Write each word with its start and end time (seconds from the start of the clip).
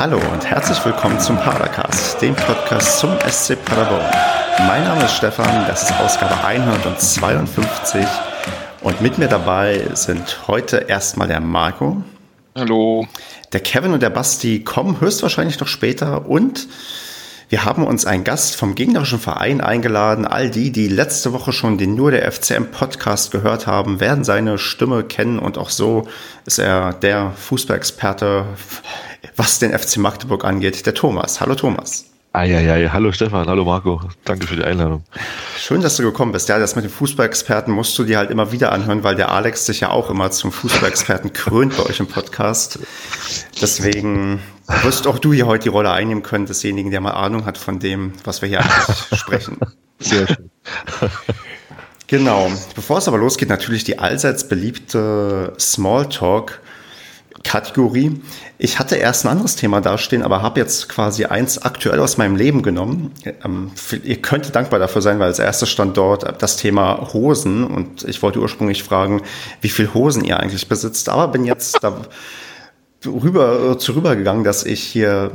Hallo 0.00 0.16
und 0.32 0.46
herzlich 0.46 0.82
willkommen 0.86 1.20
zum 1.20 1.36
Padercast, 1.36 2.22
dem 2.22 2.34
Podcast 2.34 3.00
zum 3.00 3.10
SC 3.28 3.62
Paderborn. 3.62 4.10
Mein 4.66 4.82
Name 4.82 5.04
ist 5.04 5.14
Stefan, 5.16 5.66
das 5.68 5.82
ist 5.82 6.00
Ausgabe 6.00 6.42
152 6.42 8.06
und 8.80 9.02
mit 9.02 9.18
mir 9.18 9.28
dabei 9.28 9.90
sind 9.92 10.48
heute 10.48 10.86
erstmal 10.88 11.28
der 11.28 11.40
Marco. 11.40 12.02
Hallo. 12.56 13.06
Der 13.52 13.60
Kevin 13.60 13.92
und 13.92 14.02
der 14.02 14.08
Basti 14.08 14.64
kommen 14.64 15.02
höchstwahrscheinlich 15.02 15.60
noch 15.60 15.68
später 15.68 16.26
und 16.26 16.66
wir 17.50 17.64
haben 17.64 17.84
uns 17.84 18.06
einen 18.06 18.22
Gast 18.22 18.54
vom 18.54 18.76
gegnerischen 18.76 19.18
Verein 19.18 19.60
eingeladen. 19.60 20.24
All 20.24 20.50
die, 20.50 20.70
die 20.70 20.86
letzte 20.86 21.32
Woche 21.32 21.52
schon 21.52 21.78
den 21.78 21.96
Nur 21.96 22.12
der 22.12 22.30
FCM 22.30 22.66
Podcast 22.70 23.32
gehört 23.32 23.66
haben, 23.66 23.98
werden 23.98 24.22
seine 24.22 24.56
Stimme 24.56 25.02
kennen 25.02 25.40
und 25.40 25.58
auch 25.58 25.70
so 25.70 26.06
ist 26.46 26.60
er 26.60 26.92
der 26.92 27.32
Fußballexperte, 27.32 28.44
was 29.34 29.58
den 29.58 29.76
FC 29.76 29.96
Magdeburg 29.96 30.44
angeht, 30.44 30.86
der 30.86 30.94
Thomas. 30.94 31.40
Hallo 31.40 31.56
Thomas. 31.56 32.09
Eieiei, 32.32 32.88
hallo 32.92 33.10
Stefan, 33.10 33.48
hallo 33.48 33.64
Marco, 33.64 34.00
danke 34.24 34.46
für 34.46 34.54
die 34.54 34.62
Einladung. 34.62 35.02
Schön, 35.58 35.80
dass 35.80 35.96
du 35.96 36.04
gekommen 36.04 36.30
bist. 36.30 36.48
Ja, 36.48 36.60
das 36.60 36.76
mit 36.76 36.84
den 36.84 36.90
Fußballexperten 36.90 37.74
musst 37.74 37.98
du 37.98 38.04
dir 38.04 38.18
halt 38.18 38.30
immer 38.30 38.52
wieder 38.52 38.70
anhören, 38.70 39.02
weil 39.02 39.16
der 39.16 39.32
Alex 39.32 39.66
sich 39.66 39.80
ja 39.80 39.90
auch 39.90 40.10
immer 40.10 40.30
zum 40.30 40.52
Fußballexperten 40.52 41.32
krönt 41.32 41.76
bei 41.76 41.82
euch 41.82 41.98
im 41.98 42.06
Podcast. 42.06 42.78
Deswegen 43.60 44.40
wirst 44.82 45.08
auch 45.08 45.18
du 45.18 45.32
hier 45.32 45.48
heute 45.48 45.64
die 45.64 45.68
Rolle 45.70 45.90
einnehmen 45.90 46.22
können, 46.22 46.46
desjenigen, 46.46 46.92
der 46.92 47.00
mal 47.00 47.10
Ahnung 47.10 47.46
hat 47.46 47.58
von 47.58 47.80
dem, 47.80 48.12
was 48.22 48.42
wir 48.42 48.48
hier 48.48 48.60
eigentlich 48.60 49.06
sprechen. 49.18 49.58
Sehr 49.98 50.28
schön. 50.28 50.50
Genau. 52.06 52.50
Bevor 52.76 52.98
es 52.98 53.08
aber 53.08 53.18
losgeht, 53.18 53.48
natürlich 53.48 53.82
die 53.82 53.98
allseits 53.98 54.46
beliebte 54.46 55.52
Smalltalk. 55.58 56.60
Kategorie. 57.44 58.20
Ich 58.58 58.78
hatte 58.78 58.96
erst 58.96 59.24
ein 59.24 59.28
anderes 59.28 59.56
Thema 59.56 59.80
dastehen, 59.80 60.22
aber 60.22 60.42
habe 60.42 60.60
jetzt 60.60 60.88
quasi 60.88 61.24
eins 61.24 61.58
aktuell 61.58 61.98
aus 62.00 62.18
meinem 62.18 62.36
Leben 62.36 62.62
genommen. 62.62 63.12
Ähm, 63.44 63.72
ihr 64.04 64.20
könnt 64.20 64.54
dankbar 64.54 64.78
dafür 64.78 65.00
sein, 65.00 65.18
weil 65.18 65.28
als 65.28 65.38
erstes 65.38 65.70
stand 65.70 65.96
dort 65.96 66.42
das 66.42 66.56
Thema 66.56 67.12
Hosen 67.12 67.64
und 67.64 68.04
ich 68.04 68.22
wollte 68.22 68.40
ursprünglich 68.40 68.82
fragen, 68.82 69.22
wie 69.62 69.70
viel 69.70 69.94
Hosen 69.94 70.24
ihr 70.24 70.38
eigentlich 70.38 70.68
besitzt, 70.68 71.08
aber 71.08 71.28
bin 71.28 71.44
jetzt 71.44 71.82
da 71.82 72.02
rüber, 73.06 73.78
zu 73.78 73.92
rübergegangen, 73.92 74.44
dass 74.44 74.64
ich 74.64 74.82
hier 74.82 75.30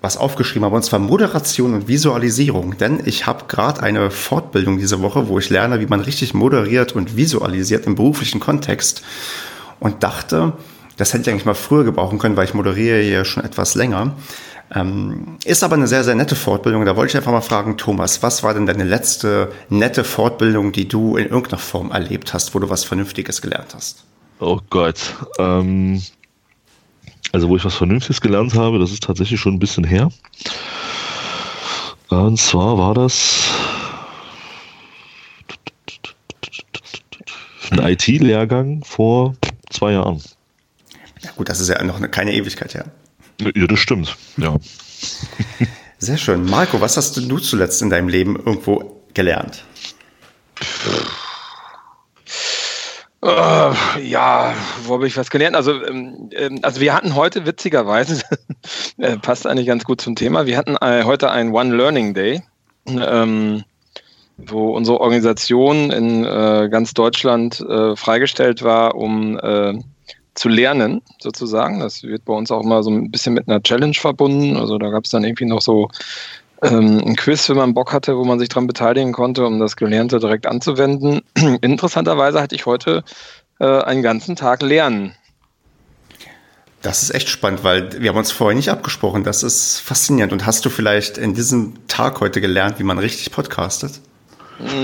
was 0.00 0.16
aufgeschrieben 0.16 0.64
habe, 0.64 0.76
und 0.76 0.82
zwar 0.82 0.98
Moderation 0.98 1.74
und 1.74 1.88
Visualisierung. 1.88 2.78
Denn 2.78 3.00
ich 3.04 3.26
habe 3.26 3.44
gerade 3.48 3.82
eine 3.82 4.10
Fortbildung 4.10 4.78
diese 4.78 5.02
Woche, 5.02 5.28
wo 5.28 5.38
ich 5.38 5.50
lerne, 5.50 5.80
wie 5.80 5.86
man 5.86 6.00
richtig 6.00 6.32
moderiert 6.32 6.92
und 6.92 7.16
visualisiert 7.16 7.86
im 7.86 7.96
beruflichen 7.96 8.40
Kontext 8.40 9.02
und 9.78 10.02
dachte, 10.02 10.54
das 11.00 11.14
hätte 11.14 11.22
ich 11.22 11.30
eigentlich 11.30 11.46
mal 11.46 11.54
früher 11.54 11.84
gebrauchen 11.84 12.18
können, 12.18 12.36
weil 12.36 12.44
ich 12.44 12.54
moderiere 12.54 13.00
hier 13.00 13.24
schon 13.24 13.42
etwas 13.42 13.74
länger. 13.74 14.14
Ähm, 14.72 15.38
ist 15.44 15.64
aber 15.64 15.74
eine 15.74 15.88
sehr, 15.88 16.04
sehr 16.04 16.14
nette 16.14 16.36
Fortbildung. 16.36 16.84
Da 16.84 16.94
wollte 16.94 17.10
ich 17.12 17.16
einfach 17.16 17.32
mal 17.32 17.40
fragen, 17.40 17.76
Thomas, 17.76 18.22
was 18.22 18.42
war 18.42 18.54
denn 18.54 18.66
deine 18.66 18.84
letzte 18.84 19.50
nette 19.68 20.04
Fortbildung, 20.04 20.72
die 20.72 20.86
du 20.86 21.16
in 21.16 21.26
irgendeiner 21.26 21.58
Form 21.58 21.90
erlebt 21.90 22.34
hast, 22.34 22.54
wo 22.54 22.58
du 22.58 22.68
was 22.68 22.84
Vernünftiges 22.84 23.40
gelernt 23.42 23.74
hast? 23.74 24.04
Oh 24.38 24.60
Gott. 24.68 24.98
Ähm, 25.38 26.02
also 27.32 27.48
wo 27.48 27.56
ich 27.56 27.64
was 27.64 27.74
Vernünftiges 27.74 28.20
gelernt 28.20 28.54
habe, 28.54 28.78
das 28.78 28.92
ist 28.92 29.02
tatsächlich 29.02 29.40
schon 29.40 29.54
ein 29.54 29.58
bisschen 29.58 29.84
her. 29.84 30.10
Und 32.10 32.38
zwar 32.38 32.76
war 32.76 32.94
das 32.94 33.48
ein 37.70 37.78
IT-Lehrgang 37.78 38.84
vor 38.84 39.34
zwei 39.70 39.92
Jahren. 39.92 40.20
Ja 41.22 41.30
gut, 41.36 41.48
das 41.48 41.60
ist 41.60 41.68
ja 41.68 41.82
noch 41.82 41.96
eine, 41.96 42.08
keine 42.08 42.32
Ewigkeit 42.32 42.74
her. 42.74 42.86
Ja, 43.40 43.66
das 43.66 43.78
stimmt, 43.78 44.16
ja. 44.36 44.56
Sehr 45.98 46.16
schön. 46.16 46.44
Marco, 46.44 46.80
was 46.80 46.96
hast 46.96 47.16
du 47.16 47.38
zuletzt 47.38 47.82
in 47.82 47.90
deinem 47.90 48.08
Leben 48.08 48.36
irgendwo 48.36 49.02
gelernt? 49.14 49.64
Uh, 53.22 53.74
ja, 54.02 54.54
wo 54.84 54.94
habe 54.94 55.06
ich 55.06 55.16
was 55.18 55.28
gelernt? 55.28 55.54
Also, 55.54 55.84
ähm, 55.84 56.30
ähm 56.34 56.60
also 56.62 56.80
wir 56.80 56.94
hatten 56.94 57.14
heute 57.14 57.44
witzigerweise, 57.44 58.22
äh, 58.96 59.18
passt 59.18 59.46
eigentlich 59.46 59.66
ganz 59.66 59.84
gut 59.84 60.00
zum 60.00 60.16
Thema, 60.16 60.46
wir 60.46 60.56
hatten 60.56 60.76
äh, 60.80 61.04
heute 61.04 61.30
einen 61.30 61.52
One 61.52 61.76
Learning 61.76 62.14
Day, 62.14 62.42
ähm, 62.86 63.64
wo 64.38 64.74
unsere 64.74 65.00
Organisation 65.00 65.90
in 65.90 66.24
äh, 66.24 66.68
ganz 66.70 66.94
Deutschland 66.94 67.60
äh, 67.60 67.94
freigestellt 67.94 68.62
war, 68.62 68.94
um 68.94 69.38
äh, 69.38 69.74
zu 70.34 70.48
lernen, 70.48 71.02
sozusagen. 71.20 71.80
Das 71.80 72.02
wird 72.02 72.24
bei 72.24 72.32
uns 72.32 72.50
auch 72.50 72.62
mal 72.62 72.82
so 72.82 72.90
ein 72.90 73.10
bisschen 73.10 73.34
mit 73.34 73.48
einer 73.48 73.62
Challenge 73.62 73.94
verbunden. 73.94 74.56
Also 74.56 74.78
da 74.78 74.90
gab 74.90 75.04
es 75.04 75.10
dann 75.10 75.24
irgendwie 75.24 75.46
noch 75.46 75.60
so 75.60 75.88
ähm, 76.62 77.02
ein 77.04 77.16
Quiz, 77.16 77.48
wenn 77.48 77.56
man 77.56 77.74
Bock 77.74 77.92
hatte, 77.92 78.16
wo 78.16 78.24
man 78.24 78.38
sich 78.38 78.48
daran 78.48 78.66
beteiligen 78.66 79.12
konnte, 79.12 79.46
um 79.46 79.58
das 79.58 79.76
Gelernte 79.76 80.18
direkt 80.18 80.46
anzuwenden. 80.46 81.22
Interessanterweise 81.60 82.40
hatte 82.40 82.54
ich 82.54 82.66
heute 82.66 83.02
äh, 83.58 83.82
einen 83.82 84.02
ganzen 84.02 84.36
Tag 84.36 84.62
Lernen. 84.62 85.14
Das 86.82 87.02
ist 87.02 87.14
echt 87.14 87.28
spannend, 87.28 87.62
weil 87.62 88.00
wir 88.00 88.08
haben 88.08 88.16
uns 88.16 88.30
vorher 88.32 88.56
nicht 88.56 88.70
abgesprochen. 88.70 89.22
Das 89.22 89.42
ist 89.42 89.80
faszinierend. 89.80 90.32
Und 90.32 90.46
hast 90.46 90.64
du 90.64 90.70
vielleicht 90.70 91.18
in 91.18 91.34
diesem 91.34 91.74
Tag 91.88 92.20
heute 92.20 92.40
gelernt, 92.40 92.78
wie 92.78 92.84
man 92.84 92.98
richtig 92.98 93.32
podcastet? 93.32 94.00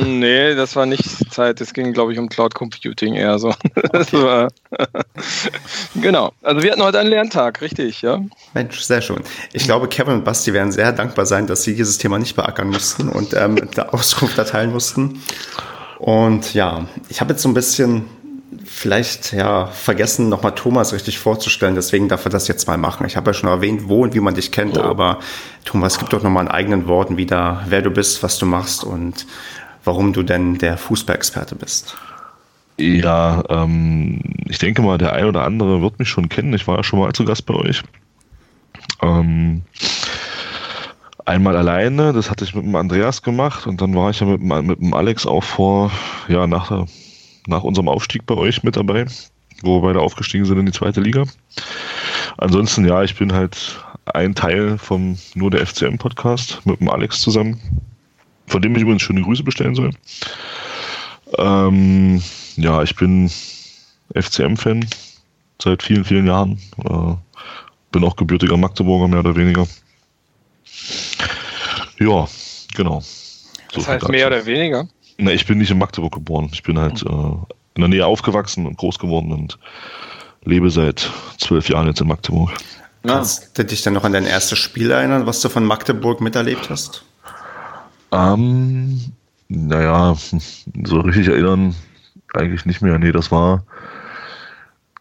Nee, 0.07 0.55
das 0.55 0.75
war 0.75 0.87
nicht 0.87 1.33
Zeit. 1.33 1.61
Es 1.61 1.75
ging, 1.75 1.93
glaube 1.93 2.13
ich, 2.13 2.19
um 2.19 2.29
Cloud 2.29 2.55
Computing 2.55 3.15
eher 3.15 3.39
so. 3.39 3.53
Okay. 3.93 4.23
War, 4.23 4.49
genau. 5.95 6.33
Also 6.43 6.63
wir 6.63 6.73
hatten 6.73 6.83
heute 6.83 6.99
einen 6.99 7.09
Lerntag, 7.11 7.61
richtig, 7.61 8.03
ja. 8.03 8.21
Mensch, 8.53 8.81
sehr 8.81 9.01
schön. 9.01 9.23
Ich 9.53 9.65
glaube, 9.65 9.89
Kevin 9.89 10.15
und 10.15 10.25
Basti 10.25 10.53
werden 10.53 10.73
sehr 10.73 10.93
dankbar 10.93 11.25
sein, 11.27 11.47
dass 11.47 11.63
sie 11.63 11.75
dieses 11.75 11.99
Thema 11.99 12.19
nicht 12.19 12.37
beackern 12.37 12.69
mussten 12.69 13.09
und 13.09 13.35
ähm, 13.35 13.57
der 13.77 13.95
Auskunft 13.95 14.39
erteilen 14.39 14.73
mussten. 14.73 15.23
Und 15.99 16.55
ja, 16.55 16.87
ich 17.09 17.21
habe 17.21 17.33
jetzt 17.33 17.43
so 17.43 17.49
ein 17.49 17.55
bisschen 17.55 18.05
vielleicht 18.65 19.33
ja 19.33 19.67
vergessen, 19.67 20.29
nochmal 20.29 20.55
Thomas 20.55 20.93
richtig 20.93 21.19
vorzustellen. 21.19 21.75
Deswegen 21.75 22.09
darf 22.09 22.25
er 22.25 22.31
das 22.31 22.49
jetzt 22.49 22.67
mal 22.67 22.77
machen. 22.77 23.07
Ich 23.07 23.17
habe 23.17 23.31
ja 23.31 23.35
schon 23.35 23.49
erwähnt, 23.49 23.89
wo 23.89 24.03
und 24.03 24.15
wie 24.15 24.21
man 24.21 24.35
dich 24.35 24.53
kennt, 24.53 24.79
oh. 24.79 24.83
aber 24.83 25.21
Thomas, 25.65 25.99
gib 25.99 26.11
doch 26.11 26.23
nochmal 26.23 26.45
in 26.45 26.51
eigenen 26.51 26.87
Worten 26.87 27.17
wieder, 27.17 27.65
wer 27.69 27.83
du 27.83 27.91
bist, 27.91 28.23
was 28.23 28.39
du 28.39 28.47
machst 28.47 28.85
und 28.85 29.27
warum 29.87 30.13
du 30.13 30.23
denn 30.23 30.59
der 30.59 30.77
Fußballexperte 30.77 31.55
bist. 31.55 31.97
Ja, 32.79 33.43
ähm, 33.49 34.21
ich 34.47 34.59
denke 34.59 34.83
mal, 34.83 34.99
der 34.99 35.15
ein 35.15 35.25
oder 35.25 35.45
andere 35.45 35.81
wird 35.81 35.99
mich 35.99 36.09
schon 36.09 36.29
kennen. 36.29 36.53
Ich 36.53 36.67
war 36.67 36.77
ja 36.77 36.83
schon 36.83 36.99
mal 36.99 37.13
zu 37.13 37.25
Gast 37.25 37.47
bei 37.47 37.55
euch. 37.55 37.83
Ähm, 39.03 39.63
einmal 41.25 41.57
alleine, 41.57 42.13
das 42.13 42.31
hatte 42.31 42.45
ich 42.45 42.55
mit 42.55 42.65
dem 42.65 42.75
Andreas 42.75 43.23
gemacht 43.23 43.67
und 43.67 43.81
dann 43.81 43.95
war 43.95 44.11
ich 44.11 44.21
ja 44.21 44.27
mit, 44.27 44.43
mit 44.43 44.81
dem 44.81 44.93
Alex 44.93 45.25
auch 45.25 45.43
vor, 45.43 45.91
ja, 46.29 46.47
nach, 46.47 46.87
nach 47.47 47.63
unserem 47.63 47.89
Aufstieg 47.89 48.27
bei 48.27 48.35
euch 48.35 48.63
mit 48.63 48.77
dabei, 48.77 49.07
wo 49.63 49.79
wir 49.79 49.89
beide 49.89 50.01
aufgestiegen 50.01 50.45
sind 50.45 50.59
in 50.59 50.67
die 50.67 50.73
zweite 50.73 51.01
Liga. 51.01 51.25
Ansonsten, 52.37 52.87
ja, 52.87 53.03
ich 53.03 53.17
bin 53.17 53.33
halt 53.33 53.83
ein 54.05 54.35
Teil 54.35 54.77
vom 54.77 55.17
Nur 55.35 55.51
der 55.51 55.67
FCM-Podcast 55.67 56.61
mit 56.67 56.81
dem 56.81 56.91
Alex 56.91 57.21
zusammen 57.21 57.59
von 58.47 58.63
dem 58.63 58.75
ich 58.77 58.83
übrigens 58.83 59.03
schöne 59.03 59.23
Grüße 59.23 59.43
bestellen 59.43 59.75
soll. 59.75 59.91
Ähm, 61.39 62.23
ja, 62.57 62.83
ich 62.83 62.95
bin 62.97 63.31
FCM-Fan 64.15 64.87
seit 65.61 65.83
vielen, 65.83 66.05
vielen 66.05 66.27
Jahren. 66.27 66.59
Äh, 66.85 67.15
bin 67.93 68.05
auch 68.05 68.17
gebürtiger 68.17 68.57
Magdeburger, 68.57 69.09
mehr 69.09 69.21
oder 69.21 69.37
weniger. 69.37 69.67
Ja, 71.99 72.29
genau. 72.75 73.01
So 73.73 73.81
das 73.81 73.89
heißt 73.89 74.09
mehr 74.09 74.27
oder 74.27 74.45
weniger? 74.47 74.89
Na, 75.19 75.33
ich 75.33 75.47
bin 75.47 75.59
nicht 75.59 75.71
in 75.71 75.79
Magdeburg 75.79 76.15
geboren. 76.15 76.51
Ich 76.53 76.63
bin 76.63 76.79
halt 76.79 77.03
äh, 77.03 77.07
in 77.75 77.81
der 77.81 77.89
Nähe 77.89 78.07
aufgewachsen 78.07 78.67
und 78.67 78.77
groß 78.77 78.99
geworden 78.99 79.33
und 79.33 79.59
lebe 80.45 80.71
seit 80.71 81.11
zwölf 81.39 81.69
Jahren 81.69 81.87
jetzt 81.87 82.01
in 82.01 82.09
Magdeburg. 82.09 82.53
Kannst 83.03 83.57
du 83.57 83.65
dich 83.65 83.83
dann 83.83 83.95
noch 83.95 84.05
an 84.05 84.13
dein 84.13 84.27
erstes 84.27 84.59
Spiel 84.59 84.91
erinnern, 84.91 85.27
was 85.27 85.41
du 85.41 85.49
von 85.49 85.65
Magdeburg 85.65 86.21
miterlebt 86.21 86.71
hast? 86.71 87.05
Ähm, 88.17 89.13
naja, 89.49 90.17
so 90.85 91.01
richtig 91.01 91.29
erinnern 91.29 91.75
eigentlich 92.33 92.65
nicht 92.65 92.81
mehr. 92.81 92.99
Nee, 92.99 93.13
das 93.13 93.31
war, 93.31 93.63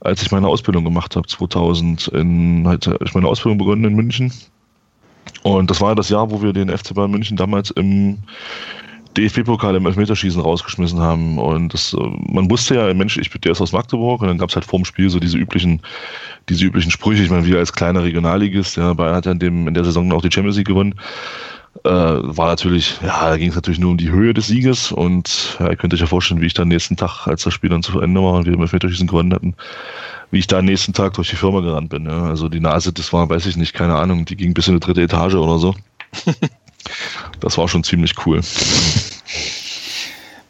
als 0.00 0.22
ich 0.22 0.30
meine 0.30 0.48
Ausbildung 0.48 0.84
gemacht 0.84 1.16
habe, 1.16 1.26
2000. 1.26 2.08
In, 2.08 2.66
halt, 2.66 2.88
ich 3.04 3.14
meine 3.14 3.28
Ausbildung 3.28 3.58
begonnen 3.58 3.84
in 3.84 3.94
München. 3.94 4.32
Und 5.42 5.70
das 5.70 5.80
war 5.80 5.94
das 5.94 6.08
Jahr, 6.08 6.30
wo 6.30 6.42
wir 6.42 6.52
den 6.52 6.68
FC 6.68 6.94
Bayern 6.94 7.10
München 7.10 7.36
damals 7.36 7.70
im 7.70 8.18
DFB-Pokal 9.16 9.74
im 9.74 9.86
Elfmeterschießen 9.86 10.40
rausgeschmissen 10.40 11.00
haben. 11.00 11.38
Und 11.38 11.74
das, 11.74 11.94
äh, 11.94 12.10
man 12.32 12.50
wusste 12.50 12.76
ja, 12.76 12.94
Mensch, 12.94 13.16
ich 13.16 13.30
bin 13.30 13.40
der 13.42 13.52
ist 13.52 13.60
aus 13.60 13.72
Magdeburg 13.72 14.22
und 14.22 14.28
dann 14.28 14.38
gab 14.38 14.50
es 14.50 14.54
halt 14.54 14.64
vorm 14.64 14.84
Spiel 14.84 15.10
so 15.10 15.18
diese 15.18 15.36
üblichen, 15.36 15.82
diese 16.48 16.64
üblichen 16.64 16.90
Sprüche. 16.90 17.22
Ich 17.22 17.30
meine, 17.30 17.44
wir 17.44 17.58
als 17.58 17.72
kleiner 17.72 18.02
Regionalligist, 18.02 18.76
ja, 18.76 18.94
Bayern 18.94 19.16
hat 19.16 19.26
ja 19.26 19.32
in, 19.32 19.38
dem, 19.38 19.68
in 19.68 19.74
der 19.74 19.84
Saison 19.84 20.12
auch 20.12 20.22
die 20.22 20.30
Champions 20.30 20.56
League 20.56 20.68
gewonnen 20.68 20.94
äh, 21.84 21.90
war 21.90 22.48
natürlich, 22.48 22.98
ja, 23.02 23.30
da 23.30 23.36
ging 23.36 23.48
es 23.48 23.54
natürlich 23.54 23.80
nur 23.80 23.92
um 23.92 23.96
die 23.96 24.10
Höhe 24.10 24.34
des 24.34 24.48
Sieges 24.48 24.92
und 24.92 25.56
ja, 25.60 25.70
ihr 25.70 25.76
könnt 25.76 25.94
euch 25.94 26.00
ja 26.00 26.06
vorstellen, 26.06 26.40
wie 26.40 26.46
ich 26.46 26.54
dann 26.54 26.68
nächsten 26.68 26.96
Tag, 26.96 27.26
als 27.26 27.44
das 27.44 27.54
Spiel 27.54 27.70
dann 27.70 27.82
zu 27.82 28.00
Ende 28.00 28.20
war 28.22 28.34
und 28.34 28.46
wir 28.46 28.52
im 28.52 28.60
Elfmeterschießen 28.60 29.06
gewonnen 29.06 29.32
hatten, 29.32 29.54
wie 30.30 30.40
ich 30.40 30.46
da 30.46 30.58
am 30.58 30.64
nächsten 30.64 30.92
Tag 30.92 31.14
durch 31.14 31.30
die 31.30 31.36
Firma 31.36 31.60
gerannt 31.60 31.90
bin. 31.90 32.06
Ja. 32.06 32.24
Also 32.24 32.48
die 32.48 32.60
Nase, 32.60 32.92
das 32.92 33.12
war, 33.12 33.28
weiß 33.28 33.46
ich 33.46 33.56
nicht, 33.56 33.72
keine 33.72 33.94
Ahnung, 33.96 34.24
die 34.24 34.36
ging 34.36 34.52
bis 34.52 34.68
in 34.68 34.74
die 34.74 34.80
dritte 34.80 35.02
Etage 35.02 35.34
oder 35.34 35.58
so. 35.58 35.74
das 37.40 37.56
war 37.56 37.68
schon 37.68 37.84
ziemlich 37.84 38.14
cool. 38.26 38.40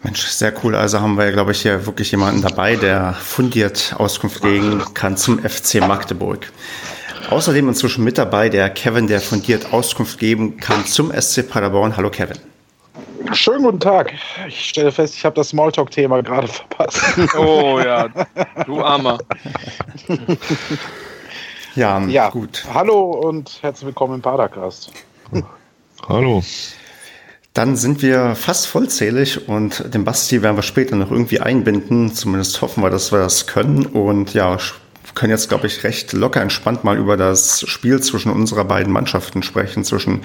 Mensch, 0.02 0.23
sehr 0.23 0.55
cool. 0.64 0.75
Also 0.75 1.00
haben 1.00 1.19
wir, 1.19 1.26
ja, 1.26 1.31
glaube 1.31 1.52
ich, 1.52 1.61
hier 1.61 1.84
wirklich 1.84 2.11
jemanden 2.11 2.40
dabei, 2.40 2.76
der 2.76 3.12
fundiert 3.12 3.94
Auskunft 3.99 4.40
geben 4.40 4.82
kann 4.94 5.19
zum 5.19 5.38
FC 5.38 5.87
Magdeburg. 5.87 6.50
Außerdem 7.28 7.69
inzwischen 7.69 8.05
mit 8.05 8.19
dabei 8.19 8.49
der 8.49 8.70
Kevin, 8.70 9.06
der 9.06 9.20
fundiert 9.20 9.72
Auskunft 9.72 10.19
geben 10.19 10.56
kann 10.56 10.87
zum 10.87 11.12
SC 11.12 11.49
Paderborn. 11.49 11.96
Hallo 11.96 12.11
Kevin. 12.11 12.38
Schönen 13.32 13.64
guten 13.64 13.81
Tag. 13.81 14.12
Ich 14.49 14.70
stelle 14.70 14.90
fest, 14.90 15.14
ich 15.14 15.25
habe 15.25 15.37
das 15.37 15.50
Smalltalk-Thema 15.50 16.22
gerade 16.22 16.49
verpasst. 16.49 17.00
Oh 17.37 17.78
ja, 17.78 18.08
du 18.67 18.82
Armer. 18.82 19.19
ja, 21.76 22.00
ja, 22.06 22.31
gut. 22.31 22.64
Hallo 22.72 23.11
und 23.11 23.58
herzlich 23.62 23.87
willkommen 23.87 24.14
im 24.14 24.23
Padercast. 24.23 24.90
Hallo. 26.08 26.43
Dann 27.52 27.76
sind 27.76 28.00
wir 28.02 28.37
fast 28.37 28.66
vollzählig 28.69 29.49
und 29.49 29.93
den 29.93 30.05
Basti 30.05 30.40
werden 30.43 30.56
wir 30.56 30.62
später 30.62 30.96
noch 30.96 31.11
irgendwie 31.11 31.40
einbinden. 31.40 32.12
Zumindest 32.12 32.61
hoffen 32.62 32.82
wir, 32.82 32.90
dass 32.90 33.12
wir 33.12 33.19
das 33.19 33.46
können. 33.46 33.87
Und 33.87 34.34
ja, 34.34 34.56
können 35.15 35.31
jetzt, 35.31 35.49
glaube 35.49 35.67
ich, 35.67 35.85
recht 35.85 36.12
locker 36.12 36.41
entspannt 36.41 36.85
mal 36.85 36.97
über 36.97 37.17
das 37.17 37.65
Spiel 37.69 38.01
zwischen 38.01 38.31
unserer 38.33 38.65
beiden 38.65 38.93
Mannschaften 38.93 39.43
sprechen, 39.43 39.85
zwischen 39.85 40.23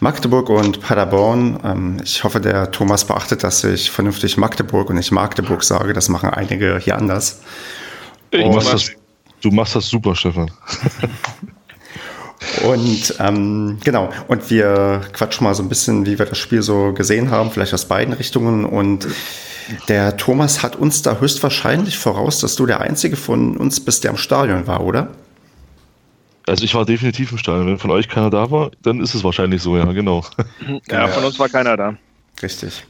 Magdeburg 0.00 0.48
und 0.50 0.80
Paderborn. 0.80 1.60
Ähm, 1.64 1.96
ich 2.02 2.24
hoffe, 2.24 2.40
der 2.40 2.70
Thomas 2.70 3.04
beachtet, 3.06 3.44
dass 3.44 3.64
ich 3.64 3.90
vernünftig 3.90 4.36
Magdeburg 4.36 4.90
und 4.90 4.96
nicht 4.96 5.12
Magdeburg 5.12 5.62
sage. 5.62 5.92
Das 5.92 6.08
machen 6.08 6.30
einige 6.30 6.78
hier 6.78 6.96
anders. 6.96 7.42
Du 8.30 8.50
machst, 8.50 8.72
das, 8.72 8.90
du 9.40 9.50
machst 9.50 9.76
das 9.76 9.88
super, 9.88 10.14
Stefan. 10.16 10.50
Und 12.64 13.14
ähm, 13.18 13.78
genau, 13.84 14.10
und 14.28 14.50
wir 14.50 15.02
quatschen 15.12 15.44
mal 15.44 15.54
so 15.54 15.62
ein 15.62 15.68
bisschen, 15.68 16.06
wie 16.06 16.18
wir 16.18 16.26
das 16.26 16.38
Spiel 16.38 16.62
so 16.62 16.92
gesehen 16.92 17.30
haben, 17.30 17.50
vielleicht 17.50 17.74
aus 17.74 17.86
beiden 17.86 18.14
Richtungen. 18.14 18.64
Und 18.64 19.06
der 19.88 20.16
Thomas 20.16 20.62
hat 20.62 20.76
uns 20.76 21.02
da 21.02 21.18
höchstwahrscheinlich 21.18 21.98
voraus, 21.98 22.40
dass 22.40 22.56
du 22.56 22.66
der 22.66 22.80
Einzige 22.80 23.16
von 23.16 23.56
uns 23.56 23.80
bist, 23.80 24.04
der 24.04 24.10
im 24.10 24.16
Stadion 24.16 24.66
war, 24.66 24.82
oder? 24.82 25.08
Also 26.46 26.64
ich 26.64 26.74
war 26.74 26.84
definitiv 26.84 27.32
im 27.32 27.38
Stadion. 27.38 27.66
Wenn 27.66 27.78
von 27.78 27.90
euch 27.90 28.08
keiner 28.08 28.30
da 28.30 28.50
war, 28.50 28.70
dann 28.82 29.00
ist 29.00 29.14
es 29.14 29.24
wahrscheinlich 29.24 29.62
so, 29.62 29.76
ja, 29.76 29.90
genau. 29.92 30.24
Ja, 30.90 31.08
von 31.08 31.24
uns 31.24 31.38
war 31.38 31.48
keiner 31.48 31.76
da. 31.76 31.96
Richtig. 32.42 32.84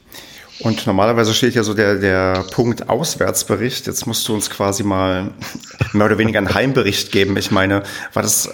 Und 0.59 0.87
normalerweise 0.87 1.33
steht 1.33 1.53
ja 1.53 1.63
so 1.63 1.73
der, 1.73 1.95
der 1.95 2.45
Punkt 2.51 2.89
Auswärtsbericht. 2.89 3.87
Jetzt 3.87 4.07
musst 4.07 4.27
du 4.27 4.33
uns 4.33 4.49
quasi 4.49 4.83
mal 4.83 5.31
mehr 5.91 6.05
oder 6.05 6.17
weniger 6.17 6.39
einen 6.39 6.53
Heimbericht 6.53 7.11
geben. 7.11 7.35
Ich 7.37 7.51
meine, 7.51 7.83
war 8.13 8.23
das, 8.23 8.49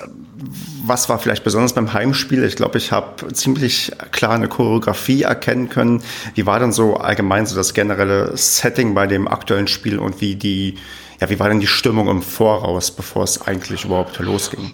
was 0.83 1.09
war 1.09 1.19
vielleicht 1.19 1.43
besonders 1.43 1.73
beim 1.73 1.93
Heimspiel? 1.93 2.43
Ich 2.43 2.55
glaube, 2.55 2.79
ich 2.79 2.91
habe 2.91 3.31
ziemlich 3.33 3.91
klar 4.11 4.31
eine 4.31 4.47
Choreografie 4.47 5.23
erkennen 5.23 5.69
können. 5.69 6.01
Wie 6.33 6.45
war 6.47 6.59
denn 6.59 6.71
so 6.71 6.95
allgemein 6.95 7.45
so 7.45 7.55
das 7.55 7.75
generelle 7.75 8.35
Setting 8.35 8.95
bei 8.95 9.05
dem 9.05 9.27
aktuellen 9.27 9.67
Spiel 9.67 9.99
und 9.99 10.21
wie 10.21 10.35
die, 10.35 10.75
ja, 11.19 11.29
wie 11.29 11.39
war 11.39 11.49
denn 11.49 11.59
die 11.59 11.67
Stimmung 11.67 12.07
im 12.07 12.23
Voraus, 12.23 12.89
bevor 12.89 13.23
es 13.23 13.41
eigentlich 13.43 13.85
überhaupt 13.85 14.17
losging? 14.17 14.73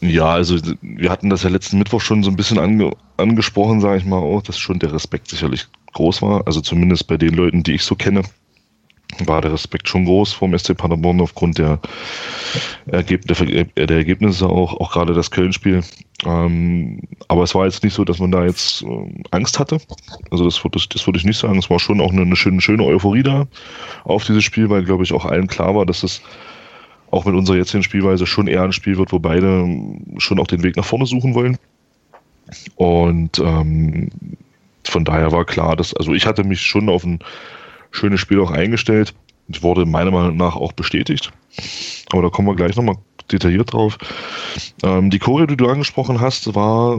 Ja, 0.00 0.32
also 0.32 0.58
wir 0.82 1.10
hatten 1.10 1.30
das 1.30 1.42
ja 1.42 1.48
letzten 1.48 1.78
Mittwoch 1.78 2.02
schon 2.02 2.22
so 2.22 2.30
ein 2.30 2.36
bisschen 2.36 2.58
ange 2.58 2.92
angesprochen, 3.16 3.80
sage 3.80 3.98
ich 3.98 4.04
mal 4.04 4.18
auch, 4.18 4.42
dass 4.42 4.58
schon 4.58 4.78
der 4.78 4.92
Respekt 4.92 5.28
sicherlich 5.28 5.68
groß 5.92 6.22
war. 6.22 6.46
Also 6.46 6.60
zumindest 6.60 7.06
bei 7.06 7.16
den 7.16 7.34
Leuten, 7.34 7.62
die 7.62 7.74
ich 7.74 7.84
so 7.84 7.94
kenne, 7.94 8.22
war 9.26 9.40
der 9.42 9.52
Respekt 9.52 9.88
schon 9.88 10.04
groß 10.04 10.32
vom 10.32 10.56
SC 10.56 10.76
Paderborn 10.76 11.20
aufgrund 11.20 11.58
der, 11.58 11.80
Ergeb 12.86 13.26
der 13.26 13.90
Ergebnisse 13.90 14.48
auch, 14.48 14.74
auch 14.74 14.92
gerade 14.92 15.14
das 15.14 15.30
Köln-Spiel. 15.30 15.82
Ähm, 16.24 17.00
aber 17.28 17.42
es 17.42 17.54
war 17.54 17.64
jetzt 17.64 17.82
nicht 17.82 17.94
so, 17.94 18.04
dass 18.04 18.18
man 18.18 18.30
da 18.30 18.44
jetzt 18.44 18.82
äh, 18.82 18.86
Angst 19.30 19.58
hatte. 19.58 19.78
Also 20.30 20.44
das, 20.44 20.60
das, 20.72 20.88
das 20.88 21.06
würde 21.06 21.18
ich 21.18 21.24
nicht 21.24 21.38
sagen. 21.38 21.58
Es 21.58 21.70
war 21.70 21.80
schon 21.80 22.00
auch 22.00 22.12
eine, 22.12 22.22
eine 22.22 22.36
schöne, 22.36 22.60
schöne 22.60 22.84
Euphorie 22.84 23.22
da 23.22 23.46
auf 24.04 24.24
dieses 24.24 24.44
Spiel, 24.44 24.70
weil, 24.70 24.84
glaube 24.84 25.02
ich, 25.02 25.12
auch 25.12 25.24
allen 25.24 25.46
klar 25.46 25.74
war, 25.74 25.86
dass 25.86 26.02
es 26.02 26.22
auch 27.10 27.24
mit 27.24 27.34
unserer 27.34 27.56
jetzigen 27.56 27.82
Spielweise 27.82 28.26
schon 28.26 28.46
eher 28.46 28.62
ein 28.62 28.72
Spiel 28.72 28.96
wird, 28.96 29.12
wo 29.12 29.18
beide 29.18 29.66
schon 30.18 30.38
auch 30.38 30.46
den 30.46 30.62
Weg 30.62 30.76
nach 30.76 30.84
vorne 30.84 31.06
suchen 31.06 31.34
wollen. 31.34 31.58
Und 32.76 33.38
ähm, 33.38 34.10
von 34.90 35.04
daher 35.04 35.32
war 35.32 35.44
klar, 35.44 35.76
dass, 35.76 35.94
also 35.94 36.12
ich 36.12 36.26
hatte 36.26 36.44
mich 36.44 36.60
schon 36.60 36.88
auf 36.88 37.04
ein 37.04 37.20
schönes 37.90 38.20
Spiel 38.20 38.40
auch 38.40 38.50
eingestellt. 38.50 39.14
Das 39.48 39.62
wurde 39.62 39.84
meiner 39.86 40.10
Meinung 40.10 40.36
nach 40.36 40.54
auch 40.54 40.72
bestätigt. 40.72 41.32
Aber 42.12 42.22
da 42.22 42.28
kommen 42.28 42.48
wir 42.48 42.54
gleich 42.54 42.76
nochmal 42.76 42.96
detailliert 43.32 43.72
drauf. 43.72 43.98
Ähm, 44.82 45.10
die 45.10 45.18
Choreo, 45.18 45.46
die 45.46 45.56
du 45.56 45.68
angesprochen 45.68 46.20
hast, 46.20 46.54
war 46.54 46.98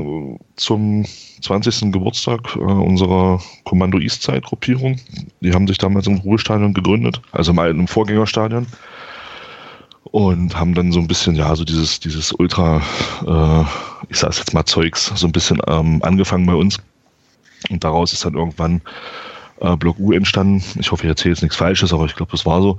zum 0.55 1.05
20. 1.41 1.91
Geburtstag 1.91 2.55
äh, 2.55 2.59
unserer 2.59 3.41
Kommando 3.63 3.99
Eastside 3.99 4.41
Gruppierung. 4.41 4.97
Die 5.41 5.53
haben 5.53 5.67
sich 5.67 5.77
damals 5.77 6.07
im 6.07 6.17
Ruhestadion 6.17 6.73
gegründet, 6.73 7.21
also 7.31 7.51
im 7.51 7.59
alten 7.59 7.87
Vorgängerstadion 7.87 8.67
und 10.11 10.55
haben 10.55 10.73
dann 10.73 10.91
so 10.91 10.99
ein 10.99 11.07
bisschen, 11.07 11.35
ja, 11.35 11.55
so 11.55 11.63
dieses, 11.63 11.99
dieses 11.99 12.33
Ultra, 12.33 12.81
äh, 13.25 13.65
ich 14.09 14.17
sag's 14.17 14.39
jetzt 14.39 14.53
mal 14.53 14.65
Zeugs, 14.65 15.11
so 15.15 15.25
ein 15.25 15.31
bisschen 15.31 15.59
ähm, 15.67 16.01
angefangen 16.03 16.45
bei 16.45 16.53
uns. 16.53 16.77
Und 17.69 17.83
daraus 17.83 18.13
ist 18.13 18.25
dann 18.25 18.33
irgendwann 18.33 18.81
äh, 19.59 19.75
Block 19.75 19.99
U 19.99 20.11
entstanden. 20.11 20.63
Ich 20.79 20.91
hoffe, 20.91 21.03
ich 21.03 21.09
erzähle 21.09 21.33
jetzt 21.33 21.41
nichts 21.41 21.57
Falsches, 21.57 21.93
aber 21.93 22.05
ich 22.05 22.15
glaube, 22.15 22.31
das 22.31 22.45
war 22.45 22.61
so. 22.61 22.77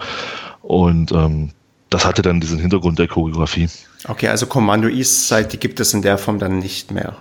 Und 0.62 1.12
ähm, 1.12 1.50
das 1.90 2.04
hatte 2.04 2.22
dann 2.22 2.40
diesen 2.40 2.58
Hintergrund 2.58 2.98
der 2.98 3.08
Choreografie. 3.08 3.68
Okay, 4.08 4.28
also 4.28 4.46
Kommando 4.46 4.88
Eastside, 4.88 5.48
die 5.48 5.58
gibt 5.58 5.78
es 5.80 5.94
in 5.94 6.02
der 6.02 6.18
Form 6.18 6.38
dann 6.38 6.58
nicht 6.58 6.90
mehr. 6.90 7.16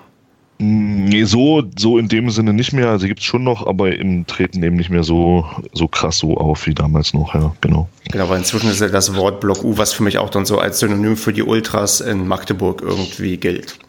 Nee, 0.64 1.24
so, 1.24 1.64
so 1.76 1.98
in 1.98 2.08
dem 2.08 2.30
Sinne 2.30 2.54
nicht 2.54 2.72
mehr. 2.72 2.90
Also 2.90 3.08
gibt 3.08 3.20
es 3.20 3.26
schon 3.26 3.44
noch, 3.44 3.66
aber 3.66 3.96
im 3.96 4.28
Treten 4.28 4.62
eben 4.62 4.76
nicht 4.76 4.92
mehr 4.92 5.04
so, 5.04 5.44
so 5.74 5.88
krass 5.88 6.20
so 6.20 6.38
auf 6.38 6.68
wie 6.68 6.76
damals 6.76 7.16
noch, 7.16 7.34
ja, 7.34 7.52
genau. 7.62 7.90
Genau, 8.12 8.30
weil 8.30 8.38
inzwischen 8.38 8.70
ist 8.70 8.80
ja 8.80 8.88
das 8.88 9.16
Wort 9.16 9.40
Block 9.40 9.64
U, 9.64 9.78
was 9.78 9.92
für 9.92 10.04
mich 10.04 10.20
auch 10.20 10.30
dann 10.30 10.46
so 10.46 10.60
als 10.60 10.80
Synonym 10.80 11.18
für 11.18 11.34
die 11.34 11.42
Ultras 11.42 12.00
in 12.00 12.28
Magdeburg 12.28 12.84
irgendwie 12.84 13.38
gilt. 13.38 13.80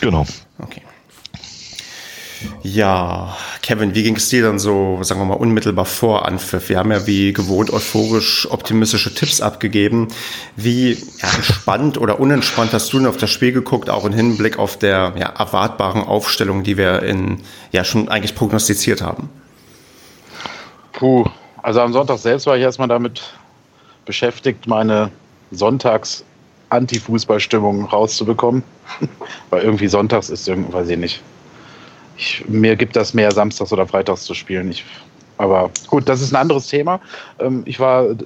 Genau. 0.00 0.24
Okay. 0.58 0.82
Ja, 2.62 3.36
Kevin, 3.62 3.94
wie 3.94 4.02
ging 4.02 4.16
es 4.16 4.28
dir 4.28 4.42
dann 4.42 4.58
so, 4.58 5.02
sagen 5.02 5.20
wir 5.20 5.24
mal, 5.24 5.34
unmittelbar 5.34 5.84
vor 5.84 6.26
Anpfiff? 6.26 6.68
Wir 6.68 6.78
haben 6.78 6.90
ja 6.92 7.06
wie 7.06 7.32
gewohnt 7.32 7.70
euphorisch 7.70 8.50
optimistische 8.50 9.14
Tipps 9.14 9.40
abgegeben. 9.40 10.08
Wie 10.56 10.92
ja, 10.92 11.28
entspannt 11.34 11.98
oder 11.98 12.20
unentspannt 12.20 12.72
hast 12.72 12.92
du 12.92 12.98
denn 12.98 13.06
auf 13.06 13.16
das 13.16 13.30
Spiel 13.30 13.52
geguckt, 13.52 13.90
auch 13.90 14.04
im 14.04 14.12
Hinblick 14.12 14.58
auf 14.58 14.78
der 14.78 15.14
ja, 15.16 15.28
erwartbaren 15.28 16.02
Aufstellung, 16.02 16.62
die 16.62 16.76
wir 16.76 17.02
in, 17.02 17.40
ja 17.72 17.84
schon 17.84 18.08
eigentlich 18.08 18.34
prognostiziert 18.34 19.02
haben? 19.02 19.28
Puh, 20.92 21.26
also 21.62 21.80
am 21.80 21.92
Sonntag 21.92 22.18
selbst 22.18 22.46
war 22.46 22.56
ich 22.56 22.62
erstmal 22.62 22.88
damit 22.88 23.22
beschäftigt, 24.04 24.66
meine 24.66 25.10
Sonntags 25.50 26.24
Anti-Fußballstimmung 26.68 27.86
rauszubekommen. 27.86 28.62
Weil 29.50 29.62
irgendwie 29.62 29.88
sonntags 29.88 30.30
ist 30.30 30.48
irgendwie, 30.48 30.72
weiß 30.72 30.88
ich 30.88 30.98
nicht 30.98 31.22
ich, 32.20 32.44
mir 32.48 32.76
gibt 32.76 32.96
das 32.96 33.14
mehr, 33.14 33.32
samstags 33.32 33.72
oder 33.72 33.86
freitags 33.86 34.24
zu 34.24 34.34
spielen. 34.34 34.70
Ich, 34.70 34.84
aber 35.38 35.70
gut, 35.86 36.08
das 36.08 36.20
ist 36.20 36.32
ein 36.32 36.36
anderes 36.36 36.66
Thema. 36.66 37.00
Ähm, 37.38 37.62
ich 37.64 37.80
war 37.80 38.10
äh, 38.10 38.16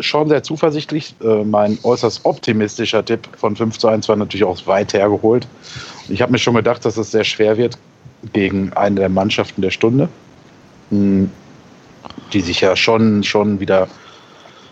schon 0.00 0.28
sehr 0.28 0.42
zuversichtlich. 0.44 1.14
Äh, 1.22 1.44
mein 1.44 1.78
äußerst 1.82 2.24
optimistischer 2.24 3.04
Tipp 3.04 3.28
von 3.36 3.56
5 3.56 3.78
zu 3.78 3.88
1 3.88 4.08
war 4.08 4.16
natürlich 4.16 4.44
auch 4.44 4.64
weit 4.66 4.92
hergeholt. 4.92 5.48
Ich 6.08 6.22
habe 6.22 6.30
mir 6.30 6.38
schon 6.38 6.54
gedacht, 6.54 6.84
dass 6.84 6.96
es 6.96 7.10
sehr 7.10 7.24
schwer 7.24 7.56
wird 7.56 7.76
gegen 8.32 8.72
eine 8.74 9.00
der 9.00 9.08
Mannschaften 9.08 9.60
der 9.60 9.70
Stunde, 9.70 10.08
hm, 10.90 11.28
die 12.32 12.40
sich 12.40 12.60
ja 12.60 12.76
schon, 12.76 13.24
schon 13.24 13.58
wieder 13.58 13.88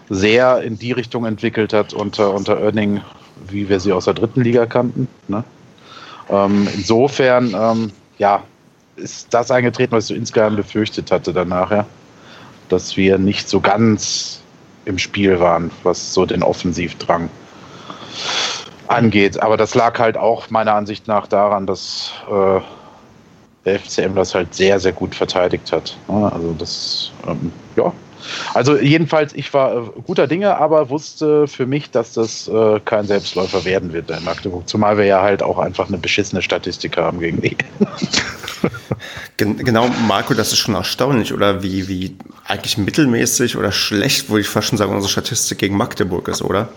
sehr 0.08 0.62
in 0.62 0.78
die 0.78 0.92
Richtung 0.92 1.24
entwickelt 1.24 1.72
hat 1.72 1.92
unter, 1.92 2.34
unter 2.34 2.60
Oerning, 2.60 3.00
wie 3.48 3.68
wir 3.68 3.80
sie 3.80 3.92
aus 3.92 4.04
der 4.04 4.14
dritten 4.14 4.42
Liga 4.42 4.66
kannten. 4.66 5.08
Ne? 5.26 5.42
Ähm, 6.28 6.68
insofern, 6.74 7.54
ähm, 7.54 7.92
ja, 8.18 8.44
ist 9.00 9.32
das 9.32 9.50
eingetreten, 9.50 9.92
was 9.92 10.04
ich 10.04 10.08
so 10.08 10.14
insgeheim 10.14 10.56
befürchtet 10.56 11.10
hatte 11.10 11.32
danach, 11.32 11.70
ja? 11.70 11.86
dass 12.68 12.96
wir 12.96 13.18
nicht 13.18 13.48
so 13.48 13.60
ganz 13.60 14.40
im 14.84 14.98
Spiel 14.98 15.40
waren, 15.40 15.70
was 15.82 16.14
so 16.14 16.24
den 16.24 16.42
Offensivdrang 16.42 17.28
angeht. 18.86 19.42
Aber 19.42 19.56
das 19.56 19.74
lag 19.74 19.98
halt 19.98 20.16
auch 20.16 20.50
meiner 20.50 20.74
Ansicht 20.74 21.08
nach 21.08 21.26
daran, 21.26 21.66
dass 21.66 22.12
äh, 22.28 22.60
der 23.64 23.78
FCM 23.80 24.14
das 24.14 24.34
halt 24.34 24.54
sehr, 24.54 24.80
sehr 24.80 24.92
gut 24.92 25.14
verteidigt 25.14 25.72
hat. 25.72 25.96
Also 26.08 26.54
das, 26.58 27.12
ähm, 27.26 27.52
ja, 27.76 27.92
also 28.54 28.76
jedenfalls, 28.76 29.32
ich 29.34 29.52
war 29.54 29.76
äh, 29.76 29.80
guter 30.06 30.26
Dinge, 30.26 30.56
aber 30.56 30.90
wusste 30.90 31.46
für 31.46 31.66
mich, 31.66 31.90
dass 31.90 32.12
das 32.12 32.48
äh, 32.48 32.80
kein 32.84 33.06
Selbstläufer 33.06 33.64
werden 33.64 33.92
wird 33.92 34.10
in 34.10 34.24
Magdeburg. 34.24 34.68
Zumal 34.68 34.98
wir 34.98 35.04
ja 35.04 35.22
halt 35.22 35.42
auch 35.42 35.58
einfach 35.58 35.88
eine 35.88 35.98
beschissene 35.98 36.42
Statistik 36.42 36.96
haben 36.96 37.20
gegen 37.20 37.40
die. 37.40 37.56
genau, 39.36 39.88
Marco, 40.06 40.34
das 40.34 40.52
ist 40.52 40.58
schon 40.58 40.74
erstaunlich, 40.74 41.32
oder 41.32 41.62
wie, 41.62 41.88
wie 41.88 42.16
eigentlich 42.46 42.78
mittelmäßig 42.78 43.56
oder 43.56 43.72
schlecht, 43.72 44.28
würde 44.28 44.40
ich 44.40 44.48
fast 44.48 44.68
schon 44.68 44.78
sagen, 44.78 44.94
unsere 44.94 45.10
Statistik 45.10 45.58
gegen 45.58 45.76
Magdeburg 45.76 46.28
ist, 46.28 46.42
oder? 46.42 46.68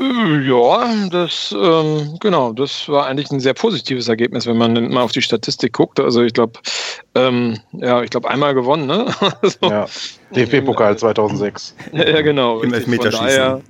Ja, 0.00 1.08
das 1.10 1.54
ähm, 1.56 2.16
genau, 2.20 2.54
das 2.54 2.88
war 2.88 3.06
eigentlich 3.06 3.30
ein 3.30 3.40
sehr 3.40 3.52
positives 3.52 4.08
Ergebnis, 4.08 4.46
wenn 4.46 4.56
man 4.56 4.90
mal 4.90 5.02
auf 5.02 5.12
die 5.12 5.20
Statistik 5.20 5.74
guckt. 5.74 6.00
Also 6.00 6.22
ich 6.22 6.32
glaube, 6.32 6.58
ähm, 7.14 7.58
ja, 7.72 8.02
ich 8.02 8.08
glaube 8.08 8.30
einmal 8.30 8.54
gewonnen, 8.54 8.86
ne? 8.86 9.14
also, 9.42 9.58
ja, 9.62 9.86
DFB-Pokal 10.34 10.96
2006. 10.96 11.74
Ja, 11.92 12.22
genau. 12.22 12.62
Im 12.62 12.72
Elfmeterschießen. 12.72 13.62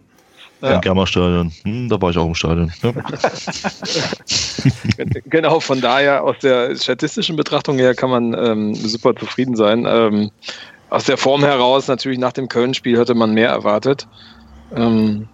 Ja. 0.61 0.75
Im 0.75 0.81
Gamma-Stadion. 0.81 1.52
Hm, 1.64 1.88
da 1.88 2.00
war 2.00 2.11
ich 2.11 2.19
auch 2.19 2.26
im 2.26 2.35
Stadion. 2.35 2.73
Ja. 2.83 2.93
genau, 5.26 5.61
von 5.61 5.81
daher, 5.81 6.25
aus 6.25 6.37
der 6.43 6.76
statistischen 6.76 7.37
Betrachtung 7.37 7.79
her 7.79 7.95
kann 7.95 8.11
man 8.11 8.35
ähm, 8.35 8.75
super 8.75 9.14
zufrieden 9.17 9.57
sein. 9.57 9.87
Ähm, 9.88 10.31
aus 10.90 11.05
der 11.05 11.17
Form 11.17 11.43
heraus, 11.43 11.88
natürlich 11.88 12.19
nach 12.19 12.33
dem 12.33 12.49
Köln-Spiel 12.49 12.99
hätte 12.99 13.14
man 13.14 13.33
mehr 13.33 13.49
erwartet. 13.49 14.07
Ähm, 14.76 15.29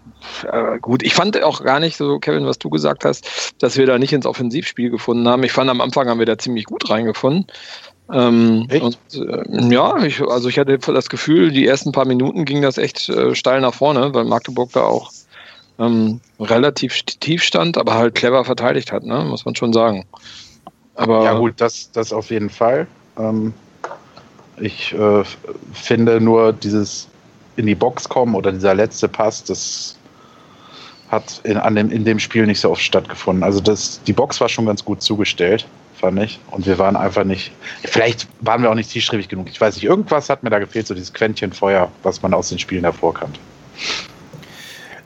äh, 0.51 0.79
gut, 0.79 1.03
ich 1.03 1.15
fand 1.15 1.43
auch 1.43 1.63
gar 1.63 1.81
nicht 1.81 1.97
so, 1.97 2.19
Kevin, 2.19 2.47
was 2.47 2.59
du 2.59 2.71
gesagt 2.71 3.05
hast, 3.05 3.55
dass 3.59 3.77
wir 3.77 3.87
da 3.87 3.99
nicht 3.99 4.13
ins 4.13 4.27
Offensivspiel 4.27 4.91
gefunden 4.91 5.29
haben. 5.29 5.43
Ich 5.43 5.53
fand 5.53 5.71
am 5.71 5.81
Anfang 5.81 6.09
haben 6.09 6.19
wir 6.19 6.27
da 6.27 6.39
ziemlich 6.39 6.65
gut 6.65 6.89
reingefunden. 6.91 7.47
Ähm, 8.13 8.69
und 8.81 8.99
äh, 9.15 9.73
ja, 9.73 9.97
ich, 10.05 10.21
also 10.23 10.49
ich 10.49 10.59
hatte 10.59 10.79
das 10.79 11.09
Gefühl, 11.09 11.51
die 11.51 11.67
ersten 11.67 11.93
paar 11.93 12.07
Minuten 12.07 12.45
ging 12.45 12.63
das 12.63 12.79
echt 12.79 13.09
äh, 13.09 13.35
steil 13.35 13.61
nach 13.61 13.75
vorne, 13.75 14.15
weil 14.15 14.25
Magdeburg 14.25 14.71
da 14.73 14.83
auch 14.83 15.11
ähm, 15.79 16.21
relativ 16.39 17.03
tief 17.03 17.43
stand, 17.43 17.77
aber 17.77 17.95
halt 17.95 18.15
clever 18.15 18.45
verteidigt 18.45 18.93
hat, 18.93 19.05
ne? 19.05 19.25
muss 19.25 19.45
man 19.45 19.57
schon 19.57 19.73
sagen. 19.73 20.05
Aber 20.95 21.25
ja 21.25 21.35
gut, 21.35 21.55
das, 21.59 21.91
das 21.93 22.13
auf 22.13 22.31
jeden 22.31 22.49
Fall. 22.49 22.87
Ähm, 23.19 23.53
ich 24.59 24.95
äh, 24.95 25.25
finde 25.75 26.21
nur 26.21 26.53
dieses 26.53 27.09
in 27.57 27.67
die 27.67 27.75
Box 27.75 28.09
kommen 28.09 28.35
oder 28.35 28.53
dieser 28.53 28.75
letzte 28.75 29.09
Pass, 29.09 29.43
das 29.43 29.97
hat 31.11 31.41
in, 31.45 31.57
an 31.57 31.75
dem, 31.75 31.91
in 31.91 32.05
dem 32.05 32.19
Spiel 32.19 32.47
nicht 32.47 32.61
so 32.61 32.71
oft 32.71 32.83
stattgefunden. 32.83 33.43
Also 33.45 33.61
das, 33.61 34.01
die 34.05 34.13
Box 34.13 34.41
war 34.41 34.49
schon 34.49 34.67
ganz 34.67 34.85
gut 34.85 35.03
zugestellt, 35.03 35.67
fand 35.97 36.21
ich. 36.21 36.39
Und 36.51 36.67
wir 36.67 36.79
waren 36.79 36.97
einfach 36.97 37.25
nicht, 37.25 37.53
vielleicht 37.85 38.29
waren 38.41 38.63
wir 38.63 38.71
auch 38.71 38.75
nicht 38.75 38.91
zielstrebig 38.91 39.29
genug. 39.29 39.49
Ich 39.51 39.61
weiß 39.61 39.75
nicht, 39.77 39.85
irgendwas 39.85 40.31
hat 40.31 40.43
mir 40.43 40.51
da 40.51 40.59
gefehlt, 40.59 40.87
so 40.87 40.95
dieses 40.95 41.13
Quäntchen 41.13 41.53
Feuer, 41.53 41.91
was 42.03 42.23
man 42.23 42.35
aus 42.35 42.49
den 42.49 42.59
Spielen 42.59 42.85
hervorkannt. 42.85 43.39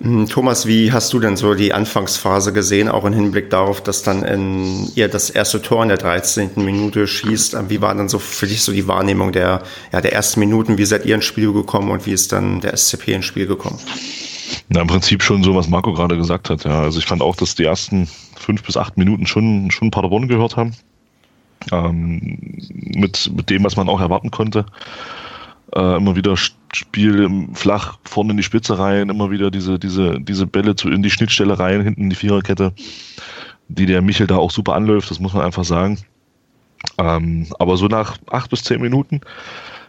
Hm, 0.02 0.28
Thomas, 0.28 0.66
wie 0.66 0.92
hast 0.92 1.12
du 1.12 1.21
denn 1.21 1.37
so 1.37 1.54
die 1.54 1.75
Anfangsphase 1.75 2.54
gesehen, 2.54 2.88
auch 2.88 3.04
im 3.04 3.12
Hinblick 3.12 3.50
darauf, 3.50 3.83
dass 3.83 4.02
dann 4.02 4.23
in, 4.23 4.90
ihr 4.95 5.09
das 5.09 5.28
erste 5.28 5.61
Tor 5.61 5.83
in 5.83 5.88
der 5.90 5.99
13. 5.99 6.52
Minute 6.57 7.07
schießt? 7.07 7.69
Wie 7.69 7.83
war 7.83 7.95
dann 7.95 8.09
so 8.09 8.19
für 8.19 8.47
dich 8.47 8.62
so 8.62 8.73
die 8.73 8.88
Wahrnehmung 8.88 9.33
der, 9.33 9.62
ja, 9.92 10.00
der 10.00 10.14
ersten 10.14 10.40
Minuten? 10.40 10.78
Wie 10.78 10.87
seid 10.87 11.04
ihr 11.04 11.14
ins 11.14 11.26
Spiel 11.26 11.52
gekommen 11.52 11.90
und 11.90 12.07
wie 12.07 12.12
ist 12.12 12.33
dann 12.33 12.61
der 12.61 12.75
SCP 12.76 13.12
ins 13.12 13.26
Spiel 13.26 13.47
gekommen? 13.47 13.78
Na, 14.71 14.80
im 14.80 14.87
Prinzip 14.87 15.23
schon 15.23 15.45
so, 15.45 15.54
was 15.54 15.69
Marco 15.69 15.92
gerade 15.92 16.16
gesagt 16.16 16.49
hat. 16.49 16.64
Ja, 16.64 16.80
also 16.80 16.99
ich 16.99 17.07
fand 17.07 17.21
auch, 17.21 17.37
dass 17.37 17.54
die 17.54 17.64
ersten 17.64 18.09
fünf 18.37 18.62
bis 18.62 18.78
acht 18.78 18.97
Minuten 18.97 19.26
schon, 19.26 19.71
schon 19.71 19.90
Paderborn 19.90 20.28
gehört 20.28 20.57
haben. 20.57 20.73
Ähm, 21.73 22.38
mit, 22.71 23.30
mit 23.37 23.50
dem, 23.50 23.64
was 23.64 23.76
man 23.76 23.90
auch 23.90 24.00
erwarten 24.00 24.30
konnte. 24.30 24.64
Äh, 25.75 25.97
immer 25.97 26.16
wieder 26.16 26.37
Spiel 26.75 27.49
flach 27.55 27.99
vorne 28.05 28.33
in 28.33 28.37
die 28.37 28.43
Spitze 28.43 28.79
rein, 28.79 29.09
immer 29.09 29.31
wieder 29.31 29.50
diese, 29.50 29.79
diese, 29.79 30.21
diese 30.21 30.47
Bälle 30.47 30.77
zu, 30.77 30.89
in 30.89 31.03
die 31.03 31.11
Schnittstelle 31.11 31.59
rein, 31.59 31.83
hinten 31.83 32.03
in 32.03 32.11
die 32.11 32.17
Viererkette, 32.17 32.73
die 33.69 33.87
der 33.87 34.03
Michel 34.03 34.27
da 34.27 34.37
auch 34.37 34.50
super 34.50 34.75
anläuft, 34.75 35.11
das 35.11 35.21
muss 35.21 35.33
man 35.33 35.45
einfach 35.45 35.65
sagen. 35.65 35.99
Ähm, 36.99 37.47
aber 37.59 37.77
so 37.77 37.87
nach 37.87 38.19
acht 38.31 38.50
bis 38.50 38.62
zehn 38.62 38.81
Minuten, 38.81 39.21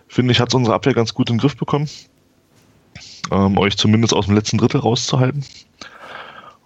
finde 0.08 0.32
ich, 0.32 0.40
hat 0.40 0.50
es 0.50 0.56
unsere 0.56 0.76
Abwehr 0.76 0.94
ganz 0.94 1.14
gut 1.14 1.30
in 1.30 1.36
den 1.36 1.42
Griff 1.42 1.56
bekommen. 1.56 1.88
Ähm, 3.32 3.58
euch 3.58 3.78
zumindest 3.78 4.14
aus 4.14 4.26
dem 4.26 4.36
letzten 4.36 4.58
Drittel 4.58 4.82
rauszuhalten. 4.82 5.46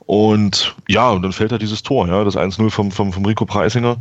Und 0.05 0.75
ja, 0.88 1.10
und 1.12 1.24
dann 1.24 1.34
fällt 1.34 1.51
da 1.51 1.57
dieses 1.57 1.84
Tor, 1.84 2.07
ja, 2.07 2.24
das 2.24 2.38
1-0 2.38 2.69
vom, 2.69 2.91
vom, 2.91 3.12
vom 3.12 3.25
Rico 3.25 3.45
Preisinger. 3.45 3.98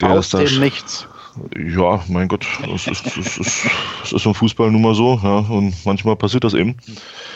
Der 0.00 0.10
aus 0.10 0.30
dem 0.30 0.60
Nichts. 0.60 1.08
Ja, 1.56 2.02
mein 2.08 2.28
Gott, 2.28 2.46
es 2.74 2.86
ist, 2.86 3.06
es 3.06 3.38
ist, 3.38 3.66
es 4.04 4.12
ist 4.12 4.26
im 4.26 4.34
Fußball 4.34 4.70
nun 4.70 4.82
mal 4.82 4.94
so, 4.94 5.20
ja, 5.22 5.38
und 5.38 5.74
manchmal 5.84 6.16
passiert 6.16 6.44
das 6.44 6.54
eben. 6.54 6.76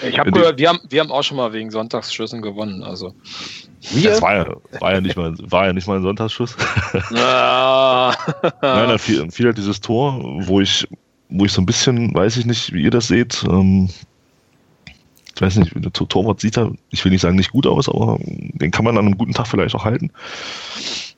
Ich 0.07 0.19
habe 0.19 0.33
gehört, 0.33 0.59
wir 0.59 0.69
haben, 0.69 0.81
wir 0.89 1.01
haben 1.01 1.11
auch 1.11 1.23
schon 1.23 1.37
mal 1.37 1.53
wegen 1.53 1.71
Sonntagsschüssen 1.71 2.43
gewonnen, 2.43 2.83
also. 2.83 3.15
Wir? 3.93 4.11
Das 4.11 4.23
war 4.23 4.37
ja, 4.37 4.57
war 4.81 4.93
ja, 4.93 5.01
nicht, 5.01 5.17
mal, 5.17 5.35
war 5.51 5.67
ja 5.67 5.73
nicht 5.73 5.87
mal 5.87 5.97
ein 5.97 6.03
Sonntagsschuss. 6.03 6.57
Ah. 7.15 8.15
Nein, 8.63 8.89
dann 8.89 8.99
fiel, 8.99 9.31
fiel 9.31 9.47
halt 9.47 9.59
dieses 9.59 9.81
Tor, 9.81 10.21
wo 10.47 10.61
ich, 10.61 10.87
wo 11.29 11.45
ich 11.45 11.53
so 11.53 11.63
ein 11.63 11.67
bisschen, 11.67 12.15
weiß 12.15 12.37
ich 12.37 12.47
nicht, 12.47 12.73
wie 12.73 12.83
ihr 12.83 12.91
das 12.91 13.09
seht, 13.09 13.45
ähm, 13.49 13.89
ich 15.41 15.47
weiß 15.47 15.57
nicht, 15.57 15.73
der 15.75 15.93
Torwart 15.93 16.39
sieht 16.39 16.59
da, 16.59 16.71
ich 16.91 17.03
will 17.03 17.13
nicht 17.13 17.23
sagen, 17.23 17.37
nicht 17.37 17.53
gut 17.53 17.67
aus, 17.67 17.89
aber 17.89 18.19
den 18.21 18.71
kann 18.71 18.85
man 18.85 18.99
an 18.99 19.07
einem 19.07 19.17
guten 19.17 19.33
Tag 19.33 19.47
vielleicht 19.47 19.75
auch 19.75 19.87
halten. 19.87 20.11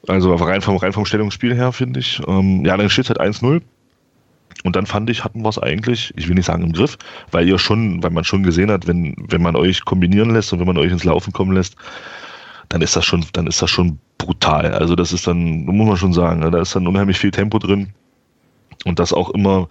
Also 0.09 0.35
rein 0.35 0.61
vom, 0.61 0.77
rein 0.77 0.93
vom 0.93 1.07
Stellungsspiel 1.07 1.55
her, 1.55 1.73
finde 1.73 2.01
ich. 2.01 2.21
Ähm, 2.27 2.65
ja, 2.65 2.77
dann 2.77 2.91
steht 2.91 3.05
es 3.05 3.11
halt 3.11 3.21
1-0. 3.21 3.63
Und 4.65 4.77
dann 4.77 4.87
fand 4.87 5.11
ich, 5.11 5.25
hatten 5.25 5.43
wir 5.43 5.49
es 5.49 5.59
eigentlich, 5.59 6.13
ich 6.17 6.29
will 6.29 6.35
nicht 6.35 6.47
sagen 6.47 6.63
im 6.63 6.73
Griff, 6.73 6.99
weil 7.31 7.49
ihr 7.49 7.59
schon, 7.59 8.03
weil 8.03 8.11
man 8.11 8.25
schon 8.25 8.43
gesehen 8.43 8.71
hat, 8.71 8.87
wenn, 8.87 9.15
wenn 9.29 9.43
man 9.43 9.57
euch 9.57 9.85
kombinieren 9.85 10.31
lässt 10.31 10.53
und 10.53 10.61
wenn 10.61 10.67
man 10.67 10.79
euch 10.79 10.93
ins 10.93 11.05
Laufen 11.05 11.33
kommen 11.33 11.53
lässt, 11.53 11.77
dann 12.69 12.81
ist 12.83 12.95
das 12.95 13.05
schon, 13.05 13.25
dann 13.33 13.47
ist 13.47 13.61
das 13.61 13.71
schon 13.71 13.99
brutal. 14.19 14.73
Also 14.75 14.95
das 14.95 15.13
ist 15.13 15.27
dann, 15.27 15.65
muss 15.65 15.89
man 15.89 15.97
schon 15.97 16.13
sagen, 16.13 16.41
ne, 16.41 16.51
da 16.51 16.61
ist 16.61 16.77
dann 16.77 16.87
unheimlich 16.87 17.19
viel 17.19 17.31
Tempo 17.31 17.59
drin. 17.59 17.93
Und 18.85 18.99
das 18.99 19.13
auch 19.13 19.31
immer, 19.31 19.69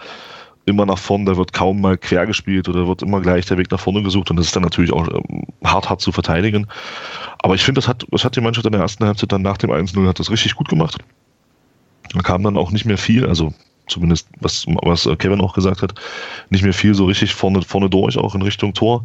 immer 0.66 0.86
nach 0.86 0.98
vorne, 0.98 1.26
da 1.26 1.38
wird 1.38 1.54
kaum 1.54 1.82
mal 1.82 1.98
quer 1.98 2.26
gespielt 2.26 2.70
oder 2.70 2.88
wird 2.88 3.02
immer 3.02 3.22
gleich 3.22 3.46
der 3.46 3.58
Weg 3.58 3.72
nach 3.72 3.80
vorne 3.80 4.04
gesucht 4.04 4.30
und 4.30 4.38
das 4.38 4.48
ist 4.48 4.56
dann 4.56 4.64
natürlich 4.64 4.94
auch 4.94 5.08
ähm, 5.08 5.44
hart, 5.64 5.90
hart 5.90 6.02
zu 6.02 6.12
verteidigen. 6.12 6.68
Aber 7.40 7.56
ich 7.56 7.64
finde, 7.64 7.80
das 7.80 7.88
hat, 7.88 8.06
das 8.12 8.24
hat 8.24 8.36
die 8.36 8.42
Mannschaft 8.42 8.66
in 8.66 8.72
der 8.72 8.82
ersten 8.82 9.06
Halbzeit 9.06 9.32
dann 9.32 9.42
nach 9.42 9.58
dem 9.58 9.72
1-0 9.72 10.08
hat 10.08 10.20
das 10.20 10.30
richtig 10.30 10.56
gut 10.56 10.70
gemacht. 10.70 10.98
Da 12.14 12.22
kam 12.22 12.44
dann 12.44 12.58
auch 12.58 12.72
nicht 12.72 12.86
mehr 12.86 12.98
viel, 12.98 13.26
also 13.26 13.54
zumindest 13.88 14.28
was, 14.40 14.66
was 14.68 15.10
Kevin 15.18 15.42
auch 15.42 15.54
gesagt 15.54 15.82
hat, 15.82 15.96
nicht 16.50 16.64
mehr 16.64 16.74
viel 16.74 16.94
so 16.94 17.06
richtig 17.06 17.34
vorne, 17.34 17.62
vorne 17.62 17.90
durch, 17.90 18.18
auch 18.18 18.36
in 18.36 18.42
Richtung 18.42 18.74
Tor. 18.74 19.04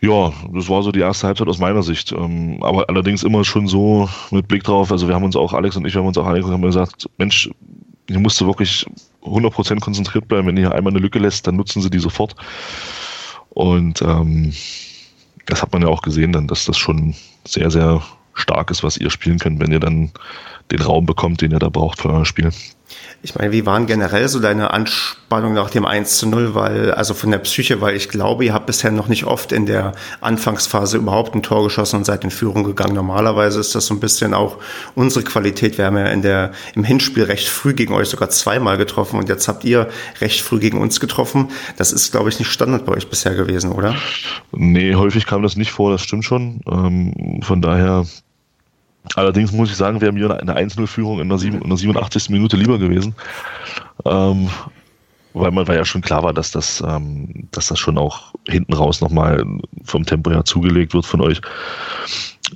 Ja, 0.00 0.32
das 0.52 0.68
war 0.68 0.82
so 0.82 0.92
die 0.92 1.00
erste 1.00 1.26
Halbzeit 1.26 1.48
aus 1.48 1.58
meiner 1.58 1.82
Sicht. 1.82 2.12
Ähm, 2.12 2.62
aber 2.62 2.88
allerdings 2.88 3.22
immer 3.22 3.44
schon 3.44 3.66
so 3.66 4.08
mit 4.30 4.46
Blick 4.46 4.62
drauf. 4.62 4.92
Also 4.92 5.08
wir 5.08 5.14
haben 5.14 5.24
uns 5.24 5.36
auch, 5.36 5.52
Alex 5.52 5.76
und 5.76 5.86
ich, 5.86 5.94
wir 5.94 6.00
haben 6.00 6.08
uns 6.08 6.18
auch 6.18 6.26
Alex 6.26 6.46
haben 6.46 6.62
gesagt, 6.62 7.08
Mensch, 7.16 7.50
hier 8.08 8.20
musst 8.20 8.40
du 8.40 8.46
wirklich 8.46 8.86
100% 9.26 9.80
konzentriert 9.80 10.28
bleiben. 10.28 10.46
Wenn 10.46 10.56
ihr 10.56 10.72
einmal 10.72 10.92
eine 10.92 11.00
Lücke 11.00 11.18
lässt, 11.18 11.46
dann 11.46 11.56
nutzen 11.56 11.82
sie 11.82 11.90
die 11.90 11.98
sofort. 11.98 12.34
Und 13.50 14.02
ähm, 14.02 14.52
das 15.46 15.62
hat 15.62 15.72
man 15.72 15.82
ja 15.82 15.88
auch 15.88 16.02
gesehen 16.02 16.32
dann, 16.32 16.46
dass 16.46 16.66
das 16.66 16.76
schon 16.76 17.14
sehr, 17.46 17.70
sehr 17.70 18.02
stark 18.34 18.70
ist, 18.70 18.82
was 18.82 18.98
ihr 18.98 19.10
spielen 19.10 19.38
könnt, 19.38 19.60
wenn 19.60 19.72
ihr 19.72 19.80
dann 19.80 20.10
den 20.70 20.82
Raum 20.82 21.06
bekommt, 21.06 21.40
den 21.40 21.52
ihr 21.52 21.58
da 21.58 21.68
braucht 21.68 22.02
für 22.02 22.10
euer 22.10 22.24
Spiel. 22.24 22.50
Ich 23.22 23.34
meine, 23.34 23.50
wie 23.50 23.66
waren 23.66 23.86
generell 23.86 24.28
so 24.28 24.38
deine 24.38 24.72
Anspannung 24.72 25.54
nach 25.54 25.70
dem 25.70 25.84
1 25.84 26.18
zu 26.18 26.28
0, 26.28 26.54
weil, 26.54 26.92
also 26.92 27.14
von 27.14 27.30
der 27.30 27.38
Psyche, 27.38 27.80
weil 27.80 27.96
ich 27.96 28.08
glaube, 28.08 28.44
ihr 28.44 28.54
habt 28.54 28.66
bisher 28.66 28.92
noch 28.92 29.08
nicht 29.08 29.24
oft 29.24 29.50
in 29.50 29.66
der 29.66 29.92
Anfangsphase 30.20 30.96
überhaupt 30.96 31.34
ein 31.34 31.42
Tor 31.42 31.64
geschossen 31.64 31.96
und 31.96 32.04
seid 32.04 32.22
in 32.22 32.30
Führung 32.30 32.62
gegangen. 32.62 32.94
Normalerweise 32.94 33.58
ist 33.58 33.74
das 33.74 33.86
so 33.86 33.94
ein 33.94 34.00
bisschen 34.00 34.34
auch 34.34 34.58
unsere 34.94 35.24
Qualität. 35.24 35.78
Wir 35.78 35.86
haben 35.86 35.96
ja 35.96 36.06
in 36.06 36.22
der, 36.22 36.52
im 36.74 36.84
Hinspiel 36.84 37.24
recht 37.24 37.48
früh 37.48 37.74
gegen 37.74 37.94
euch 37.94 38.08
sogar 38.08 38.30
zweimal 38.30 38.76
getroffen 38.76 39.18
und 39.18 39.28
jetzt 39.28 39.48
habt 39.48 39.64
ihr 39.64 39.88
recht 40.20 40.42
früh 40.42 40.60
gegen 40.60 40.80
uns 40.80 41.00
getroffen. 41.00 41.48
Das 41.76 41.92
ist, 41.92 42.12
glaube 42.12 42.28
ich, 42.28 42.38
nicht 42.38 42.52
Standard 42.52 42.86
bei 42.86 42.92
euch 42.92 43.08
bisher 43.08 43.34
gewesen, 43.34 43.72
oder? 43.72 43.96
Nee, 44.52 44.94
häufig 44.94 45.26
kam 45.26 45.42
das 45.42 45.56
nicht 45.56 45.72
vor, 45.72 45.90
das 45.90 46.02
stimmt 46.02 46.24
schon. 46.24 46.60
Ähm, 46.70 47.40
von 47.42 47.60
daher 47.60 48.06
Allerdings 49.14 49.52
muss 49.52 49.70
ich 49.70 49.76
sagen, 49.76 50.00
wäre 50.00 50.12
mir 50.12 50.30
eine 50.38 50.56
1-0-Führung 50.56 51.20
in, 51.20 51.28
der 51.28 51.38
87. 51.38 52.30
Minute 52.30 52.56
lieber 52.56 52.78
gewesen. 52.78 53.14
Ähm, 54.04 54.50
weil 55.32 55.50
man 55.50 55.68
weil 55.68 55.76
ja 55.76 55.84
schon 55.84 56.00
klar 56.00 56.22
war, 56.22 56.32
dass 56.32 56.50
das, 56.50 56.82
ähm, 56.86 57.48
dass 57.50 57.68
das 57.68 57.78
schon 57.78 57.98
auch 57.98 58.32
hinten 58.48 58.72
raus 58.72 59.00
nochmal 59.00 59.44
vom 59.84 60.04
Tempo 60.04 60.30
her 60.30 60.44
zugelegt 60.44 60.94
wird 60.94 61.04
von 61.04 61.20
euch. 61.20 61.40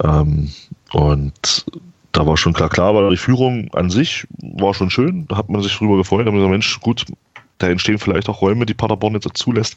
Ähm, 0.03 0.51
und 0.93 1.67
da 2.13 2.27
war 2.27 2.37
schon 2.37 2.55
klar, 2.55 2.69
klar, 2.69 2.89
aber 2.89 3.11
die 3.11 3.17
Führung 3.17 3.73
an 3.75 3.91
sich 3.91 4.27
war 4.41 4.75
schon 4.75 4.91
schön. 4.91 5.27
Da 5.29 5.37
hat 5.37 5.51
man 5.51 5.63
sich 5.63 5.77
drüber 5.77 5.97
gefreut. 5.97 6.21
Da 6.21 6.27
hat 6.27 6.33
man 6.33 6.37
gesagt, 6.37 6.51
Mensch, 6.51 6.81
gut, 6.81 7.05
da 7.59 7.69
entstehen 7.69 7.99
vielleicht 7.99 8.29
auch 8.29 8.41
Räume, 8.41 8.67
die 8.67 8.75
Paderborn 8.75 9.15
jetzt 9.15 9.29
zulässt, 9.35 9.77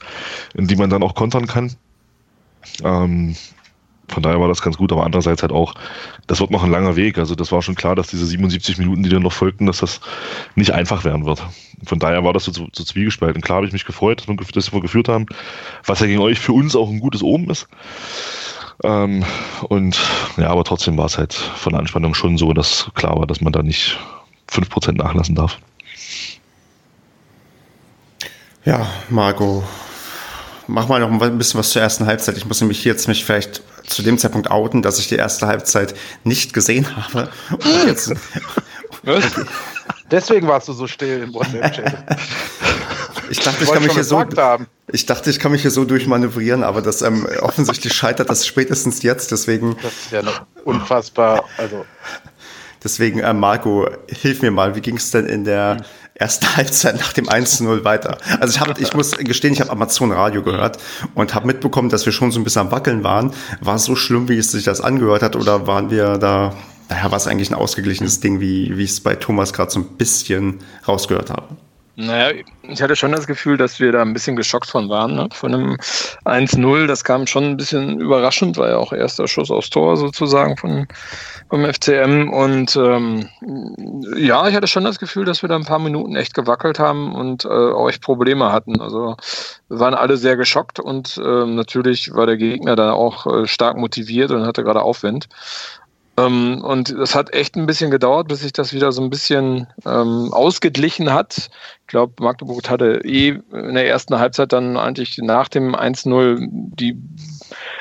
in 0.56 0.68
die 0.68 0.76
man 0.76 0.90
dann 0.90 1.04
auch 1.04 1.14
kontern 1.14 1.46
kann. 1.46 1.76
Ähm, 2.84 3.36
von 4.14 4.24
daher 4.24 4.40
war 4.40 4.48
das 4.48 4.62
ganz 4.62 4.78
gut, 4.78 4.92
aber 4.92 5.04
andererseits 5.04 5.42
halt 5.42 5.52
auch, 5.52 5.74
das 6.28 6.40
wird 6.40 6.52
noch 6.52 6.64
ein 6.64 6.72
langer 6.72 6.96
Weg. 6.96 7.18
Also 7.18 7.36
das 7.36 7.52
war 7.52 7.62
schon 7.62 7.76
klar, 7.76 7.96
dass 7.96 8.08
diese 8.08 8.26
77 8.26 8.78
Minuten, 8.78 9.04
die 9.04 9.10
dann 9.10 9.24
noch 9.24 9.34
folgten, 9.34 9.66
dass 9.66 9.80
das 9.80 10.00
nicht 10.56 10.72
einfach 10.72 11.04
werden 11.04 11.26
wird. 11.26 11.44
Von 11.86 12.00
daher 12.00 12.24
war 12.24 12.34
das 12.34 12.46
so, 12.46 12.52
so, 12.52 12.84
zwiegespalten. 12.84 13.42
Klar 13.42 13.58
habe 13.58 13.68
ich 13.68 13.74
mich 13.74 13.86
gefreut, 13.86 14.20
dass 14.20 14.28
wir, 14.28 14.36
dass 14.36 14.72
wir 14.72 14.82
geführt 14.82 15.10
haben, 15.10 15.26
was 15.86 16.00
ja 16.00 16.06
gegen 16.06 16.22
euch 16.22 16.40
für 16.40 16.54
uns 16.54 16.76
auch 16.76 16.90
ein 16.90 17.00
gutes 17.00 17.24
Oben 17.24 17.50
ist. 17.50 17.68
Ähm, 18.84 19.26
und 19.70 20.00
ja, 20.38 20.50
aber 20.50 20.64
trotzdem 20.64 20.98
war 20.98 21.06
es 21.06 21.18
halt 21.18 21.34
von 21.34 21.74
der 21.74 21.80
Anspannung 21.80 22.14
schon 22.14 22.38
so, 22.38 22.54
dass 22.54 22.90
klar 22.94 23.18
war, 23.18 23.28
dass 23.28 23.42
man 23.42 23.54
da 23.54 23.64
nicht 23.64 23.98
5% 24.50 24.94
nachlassen 24.94 25.36
darf. 25.36 25.58
Ja, 28.66 28.88
Marco, 29.10 29.64
mach 30.68 30.88
mal 30.88 31.00
noch 31.00 31.10
ein 31.10 31.38
bisschen 31.38 31.60
was 31.60 31.72
zur 31.72 31.82
ersten 31.82 32.06
Halbzeit. 32.06 32.38
Ich 32.38 32.46
muss 32.46 32.62
nämlich 32.62 32.84
jetzt 32.86 33.08
mich 33.08 33.26
vielleicht 33.26 33.62
zu 33.88 34.02
dem 34.02 34.18
Zeitpunkt 34.18 34.52
outen, 34.52 34.82
dass 34.82 35.00
ich 35.00 35.08
die 35.08 35.16
erste 35.16 35.48
Halbzeit 35.48 35.96
nicht 36.24 36.54
gesehen 36.54 36.96
habe. 36.96 37.30
Jetzt, 37.86 38.14
Deswegen 40.12 40.48
warst 40.48 40.68
du 40.68 40.74
so 40.74 40.88
still 40.88 41.24
im 41.24 41.34
WhatsApp-Chat. 41.34 41.94
Ich 43.30 43.40
dachte, 43.40 43.64
ich 43.64 43.72
kann 43.72 43.84
mich 43.84 43.94
hier 43.94 44.04
so, 44.04 44.24
ich 44.92 45.06
dachte, 45.06 45.30
ich 45.30 45.40
kann 45.40 45.52
mich 45.52 45.62
hier 45.62 45.72
so 45.72 45.86
durchmanövrieren, 45.86 46.64
aber 46.64 46.82
das 46.82 47.02
ähm, 47.02 47.28
offensichtlich 47.42 47.94
scheitert 47.94 48.30
das 48.30 48.46
spätestens 48.46 49.02
jetzt. 49.02 49.32
Deswegen. 49.32 49.76
Das 49.82 49.94
ist 49.94 50.12
ja 50.12 50.22
noch 50.22 50.46
unfassbar. 50.66 51.46
Also. 51.58 51.86
Deswegen, 52.84 53.20
äh, 53.20 53.34
Marco, 53.34 53.88
hilf 54.08 54.42
mir 54.42 54.52
mal. 54.52 54.76
Wie 54.76 54.82
ging 54.82 54.98
es 54.98 55.12
denn 55.12 55.26
in 55.26 55.46
der 55.46 55.78
hm 55.78 55.86
erste 56.16 56.56
Halbzeit 56.58 56.96
nach 56.96 57.14
dem 57.14 57.28
1-0 57.28 57.84
weiter. 57.84 58.18
Also 58.40 58.56
ich 58.56 58.60
habe, 58.60 58.80
ich 58.80 58.94
muss 58.94 59.12
gestehen, 59.12 59.54
ich 59.54 59.62
habe 59.62 59.72
Amazon 59.72 60.12
Radio 60.12 60.44
gehört 60.44 60.78
und 61.16 61.34
habe 61.34 61.48
mitbekommen, 61.48 61.90
dass 61.90 62.06
wir 62.06 62.14
schon 62.14 62.32
so 62.32 62.40
ein 62.40 62.44
bisschen 62.44 62.64
am 62.64 62.72
Wackeln 62.72 63.04
waren. 63.04 63.34
War 63.62 63.76
es 63.76 63.86
so 63.86 63.96
schlimm, 63.96 64.30
wie 64.30 64.38
es 64.38 64.52
sich 64.52 64.64
das 64.64 64.82
angehört 64.82 65.24
hat, 65.24 65.36
oder 65.36 65.68
waren 65.68 65.90
wir 65.90 66.18
da, 66.18 66.54
naja, 66.90 67.12
war 67.12 67.18
es 67.18 67.28
eigentlich 67.28 67.52
ein 67.52 67.56
ausgeglichenes 67.56 68.20
Ding, 68.20 68.40
wie, 68.40 68.78
wie 68.78 68.84
ich 68.84 68.92
es 68.92 69.02
bei 69.02 69.16
Thomas 69.16 69.54
gerade 69.54 69.72
so 69.72 69.80
ein 69.80 69.98
bisschen 69.98 70.60
rausgehört 70.88 71.30
habe? 71.30 71.48
Naja, 71.96 72.36
ich 72.64 72.82
hatte 72.82 72.96
schon 72.96 73.12
das 73.12 73.28
Gefühl, 73.28 73.56
dass 73.56 73.80
wir 73.80 73.92
da 73.92 74.02
ein 74.02 74.14
bisschen 74.14 74.36
geschockt 74.36 74.68
von 74.68 74.90
waren, 74.90 75.14
ne? 75.14 75.30
von 75.32 75.54
einem 75.54 75.78
1-0. 76.26 76.88
Das 76.88 77.04
kam 77.04 77.28
schon 77.28 77.44
ein 77.44 77.58
bisschen 77.58 78.00
überraschend, 78.00 78.58
war 78.58 78.70
ja 78.70 78.78
auch 78.78 78.94
erster 78.94 79.28
Schuss 79.28 79.52
aufs 79.52 79.70
Tor 79.70 79.96
sozusagen 79.96 80.58
von, 80.58 80.88
vom 81.52 81.64
FCM. 81.72 82.30
Und 82.34 82.76
ähm, 82.78 83.30
ja, 84.18 84.48
ich 84.48 84.56
hatte 84.56 84.66
schon 84.66 84.86
das 84.86 84.98
Gefühl, 84.98 85.26
dass 85.26 85.44
wir 85.44 85.50
da 85.50 85.56
ein 85.56 85.66
paar 85.66 85.78
Minuten 85.78 86.16
echt 86.16 86.34
gewackelt 86.34 86.80
haben 86.80 87.14
und 87.14 87.46
äh, 87.46 87.50
auch 87.50 87.90
echt 87.90 88.02
Probleme 88.02 88.52
hatten. 88.52 88.82
Also 88.82 89.16
wir 89.70 89.80
waren 89.80 89.94
alle 89.94 90.18
sehr 90.18 90.36
geschockt 90.36 90.80
und 90.80 91.18
äh, 91.24 91.46
natürlich 91.46 92.16
war 92.16 92.26
der 92.26 92.38
Gegner 92.38 92.76
da 92.76 92.94
auch 92.94 93.28
äh, 93.28 93.46
stark 93.46 93.78
motiviert 93.78 94.32
und 94.32 94.48
hatte 94.48 94.64
gerade 94.64 94.82
Aufwind. 94.82 95.28
Ähm, 96.16 96.62
und 96.64 96.90
es 96.90 97.16
hat 97.16 97.34
echt 97.34 97.56
ein 97.56 97.66
bisschen 97.66 97.90
gedauert, 97.90 98.28
bis 98.28 98.42
sich 98.42 98.54
das 98.54 98.74
wieder 98.74 98.92
so 98.92 99.02
ein 99.02 99.10
bisschen 99.10 99.68
ähm, 99.86 100.32
ausgeglichen 100.32 101.12
hat. 101.12 101.50
Ich 101.82 101.88
glaube, 101.88 102.24
Magdeburg 102.24 102.70
hatte 102.70 103.02
eh 103.04 103.40
in 103.52 103.74
der 103.74 103.88
ersten 103.88 104.20
Halbzeit 104.20 104.54
dann 104.54 104.78
eigentlich 104.78 105.18
nach 105.18 105.48
dem 105.48 105.76
1-0 105.76 106.38
die, 106.40 106.98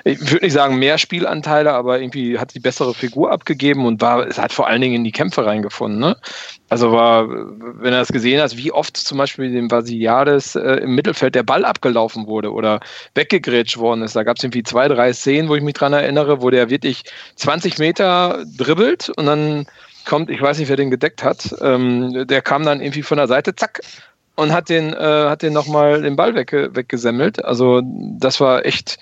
ich 0.05 0.21
würde 0.21 0.45
nicht 0.45 0.53
sagen 0.53 0.79
mehr 0.79 0.99
Spielanteile, 0.99 1.73
aber 1.73 2.01
irgendwie 2.01 2.39
hat 2.39 2.55
die 2.55 2.61
bessere 2.61 2.95
Figur 2.95 3.31
abgegeben 3.31 3.87
und 3.87 4.01
war, 4.01 4.27
es 4.27 4.39
hat 4.39 4.53
vor 4.53 4.67
allen 4.67 4.81
Dingen 4.81 4.97
in 4.97 5.05
die 5.05 5.13
Kämpfe 5.13 5.45
reingefunden. 5.45 6.01
Ne? 6.01 6.17
Also 6.69 6.93
war, 6.93 7.29
wenn 7.29 7.93
er 7.93 8.01
das 8.01 8.13
gesehen 8.13 8.41
hat, 8.41 8.57
wie 8.57 8.73
oft 8.73 8.97
zum 8.97 9.19
Beispiel 9.19 9.53
dem 9.53 9.71
Vasiliades 9.71 10.57
äh, 10.57 10.77
im 10.83 10.95
Mittelfeld 10.95 11.35
der 11.35 11.43
Ball 11.43 11.65
abgelaufen 11.65 12.27
wurde 12.27 12.53
oder 12.53 12.81
weggegrätscht 13.15 13.79
worden 13.79 14.03
ist. 14.03 14.17
Da 14.17 14.23
gab 14.23 14.39
es 14.39 14.45
irgendwie 14.45 14.63
zwei, 14.63 14.89
drei 14.89 15.13
Szenen, 15.13 15.49
wo 15.49 15.57
ich 15.57 15.63
mich 15.63 15.75
dran 15.75 15.93
erinnere, 15.93 16.43
wo 16.43 16.51
der 16.51 16.71
wirklich 16.71 17.05
20 17.37 17.79
Meter 17.79 18.45
dribbelt 18.57 19.11
und 19.17 19.27
dann 19.27 19.67
kommt, 20.05 20.31
ich 20.31 20.41
weiß 20.41 20.59
nicht, 20.59 20.69
wer 20.69 20.77
den 20.77 20.91
gedeckt 20.91 21.23
hat, 21.23 21.55
ähm, 21.61 22.27
der 22.27 22.43
kam 22.43 22.65
dann 22.65 22.81
irgendwie 22.81 23.03
von 23.03 23.19
der 23.19 23.29
Seite, 23.29 23.55
zack, 23.55 23.81
und 24.35 24.53
hat 24.53 24.69
den, 24.69 24.93
äh, 24.93 24.97
hat 25.29 25.43
den 25.43 25.53
nochmal 25.53 26.03
den 26.03 26.17
Ball 26.17 26.35
wegge 26.35 26.75
weggesemmelt. 26.75 27.45
Also 27.45 27.83
das 27.85 28.41
war 28.41 28.65
echt, 28.65 28.99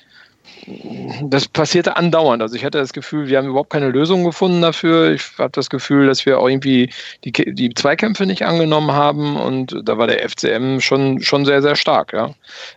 das 1.22 1.48
passierte 1.48 1.96
andauernd. 1.96 2.42
Also 2.42 2.54
ich 2.54 2.64
hatte 2.64 2.78
das 2.78 2.92
Gefühl, 2.92 3.28
wir 3.28 3.38
haben 3.38 3.48
überhaupt 3.48 3.70
keine 3.70 3.88
Lösung 3.88 4.24
gefunden 4.24 4.62
dafür. 4.62 5.12
Ich 5.12 5.22
hatte 5.38 5.52
das 5.52 5.70
Gefühl, 5.70 6.06
dass 6.06 6.26
wir 6.26 6.38
auch 6.38 6.48
irgendwie 6.48 6.90
die, 7.24 7.32
die 7.32 7.74
Zweikämpfe 7.74 8.26
nicht 8.26 8.44
angenommen 8.44 8.92
haben 8.92 9.36
und 9.36 9.76
da 9.84 9.98
war 9.98 10.06
der 10.06 10.28
FCM 10.28 10.80
schon, 10.80 11.22
schon 11.22 11.44
sehr, 11.44 11.62
sehr 11.62 11.76
stark. 11.76 12.12
Ja. 12.12 12.34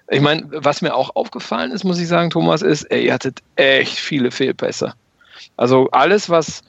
Ich 0.09 0.21
meine, 0.21 0.47
was 0.51 0.81
mir 0.81 0.95
auch 0.95 1.15
aufgefallen 1.15 1.71
ist, 1.71 1.83
muss 1.83 1.99
ich 1.99 2.07
sagen, 2.07 2.29
Thomas, 2.29 2.61
ist, 2.61 2.83
ey, 2.85 3.05
ihr 3.05 3.13
hattet 3.13 3.39
echt 3.55 3.97
viele 3.97 4.31
Fehlpässe. 4.31 4.93
Also 5.57 5.89
alles, 5.91 6.29
was 6.29 6.63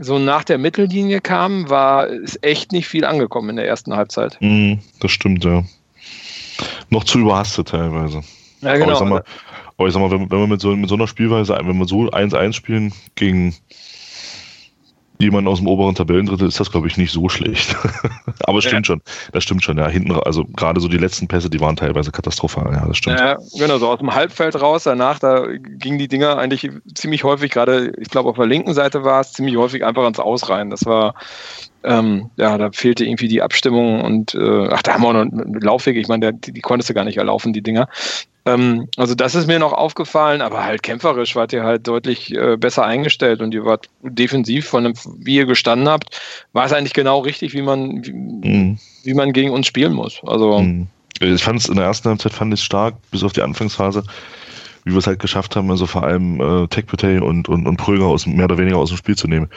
so 0.00 0.18
nach 0.18 0.44
der 0.44 0.58
Mittellinie 0.58 1.20
kam, 1.20 1.70
war 1.70 2.06
ist 2.08 2.44
echt 2.44 2.72
nicht 2.72 2.88
viel 2.88 3.04
angekommen 3.04 3.50
in 3.50 3.56
der 3.56 3.66
ersten 3.66 3.94
Halbzeit. 3.94 4.36
Mm, 4.40 4.74
das 5.00 5.10
stimmt, 5.10 5.44
ja. 5.44 5.64
Noch 6.90 7.04
zu 7.04 7.18
überhastet 7.18 7.68
teilweise. 7.68 8.22
Ja, 8.60 8.74
genau. 8.74 8.84
Aber 8.84 8.92
ich 8.92 8.98
sag 8.98 9.08
mal, 9.08 9.24
aber 9.78 9.88
ich 9.88 9.94
sag 9.94 10.00
mal 10.00 10.10
wenn, 10.10 10.30
wenn 10.30 10.40
wir 10.40 10.46
mit 10.46 10.60
so, 10.60 10.76
mit 10.76 10.88
so 10.88 10.96
einer 10.96 11.06
Spielweise, 11.06 11.58
wenn 11.62 11.78
wir 11.78 11.86
so 11.86 12.00
1-1 12.00 12.52
spielen 12.52 12.92
gegen 13.14 13.54
jemand 15.20 15.48
aus 15.48 15.58
dem 15.58 15.66
oberen 15.66 15.94
Tabellendrittel 15.94 16.46
ist 16.46 16.60
das, 16.60 16.70
glaube 16.70 16.86
ich, 16.86 16.96
nicht 16.96 17.12
so 17.12 17.28
schlecht. 17.28 17.76
Aber 18.44 18.58
es 18.58 18.64
stimmt 18.64 18.86
ja. 18.86 18.94
schon. 18.94 19.02
Das 19.32 19.42
stimmt 19.42 19.64
schon, 19.64 19.76
ja. 19.78 19.88
Hinten, 19.88 20.12
also 20.12 20.44
gerade 20.44 20.80
so 20.80 20.88
die 20.88 20.96
letzten 20.96 21.26
Pässe, 21.26 21.50
die 21.50 21.60
waren 21.60 21.76
teilweise 21.76 22.12
katastrophal, 22.12 22.72
ja, 22.72 22.86
das 22.86 22.98
stimmt. 22.98 23.18
Ja, 23.18 23.36
genau, 23.56 23.78
so 23.78 23.88
aus 23.88 23.98
dem 23.98 24.14
Halbfeld 24.14 24.60
raus, 24.60 24.84
danach, 24.84 25.18
da 25.18 25.44
gingen 25.46 25.98
die 25.98 26.08
Dinger 26.08 26.38
eigentlich 26.38 26.70
ziemlich 26.94 27.24
häufig, 27.24 27.50
gerade, 27.50 27.92
ich 27.98 28.10
glaube, 28.10 28.30
auf 28.30 28.36
der 28.36 28.46
linken 28.46 28.74
Seite 28.74 29.04
war 29.04 29.20
es, 29.20 29.32
ziemlich 29.32 29.56
häufig 29.56 29.84
einfach 29.84 30.04
ans 30.04 30.20
Aus 30.20 30.48
rein. 30.48 30.70
Das 30.70 30.86
war, 30.86 31.14
ähm, 31.82 32.30
ja, 32.36 32.56
da 32.56 32.70
fehlte 32.72 33.04
irgendwie 33.04 33.28
die 33.28 33.42
Abstimmung 33.42 34.02
und 34.02 34.34
äh, 34.34 34.68
ach, 34.70 34.82
da 34.82 34.94
haben 34.94 35.02
wir 35.02 35.08
auch 35.08 35.12
noch 35.14 35.22
einen 35.22 35.60
Laufweg, 35.60 35.96
ich 35.96 36.08
meine, 36.08 36.32
die, 36.32 36.52
die 36.52 36.60
konntest 36.60 36.90
du 36.90 36.94
gar 36.94 37.04
nicht 37.04 37.18
erlaufen, 37.18 37.52
die 37.52 37.62
Dinger. 37.62 37.88
Ähm, 38.48 38.88
also 38.96 39.14
das 39.14 39.34
ist 39.34 39.46
mir 39.46 39.58
noch 39.58 39.72
aufgefallen, 39.72 40.40
aber 40.40 40.64
halt 40.64 40.82
kämpferisch 40.82 41.36
wart 41.36 41.52
ihr 41.52 41.64
halt 41.64 41.86
deutlich 41.86 42.34
äh, 42.34 42.56
besser 42.56 42.84
eingestellt 42.84 43.40
und 43.40 43.52
ihr 43.52 43.64
wart 43.64 43.88
defensiv 44.02 44.66
von 44.66 44.84
dem, 44.84 44.94
wie 45.18 45.36
ihr 45.36 45.46
gestanden 45.46 45.88
habt, 45.88 46.20
war 46.52 46.64
es 46.64 46.72
eigentlich 46.72 46.94
genau 46.94 47.20
richtig, 47.20 47.52
wie 47.52 47.62
man, 47.62 48.04
wie, 48.04 48.12
mhm. 48.12 48.78
wie 49.04 49.14
man 49.14 49.32
gegen 49.32 49.50
uns 49.50 49.66
spielen 49.66 49.92
muss. 49.92 50.20
Also 50.26 50.60
mhm. 50.60 50.88
ich 51.20 51.42
fand 51.42 51.60
es 51.60 51.68
in 51.68 51.76
der 51.76 51.84
ersten 51.84 52.08
Halbzeit 52.08 52.32
fand 52.32 52.54
ich 52.54 52.62
stark, 52.62 52.94
bis 53.10 53.22
auf 53.22 53.32
die 53.32 53.42
Anfangsphase, 53.42 54.04
wie 54.84 54.92
wir 54.92 54.98
es 54.98 55.06
halt 55.06 55.18
geschafft 55.18 55.56
haben, 55.56 55.70
also 55.70 55.86
vor 55.86 56.04
allem 56.04 56.40
äh, 56.40 56.66
Tech 56.68 56.86
und, 57.20 57.48
und, 57.48 57.66
und 57.66 57.76
Pröger 57.76 58.06
aus, 58.06 58.26
mehr 58.26 58.46
oder 58.46 58.58
weniger 58.58 58.78
aus 58.78 58.88
dem 58.88 58.98
Spiel 58.98 59.16
zu 59.16 59.28
nehmen 59.28 59.48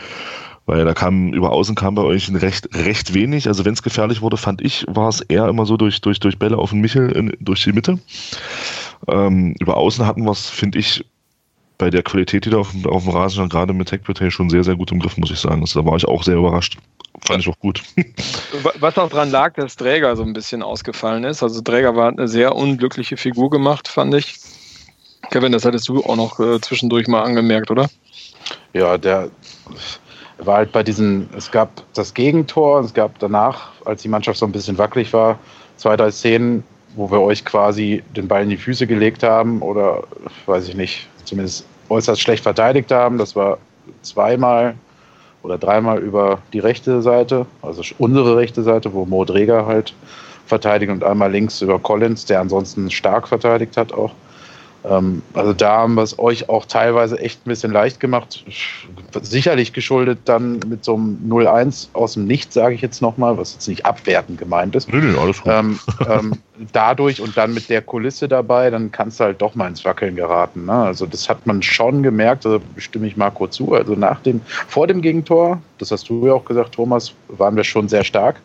weil 0.65 0.85
da 0.85 0.93
kam 0.93 1.33
über 1.33 1.51
außen 1.51 1.75
kam 1.75 1.95
bei 1.95 2.03
euch 2.03 2.31
recht 2.33 2.69
recht 2.75 3.13
wenig. 3.13 3.47
Also 3.47 3.65
wenn 3.65 3.73
es 3.73 3.83
gefährlich 3.83 4.21
wurde, 4.21 4.37
fand 4.37 4.61
ich, 4.61 4.85
war 4.87 5.09
es 5.09 5.21
eher 5.21 5.47
immer 5.47 5.65
so 5.65 5.77
durch 5.77 6.01
durch 6.01 6.19
durch 6.19 6.37
Bälle 6.37 6.57
auf 6.57 6.71
den 6.71 6.81
Michel 6.81 7.11
in, 7.11 7.35
durch 7.39 7.63
die 7.63 7.73
Mitte. 7.73 7.99
Ähm, 9.07 9.55
über 9.59 9.77
außen 9.77 10.05
hatten 10.05 10.23
wir 10.23 10.31
es, 10.31 10.49
finde 10.49 10.79
ich, 10.79 11.03
bei 11.77 11.89
der 11.89 12.03
Qualität, 12.03 12.45
die 12.45 12.51
da 12.51 12.57
auf, 12.57 12.73
auf 12.85 13.03
dem 13.03 13.11
Rasen 13.11 13.35
stand, 13.35 13.51
gerade 13.51 13.73
mit 13.73 13.87
Tech 13.87 14.01
schon 14.29 14.51
sehr, 14.51 14.63
sehr 14.63 14.75
gut 14.75 14.91
im 14.91 14.99
Griff, 14.99 15.17
muss 15.17 15.31
ich 15.31 15.39
sagen. 15.39 15.61
Also, 15.61 15.81
da 15.81 15.85
war 15.85 15.97
ich 15.97 16.05
auch 16.05 16.21
sehr 16.21 16.35
überrascht. 16.35 16.77
Fand 17.25 17.41
ich 17.41 17.49
auch 17.49 17.57
gut. 17.59 17.81
Was 18.79 18.97
auch 18.97 19.09
daran 19.09 19.31
lag, 19.31 19.53
dass 19.55 19.75
Träger 19.75 20.15
so 20.15 20.23
ein 20.23 20.33
bisschen 20.33 20.61
ausgefallen 20.63 21.23
ist. 21.23 21.43
Also 21.43 21.61
Träger 21.61 21.95
war 21.95 22.09
eine 22.09 22.27
sehr 22.27 22.55
unglückliche 22.55 23.17
Figur 23.17 23.49
gemacht, 23.49 23.87
fand 23.87 24.13
ich. 24.13 24.35
Kevin, 25.29 25.51
das 25.51 25.65
hattest 25.65 25.87
du 25.89 26.03
auch 26.03 26.15
noch 26.15 26.39
äh, 26.39 26.59
zwischendurch 26.61 27.07
mal 27.07 27.23
angemerkt, 27.23 27.69
oder? 27.69 27.89
Ja, 28.73 28.97
der 28.97 29.29
war 30.45 30.57
halt 30.57 30.71
bei 30.71 30.83
diesen, 30.83 31.29
es 31.37 31.51
gab 31.51 31.69
das 31.93 32.13
Gegentor, 32.13 32.81
es 32.81 32.93
gab 32.93 33.19
danach, 33.19 33.71
als 33.85 34.01
die 34.01 34.09
Mannschaft 34.09 34.39
so 34.39 34.45
ein 34.45 34.51
bisschen 34.51 34.77
wackelig 34.77 35.13
war, 35.13 35.39
zwei, 35.77 35.95
drei 35.95 36.11
Szenen, 36.11 36.63
wo 36.95 37.09
wir 37.09 37.21
euch 37.21 37.45
quasi 37.45 38.03
den 38.15 38.27
Ball 38.27 38.43
in 38.43 38.49
die 38.49 38.57
Füße 38.57 38.87
gelegt 38.87 39.23
haben 39.23 39.61
oder, 39.61 40.03
weiß 40.45 40.67
ich 40.67 40.75
nicht, 40.75 41.07
zumindest 41.25 41.65
äußerst 41.89 42.21
schlecht 42.21 42.43
verteidigt 42.43 42.91
haben. 42.91 43.17
Das 43.17 43.35
war 43.35 43.57
zweimal 44.01 44.75
oder 45.43 45.57
dreimal 45.57 45.99
über 45.99 46.39
die 46.53 46.59
rechte 46.59 47.01
Seite, 47.01 47.45
also 47.61 47.81
unsere 47.97 48.37
rechte 48.37 48.63
Seite, 48.63 48.93
wo 48.93 49.05
Mo 49.05 49.25
Dreger 49.25 49.65
halt 49.65 49.93
verteidigt 50.45 50.91
und 50.91 51.03
einmal 51.03 51.31
links 51.31 51.61
über 51.61 51.79
Collins, 51.79 52.25
der 52.25 52.41
ansonsten 52.41 52.91
stark 52.91 53.27
verteidigt 53.27 53.77
hat 53.77 53.93
auch. 53.93 54.11
Ähm, 54.83 55.21
also 55.33 55.53
da 55.53 55.77
haben 55.77 55.95
wir 55.95 56.01
es 56.01 56.17
euch 56.17 56.49
auch 56.49 56.65
teilweise 56.65 57.19
echt 57.19 57.45
ein 57.45 57.49
bisschen 57.49 57.71
leicht 57.71 57.99
gemacht. 57.99 58.43
Sicherlich 59.21 59.73
geschuldet 59.73 60.19
dann 60.25 60.59
mit 60.67 60.83
so 60.83 60.95
einem 60.95 61.19
0-1 61.27 61.89
aus 61.93 62.13
dem 62.13 62.25
Nichts, 62.25 62.55
sage 62.55 62.73
ich 62.73 62.81
jetzt 62.81 63.01
nochmal, 63.01 63.37
was 63.37 63.53
jetzt 63.53 63.67
nicht 63.67 63.85
abwertend 63.85 64.39
gemeint 64.39 64.75
ist. 64.75 64.91
Nee, 64.91 65.01
nee, 65.01 65.17
alles 65.17 65.41
gut. 65.41 65.51
Ähm, 65.53 65.79
ähm, 66.07 66.33
dadurch 66.71 67.21
und 67.21 67.37
dann 67.37 67.53
mit 67.53 67.69
der 67.69 67.81
Kulisse 67.81 68.27
dabei, 68.27 68.69
dann 68.69 68.91
kannst 68.91 69.19
du 69.19 69.25
halt 69.25 69.41
doch 69.41 69.53
mal 69.53 69.67
ins 69.67 69.85
Wackeln 69.85 70.15
geraten. 70.15 70.65
Ne? 70.65 70.73
Also 70.73 71.05
das 71.05 71.29
hat 71.29 71.45
man 71.45 71.61
schon 71.61 72.01
gemerkt, 72.01 72.45
also 72.45 72.59
stimme 72.77 73.07
ich 73.07 73.17
Marco 73.17 73.47
zu. 73.47 73.73
Also 73.73 73.93
nach 73.93 74.19
dem, 74.21 74.41
vor 74.67 74.87
dem 74.87 75.01
Gegentor, 75.01 75.61
das 75.77 75.91
hast 75.91 76.09
du 76.09 76.25
ja 76.25 76.33
auch 76.33 76.45
gesagt, 76.45 76.73
Thomas, 76.73 77.13
waren 77.27 77.55
wir 77.55 77.63
schon 77.63 77.87
sehr 77.87 78.03
stark. 78.03 78.37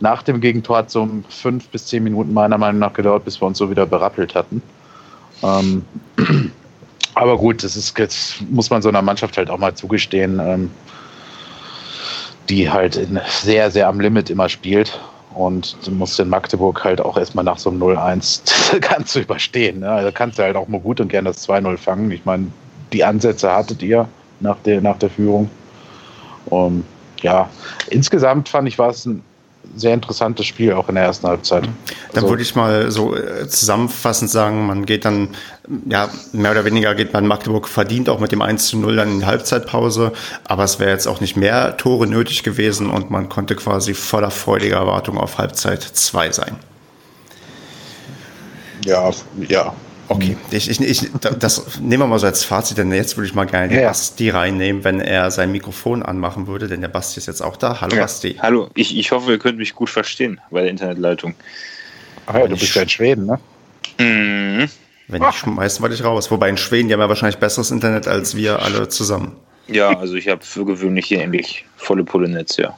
Nach 0.00 0.24
dem 0.24 0.40
Gegentor 0.40 0.78
hat 0.78 0.86
es 0.88 0.94
so 0.94 1.08
fünf 1.28 1.68
bis 1.68 1.86
zehn 1.86 2.02
Minuten 2.02 2.32
meiner 2.32 2.58
Meinung 2.58 2.80
nach 2.80 2.92
gedauert, 2.92 3.24
bis 3.24 3.40
wir 3.40 3.46
uns 3.46 3.58
so 3.58 3.70
wieder 3.70 3.86
berappelt 3.86 4.34
hatten. 4.34 4.60
Ähm, 5.42 5.84
aber 7.14 7.36
gut, 7.36 7.62
das 7.62 7.76
ist 7.76 7.98
jetzt 7.98 8.40
muss 8.50 8.70
man 8.70 8.82
so 8.82 8.88
einer 8.88 9.02
Mannschaft 9.02 9.36
halt 9.36 9.50
auch 9.50 9.58
mal 9.58 9.74
zugestehen, 9.74 10.40
ähm, 10.40 10.70
die 12.48 12.70
halt 12.70 12.98
sehr, 13.28 13.70
sehr 13.70 13.88
am 13.88 14.00
Limit 14.00 14.30
immer 14.30 14.48
spielt. 14.48 14.98
Und 15.34 15.76
du 15.86 15.90
musst 15.90 16.20
in 16.20 16.28
Magdeburg 16.28 16.84
halt 16.84 17.00
auch 17.00 17.16
erstmal 17.16 17.44
nach 17.44 17.58
so 17.58 17.70
einem 17.70 17.82
0-1 17.82 18.80
kannst 18.80 19.14
du 19.14 19.20
überstehen. 19.20 19.80
Ne? 19.80 19.86
Da 19.86 20.10
kannst 20.10 20.38
du 20.38 20.42
halt 20.42 20.56
auch 20.56 20.68
mal 20.68 20.80
gut 20.80 21.00
und 21.00 21.08
gern 21.08 21.24
das 21.24 21.48
2-0 21.48 21.78
fangen. 21.78 22.10
Ich 22.10 22.24
meine, 22.24 22.48
die 22.92 23.02
Ansätze 23.02 23.50
hattet 23.50 23.82
ihr 23.82 24.06
nach 24.40 24.58
der, 24.64 24.80
nach 24.82 24.98
der 24.98 25.08
Führung. 25.08 25.50
Um, 26.46 26.84
ja, 27.22 27.48
insgesamt 27.88 28.48
fand 28.48 28.68
ich, 28.68 28.78
war 28.78 28.90
es 28.90 29.06
ein 29.06 29.22
sehr 29.76 29.94
interessantes 29.94 30.46
Spiel, 30.46 30.72
auch 30.72 30.88
in 30.88 30.96
der 30.96 31.04
ersten 31.04 31.26
Halbzeit. 31.26 31.64
Dann 31.64 31.74
also, 32.14 32.28
würde 32.28 32.42
ich 32.42 32.54
mal 32.54 32.90
so 32.90 33.16
äh, 33.16 33.48
zusammenfassend 33.48 34.30
sagen, 34.30 34.66
man 34.66 34.86
geht 34.86 35.04
dann, 35.04 35.28
ja, 35.88 36.08
mehr 36.32 36.50
oder 36.50 36.64
weniger 36.64 36.94
geht 36.94 37.12
man 37.12 37.26
Magdeburg 37.26 37.68
verdient 37.68 38.08
auch 38.08 38.20
mit 38.20 38.32
dem 38.32 38.42
1 38.42 38.68
zu 38.68 38.76
0 38.78 38.96
dann 38.96 39.10
in 39.10 39.20
die 39.20 39.26
Halbzeitpause, 39.26 40.12
aber 40.44 40.64
es 40.64 40.78
wäre 40.78 40.90
jetzt 40.90 41.06
auch 41.06 41.20
nicht 41.20 41.36
mehr 41.36 41.76
Tore 41.76 42.06
nötig 42.06 42.42
gewesen 42.42 42.90
und 42.90 43.10
man 43.10 43.28
konnte 43.28 43.56
quasi 43.56 43.94
voller 43.94 44.30
freudiger 44.30 44.76
Erwartung 44.76 45.16
auf 45.16 45.38
Halbzeit 45.38 45.82
2 45.82 46.32
sein. 46.32 46.56
Ja, 48.84 49.10
ja, 49.48 49.72
Okay, 50.12 50.36
ich, 50.50 50.68
ich, 50.68 50.80
ich, 50.80 51.10
das 51.38 51.80
nehmen 51.80 52.02
wir 52.02 52.06
mal 52.06 52.18
so 52.18 52.26
als 52.26 52.44
Fazit, 52.44 52.76
denn 52.76 52.92
jetzt 52.92 53.16
würde 53.16 53.26
ich 53.26 53.34
mal 53.34 53.46
gerne 53.46 53.68
den 53.68 53.80
ja. 53.80 53.88
Basti 53.88 54.28
reinnehmen, 54.28 54.84
wenn 54.84 55.00
er 55.00 55.30
sein 55.30 55.50
Mikrofon 55.50 56.02
anmachen 56.02 56.46
würde, 56.46 56.68
denn 56.68 56.82
der 56.82 56.88
Basti 56.88 57.18
ist 57.18 57.26
jetzt 57.26 57.40
auch 57.40 57.56
da. 57.56 57.80
Hallo 57.80 57.96
ja. 57.96 58.02
Basti. 58.02 58.36
Hallo, 58.38 58.68
ich, 58.74 58.96
ich 58.96 59.10
hoffe, 59.10 59.32
ihr 59.32 59.38
könnt 59.38 59.56
mich 59.56 59.74
gut 59.74 59.88
verstehen 59.88 60.38
bei 60.50 60.60
der 60.60 60.70
Internetleitung. 60.70 61.34
Ach 62.26 62.34
ja, 62.34 62.46
du 62.46 62.56
bist 62.56 62.74
ja 62.74 62.82
in 62.82 62.88
Schweden, 62.90 63.26
ne? 63.26 63.40
Mhm. 63.98 64.68
Wenn 65.08 65.22
ich 65.22 65.34
schmeißen 65.36 65.82
wir 65.82 65.88
dich 65.88 66.04
raus. 66.04 66.30
Wobei 66.30 66.50
in 66.50 66.58
Schweden, 66.58 66.88
die 66.88 66.94
haben 66.94 67.00
ja 67.00 67.08
wahrscheinlich 67.08 67.38
besseres 67.38 67.70
Internet 67.70 68.06
als 68.06 68.36
wir 68.36 68.60
alle 68.60 68.88
zusammen. 68.88 69.36
Ja, 69.66 69.96
also 69.98 70.14
ich 70.14 70.28
habe 70.28 70.44
für 70.44 70.64
gewöhnlich 70.66 71.06
hier 71.06 71.22
endlich 71.22 71.64
volle 71.76 72.04
Pulle 72.04 72.28
Netz, 72.28 72.58
ja. 72.58 72.76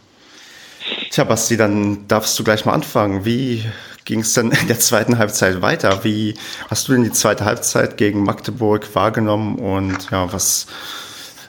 Tja, 1.11 1.25
Basti, 1.25 1.57
dann 1.57 2.07
darfst 2.07 2.39
du 2.39 2.45
gleich 2.45 2.65
mal 2.65 2.73
anfangen. 2.73 3.25
Wie 3.25 3.65
ging 4.05 4.21
es 4.21 4.35
dann 4.35 4.51
in 4.53 4.69
der 4.69 4.79
zweiten 4.79 5.19
Halbzeit 5.19 5.63
weiter? 5.63 6.05
Wie 6.05 6.35
hast 6.71 6.89
du 6.89 6.93
denn 6.93 7.05
die 7.05 7.13
zweite 7.13 7.45
Halbzeit 7.45 7.97
gegen 7.97 8.23
Magdeburg 8.23 8.95
wahrgenommen 8.95 9.57
und 9.57 10.11
ja, 10.11 10.33
was 10.33 10.67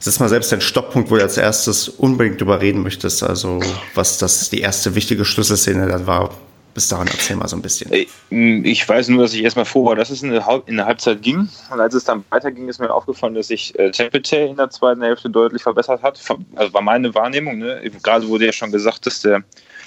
ist 0.05 0.19
mal 0.19 0.29
selbst 0.29 0.51
dein 0.51 0.61
Stopppunkt, 0.61 1.09
wo 1.09 1.15
du 1.15 1.23
als 1.23 1.37
erstes 1.37 1.89
unbedingt 1.89 2.39
drüber 2.39 2.61
reden 2.61 2.83
möchtest? 2.83 3.23
Also, 3.23 3.59
was 3.95 4.17
das 4.17 4.49
die 4.49 4.61
erste 4.61 4.95
wichtige 4.95 5.25
Schlüsselszene 5.25 5.87
da 5.87 6.05
war. 6.05 6.29
Bis 6.75 6.89
dahin 6.89 7.07
erzähl 7.07 7.37
mal 7.37 7.47
so 7.47 7.55
ein 7.55 7.61
bisschen. 7.61 7.89
Ich 8.29 8.89
weiß 8.89 9.07
nur, 9.07 9.23
dass 9.23 9.33
ich 9.33 9.41
erstmal 9.45 9.63
froh 9.63 9.85
war, 9.85 9.95
dass 9.95 10.09
es 10.09 10.21
in 10.21 10.31
der, 10.31 10.61
in 10.65 10.75
der 10.75 10.85
Halbzeit 10.85 11.21
ging. 11.21 11.47
Und 11.71 11.79
als 11.79 11.93
es 11.93 12.03
dann 12.03 12.25
weiterging, 12.31 12.67
ist 12.67 12.81
mir 12.81 12.93
aufgefallen, 12.93 13.33
dass 13.33 13.47
sich 13.47 13.79
äh, 13.79 13.91
Tempete 13.91 14.35
in 14.35 14.57
der 14.57 14.69
zweiten 14.69 15.01
Hälfte 15.01 15.29
deutlich 15.29 15.63
verbessert 15.63 16.03
hat. 16.03 16.19
Also 16.55 16.73
war 16.73 16.81
meine 16.81 17.15
Wahrnehmung. 17.15 17.59
Ne? 17.59 17.81
Gerade 18.03 18.27
wurde 18.27 18.47
ja 18.47 18.51
schon 18.51 18.73
gesagt, 18.73 19.05
dass 19.05 19.21
der 19.21 19.45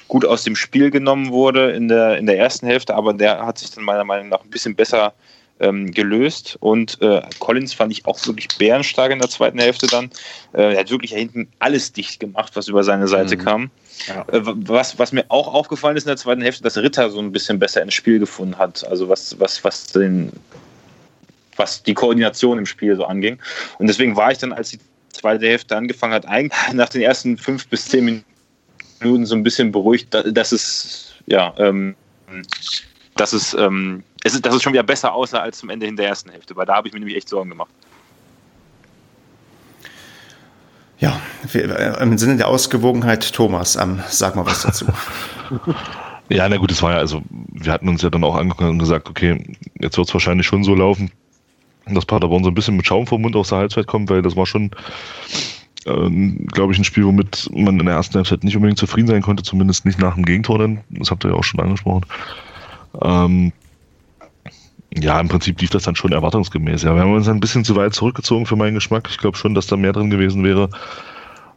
gut 0.08 0.24
aus 0.24 0.42
dem 0.42 0.56
Spiel 0.56 0.90
genommen 0.90 1.30
wurde 1.30 1.70
in 1.70 1.88
der, 1.88 2.18
in 2.18 2.26
der 2.26 2.38
ersten 2.38 2.66
Hälfte, 2.66 2.94
aber 2.94 3.12
der 3.12 3.44
hat 3.46 3.58
sich 3.58 3.70
dann 3.70 3.84
meiner 3.84 4.04
Meinung 4.04 4.28
nach 4.28 4.42
ein 4.42 4.50
bisschen 4.50 4.74
besser 4.74 5.12
ähm, 5.60 5.90
gelöst. 5.90 6.56
Und 6.60 7.00
äh, 7.02 7.22
Collins 7.38 7.74
fand 7.74 7.92
ich 7.92 8.06
auch 8.06 8.24
wirklich 8.26 8.48
bärenstark 8.58 9.12
in 9.12 9.18
der 9.18 9.28
zweiten 9.28 9.58
Hälfte 9.58 9.86
dann. 9.86 10.10
Äh, 10.52 10.74
er 10.74 10.80
hat 10.80 10.90
wirklich 10.90 11.12
hinten 11.12 11.48
alles 11.58 11.92
dicht 11.92 12.20
gemacht, 12.20 12.52
was 12.54 12.68
über 12.68 12.84
seine 12.84 13.08
Seite 13.08 13.36
mhm. 13.36 13.44
kam. 13.44 13.70
Ja. 14.06 14.22
Äh, 14.32 14.40
was, 14.42 14.98
was 14.98 15.12
mir 15.12 15.24
auch 15.28 15.52
aufgefallen 15.52 15.96
ist 15.96 16.04
in 16.04 16.08
der 16.08 16.16
zweiten 16.16 16.42
Hälfte, 16.42 16.62
dass 16.62 16.76
Ritter 16.76 17.10
so 17.10 17.18
ein 17.18 17.32
bisschen 17.32 17.58
besser 17.58 17.82
ins 17.82 17.94
Spiel 17.94 18.18
gefunden 18.18 18.56
hat. 18.56 18.86
Also 18.88 19.08
was, 19.08 19.38
was, 19.38 19.62
was 19.64 19.86
den 19.88 20.32
was 21.56 21.82
die 21.82 21.94
Koordination 21.94 22.58
im 22.58 22.66
Spiel 22.66 22.94
so 22.96 23.04
anging. 23.04 23.38
Und 23.78 23.88
deswegen 23.88 24.16
war 24.16 24.30
ich 24.30 24.38
dann, 24.38 24.52
als 24.52 24.70
die 24.70 24.78
zweite 25.08 25.46
Hälfte 25.48 25.76
angefangen 25.76 26.14
hat, 26.14 26.26
eigentlich 26.26 26.56
nach 26.72 26.88
den 26.88 27.02
ersten 27.02 27.36
fünf 27.36 27.66
bis 27.68 27.86
zehn 27.86 28.04
Minuten 28.04 28.24
Minuten 29.00 29.26
so 29.26 29.34
ein 29.34 29.42
bisschen 29.42 29.72
beruhigt, 29.72 30.08
dass 30.12 30.52
es, 30.52 31.14
ja, 31.26 31.54
ähm, 31.58 31.94
dass 33.16 33.32
es, 33.32 33.54
ähm, 33.54 34.02
es 34.24 34.34
ist, 34.34 34.44
dass 34.44 34.54
es 34.54 34.62
schon 34.62 34.72
wieder 34.72 34.82
besser 34.82 35.12
aussah 35.12 35.38
als 35.38 35.58
zum 35.58 35.70
Ende 35.70 35.86
in 35.86 35.96
der 35.96 36.08
ersten 36.08 36.30
Hälfte, 36.30 36.56
weil 36.56 36.66
da 36.66 36.76
habe 36.76 36.88
ich 36.88 36.94
mir 36.94 37.00
nämlich 37.00 37.16
echt 37.16 37.28
Sorgen 37.28 37.50
gemacht. 37.50 37.70
Ja, 40.98 41.20
äh, 41.54 42.02
im 42.02 42.18
Sinne 42.18 42.36
der 42.36 42.48
Ausgewogenheit, 42.48 43.32
Thomas, 43.32 43.76
ähm, 43.76 44.02
sag 44.08 44.34
mal 44.36 44.46
was 44.46 44.62
dazu. 44.62 44.86
Ja, 46.30 46.46
na 46.46 46.58
gut, 46.58 46.70
es 46.70 46.82
war 46.82 46.92
ja, 46.92 46.98
also 46.98 47.22
wir 47.30 47.72
hatten 47.72 47.88
uns 47.88 48.02
ja 48.02 48.10
dann 48.10 48.22
auch 48.22 48.36
angeguckt 48.36 48.68
und 48.68 48.78
gesagt, 48.78 49.08
okay, 49.08 49.42
jetzt 49.80 49.96
wird 49.96 50.08
es 50.08 50.14
wahrscheinlich 50.14 50.46
schon 50.46 50.62
so 50.62 50.74
laufen, 50.74 51.10
dass 51.86 52.04
Paderborn 52.04 52.44
so 52.44 52.50
ein 52.50 52.54
bisschen 52.54 52.76
mit 52.76 52.86
Schaum 52.86 53.06
vom 53.06 53.22
Mund 53.22 53.34
aus 53.34 53.48
der 53.48 53.58
Halbzeit 53.58 53.86
kommt, 53.86 54.10
weil 54.10 54.20
das 54.20 54.36
war 54.36 54.44
schon 54.44 54.70
ähm, 55.86 56.46
glaube 56.46 56.72
ich, 56.72 56.78
ein 56.78 56.84
Spiel, 56.84 57.04
womit 57.04 57.50
man 57.52 57.78
in 57.78 57.86
der 57.86 57.94
ersten 57.94 58.16
Halbzeit 58.16 58.44
nicht 58.44 58.56
unbedingt 58.56 58.78
zufrieden 58.78 59.06
sein 59.06 59.22
konnte, 59.22 59.42
zumindest 59.42 59.84
nicht 59.84 59.98
nach 59.98 60.14
dem 60.14 60.24
Gegentor, 60.24 60.58
denn 60.58 60.80
das 60.90 61.10
habt 61.10 61.24
ihr 61.24 61.30
ja 61.30 61.36
auch 61.36 61.44
schon 61.44 61.60
angesprochen. 61.60 62.04
Ähm, 63.02 63.52
ja, 64.94 65.20
im 65.20 65.28
Prinzip 65.28 65.60
lief 65.60 65.70
das 65.70 65.84
dann 65.84 65.96
schon 65.96 66.12
erwartungsgemäß. 66.12 66.82
Ja, 66.82 66.94
wir 66.94 67.02
haben 67.02 67.14
uns 67.14 67.28
ein 67.28 67.40
bisschen 67.40 67.64
zu 67.64 67.76
weit 67.76 67.94
zurückgezogen 67.94 68.46
für 68.46 68.56
meinen 68.56 68.74
Geschmack. 68.74 69.08
Ich 69.10 69.18
glaube 69.18 69.36
schon, 69.36 69.54
dass 69.54 69.66
da 69.66 69.76
mehr 69.76 69.92
drin 69.92 70.10
gewesen 70.10 70.44
wäre, 70.44 70.70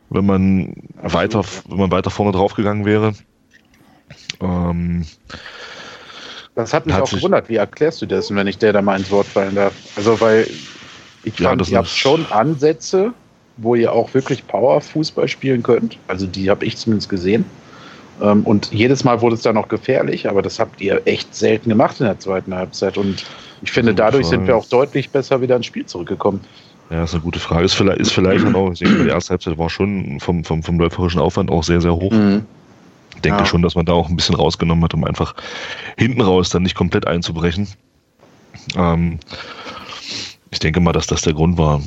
wenn 0.09 0.25
man 0.25 0.73
weiter, 1.01 1.43
wenn 1.67 1.77
man 1.77 1.91
weiter 1.91 2.09
vorne 2.09 2.33
draufgegangen 2.33 2.85
wäre. 2.85 3.13
Ähm, 4.41 5.05
das 6.55 6.73
hat 6.73 6.85
mich 6.85 6.95
hat 6.95 7.03
auch 7.03 7.09
gewundert. 7.09 7.47
Wie 7.47 7.55
erklärst 7.55 8.01
du 8.01 8.05
das, 8.05 8.33
wenn 8.33 8.47
ich 8.47 8.57
der 8.57 8.73
da 8.73 8.81
mal 8.81 8.99
ins 8.99 9.09
Wort 9.09 9.27
fallen 9.27 9.55
darf? 9.55 9.73
Also, 9.95 10.19
weil 10.19 10.47
ich 11.23 11.39
ja, 11.39 11.49
fand, 11.49 11.67
ihr 11.69 11.77
habt 11.77 11.87
schon 11.87 12.25
Ansätze, 12.31 13.13
wo 13.61 13.75
ihr 13.75 13.91
auch 13.91 14.13
wirklich 14.13 14.45
Power-Fußball 14.47 15.27
spielen 15.27 15.63
könnt. 15.63 15.97
Also 16.07 16.27
die 16.27 16.49
habe 16.49 16.65
ich 16.65 16.77
zumindest 16.77 17.09
gesehen. 17.09 17.45
Ähm, 18.21 18.43
und 18.43 18.71
jedes 18.71 19.03
Mal 19.03 19.21
wurde 19.21 19.35
es 19.35 19.41
dann 19.41 19.55
noch 19.55 19.67
gefährlich, 19.67 20.29
aber 20.29 20.41
das 20.41 20.59
habt 20.59 20.81
ihr 20.81 21.01
echt 21.05 21.33
selten 21.33 21.69
gemacht 21.69 21.99
in 21.99 22.05
der 22.05 22.19
zweiten 22.19 22.53
Halbzeit. 22.53 22.97
Und 22.97 23.25
ich 23.61 23.71
finde, 23.71 23.93
dadurch 23.93 24.27
sind 24.27 24.47
wir 24.47 24.55
auch 24.55 24.65
deutlich 24.65 25.09
besser 25.09 25.41
wieder 25.41 25.55
ins 25.55 25.65
Spiel 25.65 25.85
zurückgekommen. 25.85 26.41
Ja, 26.89 27.03
ist 27.03 27.13
eine 27.13 27.23
gute 27.23 27.39
Frage. 27.39 27.63
Ist 27.63 27.73
vielleicht, 27.73 27.99
ist 27.99 28.11
vielleicht 28.11 28.45
auch, 28.53 28.71
ich 28.73 28.79
denke, 28.79 29.03
die 29.03 29.09
erste 29.09 29.31
Halbzeit 29.31 29.57
war 29.57 29.69
schon 29.69 30.19
vom, 30.19 30.43
vom, 30.43 30.61
vom 30.61 30.79
läuferischen 30.79 31.21
Aufwand 31.21 31.49
auch 31.49 31.63
sehr, 31.63 31.79
sehr 31.79 31.95
hoch. 31.95 32.11
Mhm. 32.11 32.45
Ich 33.15 33.21
denke 33.21 33.39
ja. 33.39 33.45
schon, 33.45 33.61
dass 33.61 33.75
man 33.75 33.85
da 33.85 33.93
auch 33.93 34.09
ein 34.09 34.15
bisschen 34.15 34.35
rausgenommen 34.35 34.83
hat, 34.83 34.93
um 34.93 35.03
einfach 35.03 35.35
hinten 35.97 36.21
raus 36.21 36.49
dann 36.49 36.63
nicht 36.63 36.75
komplett 36.75 37.07
einzubrechen. 37.07 37.67
Ähm, 38.75 39.19
ich 40.51 40.59
denke 40.59 40.81
mal, 40.81 40.91
dass 40.91 41.07
das 41.07 41.21
der 41.21 41.33
Grund 41.33 41.57
war. 41.57 41.81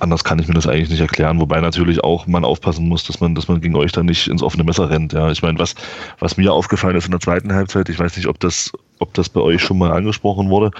Anders 0.00 0.24
kann 0.24 0.38
ich 0.38 0.48
mir 0.48 0.54
das 0.54 0.66
eigentlich 0.66 0.88
nicht 0.88 1.00
erklären, 1.00 1.38
wobei 1.38 1.60
natürlich 1.60 2.02
auch 2.02 2.26
man 2.26 2.44
aufpassen 2.44 2.88
muss, 2.88 3.04
dass 3.04 3.20
man, 3.20 3.34
dass 3.34 3.46
man 3.46 3.60
gegen 3.60 3.76
euch 3.76 3.92
dann 3.92 4.06
nicht 4.06 4.26
ins 4.26 4.42
offene 4.42 4.64
Messer 4.64 4.88
rennt. 4.88 5.12
Ja, 5.12 5.30
ich 5.30 5.42
meine, 5.42 5.58
was, 5.58 5.74
was 6.18 6.38
mir 6.38 6.52
aufgefallen 6.52 6.96
ist 6.96 7.04
in 7.04 7.10
der 7.10 7.20
zweiten 7.20 7.52
Halbzeit, 7.52 7.90
ich 7.90 7.98
weiß 7.98 8.16
nicht, 8.16 8.26
ob 8.26 8.40
das, 8.40 8.72
ob 9.00 9.12
das 9.12 9.28
bei 9.28 9.40
euch 9.40 9.62
schon 9.62 9.76
mal 9.76 9.92
angesprochen 9.92 10.48
wurde. 10.48 10.70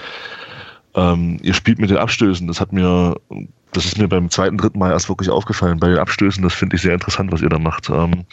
ähm, 0.95 1.37
ihr 1.43 1.53
spielt 1.53 1.79
mit 1.79 1.91
den 1.91 1.97
Abstößen. 1.97 2.47
Das 2.47 2.59
hat 2.59 2.73
mir, 2.73 3.15
das 3.71 3.85
ist 3.85 3.97
mir 3.97 4.07
beim 4.07 4.29
zweiten, 4.29 4.57
dritten 4.57 4.79
Mal 4.79 4.91
erst 4.91 5.09
wirklich 5.09 5.29
aufgefallen. 5.29 5.79
Bei 5.79 5.89
den 5.89 5.99
Abstößen, 5.99 6.41
das 6.41 6.53
finde 6.53 6.75
ich 6.75 6.81
sehr 6.81 6.93
interessant, 6.93 7.31
was 7.31 7.41
ihr 7.41 7.49
da 7.49 7.59
macht. 7.59 7.89
Ähm, 7.89 8.25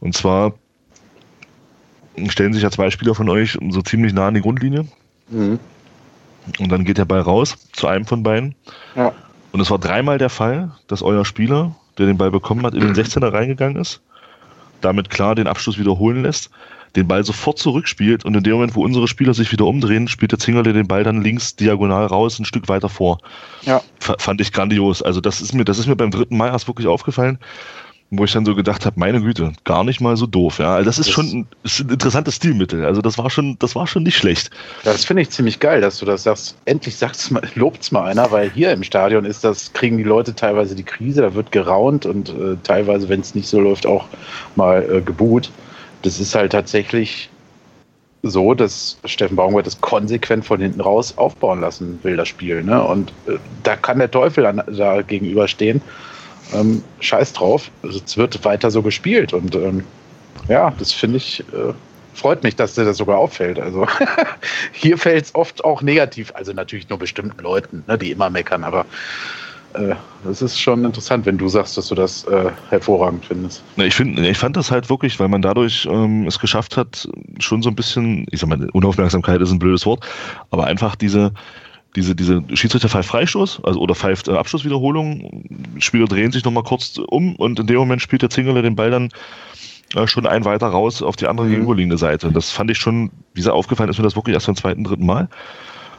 und 0.00 0.14
zwar 0.14 0.54
stellen 2.28 2.52
sich 2.54 2.62
ja 2.62 2.70
zwei 2.70 2.90
Spieler 2.90 3.14
von 3.14 3.28
euch 3.28 3.58
so 3.70 3.82
ziemlich 3.82 4.12
nah 4.14 4.28
an 4.28 4.34
die 4.34 4.40
Grundlinie. 4.40 4.86
Mhm. 5.28 5.58
Und 6.58 6.70
dann 6.70 6.84
geht 6.84 6.98
der 6.98 7.04
Ball 7.04 7.20
raus 7.20 7.56
zu 7.72 7.86
einem 7.86 8.04
von 8.04 8.22
beiden. 8.22 8.54
Ja. 8.94 9.12
Und 9.52 9.60
es 9.60 9.70
war 9.70 9.78
dreimal 9.78 10.18
der 10.18 10.30
Fall, 10.30 10.70
dass 10.88 11.02
euer 11.02 11.24
Spieler, 11.24 11.74
der 11.98 12.06
den 12.06 12.18
Ball 12.18 12.30
bekommen 12.30 12.66
hat, 12.66 12.74
in 12.74 12.80
den 12.80 12.94
16er 12.94 13.32
reingegangen 13.32 13.80
ist, 13.80 14.00
damit 14.80 15.10
klar 15.10 15.34
den 15.34 15.46
Abschluss 15.46 15.78
wiederholen 15.78 16.22
lässt, 16.22 16.50
den 16.96 17.08
Ball 17.08 17.24
sofort 17.24 17.58
zurückspielt 17.58 18.24
und 18.24 18.36
in 18.36 18.42
dem 18.42 18.54
Moment, 18.54 18.74
wo 18.76 18.84
unsere 18.84 19.08
Spieler 19.08 19.34
sich 19.34 19.50
wieder 19.50 19.64
umdrehen, 19.64 20.06
spielt 20.06 20.32
der 20.32 20.38
Zingerle 20.38 20.72
den 20.72 20.86
Ball 20.86 21.02
dann 21.02 21.22
links 21.22 21.56
diagonal 21.56 22.06
raus, 22.06 22.38
ein 22.38 22.44
Stück 22.44 22.68
weiter 22.68 22.88
vor. 22.88 23.18
Ja. 23.62 23.80
F 24.00 24.14
fand 24.18 24.40
ich 24.40 24.52
grandios. 24.52 25.02
Also 25.02 25.20
das 25.20 25.40
ist 25.40 25.54
mir, 25.54 25.64
das 25.64 25.78
ist 25.78 25.86
mir 25.86 25.96
beim 25.96 26.10
dritten 26.10 26.36
Mal 26.36 26.48
erst 26.48 26.68
wirklich 26.68 26.86
aufgefallen 26.86 27.38
wo 28.18 28.24
ich 28.24 28.32
dann 28.32 28.44
so 28.44 28.54
gedacht 28.54 28.86
habe, 28.86 28.98
meine 28.98 29.20
Güte, 29.20 29.52
gar 29.64 29.84
nicht 29.84 30.00
mal 30.00 30.16
so 30.16 30.26
doof. 30.26 30.58
Ja, 30.58 30.74
also 30.74 30.86
das 30.86 30.98
ist 30.98 31.08
das 31.08 31.14
schon 31.14 31.26
ein, 31.26 31.46
ist 31.62 31.80
ein 31.80 31.90
interessantes 31.90 32.36
Stilmittel. 32.36 32.84
Also 32.84 33.02
das 33.02 33.18
war 33.18 33.30
schon, 33.30 33.58
das 33.58 33.74
war 33.74 33.86
schon 33.86 34.02
nicht 34.02 34.16
schlecht. 34.16 34.50
Das 34.84 35.04
finde 35.04 35.22
ich 35.22 35.30
ziemlich 35.30 35.60
geil, 35.60 35.80
dass 35.80 35.98
du 35.98 36.06
das 36.06 36.24
sagst. 36.24 36.56
Endlich 36.64 36.96
sagt's 36.96 37.30
mal, 37.30 37.42
lobt's 37.54 37.92
mal 37.92 38.04
einer, 38.04 38.30
weil 38.30 38.50
hier 38.50 38.72
im 38.72 38.82
Stadion 38.82 39.24
ist 39.24 39.44
das, 39.44 39.72
kriegen 39.72 39.96
die 39.96 40.04
Leute 40.04 40.34
teilweise 40.34 40.74
die 40.74 40.82
Krise, 40.82 41.22
da 41.22 41.34
wird 41.34 41.52
geraunt 41.52 42.06
und 42.06 42.30
äh, 42.30 42.56
teilweise, 42.62 43.08
wenn 43.08 43.20
es 43.20 43.34
nicht 43.34 43.48
so 43.48 43.60
läuft, 43.60 43.86
auch 43.86 44.06
mal 44.56 44.82
äh, 44.82 45.00
geboot. 45.00 45.50
Das 46.02 46.20
ist 46.20 46.34
halt 46.34 46.52
tatsächlich 46.52 47.30
so, 48.22 48.54
dass 48.54 48.98
Steffen 49.04 49.36
Baumgart 49.36 49.66
das 49.66 49.80
konsequent 49.80 50.44
von 50.44 50.60
hinten 50.60 50.80
raus 50.80 51.16
aufbauen 51.16 51.60
lassen 51.60 51.98
will, 52.02 52.16
das 52.16 52.28
Spiel. 52.28 52.62
Ne? 52.62 52.82
Und 52.82 53.12
äh, 53.26 53.36
da 53.62 53.76
kann 53.76 53.98
der 53.98 54.10
Teufel 54.10 54.46
an, 54.46 54.62
da 54.66 55.02
gegenüberstehen 55.02 55.82
ähm, 56.54 56.82
scheiß 57.00 57.32
drauf. 57.32 57.70
Also, 57.82 58.00
es 58.04 58.16
wird 58.16 58.44
weiter 58.44 58.70
so 58.70 58.82
gespielt 58.82 59.32
und 59.32 59.54
ähm, 59.54 59.84
ja, 60.48 60.72
das 60.78 60.92
finde 60.92 61.18
ich, 61.18 61.40
äh, 61.52 61.72
freut 62.14 62.42
mich, 62.42 62.56
dass 62.56 62.74
dir 62.74 62.84
das 62.84 62.96
sogar 62.96 63.18
auffällt. 63.18 63.58
Also 63.58 63.86
hier 64.72 64.98
fällt 64.98 65.24
es 65.24 65.34
oft 65.34 65.64
auch 65.64 65.82
negativ, 65.82 66.32
also 66.34 66.52
natürlich 66.52 66.88
nur 66.88 66.98
bestimmten 66.98 67.42
Leuten, 67.42 67.84
ne, 67.86 67.98
die 67.98 68.10
immer 68.10 68.30
meckern, 68.30 68.64
aber 68.64 68.86
äh, 69.74 69.94
das 70.24 70.40
ist 70.40 70.60
schon 70.60 70.84
interessant, 70.84 71.26
wenn 71.26 71.38
du 71.38 71.48
sagst, 71.48 71.76
dass 71.76 71.88
du 71.88 71.94
das 71.94 72.24
äh, 72.24 72.50
hervorragend 72.70 73.26
findest. 73.26 73.62
Ich, 73.76 73.94
find, 73.94 74.18
ich 74.18 74.38
fand 74.38 74.56
das 74.56 74.70
halt 74.70 74.88
wirklich, 74.88 75.18
weil 75.18 75.28
man 75.28 75.42
dadurch 75.42 75.86
ähm, 75.90 76.26
es 76.26 76.38
geschafft 76.38 76.76
hat, 76.76 77.08
schon 77.40 77.62
so 77.62 77.70
ein 77.70 77.76
bisschen, 77.76 78.26
ich 78.30 78.40
sag 78.40 78.48
mal, 78.48 78.68
Unaufmerksamkeit 78.70 79.40
ist 79.40 79.50
ein 79.50 79.58
blödes 79.58 79.84
Wort, 79.84 80.06
aber 80.50 80.64
einfach 80.66 80.94
diese, 80.94 81.32
diese, 81.96 82.14
diese 82.14 82.42
Schiedsrichter 82.54 82.88
Freistoß, 82.88 83.62
also 83.64 83.80
oder 83.80 83.94
pfeift 83.94 84.28
äh, 84.28 84.32
Abschlusswiederholung. 84.32 85.44
Spieler 85.78 86.06
drehen 86.06 86.32
sich 86.32 86.44
nochmal 86.44 86.64
kurz 86.64 86.98
um 86.98 87.36
und 87.36 87.60
in 87.60 87.66
dem 87.66 87.76
Moment 87.76 88.02
spielt 88.02 88.22
der 88.22 88.30
Zingerle 88.30 88.62
den 88.62 88.74
Ball 88.74 88.90
dann 88.90 89.10
äh, 89.94 90.06
schon 90.06 90.26
ein 90.26 90.44
weiter 90.44 90.66
raus 90.66 91.02
auf 91.02 91.16
die 91.16 91.26
andere 91.26 91.46
mhm. 91.46 91.50
gegenüberliegende 91.50 91.98
Seite. 91.98 92.32
Das 92.32 92.50
fand 92.50 92.70
ich 92.70 92.78
schon, 92.78 93.10
wie 93.34 93.42
sehr 93.42 93.54
aufgefallen 93.54 93.90
ist 93.90 93.98
mir 93.98 94.04
das 94.04 94.16
wirklich 94.16 94.34
erst 94.34 94.46
beim 94.46 94.56
zweiten, 94.56 94.84
dritten 94.84 95.06
Mal. 95.06 95.28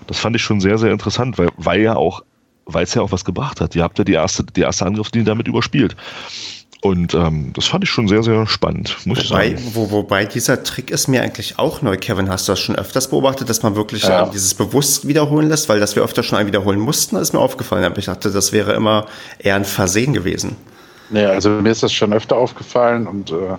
Das 0.07 0.19
fand 0.19 0.35
ich 0.35 0.41
schon 0.41 0.59
sehr, 0.59 0.77
sehr 0.77 0.91
interessant, 0.91 1.37
weil, 1.37 1.49
weil 1.57 1.81
ja 1.81 1.95
auch, 1.95 2.23
weil 2.65 2.83
es 2.83 2.93
ja 2.93 3.01
auch 3.01 3.11
was 3.11 3.25
gebracht 3.25 3.61
hat. 3.61 3.75
Ihr 3.75 3.83
habt 3.83 3.97
ja 3.97 4.03
die 4.03 4.13
erste, 4.13 4.43
die 4.43 4.61
erste 4.61 4.85
Angriffslinie 4.85 5.25
damit 5.25 5.47
überspielt. 5.47 5.95
Und 6.85 7.15
ähm, 7.15 7.51
das 7.53 7.65
fand 7.65 7.83
ich 7.83 7.89
schon 7.89 8.07
sehr, 8.07 8.21
sehr 8.21 8.45
spannend, 8.45 8.95
muss 9.05 9.27
wobei, 9.27 9.47
ich 9.47 9.59
sagen. 9.59 9.71
Wo, 9.73 9.89
wobei 9.89 10.25
dieser 10.25 10.61
Trick 10.61 10.91
ist 10.91 11.07
mir 11.07 11.23
eigentlich 11.23 11.57
auch 11.57 11.81
neu. 11.81 11.97
Kevin, 11.97 12.29
hast 12.29 12.47
du 12.47 12.51
das 12.51 12.59
schon 12.59 12.75
öfters 12.75 13.09
beobachtet, 13.09 13.49
dass 13.49 13.63
man 13.63 13.75
wirklich 13.75 14.03
ja. 14.03 14.27
äh, 14.27 14.29
dieses 14.29 14.53
bewusst 14.53 15.07
wiederholen 15.07 15.49
lässt? 15.49 15.67
Weil 15.67 15.79
das 15.79 15.95
wir 15.95 16.03
öfter 16.03 16.21
schon 16.21 16.37
ein 16.37 16.45
wiederholen 16.45 16.77
mussten, 16.77 17.15
ist 17.15 17.33
mir 17.33 17.39
aufgefallen. 17.39 17.83
Aber 17.85 17.97
ich 17.97 18.05
dachte, 18.05 18.29
das 18.29 18.51
wäre 18.51 18.73
immer 18.73 19.07
eher 19.39 19.55
ein 19.55 19.65
Versehen 19.65 20.13
gewesen. 20.13 20.57
Nee, 21.09 21.25
also 21.25 21.49
mir 21.49 21.71
ist 21.71 21.81
das 21.81 21.91
schon 21.91 22.13
öfter 22.13 22.37
aufgefallen 22.37 23.07
und 23.07 23.31
äh, 23.31 23.47
ja, 23.47 23.57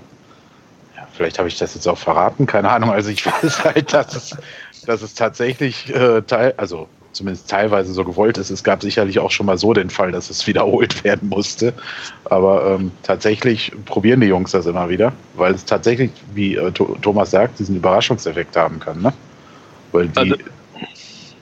vielleicht 1.12 1.41
habe 1.41 1.49
ich 1.49 1.59
das 1.59 1.75
jetzt 1.75 1.89
auch 1.89 1.99
verraten, 1.99 2.47
keine 2.47 2.71
Ahnung. 2.71 2.93
Also 2.93 3.11
ich 3.11 3.27
weiß 3.43 3.65
halt, 3.65 3.93
dass 3.93 4.15
es, 4.15 4.37
dass 4.87 5.03
es 5.03 5.15
tatsächlich 5.15 5.93
äh, 5.93 6.23
Teil, 6.23 6.55
also 6.59 6.87
zumindest 7.16 7.48
teilweise 7.48 7.92
so 7.92 8.05
gewollt 8.05 8.38
ist. 8.38 8.50
Es 8.50 8.62
gab 8.62 8.83
sicherlich 8.83 9.18
auch 9.18 9.31
schon 9.31 9.46
mal 9.46 9.59
so 9.59 9.72
den 9.72 9.90
Fall, 9.90 10.12
dass 10.12 10.31
es 10.31 10.46
wiederholt 10.46 11.02
werden 11.05 11.29
musste. 11.29 11.72
Aber 12.24 12.76
ähm, 12.79 12.92
tatsächlich 13.02 13.72
probieren 13.85 14.20
die 14.20 14.29
Jungs 14.29 14.52
das 14.52 14.66
immer 14.66 14.88
wieder, 14.88 15.12
weil 15.35 15.55
es 15.55 15.64
tatsächlich, 15.64 16.11
wie 16.35 16.57
äh, 16.57 16.70
Thomas 16.72 17.31
sagt, 17.31 17.59
diesen 17.59 17.76
Überraschungseffekt 17.76 18.57
haben 18.57 18.79
kann. 18.79 19.02
Ne? 19.02 19.12
Weil 19.92 20.09
die, 20.09 20.18
also, 20.18 20.37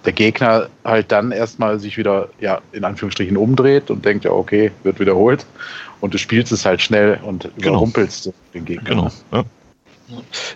der 0.05 0.13
Gegner 0.13 0.69
halt 0.85 1.11
dann 1.13 1.33
erstmal 1.33 1.79
sich 1.79 1.97
wieder, 1.97 2.29
ja, 2.41 2.61
in 2.73 2.85
Anführungsstrichen 2.85 3.37
umdreht 3.37 3.91
und 3.91 4.05
denkt, 4.05 4.25
ja, 4.25 4.33
okay, 4.33 4.71
wird 4.83 5.01
wiederholt. 5.01 5.47
Und 6.01 6.13
du 6.13 6.19
spielst 6.19 6.53
es 6.53 6.65
halt 6.65 6.83
schnell 6.83 7.19
und 7.23 7.51
genau. 7.57 7.71
überrumpelst 7.71 8.31
den 8.53 8.65
Gegner. 8.65 8.89
Genau. 8.91 9.11
Ja. 9.33 9.45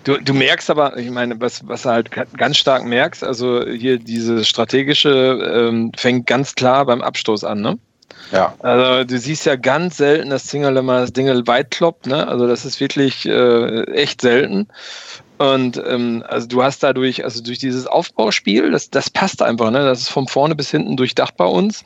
Du, 0.05 0.19
du 0.19 0.35
merkst 0.35 0.71
aber, 0.71 0.97
ich 0.97 1.11
meine, 1.11 1.41
was, 1.41 1.67
was 1.67 1.83
du 1.83 1.91
halt 1.91 2.11
ganz 2.37 2.57
stark 2.57 2.85
merkst, 2.85 3.25
also 3.25 3.67
hier 3.67 3.99
dieses 3.99 4.49
strategische 4.49 5.69
ähm, 5.69 5.93
fängt 5.97 6.27
ganz 6.27 6.55
klar 6.55 6.87
beim 6.87 7.03
Abstoß 7.03 7.45
an, 7.45 7.61
ne? 7.61 7.79
Ja. 8.33 8.55
Also 8.59 9.05
du 9.05 9.19
siehst 9.19 9.47
ja 9.47 9.57
ganz 9.57 9.97
selten, 9.97 10.31
dass 10.31 10.47
Zingerle 10.47 10.83
mal 10.83 11.01
das 11.01 11.13
Ding 11.13 11.29
weit 11.47 11.71
kloppt, 11.71 12.07
ne? 12.07 12.27
Also 12.27 12.47
das 12.47 12.65
ist 12.65 12.81
wirklich 12.81 13.27
äh, 13.27 13.85
echt 13.93 14.21
selten. 14.21 14.69
Und 15.39 15.81
ähm, 15.87 16.25
also 16.27 16.49
du 16.49 16.63
hast 16.63 16.83
dadurch, 16.83 17.25
also 17.25 17.43
durch 17.43 17.59
dieses 17.59 17.87
Aufbauspiel, 17.87 18.73
das, 18.73 18.91
das 18.91 19.09
passt 19.09 19.41
einfach, 19.41 19.71
ne? 19.71 19.85
Das 19.85 20.01
ist 20.01 20.09
von 20.09 20.27
vorne 20.27 20.55
bis 20.57 20.71
hinten 20.71 20.97
durchdacht 20.97 21.37
bei 21.37 21.45
uns. 21.45 21.85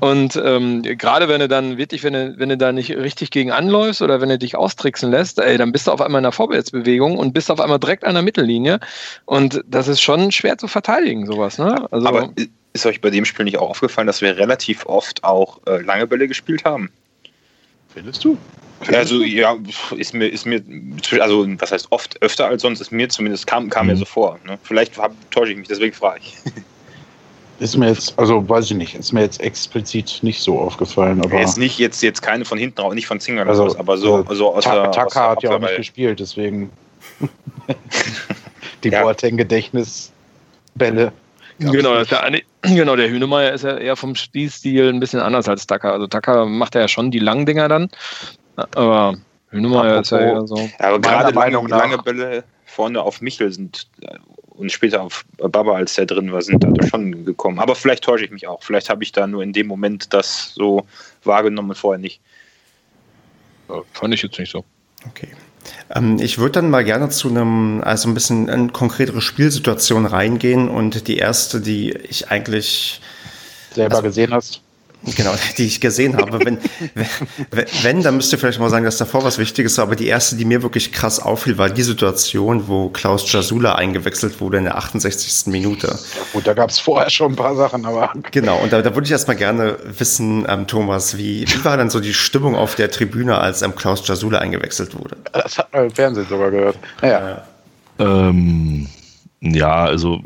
Und 0.00 0.40
ähm, 0.42 0.82
gerade 0.82 1.28
wenn 1.28 1.40
du 1.40 1.48
dann 1.48 1.76
wirklich, 1.76 2.02
wenn 2.02 2.14
du, 2.14 2.34
wenn 2.38 2.48
du 2.48 2.56
da 2.56 2.72
nicht 2.72 2.90
richtig 2.90 3.30
gegen 3.30 3.52
anläufst 3.52 4.02
oder 4.02 4.20
wenn 4.20 4.30
du 4.30 4.38
dich 4.38 4.56
austricksen 4.56 5.10
lässt, 5.10 5.38
ey, 5.38 5.58
dann 5.58 5.72
bist 5.72 5.86
du 5.86 5.92
auf 5.92 6.00
einmal 6.00 6.20
in 6.20 6.24
der 6.24 6.32
Vorwärtsbewegung 6.32 7.18
und 7.18 7.32
bist 7.32 7.50
auf 7.50 7.60
einmal 7.60 7.78
direkt 7.78 8.04
an 8.04 8.14
der 8.14 8.22
Mittellinie. 8.22 8.80
Und 9.26 9.62
das 9.66 9.88
ist 9.88 10.00
schon 10.00 10.32
schwer 10.32 10.58
zu 10.58 10.68
verteidigen, 10.68 11.26
sowas. 11.26 11.58
Ne? 11.58 11.86
Also, 11.90 12.06
Aber 12.06 12.30
ist 12.72 12.86
euch 12.86 13.00
bei 13.00 13.10
dem 13.10 13.24
Spiel 13.24 13.44
nicht 13.44 13.58
auch 13.58 13.70
aufgefallen, 13.70 14.06
dass 14.06 14.20
wir 14.20 14.36
relativ 14.36 14.86
oft 14.86 15.22
auch 15.24 15.60
äh, 15.66 15.82
lange 15.82 16.06
Bälle 16.06 16.28
gespielt 16.28 16.64
haben? 16.64 16.90
Findest 17.92 18.24
du? 18.24 18.38
Also 18.86 19.22
ja, 19.22 19.56
ist 19.96 20.14
mir, 20.14 20.28
ist 20.28 20.46
mir, 20.46 20.62
also 21.20 21.46
was 21.58 21.70
heißt 21.70 21.88
oft, 21.90 22.22
öfter 22.22 22.46
als 22.46 22.62
sonst, 22.62 22.80
ist 22.80 22.92
mir 22.92 23.10
zumindest, 23.10 23.46
kam, 23.46 23.68
kam 23.68 23.86
mhm. 23.86 23.92
mir 23.92 23.98
so 23.98 24.06
vor. 24.06 24.38
Ne? 24.46 24.58
Vielleicht 24.62 24.96
hab, 24.96 25.12
täusche 25.30 25.52
ich 25.52 25.58
mich, 25.58 25.68
deswegen 25.68 25.94
frage 25.94 26.20
ich. 26.24 26.36
Ist 27.60 27.76
mir 27.76 27.88
jetzt, 27.88 28.18
also 28.18 28.48
weiß 28.48 28.70
ich 28.70 28.76
nicht, 28.76 28.94
ist 28.94 29.12
mir 29.12 29.20
jetzt 29.20 29.38
explizit 29.40 30.20
nicht 30.22 30.40
so 30.40 30.58
aufgefallen. 30.58 31.22
Aber 31.22 31.38
jetzt 31.38 31.58
nicht, 31.58 31.78
jetzt, 31.78 32.02
jetzt 32.02 32.22
keine 32.22 32.46
von 32.46 32.56
hinten, 32.56 32.80
auch 32.80 32.94
nicht 32.94 33.06
von 33.06 33.20
Zinger, 33.20 33.46
also, 33.46 33.78
aber 33.78 33.98
so, 33.98 34.14
also, 34.16 34.34
so 34.34 34.54
aus 34.54 34.64
Ta 34.64 34.82
der. 34.82 34.90
Taka 34.90 35.32
hat 35.32 35.42
ja 35.42 35.50
auch 35.50 35.58
nicht 35.58 35.76
gespielt, 35.76 36.20
deswegen. 36.20 36.70
die 38.82 38.88
ja. 38.88 39.02
Boateng-Gedächtnisbälle. 39.02 41.12
Genau, 41.58 42.02
der, 42.02 42.40
genau, 42.62 42.96
der 42.96 43.10
Hühnemeier 43.10 43.52
ist 43.52 43.64
ja 43.64 43.76
eher 43.76 43.96
vom 43.96 44.14
Spielstil 44.14 44.88
ein 44.88 44.98
bisschen 44.98 45.20
anders 45.20 45.46
als 45.46 45.66
Tucker. 45.66 45.92
Also 45.92 46.06
Tucker 46.06 46.46
macht 46.46 46.74
ja 46.74 46.88
schon 46.88 47.10
die 47.10 47.18
langen 47.18 47.44
Dinger 47.44 47.68
dann, 47.68 47.90
aber 48.74 49.16
Hühnemeier 49.50 50.00
ist 50.00 50.12
ja 50.12 50.20
eher 50.20 50.46
so. 50.46 50.56
Ja, 50.56 50.88
aber 50.88 50.98
gerade 50.98 51.34
lange, 51.34 51.68
lange 51.68 51.98
Bälle 51.98 52.42
vorne 52.64 53.02
auf 53.02 53.20
Michel 53.20 53.52
sind 53.52 53.86
und 54.60 54.70
später 54.70 55.02
auf 55.02 55.24
Baba, 55.38 55.74
als 55.74 55.94
der 55.94 56.06
drin 56.06 56.32
war, 56.32 56.42
sind 56.42 56.62
da 56.62 56.86
schon 56.86 57.24
gekommen. 57.24 57.58
Aber 57.58 57.74
vielleicht 57.74 58.04
täusche 58.04 58.24
ich 58.24 58.30
mich 58.30 58.46
auch. 58.46 58.62
Vielleicht 58.62 58.90
habe 58.90 59.02
ich 59.02 59.12
da 59.12 59.26
nur 59.26 59.42
in 59.42 59.52
dem 59.52 59.66
Moment 59.66 60.12
das 60.12 60.52
so 60.54 60.86
wahrgenommen 61.24 61.70
und 61.70 61.76
vorher 61.76 61.98
nicht. 61.98 62.20
Ja, 63.68 63.82
fand 63.92 64.14
ich 64.14 64.22
jetzt 64.22 64.38
nicht 64.38 64.50
so. 64.50 64.64
Okay. 65.08 65.28
Ähm, 65.94 66.18
ich 66.20 66.38
würde 66.38 66.52
dann 66.52 66.70
mal 66.70 66.84
gerne 66.84 67.08
zu 67.08 67.28
einem, 67.28 67.82
also 67.82 68.08
ein 68.08 68.14
bisschen 68.14 68.48
in 68.48 68.72
konkretere 68.72 69.20
Spielsituation 69.20 70.06
reingehen 70.06 70.68
und 70.68 71.08
die 71.08 71.16
erste, 71.16 71.60
die 71.60 71.90
ich 71.90 72.30
eigentlich 72.30 73.00
selber 73.72 73.96
also, 73.96 74.08
gesehen 74.08 74.32
hast. 74.32 74.62
Genau, 75.16 75.32
die 75.58 75.66
ich 75.66 75.80
gesehen 75.80 76.16
habe. 76.16 76.44
Wenn, 76.44 76.58
wenn, 77.82 78.02
dann 78.02 78.16
müsst 78.16 78.32
ihr 78.32 78.38
vielleicht 78.38 78.60
mal 78.60 78.70
sagen, 78.70 78.84
dass 78.84 78.98
davor 78.98 79.24
was 79.24 79.38
Wichtiges 79.38 79.78
war. 79.78 79.86
Aber 79.86 79.96
die 79.96 80.06
erste, 80.06 80.36
die 80.36 80.44
mir 80.44 80.62
wirklich 80.62 80.92
krass 80.92 81.20
auffiel, 81.20 81.58
war 81.58 81.70
die 81.70 81.82
Situation, 81.82 82.68
wo 82.68 82.88
Klaus 82.90 83.30
Jasula 83.30 83.74
eingewechselt 83.74 84.40
wurde 84.40 84.58
in 84.58 84.64
der 84.64 84.76
68. 84.76 85.46
Minute. 85.46 85.88
Ja, 85.88 86.22
gut, 86.32 86.46
da 86.46 86.54
gab 86.54 86.70
es 86.70 86.78
vorher 86.78 87.10
schon 87.10 87.32
ein 87.32 87.36
paar 87.36 87.56
Sachen, 87.56 87.86
aber. 87.86 88.12
Genau, 88.30 88.58
und 88.58 88.72
da, 88.72 88.82
da 88.82 88.94
würde 88.94 89.06
ich 89.06 89.12
erstmal 89.12 89.36
gerne 89.36 89.78
wissen, 89.98 90.46
ähm, 90.48 90.66
Thomas, 90.66 91.16
wie, 91.16 91.46
wie 91.46 91.64
war 91.64 91.76
dann 91.76 91.90
so 91.90 92.00
die 92.00 92.14
Stimmung 92.14 92.54
auf 92.54 92.74
der 92.74 92.90
Tribüne, 92.90 93.38
als 93.38 93.62
ähm, 93.62 93.74
Klaus 93.74 94.06
Jasula 94.06 94.38
eingewechselt 94.38 94.98
wurde? 94.98 95.16
Das 95.32 95.58
hat 95.58 95.72
man 95.72 95.84
im 95.84 95.90
Fernsehen 95.90 96.26
sogar 96.28 96.50
gehört. 96.50 96.76
Naja. 97.00 97.44
Ähm. 97.98 98.88
Ja, 99.42 99.84
also, 99.84 100.20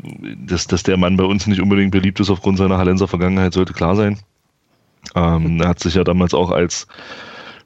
dass, 0.45 0.67
dass 0.67 0.83
der 0.83 0.97
Mann 0.97 1.15
bei 1.15 1.23
uns 1.23 1.47
nicht 1.47 1.61
unbedingt 1.61 1.91
beliebt 1.91 2.19
ist 2.19 2.29
aufgrund 2.29 2.57
seiner 2.57 2.77
Hallenser 2.77 3.07
Vergangenheit, 3.07 3.53
sollte 3.53 3.71
klar 3.71 3.95
sein. 3.95 4.19
Ähm, 5.13 5.61
er 5.61 5.69
hat 5.69 5.79
sich 5.79 5.95
ja 5.95 6.03
damals 6.03 6.33
auch 6.33 6.51
als 6.51 6.87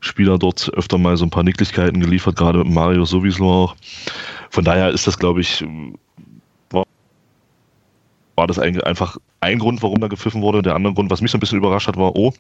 Spieler 0.02 0.38
dort 0.38 0.72
öfter 0.74 0.98
mal 0.98 1.18
so 1.18 1.26
ein 1.26 1.30
paar 1.30 1.44
Nicklichkeiten 1.44 2.00
geliefert, 2.00 2.36
gerade 2.36 2.60
mit 2.60 2.70
Mario 2.70 3.06
sowieso 3.06 3.50
auch. 3.50 3.76
Von 4.50 4.64
daher 4.64 4.90
ist 4.90 5.08
das, 5.08 5.20
glaube 5.20 5.42
ich, 5.42 5.66
war 6.72 6.86
war 8.36 8.48
das 8.48 8.60
eigentlich 8.60 8.86
einfach 8.86 9.18
ein 9.42 9.60
Grund, 9.60 9.84
warum 9.84 10.00
da 10.00 10.08
gepfiffen 10.08 10.42
wurde. 10.42 10.62
Der 10.62 10.76
andere 10.76 10.94
Grund, 10.94 11.12
was 11.12 11.22
mich 11.22 11.32
so 11.32 11.38
ein 11.38 11.42
bisschen 11.42 11.58
überrascht 11.58 11.88
hat, 11.88 11.98
war, 11.98 12.16
oh, 12.16 12.34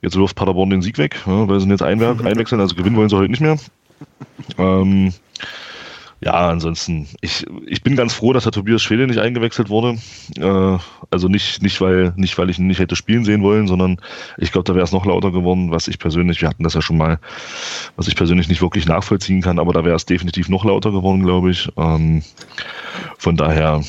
jetzt 0.00 0.16
wirft 0.16 0.36
Paderborn 0.36 0.70
den 0.70 0.82
Sieg 0.82 0.98
weg, 0.98 1.20
ja, 1.26 1.48
weil 1.48 1.60
sie 1.60 1.68
jetzt 1.68 1.82
einwer 1.82 2.14
mhm. 2.14 2.26
einwechseln, 2.26 2.60
also 2.60 2.74
gewinnen 2.74 2.96
wollen 2.96 3.08
sie 3.08 3.16
heute 3.16 3.30
nicht 3.30 3.40
mehr. 3.40 3.56
Ähm, 4.58 5.12
ja, 6.24 6.48
ansonsten, 6.48 7.08
ich, 7.20 7.44
ich 7.66 7.82
bin 7.82 7.96
ganz 7.96 8.14
froh, 8.14 8.32
dass 8.32 8.44
der 8.44 8.52
Tobias 8.52 8.80
Schwede 8.80 9.08
nicht 9.08 9.18
eingewechselt 9.18 9.70
wurde. 9.70 9.98
Äh, 10.38 10.78
also 11.10 11.26
nicht, 11.26 11.62
nicht, 11.62 11.80
weil, 11.80 12.12
nicht, 12.14 12.38
weil 12.38 12.48
ich 12.48 12.60
ihn 12.60 12.68
nicht 12.68 12.78
hätte 12.78 12.94
spielen 12.94 13.24
sehen 13.24 13.42
wollen, 13.42 13.66
sondern 13.66 14.00
ich 14.38 14.52
glaube, 14.52 14.64
da 14.64 14.74
wäre 14.76 14.84
es 14.84 14.92
noch 14.92 15.04
lauter 15.04 15.32
geworden, 15.32 15.72
was 15.72 15.88
ich 15.88 15.98
persönlich, 15.98 16.40
wir 16.40 16.48
hatten 16.48 16.62
das 16.62 16.74
ja 16.74 16.82
schon 16.82 16.96
mal, 16.96 17.18
was 17.96 18.06
ich 18.06 18.14
persönlich 18.14 18.48
nicht 18.48 18.62
wirklich 18.62 18.86
nachvollziehen 18.86 19.42
kann, 19.42 19.58
aber 19.58 19.72
da 19.72 19.84
wäre 19.84 19.96
es 19.96 20.06
definitiv 20.06 20.48
noch 20.48 20.64
lauter 20.64 20.92
geworden, 20.92 21.24
glaube 21.24 21.50
ich. 21.50 21.68
Ähm, 21.76 22.22
von 23.18 23.36
daher, 23.36 23.82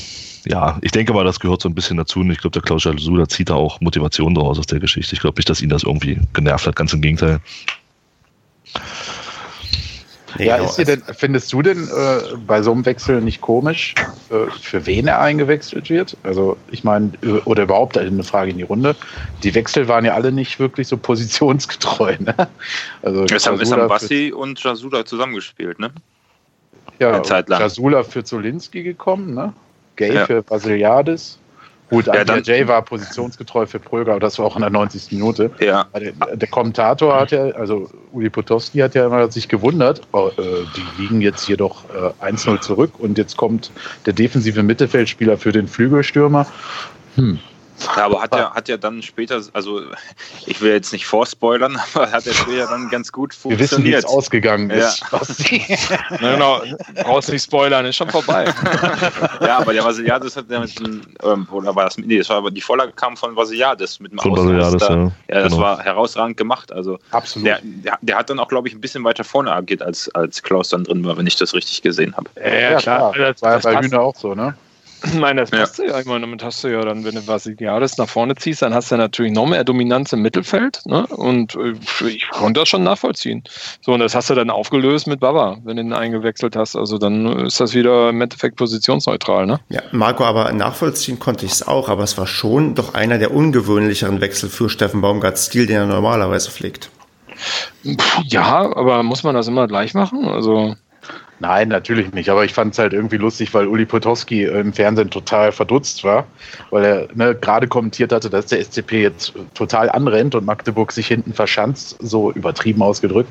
ja, 0.45 0.79
ich 0.81 0.91
denke 0.91 1.13
mal, 1.13 1.23
das 1.23 1.39
gehört 1.39 1.61
so 1.61 1.69
ein 1.69 1.75
bisschen 1.75 1.97
dazu. 1.97 2.21
Und 2.21 2.31
ich 2.31 2.39
glaube, 2.39 2.53
der 2.53 2.63
Klaus 2.63 2.83
Jalsuda 2.83 3.27
zieht 3.27 3.51
da 3.51 3.53
auch 3.53 3.79
Motivation 3.79 4.33
daraus 4.33 4.57
aus 4.57 4.65
der 4.65 4.79
Geschichte. 4.79 5.13
Ich 5.13 5.21
glaube 5.21 5.37
nicht, 5.37 5.49
dass 5.51 5.61
ihn 5.61 5.69
das 5.69 5.83
irgendwie 5.83 6.19
genervt 6.33 6.65
hat, 6.65 6.75
ganz 6.75 6.93
im 6.93 7.01
Gegenteil. 7.01 7.41
Nee, 10.37 10.47
ja, 10.47 10.57
ist 10.57 10.77
denn, 10.77 11.01
findest 11.15 11.51
du 11.53 11.61
denn 11.61 11.87
äh, 11.87 12.35
bei 12.45 12.61
so 12.61 12.71
einem 12.71 12.85
Wechsel 12.85 13.21
nicht 13.21 13.41
komisch, 13.41 13.93
äh, 14.29 14.49
für 14.61 14.85
wen 14.85 15.07
er 15.07 15.19
eingewechselt 15.19 15.89
wird? 15.89 16.17
Also 16.23 16.57
ich 16.71 16.83
meine, 16.83 17.11
äh, 17.23 17.39
oder 17.45 17.63
überhaupt 17.63 17.97
eine 17.97 18.23
Frage 18.23 18.51
in 18.51 18.57
die 18.57 18.63
Runde. 18.63 18.95
Die 19.43 19.53
Wechsel 19.55 19.87
waren 19.87 20.05
ja 20.05 20.13
alle 20.13 20.31
nicht 20.31 20.59
wirklich 20.59 20.87
so 20.87 20.97
positionsgetreu. 20.97 22.15
Ne? 22.19 22.35
Also 23.01 23.25
es 23.25 23.47
haben, 23.47 23.59
haben 23.59 23.87
Bassi 23.87 24.33
und 24.35 24.61
Jasula 24.61 25.05
zusammengespielt, 25.05 25.79
ne? 25.79 25.91
Ja, 26.99 27.21
Jasula 27.47 28.03
für 28.03 28.23
Zolinski 28.23 28.83
gekommen, 28.83 29.33
ne? 29.33 29.53
Gay 29.95 30.13
ja. 30.13 30.25
für 30.25 30.41
Basiliadis. 30.41 31.39
Gut, 31.89 32.07
ja, 32.07 32.23
dann, 32.23 32.43
Jay 32.43 32.67
war 32.67 32.81
positionsgetreu 32.81 33.65
für 33.65 33.79
Pröger, 33.79 34.11
aber 34.11 34.19
das 34.19 34.39
war 34.39 34.45
auch 34.45 34.55
in 34.55 34.61
der 34.61 34.71
90. 34.71 35.11
Minute. 35.11 35.51
Ja. 35.59 35.85
Der, 35.93 36.35
der, 36.35 36.47
Kommentator 36.47 37.19
hat 37.19 37.31
ja, 37.31 37.45
also 37.51 37.89
Uli 38.11 38.29
Potowski 38.29 38.79
hat 38.79 38.95
ja 38.95 39.05
immer 39.05 39.31
sich 39.31 39.47
gewundert, 39.47 40.01
oh, 40.11 40.29
äh, 40.37 40.41
die 40.75 41.01
liegen 41.01 41.21
jetzt 41.21 41.45
hier 41.45 41.57
doch 41.57 41.83
äh, 42.21 42.25
1-0 42.25 42.61
zurück 42.61 42.93
und 42.97 43.17
jetzt 43.17 43.37
kommt 43.37 43.71
der 44.05 44.13
defensive 44.13 44.63
Mittelfeldspieler 44.63 45.37
für 45.37 45.51
den 45.51 45.67
Flügelstürmer. 45.67 46.47
Hm, 47.15 47.39
ja, 47.85 48.05
aber 48.05 48.21
hat 48.21 48.33
ja, 48.33 48.53
hat 48.53 48.67
ja 48.69 48.77
dann 48.77 49.01
später, 49.01 49.41
also 49.53 49.81
ich 50.45 50.61
will 50.61 50.71
jetzt 50.71 50.93
nicht 50.93 51.05
vorspoilern, 51.05 51.79
aber 51.93 52.11
hat 52.11 52.25
er 52.27 52.33
später 52.33 52.67
dann 52.67 52.89
ganz 52.89 53.11
gut 53.11 53.33
funktioniert. 53.33 53.71
Wir 53.71 53.77
wissen, 53.77 53.83
wie 53.85 53.93
es 53.93 54.05
ausgegangen 54.05 54.69
ist. 54.69 55.03
Ja. 55.11 55.21
Na 56.21 56.33
genau, 56.33 56.61
brauchst 57.03 57.31
nicht 57.31 57.43
spoilern, 57.43 57.85
ist 57.85 57.95
schon 57.95 58.09
vorbei. 58.09 58.45
ja, 59.41 59.57
aber 59.57 59.73
der 59.73 59.83
Vasiliadis 59.83 60.35
hat 60.35 60.49
ja 60.49 60.59
mit 60.59 60.79
dem, 60.79 61.01
ähm, 61.23 61.47
oder 61.51 61.75
war 61.75 61.85
das, 61.85 61.97
nee, 61.97 62.17
das 62.17 62.29
war 62.29 62.37
aber 62.37 62.51
die 62.51 62.61
Vorlage 62.61 62.91
kam 62.93 63.17
von 63.17 63.35
Vasiliadis 63.35 63.99
mit 63.99 64.11
dem 64.11 64.19
von 64.19 64.31
Vasiliadis, 64.31 64.81
ja. 64.81 64.95
ja. 64.95 65.11
das 65.27 65.53
genau. 65.53 65.59
war 65.59 65.83
herausragend 65.83 66.37
gemacht. 66.37 66.71
Also 66.71 66.99
Absolut. 67.11 67.47
Der, 67.47 67.59
der, 67.63 67.97
der, 68.01 68.17
hat 68.17 68.29
dann 68.29 68.39
auch, 68.39 68.47
glaube 68.47 68.67
ich, 68.67 68.73
ein 68.73 68.81
bisschen 68.81 69.03
weiter 69.03 69.23
vorne 69.23 69.51
agiert, 69.51 69.81
als, 69.81 70.13
als 70.15 70.41
Klaus 70.41 70.69
dann 70.69 70.83
drin 70.83 71.05
war, 71.05 71.17
wenn 71.17 71.27
ich 71.27 71.35
das 71.35 71.53
richtig 71.53 71.81
gesehen 71.81 72.15
habe. 72.15 72.29
Ja, 72.35 72.71
ja, 72.71 72.77
klar. 72.77 73.13
Das 73.17 73.41
war 73.41 73.53
ja 73.53 73.59
bei 73.59 73.81
Hühner 73.81 74.01
auch 74.01 74.15
so, 74.15 74.35
ne? 74.35 74.55
Ich 75.05 75.15
meine, 75.15 75.41
das 75.41 75.51
passt 75.51 75.79
ja. 75.79 75.85
ja. 75.85 75.99
Ich 75.99 76.05
meine, 76.05 76.21
damit 76.21 76.43
hast 76.43 76.63
du 76.63 76.69
ja 76.69 76.81
dann, 76.81 77.03
wenn 77.03 77.15
du 77.15 77.27
Vasiliades 77.27 77.97
nach 77.97 78.07
vorne 78.07 78.35
ziehst, 78.35 78.61
dann 78.61 78.73
hast 78.73 78.89
du 78.89 78.95
ja 78.95 78.99
natürlich 78.99 79.33
noch 79.33 79.45
mehr 79.45 79.63
Dominanz 79.63 80.13
im 80.13 80.21
Mittelfeld. 80.21 80.81
Ne? 80.85 81.05
Und 81.07 81.55
äh, 81.55 81.73
ich 82.07 82.29
konnte 82.29 82.61
das 82.61 82.69
schon 82.69 82.83
nachvollziehen. 82.83 83.43
So, 83.81 83.93
und 83.93 83.99
das 83.99 84.15
hast 84.15 84.29
du 84.29 84.35
dann 84.35 84.49
aufgelöst 84.49 85.07
mit 85.07 85.19
Baba, 85.19 85.57
wenn 85.63 85.75
du 85.75 85.83
ihn 85.83 85.93
eingewechselt 85.93 86.55
hast. 86.55 86.75
Also 86.75 86.97
dann 86.97 87.45
ist 87.45 87.59
das 87.59 87.73
wieder 87.73 88.09
im 88.09 88.21
Endeffekt 88.21 88.55
positionsneutral. 88.55 89.45
Ne? 89.45 89.59
Ja, 89.69 89.81
Marco, 89.91 90.23
aber 90.23 90.51
nachvollziehen 90.53 91.19
konnte 91.19 91.45
ich 91.45 91.51
es 91.51 91.67
auch, 91.67 91.89
aber 91.89 92.03
es 92.03 92.17
war 92.17 92.27
schon 92.27 92.75
doch 92.75 92.93
einer 92.93 93.17
der 93.17 93.33
ungewöhnlicheren 93.33 94.21
Wechsel 94.21 94.49
für 94.49 94.69
Steffen 94.69 95.01
Baumgarts 95.01 95.45
Stil, 95.45 95.67
den 95.67 95.75
er 95.75 95.85
normalerweise 95.85 96.49
pflegt. 96.49 96.89
Ja, 98.25 98.75
aber 98.75 99.03
muss 99.03 99.23
man 99.23 99.35
das 99.35 99.47
immer 99.47 99.67
gleich 99.67 99.93
machen? 99.93 100.25
Also 100.25 100.75
Nein, 101.43 101.67
natürlich 101.67 102.13
nicht. 102.13 102.29
Aber 102.29 102.45
ich 102.45 102.53
fand 102.53 102.71
es 102.71 102.79
halt 102.79 102.93
irgendwie 102.93 103.17
lustig, 103.17 103.53
weil 103.53 103.67
Uli 103.67 103.85
Potowski 103.85 104.45
im 104.45 104.71
Fernsehen 104.71 105.09
total 105.09 105.51
verdutzt 105.51 106.05
war, 106.05 106.25
weil 106.69 106.85
er 106.85 107.07
ne, 107.15 107.35
gerade 107.35 107.67
kommentiert 107.67 108.13
hatte, 108.13 108.29
dass 108.29 108.45
der 108.45 108.63
SCP 108.63 109.01
jetzt 109.01 109.33
total 109.53 109.89
anrennt 109.89 110.35
und 110.35 110.45
Magdeburg 110.45 110.93
sich 110.93 111.05
hinten 111.05 111.33
verschanzt, 111.33 111.97
so 111.99 112.31
übertrieben 112.31 112.81
ausgedrückt. 112.81 113.29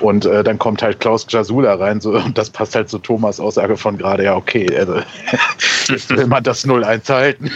Und 0.00 0.26
äh, 0.26 0.42
dann 0.42 0.58
kommt 0.58 0.82
halt 0.82 0.98
Klaus 0.98 1.26
Jasula 1.28 1.74
rein 1.74 2.00
so, 2.00 2.10
und 2.24 2.36
das 2.36 2.50
passt 2.50 2.74
halt 2.74 2.88
zu 2.88 2.98
Thomas 2.98 3.38
Aussage 3.38 3.76
von 3.76 3.98
gerade, 3.98 4.24
ja, 4.24 4.34
okay, 4.34 4.66
also, 4.76 4.94
will 6.08 6.26
man 6.26 6.42
das 6.42 6.66
0-1 6.66 7.08
halten. 7.08 7.52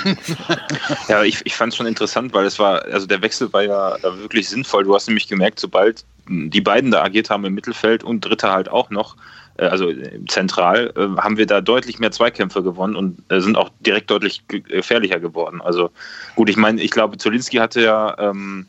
ja, 1.08 1.24
ich, 1.24 1.40
ich 1.42 1.56
fand 1.56 1.72
es 1.72 1.76
schon 1.76 1.86
interessant, 1.86 2.32
weil 2.34 2.46
es 2.46 2.60
war, 2.60 2.84
also 2.84 3.08
der 3.08 3.20
Wechsel 3.20 3.52
war 3.52 3.64
ja 3.64 3.96
wirklich 4.00 4.48
sinnvoll. 4.48 4.84
Du 4.84 4.94
hast 4.94 5.08
nämlich 5.08 5.26
gemerkt, 5.26 5.58
sobald 5.58 6.04
die 6.28 6.60
beiden 6.60 6.92
da 6.92 7.02
agiert 7.02 7.30
haben 7.30 7.44
im 7.44 7.54
Mittelfeld 7.54 8.04
und 8.04 8.20
Dritter 8.20 8.52
halt 8.52 8.68
auch 8.68 8.90
noch, 8.90 9.16
äh, 9.16 9.37
also 9.64 9.92
zentral, 10.28 10.92
äh, 10.96 11.20
haben 11.20 11.36
wir 11.36 11.46
da 11.46 11.60
deutlich 11.60 11.98
mehr 11.98 12.10
Zweikämpfe 12.10 12.62
gewonnen 12.62 12.96
und 12.96 13.22
äh, 13.30 13.40
sind 13.40 13.56
auch 13.56 13.70
direkt 13.80 14.10
deutlich 14.10 14.42
gefährlicher 14.48 15.20
geworden. 15.20 15.60
Also 15.60 15.90
gut, 16.36 16.48
ich 16.48 16.56
meine, 16.56 16.80
ich 16.80 16.90
glaube, 16.90 17.18
Zolinski 17.18 17.56
hatte 17.56 17.82
ja 17.82 18.16
ähm, 18.18 18.66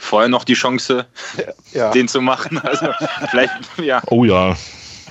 vorher 0.00 0.28
noch 0.28 0.44
die 0.44 0.54
Chance, 0.54 1.06
ja. 1.72 1.90
den 1.94 2.08
zu 2.08 2.20
machen. 2.20 2.58
Also 2.58 2.88
vielleicht, 3.30 3.52
ja. 3.78 4.02
Oh 4.06 4.24
ja. 4.24 4.56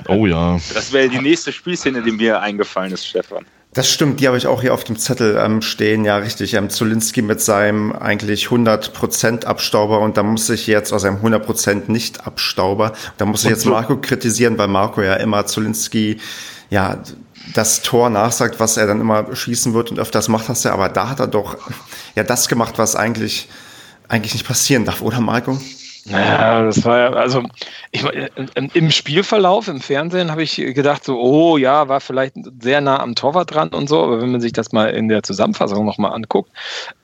Oh 0.07 0.25
ja. 0.25 0.59
Das 0.73 0.91
wäre 0.91 1.09
die 1.09 1.19
nächste 1.19 1.51
Spielszene, 1.51 2.01
die 2.01 2.11
mir 2.11 2.41
eingefallen 2.41 2.91
ist, 2.91 3.07
Stefan. 3.07 3.45
Das 3.73 3.89
stimmt, 3.89 4.19
die 4.19 4.27
habe 4.27 4.37
ich 4.37 4.47
auch 4.47 4.61
hier 4.61 4.73
auf 4.73 4.83
dem 4.83 4.97
Zettel 4.97 5.37
ähm, 5.37 5.61
stehen. 5.61 6.03
Ja, 6.03 6.17
richtig. 6.17 6.55
Ähm, 6.55 6.69
Zulinski 6.69 7.21
mit 7.21 7.39
seinem 7.39 7.93
eigentlich 7.93 8.47
100% 8.47 9.45
Abstauber 9.45 10.01
und 10.01 10.17
da 10.17 10.23
muss 10.23 10.49
ich 10.49 10.67
jetzt 10.67 10.91
aus 10.91 11.03
seinem 11.03 11.17
100% 11.17 11.89
Nicht-Abstauber, 11.89 12.91
da 13.17 13.25
muss 13.25 13.45
ich 13.45 13.49
jetzt 13.49 13.65
Marco 13.65 13.95
kritisieren, 13.97 14.57
weil 14.57 14.67
Marco 14.67 15.01
ja 15.01 15.15
immer 15.15 15.45
Zulinski, 15.45 16.19
ja, 16.69 17.01
das 17.53 17.81
Tor 17.81 18.09
nachsagt, 18.09 18.59
was 18.59 18.75
er 18.75 18.87
dann 18.87 18.99
immer 18.99 19.33
schießen 19.33 19.73
wird 19.73 19.89
und 19.89 19.99
öfters 19.99 20.27
macht 20.27 20.49
das 20.49 20.63
ja, 20.63 20.73
aber 20.73 20.89
da 20.89 21.09
hat 21.09 21.19
er 21.19 21.27
doch 21.27 21.57
ja 22.15 22.23
das 22.23 22.49
gemacht, 22.49 22.77
was 22.77 22.95
eigentlich, 22.95 23.47
eigentlich 24.09 24.33
nicht 24.33 24.45
passieren 24.45 24.83
darf, 24.83 25.01
oder 25.01 25.21
Marco? 25.21 25.59
Naja, 26.05 26.63
das 26.63 26.83
war 26.83 26.97
ja, 26.97 27.09
also 27.13 27.43
ich, 27.91 28.03
im 28.73 28.91
Spielverlauf 28.91 29.67
im 29.67 29.81
Fernsehen 29.81 30.31
habe 30.31 30.43
ich 30.43 30.55
gedacht, 30.55 31.03
so, 31.03 31.19
oh 31.19 31.57
ja, 31.57 31.87
war 31.89 32.01
vielleicht 32.01 32.35
sehr 32.59 32.81
nah 32.81 32.99
am 32.99 33.13
Torwart 33.13 33.53
dran 33.53 33.69
und 33.69 33.87
so, 33.87 34.01
aber 34.01 34.21
wenn 34.21 34.31
man 34.31 34.41
sich 34.41 34.51
das 34.51 34.71
mal 34.71 34.87
in 34.87 35.09
der 35.09 35.21
Zusammenfassung 35.21 35.85
nochmal 35.85 36.13
anguckt, 36.13 36.51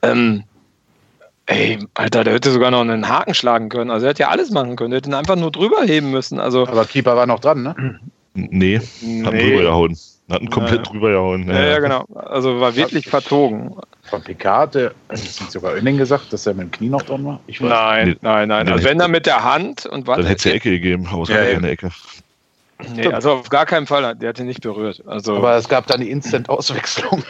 ähm, 0.02 0.42
ey, 1.46 1.78
Alter, 1.94 2.24
der 2.24 2.34
hätte 2.34 2.50
sogar 2.50 2.70
noch 2.70 2.80
einen 2.80 3.08
Haken 3.08 3.34
schlagen 3.34 3.68
können. 3.68 3.90
Also 3.90 4.06
er 4.06 4.10
hätte 4.10 4.22
ja 4.22 4.28
alles 4.28 4.50
machen 4.50 4.76
können, 4.76 4.90
der 4.90 4.98
hätte 4.98 5.10
ihn 5.10 5.14
einfach 5.14 5.36
nur 5.36 5.52
drüber 5.52 5.82
heben 5.82 6.10
müssen. 6.10 6.40
Also, 6.40 6.66
aber 6.66 6.84
Keeper 6.84 7.16
war 7.16 7.26
noch 7.26 7.40
dran, 7.40 7.62
ne? 7.62 8.00
Nee, 8.34 8.80
nee. 9.00 9.24
hat 9.24 9.32
drüber 9.32 9.62
gehauen. 9.62 9.96
Hat 10.30 10.42
ihn 10.42 10.50
komplett 10.50 10.86
ja. 10.86 10.92
drüber 10.92 11.10
gehauen. 11.10 11.48
Ja, 11.48 11.54
ja, 11.54 11.68
ja, 11.68 11.78
genau. 11.78 12.04
Also 12.14 12.60
war 12.60 12.76
wirklich 12.76 13.08
vertogen 13.08 13.76
von 14.02 14.22
Picard, 14.22 14.74
hat 14.74 14.92
sogar 15.18 15.72
Oenning 15.74 15.96
gesagt, 15.96 16.32
dass 16.32 16.46
er 16.46 16.54
mit 16.54 16.64
dem 16.66 16.70
Knie 16.70 16.88
noch 16.88 17.02
dran 17.02 17.24
war? 17.24 17.40
Ich 17.46 17.60
weiß. 17.60 17.68
Nein, 17.68 18.16
nein, 18.20 18.48
nein. 18.48 18.68
Also 18.68 18.84
wenn 18.84 19.00
er 19.00 19.08
mit 19.08 19.26
der 19.26 19.44
Hand 19.44 19.86
und 19.86 20.06
was. 20.06 20.18
Dann 20.18 20.26
hätte 20.26 20.40
es 20.40 20.46
eine 20.46 20.54
Ecke 20.54 20.70
gegeben, 20.70 21.08
aber 21.10 21.22
es 21.22 21.28
ja, 21.28 21.36
war 21.36 21.44
keine 21.44 21.70
Ecke. 21.70 21.90
Nee, 22.94 23.08
also 23.08 23.32
auf 23.32 23.48
gar 23.48 23.66
keinen 23.66 23.86
Fall, 23.86 24.14
der 24.14 24.28
hat 24.28 24.38
ihn 24.38 24.46
nicht 24.46 24.62
berührt. 24.62 25.02
Also 25.06 25.36
aber 25.36 25.56
es 25.56 25.68
gab 25.68 25.88
dann 25.88 26.00
die 26.00 26.10
Instant-Auswechslung. 26.10 27.24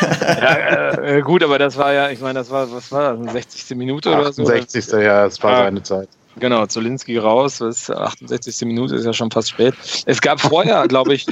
ja, 0.20 0.90
äh, 1.02 1.20
gut, 1.20 1.42
aber 1.42 1.58
das 1.58 1.76
war 1.76 1.92
ja, 1.92 2.10
ich 2.10 2.20
meine, 2.20 2.38
das 2.38 2.50
war, 2.50 2.70
was 2.70 2.92
war 2.92 3.16
das, 3.16 3.32
60. 3.32 3.76
Minute 3.76 4.10
oder 4.10 4.32
so? 4.32 4.44
60. 4.44 4.92
ja, 4.92 5.26
es 5.26 5.42
war 5.42 5.52
ah, 5.52 5.64
seine 5.64 5.82
Zeit. 5.82 6.08
Genau, 6.36 6.66
Zolinski 6.66 7.18
raus, 7.18 7.58
das 7.58 7.90
68. 7.90 8.66
Minute 8.66 8.96
ist 8.96 9.04
ja 9.04 9.12
schon 9.12 9.30
fast 9.30 9.50
spät. 9.50 9.74
Es 10.06 10.20
gab 10.20 10.40
vorher, 10.40 10.84
glaube 10.88 11.14
ich, 11.14 11.26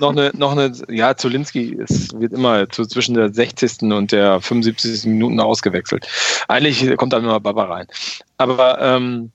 noch 0.00 0.10
eine, 0.10 0.30
noch 0.34 0.52
eine, 0.52 0.72
ja, 0.88 1.16
Zolinski 1.16 1.78
es 1.82 2.08
wird 2.18 2.32
immer 2.32 2.68
zu, 2.68 2.84
zwischen 2.84 3.14
der 3.14 3.32
60. 3.32 3.82
und 3.92 4.12
der 4.12 4.40
75. 4.40 5.06
Minuten 5.06 5.40
ausgewechselt. 5.40 6.06
Eigentlich 6.48 6.96
kommt 6.96 7.12
da 7.12 7.18
immer 7.18 7.40
Baba 7.40 7.64
rein. 7.64 7.86
Aber 8.36 8.80
ähm, 8.80 9.30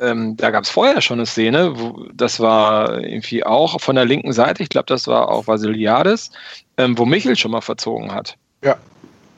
ähm, 0.00 0.36
da 0.36 0.50
gab 0.50 0.64
es 0.64 0.70
vorher 0.70 1.00
schon 1.00 1.18
eine 1.18 1.26
Szene, 1.26 1.78
wo, 1.78 2.06
das 2.12 2.40
war 2.40 3.00
irgendwie 3.00 3.44
auch 3.44 3.80
von 3.80 3.96
der 3.96 4.06
linken 4.06 4.32
Seite, 4.32 4.62
ich 4.62 4.70
glaube, 4.70 4.86
das 4.86 5.06
war 5.06 5.28
auch 5.28 5.46
Vasiliades, 5.46 6.30
ähm, 6.78 6.96
wo 6.96 7.04
Michel 7.04 7.36
schon 7.36 7.50
mal 7.50 7.60
verzogen 7.60 8.12
hat. 8.12 8.36
Ja. 8.64 8.76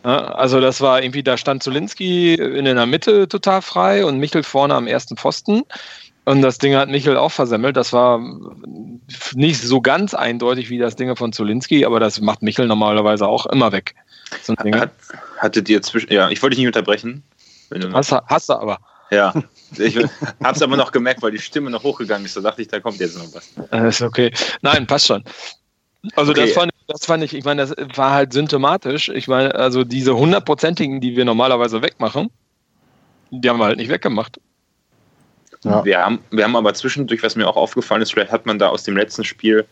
Also 0.02 0.60
das 0.60 0.80
war 0.80 1.02
irgendwie, 1.02 1.22
da 1.22 1.36
stand 1.36 1.62
Zulinski 1.62 2.34
in 2.34 2.64
der 2.64 2.86
Mitte 2.86 3.28
total 3.28 3.62
frei 3.62 4.04
und 4.04 4.18
Michel 4.18 4.42
vorne 4.42 4.74
am 4.74 4.86
ersten 4.86 5.16
Pfosten. 5.16 5.62
Und 6.24 6.42
das 6.42 6.58
Ding 6.58 6.74
hat 6.76 6.88
Michel 6.88 7.16
auch 7.16 7.32
versemmelt. 7.32 7.76
Das 7.76 7.92
war 7.92 8.20
nicht 9.34 9.60
so 9.60 9.80
ganz 9.80 10.14
eindeutig 10.14 10.70
wie 10.70 10.78
das 10.78 10.94
Ding 10.96 11.14
von 11.16 11.32
Zulinski, 11.32 11.84
aber 11.84 11.98
das 11.98 12.20
macht 12.20 12.42
Michel 12.42 12.66
normalerweise 12.66 13.26
auch 13.26 13.46
immer 13.46 13.72
weg. 13.72 13.94
So 14.42 14.54
Hat, 14.54 14.92
hattet 15.38 15.68
ihr 15.68 15.82
zwischen. 15.82 16.12
Ja, 16.12 16.30
ich 16.30 16.40
wollte 16.42 16.54
dich 16.54 16.60
nicht 16.60 16.68
unterbrechen. 16.68 17.22
Hast, 17.92 18.12
hast 18.12 18.48
du 18.48 18.54
aber. 18.54 18.78
Ja, 19.10 19.34
ich 19.76 19.96
habe 19.96 20.08
es 20.56 20.62
aber 20.62 20.76
noch 20.76 20.90
gemerkt, 20.90 21.22
weil 21.22 21.32
die 21.32 21.38
Stimme 21.38 21.70
noch 21.70 21.82
hochgegangen 21.82 22.24
ist. 22.24 22.36
Da 22.36 22.40
dachte 22.40 22.62
ich, 22.62 22.68
da 22.68 22.80
kommt 22.80 22.98
jetzt 22.98 23.18
noch 23.18 23.34
was. 23.34 23.52
Das 23.70 23.96
ist 23.96 24.02
okay. 24.02 24.32
Nein, 24.62 24.86
passt 24.86 25.06
schon. 25.06 25.22
Also 26.16 26.32
okay. 26.32 26.42
das 26.42 26.52
fand 26.52 26.71
das 26.92 27.06
fand 27.06 27.24
ich, 27.24 27.34
ich 27.34 27.44
meine, 27.44 27.66
das 27.66 27.74
war 27.96 28.12
halt 28.12 28.32
symptomatisch. 28.32 29.08
Ich 29.08 29.28
meine, 29.28 29.54
also 29.54 29.84
diese 29.84 30.16
hundertprozentigen, 30.16 31.00
die 31.00 31.16
wir 31.16 31.24
normalerweise 31.24 31.82
wegmachen, 31.82 32.30
die 33.30 33.48
haben 33.48 33.58
wir 33.58 33.64
halt 33.64 33.78
nicht 33.78 33.90
weggemacht. 33.90 34.40
Ja. 35.64 35.84
Wir, 35.84 35.98
haben, 35.98 36.18
wir 36.30 36.44
haben 36.44 36.56
aber 36.56 36.74
zwischendurch, 36.74 37.22
was 37.22 37.36
mir 37.36 37.46
auch 37.46 37.56
aufgefallen 37.56 38.02
ist, 38.02 38.12
vielleicht 38.12 38.32
hat 38.32 38.46
man 38.46 38.58
da 38.58 38.68
aus 38.68 38.82
dem 38.82 38.96
letzten 38.96 39.24
Spiel 39.24 39.66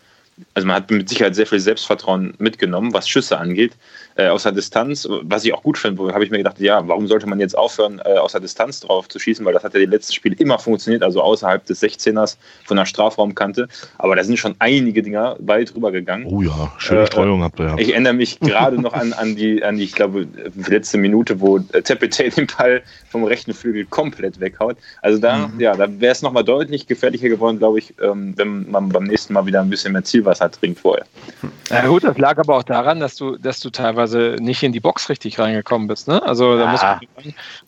also 0.54 0.66
man 0.66 0.76
hat 0.76 0.90
mit 0.90 1.08
Sicherheit 1.08 1.34
sehr 1.34 1.46
viel 1.46 1.60
Selbstvertrauen 1.60 2.34
mitgenommen, 2.38 2.92
was 2.92 3.08
Schüsse 3.08 3.38
angeht, 3.38 3.72
äh, 4.16 4.28
aus 4.28 4.42
der 4.42 4.52
Distanz, 4.52 5.08
was 5.22 5.44
ich 5.44 5.54
auch 5.54 5.62
gut 5.62 5.78
finde, 5.78 6.12
habe 6.12 6.24
ich 6.24 6.30
mir 6.30 6.38
gedacht, 6.38 6.58
ja, 6.58 6.86
warum 6.88 7.06
sollte 7.06 7.26
man 7.26 7.38
jetzt 7.38 7.56
aufhören, 7.56 8.00
äh, 8.04 8.16
aus 8.16 8.32
der 8.32 8.40
Distanz 8.40 8.80
drauf 8.80 9.08
zu 9.08 9.18
schießen, 9.18 9.44
weil 9.44 9.52
das 9.52 9.62
hat 9.62 9.74
ja 9.74 9.80
die 9.80 9.86
letzten 9.86 10.14
Spiele 10.14 10.34
immer 10.36 10.58
funktioniert, 10.58 11.02
also 11.02 11.22
außerhalb 11.22 11.64
des 11.66 11.82
16ers 11.82 12.36
von 12.64 12.76
der 12.76 12.86
Strafraumkante, 12.86 13.68
aber 13.98 14.16
da 14.16 14.24
sind 14.24 14.38
schon 14.38 14.54
einige 14.58 15.02
Dinger 15.02 15.36
weit 15.38 15.74
drüber 15.74 15.92
gegangen. 15.92 16.26
Oh 16.26 16.42
ja, 16.42 16.72
schöne 16.78 17.02
äh, 17.02 17.06
Streuung 17.06 17.42
habt 17.42 17.60
ihr 17.60 17.66
ja. 17.66 17.78
Ich 17.78 17.92
erinnere 17.92 18.14
mich 18.14 18.40
gerade 18.40 18.80
noch 18.80 18.92
an, 18.92 19.12
an, 19.12 19.36
die, 19.36 19.62
an 19.62 19.76
die, 19.76 19.84
ich 19.84 19.92
glaube, 19.92 20.26
die 20.26 20.70
letzte 20.70 20.98
Minute, 20.98 21.40
wo 21.40 21.58
äh, 21.58 21.82
Tepete 21.82 22.30
den 22.30 22.46
Ball 22.46 22.82
vom 23.10 23.24
rechten 23.24 23.54
Flügel 23.54 23.84
komplett 23.86 24.40
weghaut. 24.40 24.76
Also 25.02 25.18
da, 25.18 25.48
mhm. 25.48 25.60
ja, 25.60 25.76
da 25.76 26.00
wäre 26.00 26.12
es 26.12 26.22
nochmal 26.22 26.44
deutlich 26.44 26.86
gefährlicher 26.86 27.28
geworden, 27.28 27.58
glaube 27.58 27.78
ich, 27.78 27.94
ähm, 28.02 28.34
wenn 28.36 28.70
man 28.70 28.88
beim 28.88 29.04
nächsten 29.04 29.34
Mal 29.34 29.46
wieder 29.46 29.60
ein 29.60 29.70
bisschen 29.70 29.92
mehr 29.92 30.04
Zielwasser 30.04 30.30
Wasser 30.30 30.50
trinkt 30.50 30.80
vorher. 30.80 31.04
Ja 31.70 31.86
gut, 31.86 32.04
das 32.04 32.16
lag 32.18 32.38
aber 32.38 32.56
auch 32.56 32.62
daran, 32.62 33.00
dass 33.00 33.16
du, 33.16 33.36
dass 33.36 33.60
du 33.60 33.70
teilweise 33.70 33.99
nicht 34.06 34.62
in 34.62 34.72
die 34.72 34.80
Box 34.80 35.08
richtig 35.08 35.38
reingekommen 35.38 35.88
bist. 35.88 36.08
Ne? 36.08 36.22
Also 36.22 36.56
da 36.56 36.66
muss 36.66 36.82
man, 36.82 37.00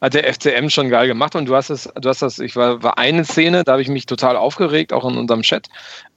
hat 0.01 0.15
der 0.15 0.33
FCM 0.33 0.69
schon 0.69 0.89
geil 0.89 1.07
gemacht 1.07 1.35
und 1.35 1.47
du 1.47 1.55
hast 1.55 1.71
es, 1.71 1.89
du 2.01 2.09
hast 2.09 2.23
das, 2.23 2.39
ich 2.39 2.57
war, 2.57 2.83
war 2.83 2.99
eine 2.99 3.25
Szene, 3.25 3.65
da 3.65 3.73
habe 3.73 3.83
ich 3.83 3.89
mich 3.89 4.07
total 4.07 4.37
aufgeregt, 4.37 4.93
auch 4.93 5.09
in 5.09 5.17
unserem 5.17 5.43
Chat. 5.43 5.69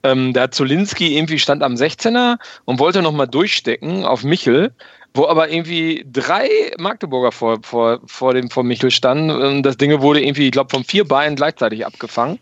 Ähm, 0.02 0.32
da 0.32 0.42
hat 0.42 0.54
Zolinski 0.54 1.16
irgendwie 1.16 1.38
stand 1.38 1.62
am 1.62 1.74
16er 1.74 2.36
und 2.64 2.78
wollte 2.78 3.02
nochmal 3.02 3.28
durchstecken 3.28 4.04
auf 4.04 4.24
Michel 4.24 4.72
wo 5.14 5.26
aber 5.26 5.48
irgendwie 5.48 6.04
drei 6.12 6.46
Magdeburger 6.76 7.32
vor, 7.32 7.60
vor, 7.62 8.00
vor 8.04 8.34
dem 8.34 8.50
vor 8.50 8.64
Michel 8.64 8.90
standen. 8.90 9.62
Das 9.62 9.78
Ding 9.78 10.02
wurde 10.02 10.22
irgendwie, 10.22 10.44
ich 10.44 10.52
glaube, 10.52 10.68
von 10.68 10.84
vier 10.84 11.08
Beinen 11.08 11.36
gleichzeitig 11.36 11.86
abgefangen 11.86 12.38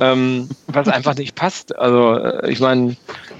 ähm, 0.00 0.48
was 0.66 0.88
einfach 0.88 1.16
nicht 1.16 1.34
passt. 1.34 1.76
Also 1.76 2.14
äh, 2.14 2.50
ich 2.50 2.60
meine, 2.60 2.96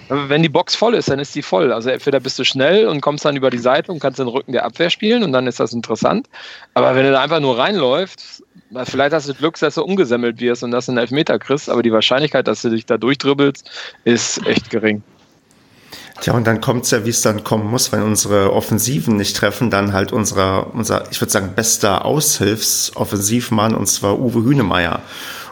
wenn 0.08 0.42
die 0.42 0.48
Box 0.48 0.74
voll 0.74 0.94
ist, 0.94 1.08
dann 1.08 1.18
ist 1.18 1.34
die 1.34 1.42
voll. 1.42 1.72
Also 1.72 1.90
entweder 1.90 2.20
bist 2.20 2.38
du 2.38 2.44
schnell 2.44 2.86
und 2.86 3.00
kommst 3.00 3.24
dann 3.24 3.36
über 3.36 3.50
die 3.50 3.58
Seite 3.58 3.90
und 3.92 3.98
kannst 3.98 4.18
den 4.18 4.28
Rücken 4.28 4.52
der 4.52 4.64
Abwehr 4.64 4.90
spielen 4.90 5.22
und 5.22 5.32
dann 5.32 5.46
ist 5.46 5.60
das 5.60 5.72
interessant. 5.72 6.28
Aber 6.74 6.94
wenn 6.94 7.04
du 7.04 7.12
da 7.12 7.22
einfach 7.22 7.40
nur 7.40 7.58
reinläufst, 7.58 8.42
vielleicht 8.84 9.12
hast 9.12 9.28
du 9.28 9.34
Glück, 9.34 9.58
dass 9.58 9.74
du 9.74 9.82
umgesammelt 9.82 10.40
wirst 10.40 10.62
und 10.62 10.70
dass 10.70 10.86
du 10.86 10.92
einen 10.92 10.98
Elfmeter 10.98 11.38
kriegst, 11.38 11.68
aber 11.68 11.82
die 11.82 11.92
Wahrscheinlichkeit, 11.92 12.46
dass 12.46 12.62
du 12.62 12.70
dich 12.70 12.86
da 12.86 12.98
durchdribbelst, 12.98 13.68
ist 14.04 14.46
echt 14.46 14.70
gering. 14.70 15.02
Tja, 16.20 16.32
und 16.32 16.46
dann 16.46 16.60
kommt 16.60 16.84
es 16.84 16.90
ja, 16.92 17.04
wie 17.04 17.10
es 17.10 17.20
dann 17.20 17.44
kommen 17.44 17.70
muss, 17.70 17.92
wenn 17.92 18.02
unsere 18.02 18.52
Offensiven 18.52 19.16
nicht 19.16 19.36
treffen, 19.36 19.70
dann 19.70 19.92
halt 19.92 20.12
unser, 20.12 20.74
unser 20.74 21.10
ich 21.10 21.20
würde 21.20 21.30
sagen, 21.30 21.52
bester 21.54 22.04
Aushilfsoffensivmann, 22.04 23.74
und 23.74 23.86
zwar 23.86 24.18
Uwe 24.18 24.42
Hünemeyer. 24.42 25.02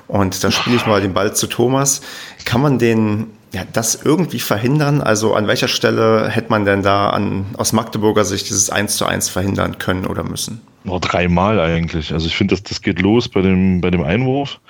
Und 0.07 0.45
da 0.45 0.51
spiele 0.51 0.77
ich 0.77 0.87
mal 0.87 1.01
den 1.01 1.15
Ball 1.15 1.35
zu 1.35 1.47
Thomas. 1.47 2.03
Kann 2.45 2.61
man 2.61 2.79
den 2.79 3.29
ja, 3.55 3.63
das 3.73 4.01
irgendwie 4.05 4.41
verhindern? 4.41 5.01
Also 5.01 5.35
an 5.35 5.47
welcher 5.47 5.69
Stelle 5.69 6.29
hätte 6.29 6.51
man 6.51 6.65
denn 6.65 6.83
da 6.83 7.11
an, 7.11 7.47
aus 7.57 7.73
Magdeburger 7.73 8.25
Sicht 8.25 8.49
dieses 8.49 8.69
1 8.69 8.97
zu 8.97 9.07
1 9.07 9.29
verhindern 9.29 9.79
können 9.79 10.07
oder 10.07 10.25
müssen? 10.25 10.61
Nur 10.83 11.01
dreimal 11.01 11.61
eigentlich. 11.61 12.13
Also 12.13 12.27
ich 12.27 12.37
finde, 12.37 12.55
das, 12.55 12.65
das 12.65 12.83
geht 12.83 13.01
los 13.01 13.29
bei 13.29 13.41
dem, 13.41 13.81
bei 13.81 13.91
dem 13.91 14.03
Einwurf, 14.03 14.61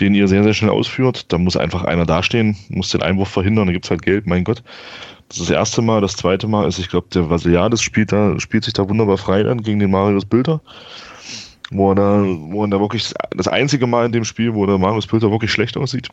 den 0.00 0.14
ihr 0.14 0.28
sehr, 0.28 0.42
sehr 0.42 0.52
schnell 0.52 0.70
ausführt. 0.70 1.32
Da 1.32 1.38
muss 1.38 1.56
einfach 1.56 1.84
einer 1.84 2.04
dastehen, 2.04 2.56
muss 2.68 2.90
den 2.90 3.02
Einwurf 3.02 3.28
verhindern, 3.28 3.68
da 3.68 3.72
gibt 3.72 3.86
es 3.86 3.90
halt 3.90 4.02
Geld, 4.02 4.26
mein 4.26 4.44
Gott. 4.44 4.62
Das 5.28 5.38
ist 5.38 5.50
das 5.50 5.56
erste 5.56 5.82
Mal. 5.82 6.00
Das 6.00 6.16
zweite 6.16 6.48
Mal 6.48 6.66
ist, 6.66 6.78
ich 6.78 6.88
glaube, 6.88 7.08
der 7.14 7.30
Vasiliades 7.30 7.82
spielt 7.82 8.12
da, 8.12 8.38
spielt 8.40 8.64
sich 8.64 8.74
da 8.74 8.88
wunderbar 8.88 9.18
frei 9.18 9.42
dann 9.42 9.62
gegen 9.62 9.78
den 9.78 9.90
Marius 9.90 10.24
Bilder 10.24 10.60
wo 11.70 11.92
er 11.92 11.94
da, 11.94 12.24
wo 12.24 12.64
er 12.64 12.68
da 12.68 12.80
wirklich 12.80 13.12
das 13.30 13.48
einzige 13.48 13.86
Mal 13.86 14.06
in 14.06 14.12
dem 14.12 14.24
Spiel, 14.24 14.54
wo 14.54 14.66
der 14.66 14.78
Marius 14.78 15.06
Pülter 15.06 15.30
wirklich 15.30 15.52
schlecht 15.52 15.76
aussieht, 15.76 16.08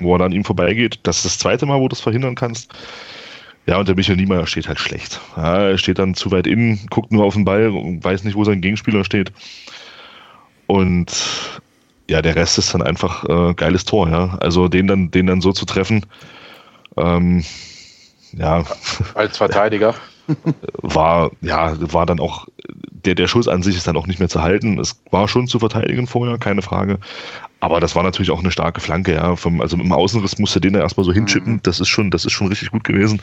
wo 0.00 0.14
er 0.14 0.18
dann 0.18 0.32
ihm 0.32 0.44
vorbeigeht. 0.44 1.00
Das 1.02 1.18
ist 1.18 1.24
das 1.26 1.38
zweite 1.38 1.66
Mal, 1.66 1.80
wo 1.80 1.88
du 1.88 1.94
es 1.94 2.00
verhindern 2.00 2.34
kannst. 2.34 2.72
Ja, 3.66 3.78
und 3.78 3.86
der 3.86 3.94
Michael 3.94 4.16
Niemeyer 4.16 4.46
steht 4.46 4.66
halt 4.66 4.80
schlecht. 4.80 5.20
Ja, 5.36 5.68
er 5.68 5.78
steht 5.78 6.00
dann 6.00 6.14
zu 6.14 6.32
weit 6.32 6.48
innen, 6.48 6.80
guckt 6.90 7.12
nur 7.12 7.24
auf 7.24 7.34
den 7.34 7.44
Ball 7.44 7.68
und 7.68 8.02
weiß 8.02 8.24
nicht, 8.24 8.34
wo 8.34 8.42
sein 8.42 8.60
Gegenspieler 8.60 9.04
steht. 9.04 9.32
Und 10.66 11.12
ja, 12.10 12.22
der 12.22 12.34
Rest 12.34 12.58
ist 12.58 12.74
dann 12.74 12.82
einfach 12.82 13.24
äh, 13.28 13.54
geiles 13.54 13.84
Tor, 13.84 14.08
ja. 14.08 14.36
Also 14.40 14.66
den 14.66 14.88
dann, 14.88 15.10
den 15.12 15.28
dann 15.28 15.40
so 15.40 15.52
zu 15.52 15.64
treffen, 15.64 16.04
ähm, 16.96 17.44
ja. 18.32 18.64
Als 19.14 19.36
Verteidiger. 19.36 19.94
war, 20.82 21.30
ja, 21.40 21.76
war 21.92 22.06
dann 22.06 22.20
auch 22.20 22.46
der, 23.04 23.14
der 23.14 23.28
Schuss 23.28 23.48
an 23.48 23.62
sich 23.62 23.76
ist 23.76 23.86
dann 23.86 23.96
auch 23.96 24.06
nicht 24.06 24.18
mehr 24.18 24.28
zu 24.28 24.42
halten. 24.42 24.78
Es 24.78 25.00
war 25.10 25.28
schon 25.28 25.46
zu 25.46 25.58
verteidigen 25.58 26.06
vorher, 26.06 26.38
keine 26.38 26.62
Frage. 26.62 26.98
Aber 27.60 27.78
das 27.78 27.94
war 27.94 28.02
natürlich 28.02 28.30
auch 28.30 28.40
eine 28.40 28.50
starke 28.50 28.80
Flanke, 28.80 29.14
ja. 29.14 29.36
Vom, 29.36 29.60
also 29.60 29.76
mit 29.76 29.86
dem 29.86 29.92
Außenriss 29.92 30.38
musste 30.38 30.60
den 30.60 30.72
da 30.72 30.80
erstmal 30.80 31.04
so 31.04 31.12
hinschippen. 31.12 31.54
Mhm. 31.54 31.60
Das 31.62 31.78
ist 31.78 31.88
schon, 31.88 32.10
das 32.10 32.24
ist 32.24 32.32
schon 32.32 32.48
richtig 32.48 32.70
gut 32.72 32.82
gewesen. 32.82 33.20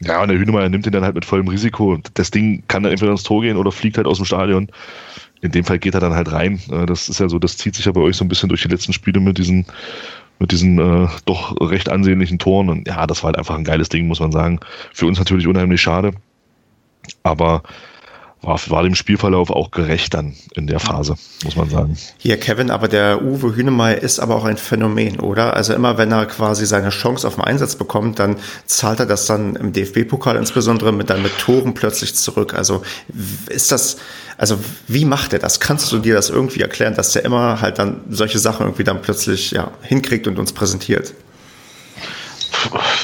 Ja, 0.00 0.20
und 0.20 0.28
der 0.28 0.38
Hünemeyer 0.38 0.68
nimmt 0.68 0.84
den 0.84 0.92
dann 0.92 1.04
halt 1.04 1.14
mit 1.14 1.24
vollem 1.24 1.48
Risiko. 1.48 1.98
Das 2.14 2.30
Ding 2.30 2.62
kann 2.68 2.82
dann 2.82 2.92
entweder 2.92 3.12
ins 3.12 3.22
Tor 3.22 3.42
gehen 3.42 3.56
oder 3.56 3.72
fliegt 3.72 3.96
halt 3.96 4.06
aus 4.06 4.18
dem 4.18 4.26
Stadion. 4.26 4.68
In 5.40 5.50
dem 5.50 5.64
Fall 5.64 5.78
geht 5.78 5.94
er 5.94 6.00
dann 6.00 6.14
halt 6.14 6.30
rein. 6.32 6.60
Das 6.86 7.08
ist 7.08 7.20
ja 7.20 7.28
so, 7.28 7.38
das 7.38 7.56
zieht 7.56 7.74
sich 7.74 7.86
ja 7.86 7.92
bei 7.92 8.00
euch 8.00 8.16
so 8.16 8.24
ein 8.24 8.28
bisschen 8.28 8.48
durch 8.48 8.62
die 8.62 8.68
letzten 8.68 8.92
Spiele 8.92 9.20
mit 9.20 9.38
diesen, 9.38 9.66
mit 10.38 10.52
diesen 10.52 10.78
äh, 10.78 11.08
doch 11.24 11.56
recht 11.60 11.88
ansehnlichen 11.88 12.38
Toren. 12.38 12.68
Und 12.68 12.86
ja, 12.86 13.06
das 13.06 13.22
war 13.22 13.28
halt 13.28 13.38
einfach 13.38 13.56
ein 13.56 13.64
geiles 13.64 13.88
Ding, 13.88 14.06
muss 14.06 14.20
man 14.20 14.32
sagen. 14.32 14.60
Für 14.92 15.06
uns 15.06 15.18
natürlich 15.18 15.46
unheimlich 15.46 15.80
schade. 15.80 16.12
Aber 17.22 17.62
war, 18.46 18.60
war 18.68 18.82
dem 18.82 18.94
Spielverlauf 18.94 19.50
auch 19.50 19.70
gerecht 19.70 20.14
dann 20.14 20.34
in 20.54 20.66
der 20.66 20.80
Phase, 20.80 21.16
muss 21.44 21.56
man 21.56 21.70
sagen. 21.70 21.96
Hier, 22.18 22.38
Kevin, 22.38 22.70
aber 22.70 22.88
der 22.88 23.22
Uwe 23.22 23.56
Hünemeyer 23.56 23.98
ist 23.98 24.18
aber 24.20 24.36
auch 24.36 24.44
ein 24.44 24.56
Phänomen, 24.56 25.20
oder? 25.20 25.54
Also 25.54 25.74
immer 25.74 25.98
wenn 25.98 26.12
er 26.12 26.26
quasi 26.26 26.66
seine 26.66 26.90
Chance 26.90 27.26
auf 27.26 27.36
den 27.36 27.44
Einsatz 27.44 27.76
bekommt, 27.76 28.18
dann 28.18 28.36
zahlt 28.66 29.00
er 29.00 29.06
das 29.06 29.26
dann 29.26 29.56
im 29.56 29.72
DFB-Pokal 29.72 30.36
insbesondere 30.36 30.92
mit, 30.92 31.10
dann 31.10 31.22
mit 31.22 31.38
Toren 31.38 31.74
plötzlich 31.74 32.14
zurück. 32.14 32.54
Also 32.54 32.82
ist 33.48 33.72
das, 33.72 33.96
also 34.36 34.58
wie 34.88 35.04
macht 35.04 35.32
er 35.32 35.38
das? 35.38 35.60
Kannst 35.60 35.90
du 35.92 35.98
dir 35.98 36.14
das 36.14 36.30
irgendwie 36.30 36.60
erklären, 36.60 36.94
dass 36.94 37.12
der 37.12 37.24
immer 37.24 37.60
halt 37.60 37.78
dann 37.78 38.02
solche 38.10 38.38
Sachen 38.38 38.66
irgendwie 38.66 38.84
dann 38.84 39.02
plötzlich 39.02 39.50
ja, 39.52 39.70
hinkriegt 39.82 40.26
und 40.26 40.38
uns 40.38 40.52
präsentiert? 40.52 41.14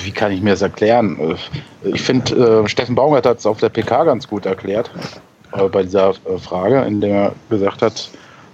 Wie 0.04 0.12
kann 0.12 0.32
ich 0.32 0.40
mir 0.40 0.50
das 0.50 0.62
erklären? 0.62 1.36
Ich 1.82 2.02
finde, 2.02 2.62
äh, 2.64 2.68
Steffen 2.68 2.94
Baumgart 2.94 3.26
hat 3.26 3.38
es 3.38 3.46
auf 3.46 3.58
der 3.58 3.68
PK 3.68 4.04
ganz 4.04 4.26
gut 4.28 4.46
erklärt 4.46 4.90
bei 5.50 5.82
dieser 5.82 6.10
äh, 6.10 6.38
Frage, 6.38 6.82
in 6.82 7.00
der 7.00 7.10
er 7.10 7.34
gesagt 7.48 7.82
hat, 7.82 8.10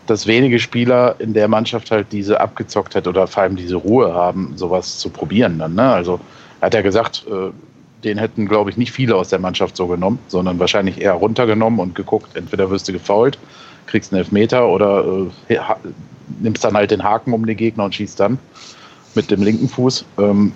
dass 0.07 0.27
wenige 0.27 0.59
Spieler 0.59 1.17
in 1.19 1.35
der 1.35 1.49
Mannschaft 1.49 1.91
halt 1.91 2.07
diese 2.13 2.41
Abgezocktheit 2.41 3.09
oder 3.09 3.27
vor 3.27 3.43
allem 3.43 3.57
diese 3.57 3.77
Ruhe 3.77 4.15
haben, 4.15 4.53
sowas 4.57 4.99
zu 4.99 5.11
probieren 5.11 5.59
dann. 5.59 5.75
Ne? 5.75 5.83
Also 5.83 6.21
er 6.61 6.67
hat 6.67 6.75
ja 6.75 6.83
gesagt, 6.83 7.25
äh, 7.29 7.51
den 8.05 8.19
hätten, 8.19 8.47
glaube 8.47 8.71
ich, 8.71 8.77
nicht 8.77 8.93
viele 8.93 9.17
aus 9.17 9.29
der 9.29 9.41
Mannschaft 9.41 9.77
so 9.77 9.87
genommen, 9.87 10.19
sondern 10.29 10.59
wahrscheinlich 10.59 11.01
eher 11.01 11.15
runtergenommen 11.15 11.81
und 11.81 11.95
geguckt, 11.95 12.37
entweder 12.37 12.71
wirst 12.71 12.87
du 12.89 12.93
gefault, 12.93 13.39
kriegst 13.87 14.13
einen 14.13 14.21
Elfmeter 14.21 14.69
oder 14.69 15.05
äh, 15.49 15.59
nimmst 16.41 16.63
dann 16.63 16.75
halt 16.75 16.91
den 16.91 17.03
Haken 17.03 17.33
um 17.33 17.45
den 17.45 17.57
Gegner 17.57 17.85
und 17.85 17.95
schießt 17.95 18.21
dann 18.21 18.39
mit 19.15 19.31
dem 19.31 19.43
linken 19.43 19.69
Fuß. 19.69 20.05
Ähm, 20.19 20.53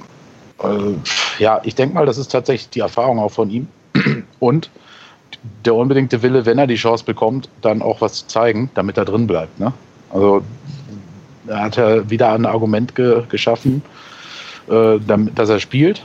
äh, 0.63 1.43
ja, 1.43 1.61
ich 1.65 1.75
denke 1.75 1.95
mal, 1.95 2.07
das 2.07 2.19
ist 2.19 2.31
tatsächlich 2.31 2.71
die 2.71 2.81
Erfahrung 2.81 3.19
auch 3.19 3.33
von 3.33 3.51
ihm. 3.51 3.69
Und 4.39 4.71
der 5.65 5.75
unbedingte 5.75 6.23
Wille, 6.23 6.45
wenn 6.47 6.59
er 6.59 6.67
die 6.67 6.77
Chance 6.77 7.05
bekommt, 7.05 7.49
dann 7.63 7.83
auch 7.83 8.01
was 8.01 8.15
zu 8.15 8.27
zeigen, 8.27 8.71
damit 8.75 8.99
er 8.99 9.05
drin 9.05 9.27
bleibt. 9.27 9.59
Ne? 9.59 9.73
Also 10.11 10.43
er 11.47 11.63
hat 11.63 11.77
ja 11.77 12.09
wieder 12.09 12.33
ein 12.33 12.47
Argument 12.47 12.95
ge 12.95 13.23
geschaffen, 13.29 13.83
äh, 14.69 14.99
damit, 15.07 15.39
dass 15.39 15.49
er 15.49 15.61
spielt. 15.61 16.05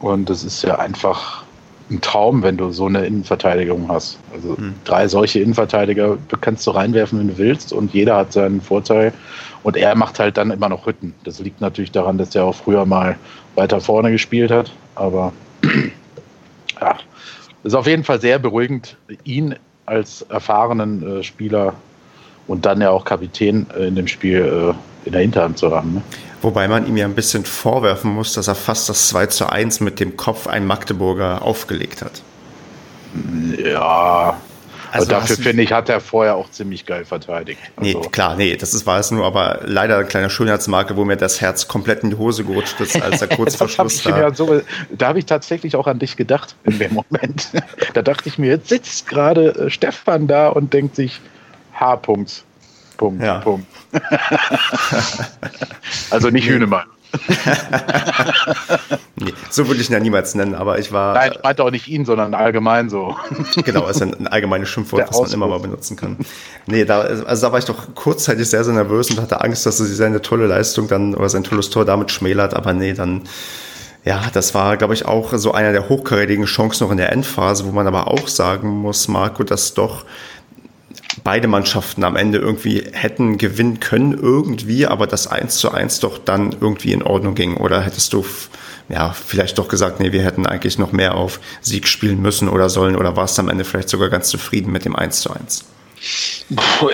Und 0.00 0.30
das 0.30 0.44
ist 0.44 0.62
ja 0.62 0.78
einfach 0.78 1.42
ein 1.90 2.00
Traum, 2.00 2.42
wenn 2.42 2.56
du 2.56 2.70
so 2.70 2.86
eine 2.86 3.06
Innenverteidigung 3.06 3.88
hast. 3.88 4.18
Also 4.32 4.56
hm. 4.56 4.74
drei 4.84 5.08
solche 5.08 5.40
Innenverteidiger 5.40 6.18
kannst 6.40 6.66
du 6.66 6.72
reinwerfen, 6.72 7.18
wenn 7.18 7.28
du 7.28 7.38
willst, 7.38 7.72
und 7.72 7.94
jeder 7.94 8.16
hat 8.16 8.32
seinen 8.32 8.60
Vorteil. 8.60 9.12
Und 9.62 9.76
er 9.76 9.96
macht 9.96 10.18
halt 10.18 10.36
dann 10.36 10.50
immer 10.50 10.68
noch 10.68 10.86
Hütten. 10.86 11.14
Das 11.24 11.40
liegt 11.40 11.60
natürlich 11.60 11.90
daran, 11.90 12.18
dass 12.18 12.34
er 12.34 12.44
auch 12.44 12.54
früher 12.54 12.84
mal 12.84 13.16
weiter 13.54 13.80
vorne 13.80 14.12
gespielt 14.12 14.50
hat. 14.50 14.70
Aber 14.94 15.32
ja, 16.80 16.96
ist 17.64 17.74
auf 17.74 17.86
jeden 17.86 18.04
Fall 18.04 18.20
sehr 18.20 18.38
beruhigend, 18.38 18.96
ihn 19.24 19.56
als 19.86 20.22
erfahrenen 20.22 21.20
äh, 21.20 21.22
Spieler 21.22 21.74
und 22.46 22.66
dann 22.66 22.80
ja 22.80 22.90
auch 22.90 23.04
Kapitän 23.04 23.66
äh, 23.76 23.86
in 23.86 23.96
dem 23.96 24.06
Spiel 24.06 24.74
äh, 24.74 25.06
in 25.06 25.12
der 25.12 25.22
Hinterhand 25.22 25.58
zu 25.58 25.70
haben. 25.74 25.94
Ne? 25.94 26.02
Wobei 26.40 26.68
man 26.68 26.86
ihm 26.86 26.96
ja 26.96 27.04
ein 27.04 27.14
bisschen 27.14 27.44
vorwerfen 27.44 28.12
muss, 28.12 28.32
dass 28.34 28.48
er 28.48 28.54
fast 28.54 28.88
das 28.88 29.08
2 29.08 29.26
zu 29.26 29.50
1 29.50 29.80
mit 29.80 29.98
dem 29.98 30.16
Kopf 30.16 30.46
ein 30.46 30.66
Magdeburger 30.66 31.42
aufgelegt 31.42 32.02
hat. 32.02 32.22
Ja, 33.64 34.36
Also 34.92 35.08
dafür 35.08 35.36
finde 35.36 35.62
ich, 35.62 35.72
hat 35.72 35.88
er 35.88 36.00
vorher 36.00 36.36
auch 36.36 36.50
ziemlich 36.50 36.86
geil 36.86 37.04
verteidigt. 37.04 37.60
Also 37.76 38.00
nee, 38.00 38.08
klar, 38.08 38.36
nee, 38.36 38.56
das 38.56 38.74
ist, 38.74 38.86
war 38.86 38.98
es 38.98 39.10
nur, 39.10 39.24
aber 39.24 39.60
leider 39.64 39.96
eine 39.96 40.06
kleine 40.06 40.30
Schönheitsmarke, 40.30 40.96
wo 40.96 41.04
mir 41.04 41.16
das 41.16 41.40
Herz 41.40 41.68
komplett 41.68 42.02
in 42.02 42.10
die 42.10 42.16
Hose 42.16 42.44
gerutscht 42.44 42.80
ist, 42.80 43.00
als 43.00 43.20
er 43.22 43.28
kurz 43.36 43.56
vor 43.56 43.68
Schluss 43.68 44.02
da. 44.02 44.18
Ja 44.18 44.34
so, 44.34 44.60
da 44.90 45.08
habe 45.08 45.18
ich 45.18 45.26
tatsächlich 45.26 45.76
auch 45.76 45.86
an 45.86 45.98
dich 45.98 46.16
gedacht 46.16 46.56
in 46.64 46.78
dem 46.78 46.94
Moment. 46.94 47.50
da 47.94 48.02
dachte 48.02 48.28
ich 48.28 48.38
mir, 48.38 48.48
jetzt 48.48 48.68
sitzt 48.68 49.08
gerade 49.08 49.54
äh, 49.54 49.70
Stefan 49.70 50.26
da 50.26 50.48
und 50.48 50.72
denkt 50.72 50.96
sich, 50.96 51.20
H-Punkt. 51.74 52.44
Punkt, 52.96 53.22
ja. 53.22 53.38
Punkt. 53.38 53.66
also 56.10 56.30
nicht. 56.30 56.48
Hühnemann. 56.48 56.86
Nee, 59.16 59.32
so 59.50 59.66
würde 59.66 59.80
ich 59.80 59.88
ihn 59.88 59.92
ja 59.94 60.00
niemals 60.00 60.34
nennen, 60.34 60.54
aber 60.54 60.78
ich 60.78 60.92
war. 60.92 61.14
Nein, 61.14 61.32
ich 61.34 61.42
meinte 61.42 61.64
auch 61.64 61.70
nicht 61.70 61.88
ihn, 61.88 62.04
sondern 62.04 62.34
allgemein 62.34 62.90
so. 62.90 63.16
genau, 63.64 63.86
ist 63.88 64.02
ein, 64.02 64.14
ein 64.14 64.26
allgemeines 64.26 64.68
Schimpfwort, 64.68 65.00
Der 65.00 65.08
was 65.08 65.20
man 65.20 65.32
immer 65.32 65.48
mal 65.48 65.60
benutzen 65.60 65.96
kann. 65.96 66.18
Nee, 66.66 66.84
da, 66.84 67.00
also 67.00 67.46
da 67.46 67.52
war 67.52 67.58
ich 67.58 67.64
doch 67.64 67.94
kurzzeitig 67.94 68.48
sehr, 68.48 68.64
sehr 68.64 68.74
nervös 68.74 69.10
und 69.10 69.20
hatte 69.20 69.40
Angst, 69.40 69.64
dass 69.66 69.80
er 69.80 69.86
seine 69.86 70.20
tolle 70.20 70.46
Leistung 70.46 70.88
dann 70.88 71.14
oder 71.14 71.28
sein 71.28 71.44
tolles 71.44 71.70
Tor 71.70 71.84
damit 71.84 72.10
schmälert, 72.10 72.54
aber 72.54 72.72
nee, 72.72 72.92
dann. 72.92 73.22
Ja, 74.04 74.22
das 74.32 74.54
war, 74.54 74.76
glaube 74.76 74.94
ich, 74.94 75.04
auch 75.04 75.32
so 75.36 75.52
einer 75.52 75.72
der 75.72 75.88
hochkarätigen 75.88 76.46
Chancen 76.46 76.84
noch 76.84 76.92
in 76.92 76.98
der 76.98 77.12
Endphase, 77.12 77.66
wo 77.66 77.72
man 77.72 77.86
aber 77.86 78.06
auch 78.06 78.28
sagen 78.28 78.68
muss, 78.68 79.08
Marco, 79.08 79.42
dass 79.42 79.74
doch 79.74 80.04
beide 81.24 81.48
Mannschaften 81.48 82.04
am 82.04 82.16
Ende 82.16 82.38
irgendwie 82.38 82.84
hätten 82.92 83.38
gewinnen 83.38 83.80
können 83.80 84.12
irgendwie, 84.12 84.86
aber 84.86 85.06
das 85.06 85.26
1 85.26 85.56
zu 85.56 85.70
1 85.70 86.00
doch 86.00 86.18
dann 86.18 86.56
irgendwie 86.60 86.92
in 86.92 87.02
Ordnung 87.02 87.34
ging? 87.34 87.56
Oder 87.56 87.82
hättest 87.82 88.12
du 88.12 88.24
ja 88.88 89.12
vielleicht 89.12 89.58
doch 89.58 89.68
gesagt, 89.68 90.00
nee, 90.00 90.12
wir 90.12 90.22
hätten 90.22 90.46
eigentlich 90.46 90.78
noch 90.78 90.92
mehr 90.92 91.14
auf 91.14 91.40
Sieg 91.60 91.86
spielen 91.88 92.20
müssen 92.22 92.48
oder 92.48 92.68
sollen 92.68 92.96
oder 92.96 93.16
warst 93.16 93.38
du 93.38 93.42
am 93.42 93.48
Ende 93.48 93.64
vielleicht 93.64 93.88
sogar 93.88 94.08
ganz 94.08 94.28
zufrieden 94.28 94.72
mit 94.72 94.84
dem 94.84 94.96
1 94.96 95.20
zu 95.20 95.32
1? 95.32 95.64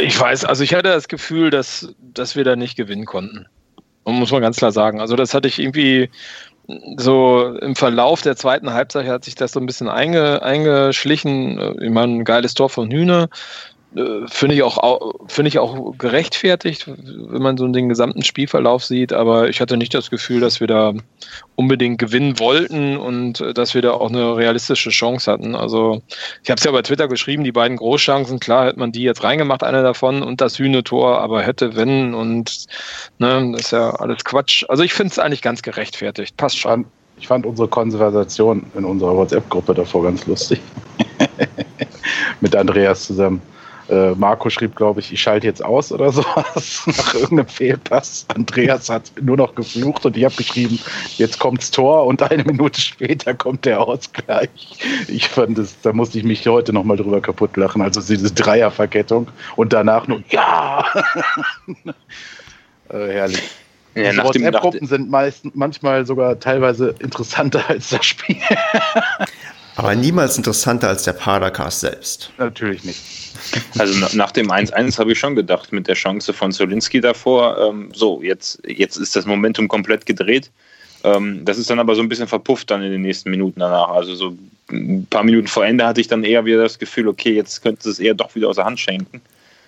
Ich 0.01 0.19
weiß, 0.19 0.45
also 0.45 0.65
ich 0.65 0.75
hatte 0.75 0.89
das 0.89 1.09
Gefühl, 1.09 1.51
dass, 1.51 1.95
dass 2.01 2.37
wir 2.37 2.45
da 2.45 2.57
nicht 2.57 2.77
gewinnen 2.77 3.05
konnten. 3.05 3.47
Und 4.03 4.17
muss 4.17 4.33
man 4.33 4.43
ganz 4.43 4.57
klar 4.57 4.73
sagen. 4.73 5.01
Also 5.01 5.17
das 5.17 5.35
hatte 5.35 5.49
ich 5.49 5.59
irgendwie 5.59 6.11
so 6.97 7.57
im 7.61 7.77
Verlauf 7.77 8.23
der 8.23 8.37
zweiten 8.37 8.73
Halbzeit 8.73 9.07
hat 9.07 9.25
sich 9.25 9.35
das 9.35 9.53
so 9.53 9.61
ein 9.61 9.67
bisschen 9.67 9.89
einge, 9.89 10.43
eingeschlichen. 10.43 11.59
Ich 11.81 11.91
meine, 11.91 12.13
ein 12.13 12.25
geiles 12.25 12.55
Tor 12.55 12.71
von 12.71 12.91
Hühne. 12.91 13.29
Äh, 13.97 14.27
finde 14.27 14.57
ich 14.57 14.63
auch 14.63 15.15
finde 15.29 15.49
ich 15.49 15.59
auch 15.59 15.97
gerechtfertigt, 15.99 16.87
wenn 16.87 17.43
man 17.43 17.57
so 17.57 17.67
den 17.69 17.89
gesamten 17.89 18.25
Spielverlauf 18.25 18.85
sieht. 18.85 19.13
Aber 19.13 19.49
ich 19.49 19.61
hatte 19.61 19.77
nicht 19.77 19.95
das 19.95 20.11
Gefühl, 20.11 20.41
dass 20.41 20.61
wir 20.61 20.67
da 20.67 20.95
unbedingt 21.55 21.99
gewinnen 21.99 22.39
wollten 22.39 22.97
und 22.97 23.41
äh, 23.41 23.55
dass 23.55 23.75
wir 23.75 23.83
da 23.83 23.93
auch 23.93 24.11
eine 24.11 24.37
realistische 24.37 24.91
Chance 24.91 25.31
hatten. 25.31 25.55
Also 25.55 26.03
ich 26.43 26.51
habe 26.51 26.59
es 26.59 26.65
ja 26.65 26.73
bei 26.73 26.83
Twitter 26.83 27.09
geschrieben, 27.09 27.45
die 27.45 27.53
beiden 27.53 27.77
Großchancen, 27.77 28.41
klar 28.41 28.67
hätte 28.67 28.79
man 28.79 28.93
die 28.93 29.03
jetzt 29.03 29.23
reingemacht, 29.23 29.63
eine 29.63 29.83
davon 29.83 30.23
und 30.23 30.41
das 30.41 30.59
Hühnetor, 30.59 31.21
aber 31.21 31.43
hätte 31.43 31.77
wenn 31.77 32.15
und 32.15 32.67
ne, 33.19 33.51
das 33.53 33.67
ist 33.67 33.71
ja 33.71 33.91
alles 33.91 34.25
Quatsch. 34.25 34.65
Also 34.69 34.83
ich 34.83 34.93
finde 34.93 35.13
es 35.13 35.19
eigentlich 35.19 35.43
ganz 35.43 35.63
gerechtfertigt. 35.63 36.37
Passt 36.37 36.59
schon. 36.59 36.85
Ich 37.17 37.29
fand 37.29 37.47
unsere 37.47 37.69
Konversation 37.69 38.67
in 38.75 38.85
unserer 38.85 39.15
WhatsApp-Gruppe 39.15 39.73
davor 39.73 40.03
ganz 40.03 40.27
lustig. 40.27 40.61
Mit 42.41 42.57
Andreas 42.57 43.05
zusammen. 43.07 43.41
Äh, 43.89 44.13
Marco 44.13 44.49
schrieb, 44.49 44.77
glaube 44.77 45.01
ich, 45.01 45.13
ich 45.13 45.21
schalte 45.21 45.47
jetzt 45.47 45.65
aus 45.65 45.93
oder 45.93 46.11
sowas 46.13 46.83
nach 46.87 47.15
irgendeinem 47.15 47.49
Fehlpass. 47.49 48.27
Andreas 48.35 48.89
hat 48.89 49.13
nur 49.21 49.37
noch 49.37 49.55
geflucht 49.55 50.07
und 50.07 50.17
ich 50.17 50.25
habe 50.25 50.35
geschrieben, 50.35 50.79
jetzt 51.17 51.39
kommt's 51.39 51.71
Tor 51.71 52.07
und 52.07 52.23
eine 52.23 52.45
Minute 52.45 52.81
später 52.81 53.35
kommt 53.35 53.65
der 53.65 53.81
Ausgleich. 53.81 54.49
Ich 55.09 55.29
fand 55.29 55.59
es, 55.59 55.81
da 55.83 55.93
musste 55.93 56.19
ich 56.19 56.25
mich 56.25 56.47
heute 56.47 56.73
noch 56.73 56.85
mal 56.85 56.97
drüber 56.97 57.21
kaputt 57.21 57.57
lachen. 57.57 57.83
Also 57.83 58.01
diese 58.01 58.33
Dreierverkettung 58.33 59.29
und 59.57 59.73
danach 59.73 60.09
nur 60.09 60.23
ja. 60.31 60.85
äh, 62.89 63.09
herrlich. 63.09 63.51
Ja, 63.95 64.13
nach 64.13 64.25
WhatsApp-Gruppen 64.25 64.87
sind 64.87 65.09
meist, 65.09 65.45
manchmal 65.55 66.05
sogar 66.05 66.41
teilweise 66.41 66.95
interessanter 66.99 67.63
als 67.69 67.91
das 67.91 68.05
Spiel. 68.05 68.37
Aber 69.77 69.95
niemals 69.95 70.37
interessanter 70.37 70.89
als 70.89 71.03
der 71.03 71.15
Padercast 71.15 71.81
selbst. 71.81 72.33
Natürlich 72.39 72.85
nicht. 72.85 73.01
Also 73.79 74.17
nach 74.17 74.31
dem 74.31 74.51
1-1 74.51 74.99
habe 74.99 75.13
ich 75.13 75.19
schon 75.19 75.35
gedacht, 75.35 75.73
mit 75.73 75.89
der 75.89 75.97
Chance 75.97 76.33
von 76.33 76.53
Zolinski 76.53 77.01
davor, 77.01 77.59
ähm, 77.59 77.91
so, 77.93 78.23
jetzt, 78.23 78.63
jetzt 78.67 78.97
ist 78.97 79.17
das 79.17 79.27
Momentum 79.27 79.67
komplett 79.69 80.07
gedreht. 80.07 80.51
Ähm, 81.03 81.45
das 81.45 81.59
ist 81.59 81.69
dann 81.71 81.81
aber 81.81 81.95
so 81.95 82.03
ein 82.03 82.09
bisschen 82.09 82.29
verpufft 82.29 82.71
dann 82.71 82.83
in 82.83 82.93
den 82.93 83.03
nächsten 83.03 83.31
Minuten 83.31 83.61
danach. 83.61 83.89
Also 83.89 84.15
so 84.15 84.37
ein 84.71 85.07
paar 85.11 85.25
Minuten 85.25 85.49
vor 85.49 85.67
Ende 85.67 85.87
hatte 85.87 86.01
ich 86.01 86.09
dann 86.09 86.25
eher 86.25 86.45
wieder 86.45 86.63
das 86.63 86.79
Gefühl, 86.79 87.09
okay, 87.09 87.33
jetzt 87.33 87.63
könnte 87.63 87.91
es 87.91 87.99
eher 87.99 88.15
doch 88.15 88.35
wieder 88.35 88.49
aus 88.49 88.57
der 88.57 88.65
Hand 88.65 88.81
schenken. 88.81 89.21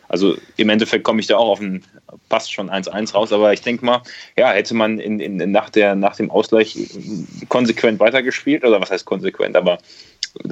Also 0.08 0.36
im 0.56 0.68
Endeffekt 0.68 1.04
komme 1.04 1.20
ich 1.20 1.26
da 1.26 1.36
auch 1.36 1.50
auf 1.50 1.60
ein, 1.60 1.82
passt 2.28 2.52
schon 2.52 2.70
1-1 2.70 3.12
raus, 3.12 3.32
aber 3.32 3.52
ich 3.52 3.60
denke 3.60 3.84
mal, 3.84 4.02
ja, 4.36 4.50
hätte 4.52 4.74
man 4.74 4.98
in, 4.98 5.20
in, 5.20 5.50
nach, 5.50 5.70
der, 5.70 5.94
nach 5.94 6.16
dem 6.16 6.30
Ausgleich 6.30 6.78
konsequent 7.48 7.98
weitergespielt, 8.00 8.64
oder 8.64 8.80
was 8.80 8.90
heißt 8.90 9.04
konsequent, 9.04 9.56
aber 9.56 9.78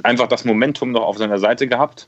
einfach 0.03 0.27
das 0.27 0.45
Momentum 0.45 0.91
noch 0.91 1.03
auf 1.03 1.17
seiner 1.17 1.39
Seite 1.39 1.67
gehabt, 1.67 2.07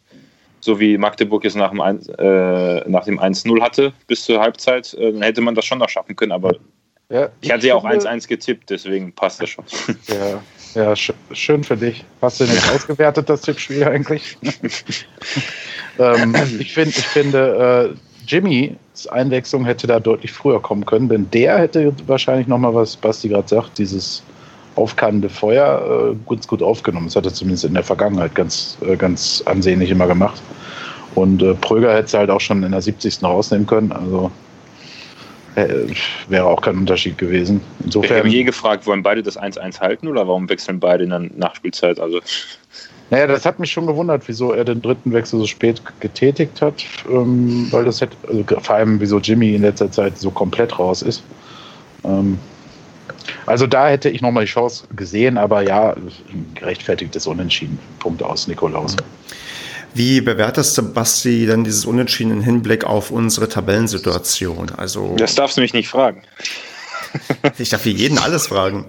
so 0.59 0.79
wie 0.79 0.97
Magdeburg 0.97 1.45
es 1.45 1.55
nach 1.55 1.69
dem, 1.69 1.79
äh, 1.79 2.83
dem 2.83 3.19
1-0 3.19 3.61
hatte 3.61 3.93
bis 4.07 4.23
zur 4.25 4.39
Halbzeit, 4.39 4.93
äh, 4.95 5.11
dann 5.13 5.21
hätte 5.21 5.41
man 5.41 5.55
das 5.55 5.65
schon 5.65 5.79
noch 5.79 5.89
schaffen 5.89 6.15
können. 6.15 6.31
Aber 6.31 6.55
ja, 7.09 7.29
ich 7.41 7.51
hatte 7.51 7.67
ja 7.67 7.75
auch 7.75 7.85
1-1 7.85 8.27
getippt, 8.27 8.69
deswegen 8.69 9.13
passt 9.13 9.41
das 9.41 9.49
schon. 9.49 9.65
Ja, 10.07 10.43
ja 10.77 10.95
sch 10.95 11.13
schön 11.31 11.63
für 11.63 11.77
dich. 11.77 12.05
Hast 12.21 12.39
du 12.39 12.45
nicht 12.45 12.69
ausgewertet, 12.69 13.29
das 13.29 13.41
Tippspiel 13.41 13.83
eigentlich? 13.83 14.37
ähm, 15.99 16.35
ich, 16.59 16.73
find, 16.73 16.97
ich 16.97 17.07
finde, 17.07 17.93
äh, 17.93 18.27
Jimmys 18.27 19.07
Einwechslung 19.09 19.65
hätte 19.65 19.87
da 19.87 19.99
deutlich 19.99 20.31
früher 20.31 20.61
kommen 20.61 20.85
können, 20.85 21.09
denn 21.09 21.29
der 21.31 21.57
hätte 21.57 21.93
wahrscheinlich 22.07 22.47
nochmal, 22.47 22.73
was 22.73 22.95
Basti 22.95 23.29
gerade 23.29 23.47
sagt, 23.47 23.77
dieses 23.77 24.23
aufkannende 24.75 25.29
Feuer 25.29 26.11
äh, 26.11 26.29
ganz 26.29 26.47
gut 26.47 26.61
aufgenommen. 26.61 27.07
Das 27.07 27.15
hat 27.15 27.25
er 27.25 27.33
zumindest 27.33 27.65
in 27.65 27.73
der 27.73 27.83
Vergangenheit 27.83 28.35
ganz, 28.35 28.77
äh, 28.81 28.95
ganz 28.95 29.41
ansehnlich 29.45 29.89
immer 29.89 30.07
gemacht. 30.07 30.41
Und 31.15 31.41
äh, 31.41 31.55
Pröger 31.55 31.93
hätte 31.93 32.05
es 32.05 32.13
halt 32.13 32.29
auch 32.29 32.41
schon 32.41 32.61
in 32.63 32.71
der 32.71 32.81
70. 32.81 33.23
rausnehmen 33.23 33.65
können. 33.65 33.91
Also 33.91 34.31
wäre 36.29 36.45
auch 36.45 36.61
kein 36.61 36.77
Unterschied 36.77 37.17
gewesen. 37.17 37.61
Insofern. 37.83 38.09
Wir 38.09 38.19
haben 38.19 38.29
je 38.29 38.43
gefragt, 38.43 38.85
wollen 38.85 39.03
beide 39.03 39.23
das 39.23 39.39
1-1 39.39 39.79
halten 39.79 40.07
oder 40.07 40.27
warum 40.27 40.47
wechseln 40.49 40.79
beide 40.79 41.03
in 41.03 41.09
der 41.09 41.19
Nachspielzeit? 41.35 41.99
Also. 41.99 42.19
Naja, 43.09 43.25
das 43.25 43.45
hat 43.45 43.57
mich 43.57 43.71
schon 43.71 43.87
gewundert, 43.87 44.27
wieso 44.27 44.51
er 44.51 44.65
den 44.65 44.81
dritten 44.81 45.13
Wechsel 45.13 45.39
so 45.39 45.47
spät 45.47 45.81
getätigt 46.01 46.61
hat, 46.61 46.83
ähm, 47.09 47.67
weil 47.71 47.85
das 47.85 48.01
hätte, 48.01 48.17
also 48.27 48.43
vor 48.61 48.75
allem 48.75 48.99
wieso 48.99 49.19
Jimmy 49.19 49.55
in 49.55 49.61
letzter 49.61 49.89
Zeit 49.89 50.17
so 50.17 50.29
komplett 50.29 50.77
raus 50.77 51.01
ist. 51.01 51.23
Ähm, 52.03 52.37
also 53.45 53.65
da 53.65 53.87
hätte 53.87 54.09
ich 54.09 54.21
nochmal 54.21 54.43
die 54.43 54.51
Chance 54.51 54.85
gesehen, 54.95 55.37
aber 55.37 55.61
ja, 55.61 55.95
gerechtfertigtes 56.55 57.27
Unentschieden. 57.27 57.79
Punkt 57.99 58.21
aus, 58.21 58.47
Nikolaus. 58.47 58.95
Wie 59.93 60.21
bewertest 60.21 60.77
du, 60.77 60.93
Basti, 60.93 61.45
denn 61.45 61.63
dieses 61.63 61.85
Unentschieden 61.85 62.31
im 62.31 62.41
Hinblick 62.41 62.83
auf 62.83 63.11
unsere 63.11 63.49
Tabellensituation? 63.49 64.71
Also 64.77 65.15
das 65.17 65.35
darfst 65.35 65.57
du 65.57 65.61
mich 65.61 65.73
nicht 65.73 65.87
fragen. 65.89 66.23
Ich 67.57 67.69
darf 67.69 67.83
hier 67.83 67.93
jeden 67.93 68.17
alles 68.17 68.47
fragen. 68.47 68.85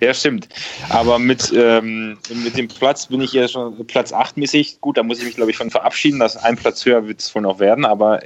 Ja, 0.00 0.12
stimmt. 0.14 0.48
Aber 0.88 1.18
mit, 1.18 1.52
ähm, 1.54 2.18
mit 2.42 2.56
dem 2.56 2.68
Platz 2.68 3.06
bin 3.06 3.20
ich 3.20 3.32
ja 3.32 3.48
schon 3.48 3.86
Platz 3.86 4.12
8 4.12 4.36
mäßig. 4.36 4.80
Gut, 4.80 4.96
da 4.96 5.02
muss 5.02 5.18
ich 5.18 5.24
mich, 5.24 5.36
glaube 5.36 5.50
ich, 5.50 5.56
von 5.56 5.70
verabschieden. 5.70 6.18
dass 6.18 6.36
ein 6.36 6.56
Platz 6.56 6.84
höher 6.84 7.06
wird 7.06 7.20
es 7.20 7.34
wohl 7.34 7.42
noch 7.42 7.58
werden. 7.58 7.84
Aber 7.84 8.20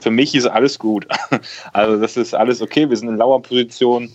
für 0.00 0.10
mich 0.10 0.34
ist 0.34 0.46
alles 0.46 0.78
gut. 0.78 1.06
Also 1.72 2.00
das 2.00 2.16
ist 2.16 2.34
alles 2.34 2.60
okay. 2.60 2.88
Wir 2.88 2.96
sind 2.96 3.08
in 3.08 3.16
lauer 3.16 3.40
Position. 3.42 4.12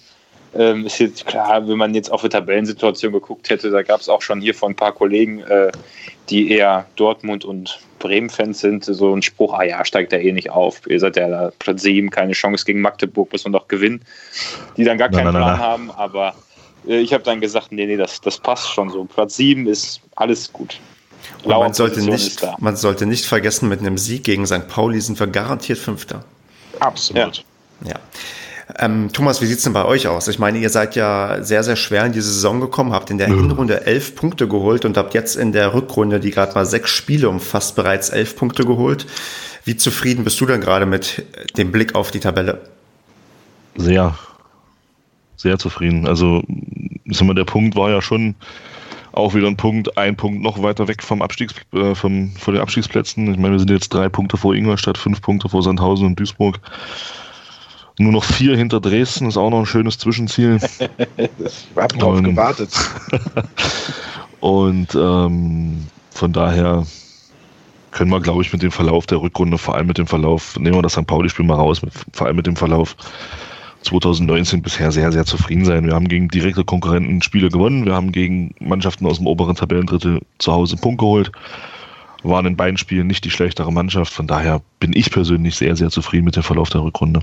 Ähm, 0.56 0.86
ist 0.86 1.00
jetzt 1.00 1.26
klar, 1.26 1.68
wenn 1.68 1.78
man 1.78 1.94
jetzt 1.94 2.12
auf 2.12 2.22
die 2.22 2.30
Tabellensituation 2.30 3.12
geguckt 3.12 3.50
hätte, 3.50 3.70
da 3.70 3.84
gab 3.84 4.00
es 4.00 4.10
auch 4.10 4.22
schon 4.22 4.42
hier 4.42 4.56
von 4.56 4.72
ein 4.72 4.76
paar 4.76 4.94
Kollegen, 4.94 5.42
äh, 5.42 5.72
die 6.30 6.52
eher 6.52 6.86
Dortmund 6.96 7.46
und 7.46 7.80
Bremen-Fans 8.00 8.60
sind, 8.60 8.86
so 8.86 9.14
ein 9.14 9.22
Spruch, 9.22 9.54
ah 9.54 9.64
ja, 9.64 9.84
steigt 9.86 10.14
er 10.14 10.22
eh 10.22 10.32
nicht 10.32 10.50
auf. 10.50 10.82
Ihr 10.88 11.00
seid 11.00 11.16
ja 11.16 11.28
da 11.30 11.52
Platz 11.60 11.82
7, 11.82 12.10
keine 12.10 12.34
Chance 12.34 12.66
gegen 12.66 12.82
Magdeburg, 12.82 13.32
muss 13.32 13.44
man 13.44 13.54
doch 13.54 13.68
gewinnen. 13.68 14.02
Die 14.76 14.84
dann 14.84 14.98
gar 14.98 15.10
keinen 15.10 15.26
nein, 15.26 15.36
Plan 15.36 15.52
nein. 15.52 15.60
haben, 15.60 15.92
aber 15.92 16.36
äh, 16.88 17.00
ich 17.00 17.14
habe 17.14 17.24
dann 17.24 17.42
gesagt, 17.42 17.72
nee, 17.72 17.86
nee, 17.86 17.98
das, 17.98 18.22
das 18.22 18.38
passt 18.38 18.72
schon 18.72 18.90
so. 18.90 19.06
Platz 19.06 19.38
7 19.38 19.68
ist 19.68 20.02
alles 20.16 20.52
gut. 20.52 20.80
man 21.46 21.74
sollte, 21.74 22.02
nicht, 22.02 22.46
man 22.60 22.76
sollte 22.76 23.06
nicht 23.06 23.26
vergessen, 23.26 23.70
mit 23.70 23.80
einem 23.80 23.98
Sieg 23.98 24.24
gegen 24.24 24.46
St. 24.46 24.68
Pauli 24.68 25.02
sind 25.02 25.20
wir 25.20 25.28
garantiert 25.28 25.80
Fünfter. 25.80 26.24
Absolut. 26.80 27.44
Ja. 27.84 27.92
ja. 27.92 28.00
Ähm, 28.80 29.10
Thomas, 29.14 29.42
wie 29.42 29.46
sieht's 29.46 29.64
denn 29.64 29.74
bei 29.74 29.86
euch 29.86 30.08
aus? 30.08 30.28
Ich 30.28 30.40
meine, 30.40 30.58
ihr 30.58 30.70
seid 30.70 30.96
ja 30.96 31.42
sehr, 31.42 31.64
sehr 31.64 31.78
schwer 31.78 32.06
in 32.06 32.12
diese 32.12 32.32
Saison 32.32 32.60
gekommen, 32.60 32.92
habt 32.92 33.10
in 33.10 33.18
der. 33.18 33.28
Hinrunde 33.28 33.86
elf 33.86 34.16
Punkte 34.16 34.48
geholt 34.48 34.84
und 34.84 34.98
habt 34.98 35.14
jetzt 35.14 35.36
in 35.36 35.54
der 35.54 35.74
Rückrunde, 35.74 36.20
die 36.20 36.32
gerade 36.32 36.54
mal 36.54 36.66
sechs 36.66 36.90
Spiele 36.92 37.30
umfasst, 37.30 37.76
bereits 37.76 38.10
elf 38.10 38.36
Punkte 38.36 38.66
geholt. 38.66 39.06
Wie 39.64 39.78
zufrieden 39.78 40.24
bist 40.24 40.40
du 40.42 40.46
denn 40.46 40.62
gerade 40.62 40.86
mit 40.86 41.26
dem 41.58 41.72
Blick 41.72 41.96
auf 41.96 42.12
die 42.12 42.20
Tabelle? 42.20 42.62
Sehr, 43.76 44.18
sehr 45.38 45.58
zufrieden. 45.58 46.08
Also, 46.08 46.44
ich 47.06 47.18
sag 47.18 47.28
mal, 47.28 47.36
der 47.36 47.46
Punkt 47.46 47.76
war 47.76 47.90
ja 47.90 48.02
schon 48.02 48.36
auch 49.14 49.34
wieder 49.34 49.48
ein 49.48 49.58
Punkt, 49.58 49.98
ein 49.98 50.16
Punkt 50.16 50.42
noch 50.42 50.62
weiter 50.62 50.88
weg 50.88 51.02
vom 51.02 51.22
Abstiegs, 51.22 51.56
äh, 51.74 51.96
vom, 51.96 52.32
von 52.38 52.54
den 52.54 52.62
Abstiegsplätzen. 52.62 53.32
Ich 53.32 53.38
meine, 53.38 53.54
wir 53.54 53.60
sind 53.60 53.72
jetzt 53.72 53.94
drei 53.94 54.10
Punkte 54.10 54.38
vor 54.38 54.54
Ingolstadt, 54.54 54.98
fünf 54.98 55.22
Punkte 55.22 55.50
vor 55.50 55.64
Sandhausen 55.64 56.06
und 56.06 56.20
Duisburg. 56.20 56.60
Nur 58.00 58.12
noch 58.12 58.24
vier 58.24 58.56
hinter 58.56 58.80
Dresden 58.80 59.28
ist 59.28 59.38
auch 59.38 59.50
noch 59.50 59.60
ein 59.60 59.66
schönes 59.66 59.98
Zwischenziel. 59.98 60.60
ich 61.18 61.32
habe 61.76 61.98
drauf 61.98 62.22
gewartet. 62.22 62.72
und 64.40 64.94
ähm, 64.94 65.88
von 66.12 66.32
daher 66.32 66.86
können 67.92 68.12
wir, 68.12 68.22
glaube 68.22 68.44
ich, 68.44 68.54
mit 68.54 68.62
dem 68.62 68.72
Verlauf 68.72 69.08
der 69.08 69.20
Rückrunde, 69.20 69.58
vor 69.58 69.76
allem 69.76 69.88
mit 69.88 69.98
dem 69.98 70.06
Verlauf, 70.06 70.58
nehmen 70.60 70.76
wir 70.76 70.84
das 70.84 70.94
St. 70.94 71.08
Pauli-Spiel 71.08 71.46
mal 71.46 71.56
raus, 71.56 71.82
mit, 71.82 71.92
vor 72.14 72.28
allem 72.28 72.36
mit 72.36 72.46
dem 72.46 72.56
Verlauf 72.56 72.96
2019 73.82 74.62
bisher 74.62 74.92
sehr, 74.92 75.12
sehr 75.12 75.26
zufrieden 75.26 75.66
sein. 75.66 75.86
Wir 75.86 75.96
haben 75.96 76.08
gegen 76.08 76.28
direkte 76.28 76.64
Konkurrenten 76.64 77.24
Spiele 77.24 77.50
gewonnen, 77.50 77.86
wir 77.86 77.96
haben 77.96 78.12
gegen 78.12 78.54
Mannschaften 78.60 79.08
aus 79.08 79.18
dem 79.18 79.26
oberen 79.26 79.56
Tabellendrittel 79.56 80.22
zu 80.38 80.52
Hause 80.52 80.76
Punkt 80.76 81.00
geholt 81.00 81.32
waren 82.24 82.46
in 82.46 82.56
beiden 82.58 82.78
Spielen 82.78 83.08
nicht 83.08 83.24
die 83.26 83.32
schlechtere 83.32 83.72
Mannschaft. 83.72 84.14
Von 84.14 84.28
daher 84.28 84.62
bin 84.80 84.94
ich 84.94 85.12
persönlich 85.12 85.56
sehr, 85.56 85.76
sehr 85.76 85.90
zufrieden 85.90 86.26
mit 86.26 86.36
dem 86.36 86.44
Verlauf 86.44 86.70
der 86.70 86.82
Rückrunde. 86.82 87.22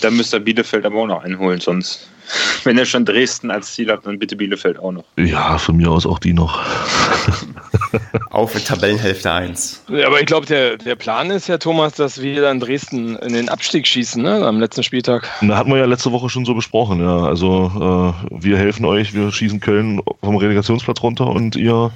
Dann 0.00 0.16
müsste 0.16 0.40
Bielefeld 0.40 0.84
aber 0.84 1.02
auch 1.02 1.06
noch 1.06 1.24
einholen, 1.24 1.60
sonst, 1.60 2.08
wenn 2.64 2.78
er 2.78 2.84
schon 2.84 3.04
Dresden 3.04 3.50
als 3.50 3.74
Ziel 3.74 3.90
hat, 3.90 4.06
dann 4.06 4.18
bitte 4.18 4.36
Bielefeld 4.36 4.78
auch 4.78 4.92
noch. 4.92 5.04
Ja, 5.16 5.58
von 5.58 5.76
mir 5.76 5.90
aus 5.90 6.06
auch 6.06 6.18
die 6.18 6.32
noch. 6.32 6.60
Auf 8.30 8.54
in 8.54 8.64
Tabellenhälfte 8.64 9.30
1. 9.30 9.84
Ja, 9.88 10.06
aber 10.06 10.20
ich 10.20 10.26
glaube, 10.26 10.46
der, 10.46 10.76
der 10.76 10.96
Plan 10.96 11.30
ist 11.30 11.48
ja, 11.48 11.58
Thomas, 11.58 11.94
dass 11.94 12.20
wir 12.20 12.42
dann 12.42 12.58
Dresden 12.58 13.16
in 13.16 13.32
den 13.32 13.48
Abstieg 13.48 13.86
schießen, 13.86 14.22
ne, 14.22 14.44
am 14.44 14.58
letzten 14.58 14.82
Spieltag. 14.82 15.30
Da 15.40 15.56
hatten 15.56 15.70
wir 15.70 15.78
ja 15.78 15.84
letzte 15.84 16.10
Woche 16.10 16.28
schon 16.28 16.44
so 16.44 16.54
besprochen, 16.54 17.00
ja. 17.00 17.24
Also, 17.24 18.14
äh, 18.30 18.42
wir 18.42 18.58
helfen 18.58 18.84
euch, 18.84 19.14
wir 19.14 19.30
schießen 19.30 19.60
Köln 19.60 20.00
vom 20.22 20.36
Relegationsplatz 20.36 21.02
runter 21.02 21.28
und 21.28 21.56
ihr 21.56 21.92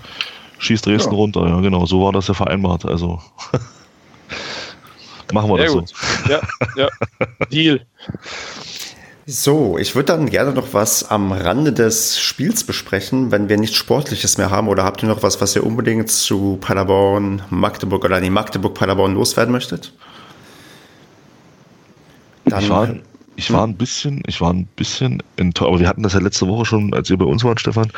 schießt 0.59 0.87
Dresden 0.87 1.13
ja. 1.13 1.17
runter. 1.17 1.49
Ja, 1.49 1.61
genau, 1.61 1.87
so 1.87 2.03
war 2.03 2.13
das 2.13 2.29
ja 2.29 2.35
vereinbart. 2.35 2.85
Also 2.85 3.21
machen 5.33 5.51
wir 5.51 5.57
Sehr 5.57 5.65
das 5.67 5.75
gut. 5.75 5.89
so. 5.89 6.33
Ja, 6.33 6.41
ja. 6.77 6.89
Deal. 7.51 7.87
So, 9.31 9.77
ich 9.77 9.95
würde 9.95 10.07
dann 10.07 10.31
gerne 10.31 10.53
noch 10.53 10.73
was 10.73 11.11
am 11.11 11.33
Rande 11.33 11.75
des 11.75 12.19
Spiels 12.19 12.65
besprechen, 12.65 13.31
wenn 13.31 13.51
wir 13.51 13.59
nichts 13.59 13.77
Sportliches 13.77 14.39
mehr 14.39 14.51
haben. 14.51 14.69
Oder 14.69 14.85
habt 14.85 15.03
ihr 15.03 15.09
noch 15.09 15.23
was, 15.23 15.39
was 15.43 15.55
ihr 15.55 15.67
unbedingt 15.67 16.11
zu 16.11 16.57
Paderborn, 16.63 17.43
Magdeburg 17.51 18.07
oder 18.07 18.23
die 18.23 18.31
Magdeburg, 18.31 18.73
Paderborn 18.75 19.13
loswerden 19.13 19.53
möchtet? 19.53 19.93
Dann, 22.47 22.63
ich, 22.65 22.71
war, 22.71 22.89
ich 23.37 23.53
war 23.53 23.67
ein 23.67 23.77
bisschen, 23.77 24.23
ich 24.27 24.41
war 24.41 24.51
ein 24.51 24.65
bisschen 24.77 25.23
enttäuscht, 25.37 25.69
aber 25.69 25.81
wir 25.81 25.89
hatten 25.89 26.03
das 26.03 26.15
ja 26.15 26.21
letzte 26.21 26.49
Woche 26.49 26.65
schon, 26.65 26.95
als 26.95 27.11
ihr 27.11 27.19
bei 27.19 27.27
uns 27.27 27.45
wart, 27.45 27.61
Stefan. 27.61 27.93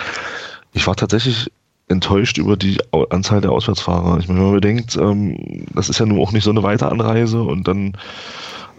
Ich 0.72 0.84
war 0.88 0.96
tatsächlich 0.96 1.52
enttäuscht 1.90 2.38
über 2.38 2.56
die 2.56 2.78
Anzahl 3.10 3.40
der 3.40 3.50
Auswärtsfahrer. 3.50 4.18
Ich 4.18 4.28
meine, 4.28 4.40
wenn 4.40 4.46
man 4.46 4.54
bedenkt, 4.54 4.96
ähm, 4.96 5.66
das 5.74 5.88
ist 5.88 5.98
ja 5.98 6.06
nun 6.06 6.20
auch 6.20 6.32
nicht 6.32 6.44
so 6.44 6.50
eine 6.50 6.62
weite 6.62 6.90
Anreise 6.90 7.42
und 7.42 7.66
dann 7.66 7.94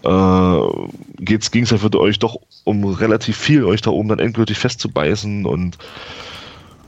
äh, 0.03 0.62
ging 1.20 1.64
es 1.64 1.70
ja 1.70 1.78
für 1.78 1.99
euch 1.99 2.20
doch 2.20 2.38
um 2.64 2.86
relativ 2.86 3.38
viel, 3.38 3.66
euch 3.66 3.82
da 3.82 3.91
oben 3.91 4.09
dann 4.09 4.20
endgültig 4.20 4.57
festzubeißen 4.57 5.45
und 5.45 5.78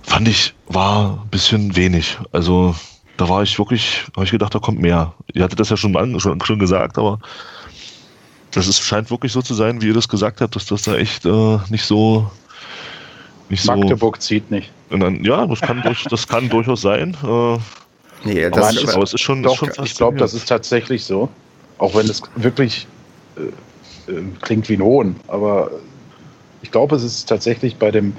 fand 0.01 0.28
ich, 0.28 0.53
war 0.67 1.21
ein 1.24 1.30
bisschen 1.30 1.76
wenig. 1.76 2.17
Also 2.32 2.76
da 3.17 3.30
war 3.30 3.43
ich 3.43 3.59
wirklich, 3.59 4.05
habe 4.15 4.26
ich 4.26 4.32
gedacht, 4.32 4.55
da 4.55 4.59
kommt 4.59 4.80
mehr. 4.80 5.13
Ihr 5.34 5.43
hattet 5.43 5.59
das 5.59 5.69
ja 5.69 5.78
schon, 5.78 6.19
schon, 6.19 6.41
schon 6.41 6.59
gesagt, 6.59 6.97
aber 6.97 7.19
das 8.51 8.67
ist, 8.67 8.82
scheint 8.82 9.11
wirklich 9.11 9.32
so 9.32 9.41
zu 9.41 9.53
sein, 9.53 9.82
wie 9.82 9.88
ihr 9.88 9.93
das 9.93 10.07
gesagt 10.07 10.41
habt, 10.41 10.55
dass 10.55 10.65
das 10.65 10.84
da 10.84 10.95
echt 10.95 11.26
äh, 11.26 11.57
nicht 11.69 11.86
so 11.86 12.32
nicht 13.49 13.65
Magdeburg 13.65 14.17
so, 14.17 14.21
zieht 14.21 14.51
nicht. 14.51 14.71
Dann, 14.89 15.23
ja, 15.23 15.45
das 15.45 15.61
kann, 15.61 15.81
durch, 15.81 16.03
das 16.03 16.27
kann 16.27 16.49
durchaus 16.49 16.81
sein. 16.81 17.15
Äh, 17.23 17.57
nee, 18.23 18.49
das 18.49 18.75
ist, 18.75 18.93
aber 18.93 19.03
es 19.03 19.13
ist 19.13 19.21
schon, 19.21 19.43
doch, 19.43 19.61
ist 19.61 19.75
schon 19.75 19.85
Ich 19.85 19.95
glaube, 19.95 20.17
das 20.17 20.33
ist 20.33 20.47
tatsächlich 20.47 21.03
so. 21.05 21.29
Auch 21.77 21.95
wenn 21.95 22.07
es 22.07 22.21
wirklich 22.35 22.87
äh, 23.37 24.11
äh, 24.11 24.23
klingt 24.41 24.69
wie 24.69 24.75
ein 24.75 24.81
Hohn. 24.81 25.15
Aber 25.27 25.71
ich 26.61 26.71
glaube, 26.71 26.95
es 26.95 27.03
ist 27.03 27.27
tatsächlich 27.27 27.75
bei 27.77 27.91
dem 27.91 28.15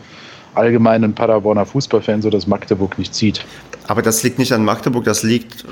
allgemeinen 0.54 1.14
Paderborner 1.14 1.66
Fußballfan 1.66 2.22
so, 2.22 2.30
dass 2.30 2.46
Magdeburg 2.46 2.98
nicht 2.98 3.14
zieht. 3.14 3.44
Aber 3.86 4.02
das 4.02 4.22
liegt 4.22 4.38
nicht 4.38 4.52
an 4.52 4.64
Magdeburg, 4.64 5.04
das 5.04 5.22
liegt, 5.22 5.64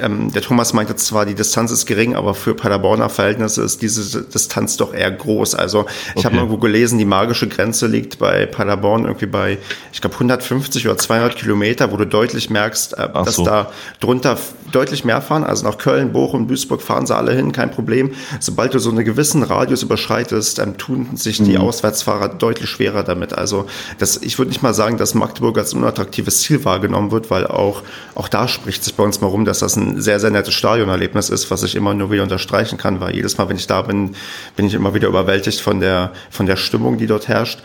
ähm, 0.00 0.30
der 0.32 0.42
Thomas 0.42 0.72
meinte 0.72 0.96
zwar, 0.96 1.24
die 1.24 1.34
Distanz 1.34 1.70
ist 1.70 1.86
gering, 1.86 2.14
aber 2.14 2.34
für 2.34 2.54
Paderborner 2.54 3.08
Verhältnisse 3.08 3.62
ist 3.62 3.80
diese 3.80 4.22
Distanz 4.22 4.76
doch 4.76 4.92
eher 4.92 5.10
groß. 5.10 5.54
Also 5.54 5.86
ich 6.10 6.16
okay. 6.16 6.24
habe 6.24 6.36
irgendwo 6.36 6.58
gelesen, 6.58 6.98
die 6.98 7.04
magische 7.04 7.48
Grenze 7.48 7.86
liegt 7.86 8.18
bei 8.18 8.46
Paderborn 8.46 9.04
irgendwie 9.04 9.26
bei, 9.26 9.58
ich 9.92 10.00
glaube, 10.00 10.14
150 10.14 10.86
oder 10.86 10.98
200 10.98 11.36
Kilometer, 11.36 11.90
wo 11.90 11.96
du 11.96 12.06
deutlich 12.06 12.50
merkst, 12.50 12.98
äh, 12.98 13.08
dass 13.12 13.36
so. 13.36 13.44
da 13.44 13.70
drunter 14.00 14.36
deutlich 14.70 15.04
mehr 15.04 15.22
fahren. 15.22 15.44
Also 15.44 15.66
nach 15.66 15.78
Köln, 15.78 16.12
Bochum, 16.12 16.48
Duisburg 16.48 16.82
fahren 16.82 17.06
sie 17.06 17.16
alle 17.16 17.32
hin, 17.32 17.52
kein 17.52 17.70
Problem. 17.70 18.12
Sobald 18.40 18.74
du 18.74 18.78
so 18.78 18.90
einen 18.90 19.04
gewissen 19.04 19.42
Radius 19.42 19.82
überschreitest, 19.82 20.58
ähm, 20.58 20.76
tun 20.76 21.16
sich 21.16 21.38
die 21.42 21.56
mhm. 21.56 21.62
Auswärtsfahrer 21.62 22.28
deutlich 22.28 22.68
schwerer 22.68 23.04
damit. 23.04 23.32
Also 23.32 23.66
das, 23.98 24.18
ich 24.18 24.38
würde 24.38 24.50
nicht 24.50 24.62
mal 24.62 24.74
sagen, 24.74 24.98
dass 24.98 25.14
Magdeburg 25.14 25.56
als 25.56 25.72
unattraktives 25.72 26.40
Ziel 26.40 26.64
wahrgenommen 26.64 27.10
wird, 27.10 27.30
weil 27.30 27.46
auch, 27.56 27.82
auch 28.14 28.28
da 28.28 28.48
spricht 28.48 28.84
sich 28.84 28.94
bei 28.94 29.02
uns 29.02 29.20
mal 29.20 29.28
rum, 29.28 29.44
dass 29.44 29.60
das 29.60 29.76
ein 29.76 30.00
sehr, 30.00 30.20
sehr 30.20 30.30
nettes 30.30 30.54
Stadionerlebnis 30.54 31.30
ist, 31.30 31.50
was 31.50 31.62
ich 31.62 31.74
immer 31.74 31.94
nur 31.94 32.10
wieder 32.10 32.22
unterstreichen 32.22 32.78
kann, 32.78 33.00
weil 33.00 33.14
jedes 33.14 33.38
Mal, 33.38 33.48
wenn 33.48 33.56
ich 33.56 33.66
da 33.66 33.82
bin, 33.82 34.14
bin 34.56 34.66
ich 34.66 34.74
immer 34.74 34.94
wieder 34.94 35.08
überwältigt 35.08 35.60
von 35.60 35.80
der, 35.80 36.12
von 36.30 36.46
der 36.46 36.56
Stimmung, 36.56 36.98
die 36.98 37.06
dort 37.06 37.28
herrscht. 37.28 37.60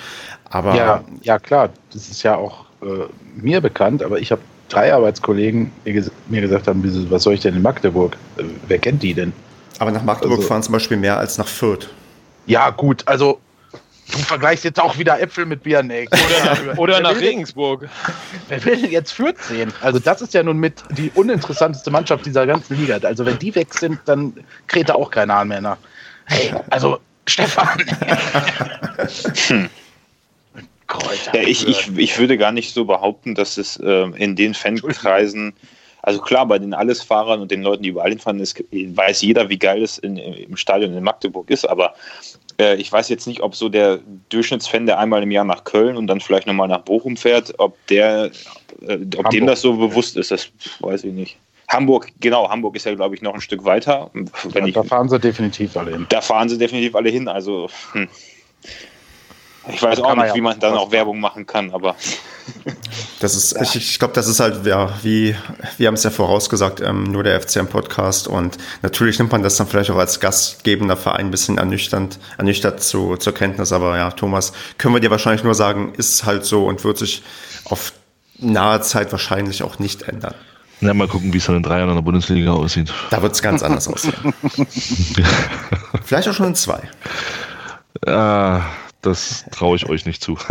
Aber 0.49 0.75
ja, 0.75 1.03
ja 1.21 1.39
klar, 1.39 1.69
das 1.93 2.09
ist 2.09 2.23
ja 2.23 2.35
auch 2.35 2.65
äh, 2.81 3.05
mir 3.35 3.61
bekannt, 3.61 4.03
aber 4.03 4.19
ich 4.19 4.31
habe 4.31 4.41
drei 4.69 4.93
Arbeitskollegen 4.93 5.71
mir 5.83 6.41
gesagt 6.41 6.67
haben, 6.67 6.83
was 7.09 7.23
soll 7.23 7.33
ich 7.33 7.41
denn 7.41 7.55
in 7.55 7.61
Magdeburg? 7.61 8.17
Äh, 8.37 8.43
wer 8.67 8.79
kennt 8.79 9.03
die 9.03 9.13
denn? 9.13 9.33
Aber 9.79 9.91
nach 9.91 10.03
Magdeburg 10.03 10.37
also, 10.39 10.47
fahren 10.47 10.63
zum 10.63 10.73
Beispiel 10.73 10.97
mehr 10.97 11.17
als 11.17 11.37
nach 11.37 11.47
Fürth. 11.47 11.89
Ja, 12.45 12.69
gut, 12.69 13.03
also 13.05 13.39
Du 14.12 14.18
vergleichst 14.20 14.64
jetzt 14.64 14.80
auch 14.80 14.97
wieder 14.97 15.20
Äpfel 15.20 15.45
mit 15.45 15.64
Birneck. 15.64 16.10
Oder, 16.12 16.78
oder 16.80 16.99
nach 17.01 17.16
Regensburg. 17.16 17.88
Wer 18.47 18.66
will 18.66 18.82
denn 18.82 18.91
jetzt 18.91 19.12
Fürth 19.12 19.41
sehen? 19.41 19.72
Also 19.82 19.99
das 19.99 20.22
ist 20.22 20.34
ja 20.34 20.43
nun 20.43 20.57
mit 20.57 20.84
die 20.91 21.12
uninteressanteste 21.16 21.91
Mannschaft 21.91 22.26
dieser 22.26 22.47
ganzen 22.47 22.78
Liga. 22.80 22.97
Also 23.03 23.26
wenn 23.26 23.38
die 23.39 23.53
weg 23.55 23.74
sind, 23.74 23.99
dann 24.05 24.34
kräht 24.68 24.89
da 24.89 24.95
auch 24.95 25.12
kein 25.12 25.32
Hahn 25.32 25.49
mehr 25.49 25.62
nach. 25.62 25.78
Hey, 26.26 26.53
also 26.70 26.99
Stefan. 27.28 27.84
hm. 29.47 29.70
Ja, 31.34 31.41
ich, 31.41 31.68
ich, 31.68 31.97
ich 31.97 32.18
würde 32.18 32.38
gar 32.38 32.51
nicht 32.51 32.74
so 32.74 32.86
behaupten, 32.86 33.36
dass 33.36 33.57
es 33.57 33.78
äh, 33.78 34.10
in 34.16 34.36
den 34.36 34.55
Fankreisen 34.55 35.53
also 36.01 36.22
klar, 36.22 36.45
bei 36.45 36.60
den 36.60 36.74
Allesfahrern 36.74 37.41
und 37.41 37.51
den 37.51 37.62
Leuten, 37.62 37.84
die 37.84 37.89
überall 37.89 38.10
hinfahren, 38.10 38.39
ist, 38.39 38.64
weiß 38.72 39.22
jeder, 39.22 39.49
wie 39.49 39.60
geil 39.60 39.84
es 39.84 39.97
in, 39.97 40.18
im 40.18 40.55
Stadion 40.55 40.93
in 40.93 41.03
Magdeburg 41.03 41.49
ist. 41.49 41.70
Aber 41.70 41.93
äh, 42.60 42.76
ich 42.76 42.91
weiß 42.91 43.10
jetzt 43.10 43.26
nicht, 43.26 43.41
ob 43.41 43.55
so 43.55 43.70
der 43.70 43.99
Durchschnittsfan, 44.30 44.86
der 44.86 44.99
einmal 44.99 45.24
im 45.24 45.32
Jahr 45.32 45.45
nach 45.45 45.64
Köln 45.64 45.97
und 45.97 46.07
dann 46.07 46.20
vielleicht 46.20 46.45
nochmal 46.45 46.68
nach 46.68 46.82
Bochum 46.82 47.18
fährt, 47.18 47.53
ob 47.57 47.76
der, 47.88 48.32
äh, 48.86 48.97
ob 49.18 49.30
dem 49.30 49.47
das 49.47 49.62
so 49.62 49.76
bewusst 49.78 50.18
ist, 50.18 50.32
das 50.32 50.51
weiß 50.82 51.05
ich 51.05 51.14
nicht. 51.14 51.38
Hamburg, 51.70 52.12
genau, 52.20 52.49
Hamburg 52.49 52.76
ist 52.76 52.86
ja, 52.86 52.95
glaube 52.95 53.16
ich, 53.16 53.22
noch 53.22 53.34
ein 53.34 53.41
Stück 53.41 53.64
weiter. 53.64 54.10
Ja, 54.53 54.66
ich, 54.66 54.74
da 54.74 54.84
fahren 54.84 55.07
sie 55.07 55.20
definitiv 55.20 55.78
alle 55.78 55.91
hin. 55.91 56.05
Da 56.10 56.20
fahren 56.20 56.49
sie 56.49 56.57
definitiv 56.57 56.95
alle 56.95 57.10
hin. 57.10 57.28
Also, 57.28 57.70
hm. 57.91 58.07
Ich 59.68 59.82
weiß 59.82 59.99
auch 59.99 60.16
nicht, 60.16 60.28
ja 60.28 60.36
wie 60.36 60.41
man 60.41 60.60
dann 60.60 60.76
auch 60.76 60.91
Werbung 60.91 61.20
machen 61.20 61.45
kann, 61.45 61.72
aber. 61.72 61.95
Das 63.20 63.36
ist, 63.36 63.51
ja. 63.51 63.62
ich, 63.62 63.76
ich 63.76 63.99
glaube, 63.99 64.14
das 64.14 64.28
ist 64.28 64.39
halt, 64.39 64.66
ja, 64.66 64.89
wie, 65.03 65.36
wir 65.78 65.88
haben 65.88 65.95
es 65.95 66.03
ja 66.03 66.10
vorausgesagt, 66.10 66.80
ähm, 66.80 67.03
nur 67.03 67.22
der 67.22 67.39
FCM-Podcast 67.41 68.30
und 68.30 68.57
natürlich 68.82 69.20
nimmt 69.20 69.32
man 69.34 69.43
das 69.43 69.57
dann 69.57 69.68
vielleicht 69.68 69.91
auch 69.91 69.97
als 69.97 70.22
gastgebender 70.22 70.95
Verein 70.95 71.26
ein 71.26 71.32
bisschen 71.32 71.57
ernüchternd, 71.57 72.18
ernüchtert 72.38 72.82
zu, 72.82 73.18
zur 73.18 73.34
Kenntnis, 73.34 73.74
aber 73.74 73.97
ja, 73.97 74.12
Thomas, 74.12 74.53
können 74.78 74.95
wir 74.95 75.01
dir 75.01 75.12
wahrscheinlich 75.12 75.43
nur 75.43 75.53
sagen, 75.53 75.93
ist 75.97 76.26
halt 76.26 76.45
so 76.45 76.66
und 76.66 76.86
wird 76.86 76.97
sich 76.97 77.22
auf 77.66 77.91
nahe 78.38 78.82
Zeit 78.82 79.12
wahrscheinlich 79.12 79.64
auch 79.64 79.80
nicht 79.80 80.03
ändern. 80.03 80.34
Na, 80.82 80.93
mal 80.93 81.10
gucken, 81.10 81.34
wie 81.34 81.38
es 81.38 81.45
dann 81.45 81.57
in 81.57 81.64
drei 81.64 81.80
Jahren 81.80 81.89
in 81.89 81.95
der 81.95 82.03
Bundesliga 82.03 82.53
aussieht. 82.53 82.93
Da 83.10 83.22
wird 83.22 83.34
es 83.34 83.41
ganz 83.41 83.64
anders 83.64 83.88
aussehen. 83.88 84.34
Vielleicht 86.05 86.30
auch 86.30 86.34
schon 86.34 86.47
in 86.47 86.55
zwei. 86.55 86.89
Äh, 88.05 88.60
das 89.01 89.45
traue 89.51 89.77
ich 89.77 89.87
euch 89.87 90.05
nicht 90.05 90.21
zu. 90.21 90.37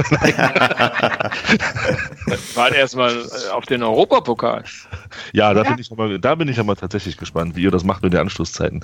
Warte 2.54 2.76
erstmal 2.76 3.12
äh, 3.12 3.50
auf 3.52 3.66
den 3.66 3.82
Europapokal. 3.82 4.64
Ja, 5.32 5.52
da, 5.52 5.64
ja. 5.64 5.70
Bin 5.70 5.78
ich 5.78 5.92
aber, 5.92 6.18
da 6.18 6.34
bin 6.34 6.48
ich 6.48 6.58
aber 6.58 6.74
tatsächlich 6.76 7.18
gespannt, 7.18 7.56
wie 7.56 7.62
ihr 7.62 7.70
das 7.70 7.84
macht 7.84 8.02
mit 8.02 8.14
den 8.14 8.20
Anschlusszeiten. 8.20 8.82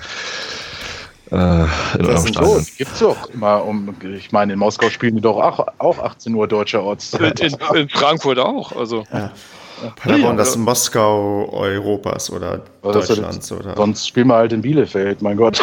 Äh, 1.31 1.35
in 1.35 2.03
das 2.03 2.25
ist 2.25 2.77
Gibt's 2.77 2.99
doch 2.99 3.29
immer 3.31 3.65
um, 3.65 3.95
ich 4.03 4.31
meine, 4.31 4.53
in 4.53 4.59
Moskau 4.59 4.91
spielen 4.91 5.15
die 5.15 5.21
doch 5.21 5.37
auch, 5.37 5.65
auch 5.79 5.97
18 5.97 6.35
Uhr 6.35 6.47
deutscher 6.47 6.83
Ortszeit. 6.83 7.39
In, 7.39 7.57
in, 7.75 7.89
Frankfurt 7.89 8.37
auch, 8.37 8.71
also. 8.73 9.05
Ja. 9.11 9.31
Paderborn, 9.95 10.37
das 10.37 10.55
Moskau 10.57 11.49
Europas 11.51 12.29
oder 12.29 12.61
Deutschlands. 12.81 13.51
Oder? 13.51 13.75
Sonst 13.75 14.07
spielen 14.07 14.27
wir 14.27 14.35
halt 14.35 14.53
in 14.53 14.61
Bielefeld, 14.61 15.21
mein 15.21 15.37
Gott. 15.37 15.61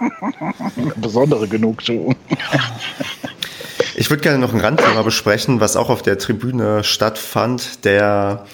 Besondere 0.96 1.48
Genugtuung. 1.48 2.14
Ich 3.94 4.10
würde 4.10 4.22
gerne 4.22 4.38
noch 4.38 4.52
ein 4.52 4.60
Randthema 4.60 5.02
besprechen, 5.02 5.60
was 5.60 5.76
auch 5.76 5.90
auf 5.90 6.02
der 6.02 6.18
Tribüne 6.18 6.84
stattfand. 6.84 7.84
Der 7.84 8.46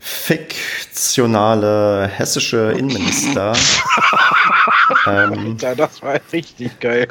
fiktionale 0.00 2.08
hessische 2.08 2.74
Innenminister. 2.76 3.52
ähm, 5.06 5.56
Alter, 5.60 5.76
das 5.76 6.02
war 6.02 6.18
richtig 6.32 6.80
geil. 6.80 7.08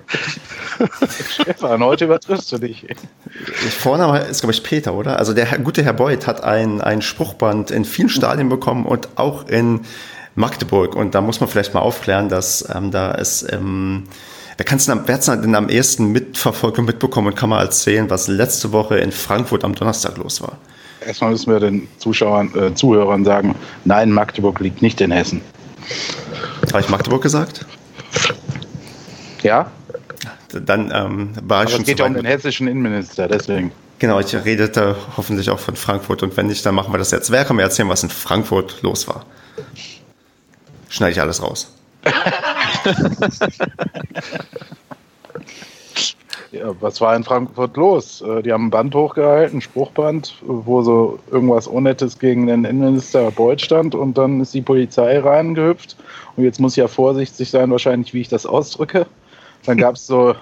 Stefan, 1.29 1.83
heute 1.83 2.05
übertriffst 2.05 2.51
du 2.51 2.57
dich. 2.57 2.85
Vorname 3.79 4.19
ist, 4.19 4.41
glaube 4.41 4.53
ich, 4.53 4.63
Peter, 4.63 4.93
oder? 4.93 5.19
Also 5.19 5.33
der 5.33 5.45
gute 5.59 5.83
Herr 5.83 5.93
Beuth 5.93 6.27
hat 6.27 6.43
ein, 6.43 6.81
ein 6.81 7.01
Spruchband 7.01 7.71
in 7.71 7.85
vielen 7.85 8.09
Stadien 8.09 8.49
bekommen 8.49 8.85
und 8.85 9.09
auch 9.15 9.47
in 9.47 9.81
Magdeburg. 10.35 10.95
Und 10.95 11.15
da 11.15 11.21
muss 11.21 11.39
man 11.39 11.49
vielleicht 11.49 11.73
mal 11.73 11.81
aufklären, 11.81 12.29
dass 12.29 12.67
ähm, 12.73 12.91
da 12.91 13.11
ist 13.11 13.51
ähm, 13.51 14.07
Wer 14.57 14.65
kann 14.65 14.79
es 14.79 14.87
denn 14.87 15.55
am 15.55 15.69
ersten 15.69 16.11
mitverfolgen 16.11 16.79
und 16.79 16.85
mitbekommen 16.87 17.27
und 17.27 17.35
kann 17.35 17.49
mal 17.49 17.61
erzählen, 17.61 18.09
was 18.09 18.27
letzte 18.27 18.71
Woche 18.71 18.97
in 18.97 19.11
Frankfurt 19.11 19.63
am 19.63 19.75
Donnerstag 19.75 20.17
los 20.17 20.41
war? 20.41 20.57
Erstmal 21.05 21.31
müssen 21.31 21.51
wir 21.53 21.59
den 21.59 21.87
Zuschauern, 21.99 22.51
äh, 22.55 22.73
Zuhörern 22.73 23.23
sagen, 23.23 23.53
nein, 23.85 24.11
Magdeburg 24.11 24.59
liegt 24.59 24.81
nicht 24.81 24.99
in 24.99 25.11
Hessen. 25.11 25.41
Habe 26.71 26.81
ich 26.81 26.89
Magdeburg 26.89 27.21
gesagt? 27.21 27.65
Ja. 29.41 29.71
Dann 30.51 30.91
ähm, 30.93 31.29
war 31.43 31.63
ich 31.63 31.67
Aber 31.67 31.71
schon. 31.71 31.81
Es 31.81 31.87
geht 31.87 31.99
ja 31.99 32.05
um 32.05 32.13
den 32.13 32.25
hessischen 32.25 32.67
Innenminister, 32.67 33.27
deswegen. 33.27 33.71
Genau, 33.99 34.19
ich 34.19 34.33
redete 34.33 34.95
hoffentlich 35.15 35.49
auch 35.49 35.59
von 35.59 35.75
Frankfurt 35.75 36.21
und 36.23 36.37
wenn 36.37 36.47
nicht, 36.47 36.65
dann 36.65 36.75
machen 36.75 36.93
wir 36.93 36.99
das 36.99 37.11
jetzt. 37.11 37.31
Wer 37.31 37.45
kann 37.45 37.55
mir 37.55 37.63
erzählen, 37.63 37.89
was 37.89 38.03
in 38.03 38.09
Frankfurt 38.09 38.81
los 38.83 39.07
war? 39.07 39.25
Schneide 40.89 41.13
ich 41.13 41.21
alles 41.21 41.41
raus. 41.41 41.73
Ja, 46.51 46.73
was 46.79 47.01
war 47.01 47.15
in 47.15 47.23
Frankfurt 47.23 47.75
los? 47.75 48.21
Äh, 48.21 48.41
die 48.41 48.53
haben 48.53 48.67
ein 48.67 48.69
Band 48.71 48.95
hochgehalten, 48.95 49.57
ein 49.57 49.61
Spruchband, 49.61 50.35
wo 50.41 50.81
so 50.81 51.19
irgendwas 51.29 51.67
Unnettes 51.67 52.19
gegen 52.19 52.47
den 52.47 52.63
Innenminister 52.63 53.31
Beuth 53.31 53.61
stand 53.61 53.95
und 53.95 54.17
dann 54.17 54.39
ist 54.39 54.53
die 54.53 54.61
Polizei 54.61 55.19
reingehüpft. 55.19 55.97
Und 56.35 56.43
jetzt 56.43 56.59
muss 56.59 56.73
ich 56.73 56.77
ja 56.77 56.87
vorsichtig 56.87 57.49
sein, 57.49 57.69
wahrscheinlich, 57.71 58.13
wie 58.13 58.21
ich 58.21 58.29
das 58.29 58.45
ausdrücke. 58.45 59.05
Dann 59.65 59.77
gab 59.77 59.95
es 59.95 60.07
so 60.07 60.35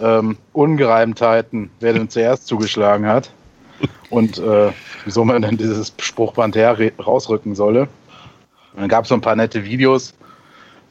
ähm, 0.00 0.36
Ungereimtheiten, 0.52 1.70
wer 1.80 1.94
denn 1.94 2.08
zuerst 2.08 2.46
zugeschlagen 2.46 3.06
hat 3.06 3.30
und 4.10 4.38
äh, 4.38 4.70
wieso 5.04 5.24
man 5.24 5.42
denn 5.42 5.56
dieses 5.56 5.92
Spruchband 5.98 6.54
her 6.54 6.76
rausrücken 7.04 7.56
solle. 7.56 7.88
Und 8.74 8.82
dann 8.82 8.88
gab 8.88 9.04
es 9.04 9.08
so 9.08 9.14
ein 9.14 9.20
paar 9.20 9.36
nette 9.36 9.64
Videos, 9.64 10.14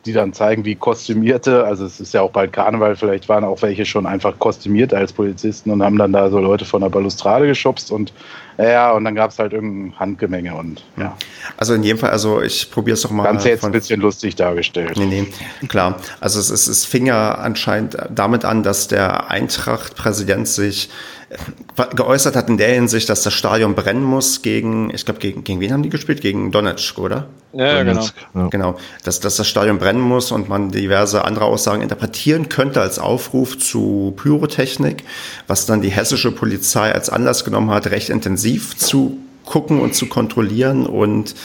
die 0.08 0.14
dann 0.14 0.34
zeigen, 0.34 0.66
wie 0.66 0.76
kostümierte, 0.76 1.66
also 1.66 1.86
es 1.86 2.00
ist 2.00 2.14
ja 2.14 2.22
auch 2.22 2.32
bald 2.32 2.54
Karneval, 2.54 2.96
vielleicht 2.96 3.30
waren 3.30 3.44
auch 3.44 3.62
welche 3.62 3.86
schon 3.86 4.06
einfach 4.06 4.40
kostümiert 4.40 4.94
als 4.94 5.14
Polizisten 5.14 5.70
und 5.70 5.84
haben 5.84 5.98
dann 5.98 6.14
da 6.14 6.30
so 6.30 6.40
Leute 6.40 6.66
von 6.66 6.82
der 6.82 6.90
Balustrade 6.90 7.46
geschubst 7.46 7.92
und 7.92 8.14
ja, 8.58 8.92
und 8.92 9.04
dann 9.04 9.16
gab 9.16 9.32
es 9.32 9.40
halt 9.40 9.54
irgendein 9.54 10.00
Handgemenge 10.00 10.56
und 10.56 10.84
ja. 10.98 11.16
Also 11.58 11.74
in 11.74 11.84
jedem 11.84 12.00
Fall, 12.00 12.10
also 12.10 12.42
ich 12.42 12.72
probiere 12.72 12.96
es 12.96 13.02
doch 13.02 13.12
mal. 13.12 13.24
Ganz 13.24 13.44
jetzt 13.44 13.64
ein 13.64 13.72
bisschen 13.72 14.02
lustig 14.02 14.36
dargestellt. 14.36 14.98
Nee, 14.98 15.06
nee, 15.06 15.68
klar. 15.68 15.98
Also 16.20 16.40
es, 16.40 16.50
es, 16.50 16.68
es 16.68 16.86
fing 16.86 17.06
ja 17.06 17.36
anscheinend 17.36 17.98
damit 18.10 18.46
an, 18.46 18.64
dass 18.64 18.88
der 18.88 19.30
Eintracht-Präsident 19.30 20.48
sich 20.48 20.90
geäußert 21.96 22.38
hat 22.38 22.48
in 22.48 22.58
der 22.58 22.74
Hinsicht, 22.74 23.10
dass 23.10 23.22
das 23.22 23.34
Stadion 23.34 23.76
brennen 23.76 24.04
muss 24.04 24.42
gegen, 24.42 24.94
ich 24.94 25.04
glaube, 25.04 25.20
gegen, 25.20 25.44
gegen 25.44 25.60
wen 25.60 25.74
haben 25.74 25.84
die 25.84 25.90
gespielt? 25.90 26.22
Gegen 26.22 26.52
Donetsk, 26.52 26.98
oder? 27.00 27.28
Ja, 27.52 27.84
Donetsk, 27.84 28.16
genau. 28.32 28.46
Ja. 28.46 28.50
Genau, 28.50 28.78
dass, 29.04 29.20
dass 29.20 29.36
das 29.36 29.46
Stadion 29.46 29.78
brennen 29.78 30.00
muss 30.00 30.32
und 30.32 30.48
man 30.48 30.72
diverse 30.72 31.26
andere 31.26 31.46
Aussagen 31.46 31.82
interpretieren 31.82 32.48
könnte 32.48 32.80
als 32.80 32.98
Aufruf 32.98 33.58
zu 33.58 34.14
Pyrotechnik, 34.16 35.04
was 35.48 35.66
dann 35.66 35.82
die 35.82 35.90
hessische 35.90 36.32
Polizei 36.32 36.94
als 36.94 37.10
Anlass 37.10 37.44
genommen 37.44 37.72
hat, 37.72 37.88
recht 37.88 38.10
intensiv 38.10 38.47
zu 38.56 39.18
gucken 39.46 39.80
und 39.80 39.96
zu 39.96 40.08
kontrollieren 40.08 40.86
und 40.86 41.36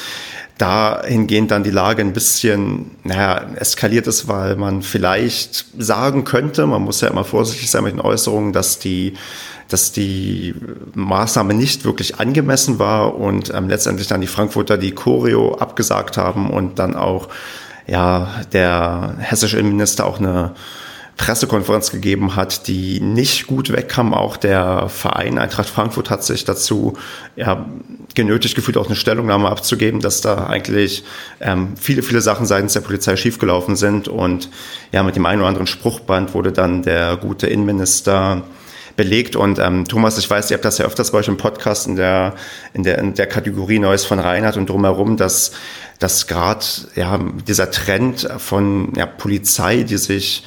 dahingehend 0.58 1.50
dann 1.50 1.64
die 1.64 1.70
Lage 1.70 2.02
ein 2.02 2.12
bisschen, 2.12 2.92
naja, 3.04 3.46
eskaliert 3.56 4.06
ist, 4.06 4.28
weil 4.28 4.56
man 4.56 4.82
vielleicht 4.82 5.66
sagen 5.78 6.24
könnte, 6.24 6.66
man 6.66 6.82
muss 6.82 7.00
ja 7.00 7.08
immer 7.08 7.24
vorsichtig 7.24 7.70
sein 7.70 7.84
mit 7.84 7.94
den 7.94 8.00
Äußerungen, 8.00 8.52
dass 8.52 8.78
die 8.78 9.14
dass 9.68 9.90
die 9.90 10.54
Maßnahme 10.94 11.54
nicht 11.54 11.86
wirklich 11.86 12.20
angemessen 12.20 12.78
war 12.78 13.16
und 13.16 13.52
ähm, 13.54 13.68
letztendlich 13.68 14.06
dann 14.06 14.20
die 14.20 14.26
Frankfurter 14.26 14.76
die 14.76 14.92
Choreo 14.92 15.54
abgesagt 15.54 16.18
haben 16.18 16.50
und 16.50 16.78
dann 16.78 16.94
auch 16.94 17.28
ja 17.86 18.28
der 18.52 19.16
hessische 19.18 19.58
Innenminister 19.58 20.04
auch 20.04 20.18
eine 20.18 20.54
Pressekonferenz 21.16 21.90
gegeben 21.90 22.36
hat, 22.36 22.66
die 22.66 23.00
nicht 23.00 23.46
gut 23.46 23.72
wegkam. 23.72 24.14
Auch 24.14 24.36
der 24.36 24.88
Verein 24.88 25.38
Eintracht 25.38 25.68
Frankfurt 25.68 26.10
hat 26.10 26.24
sich 26.24 26.44
dazu 26.44 26.94
ja, 27.36 27.66
genötigt 28.14 28.54
gefühlt, 28.54 28.76
auch 28.76 28.86
eine 28.86 28.96
Stellungnahme 28.96 29.48
abzugeben, 29.48 30.00
dass 30.00 30.20
da 30.20 30.46
eigentlich 30.46 31.04
ähm, 31.40 31.74
viele, 31.78 32.02
viele 32.02 32.20
Sachen 32.20 32.46
seitens 32.46 32.72
der 32.72 32.80
Polizei 32.80 33.16
schiefgelaufen 33.16 33.76
sind. 33.76 34.08
Und 34.08 34.48
ja, 34.90 35.02
mit 35.02 35.16
dem 35.16 35.26
einen 35.26 35.40
oder 35.40 35.48
anderen 35.48 35.66
Spruchband 35.66 36.34
wurde 36.34 36.52
dann 36.52 36.82
der 36.82 37.16
gute 37.16 37.46
Innenminister 37.46 38.42
belegt. 38.96 39.36
Und 39.36 39.58
ähm, 39.58 39.84
Thomas, 39.84 40.18
ich 40.18 40.28
weiß, 40.28 40.50
ihr 40.50 40.54
habt 40.54 40.64
das 40.64 40.78
ja 40.78 40.86
öfters 40.86 41.12
bei 41.12 41.18
euch 41.18 41.28
im 41.28 41.36
Podcast 41.36 41.86
in 41.86 41.96
der, 41.96 42.34
in 42.74 42.82
der, 42.82 42.98
in 42.98 43.14
der 43.14 43.26
Kategorie 43.26 43.78
Neues 43.78 44.04
von 44.04 44.18
Reinhard 44.18 44.56
und 44.56 44.68
drumherum, 44.68 45.16
dass, 45.16 45.52
dass 45.98 46.26
gerade 46.26 46.64
ja, 46.94 47.18
dieser 47.46 47.70
Trend 47.70 48.28
von 48.38 48.92
ja, 48.96 49.06
Polizei, 49.06 49.82
die 49.82 49.98
sich 49.98 50.44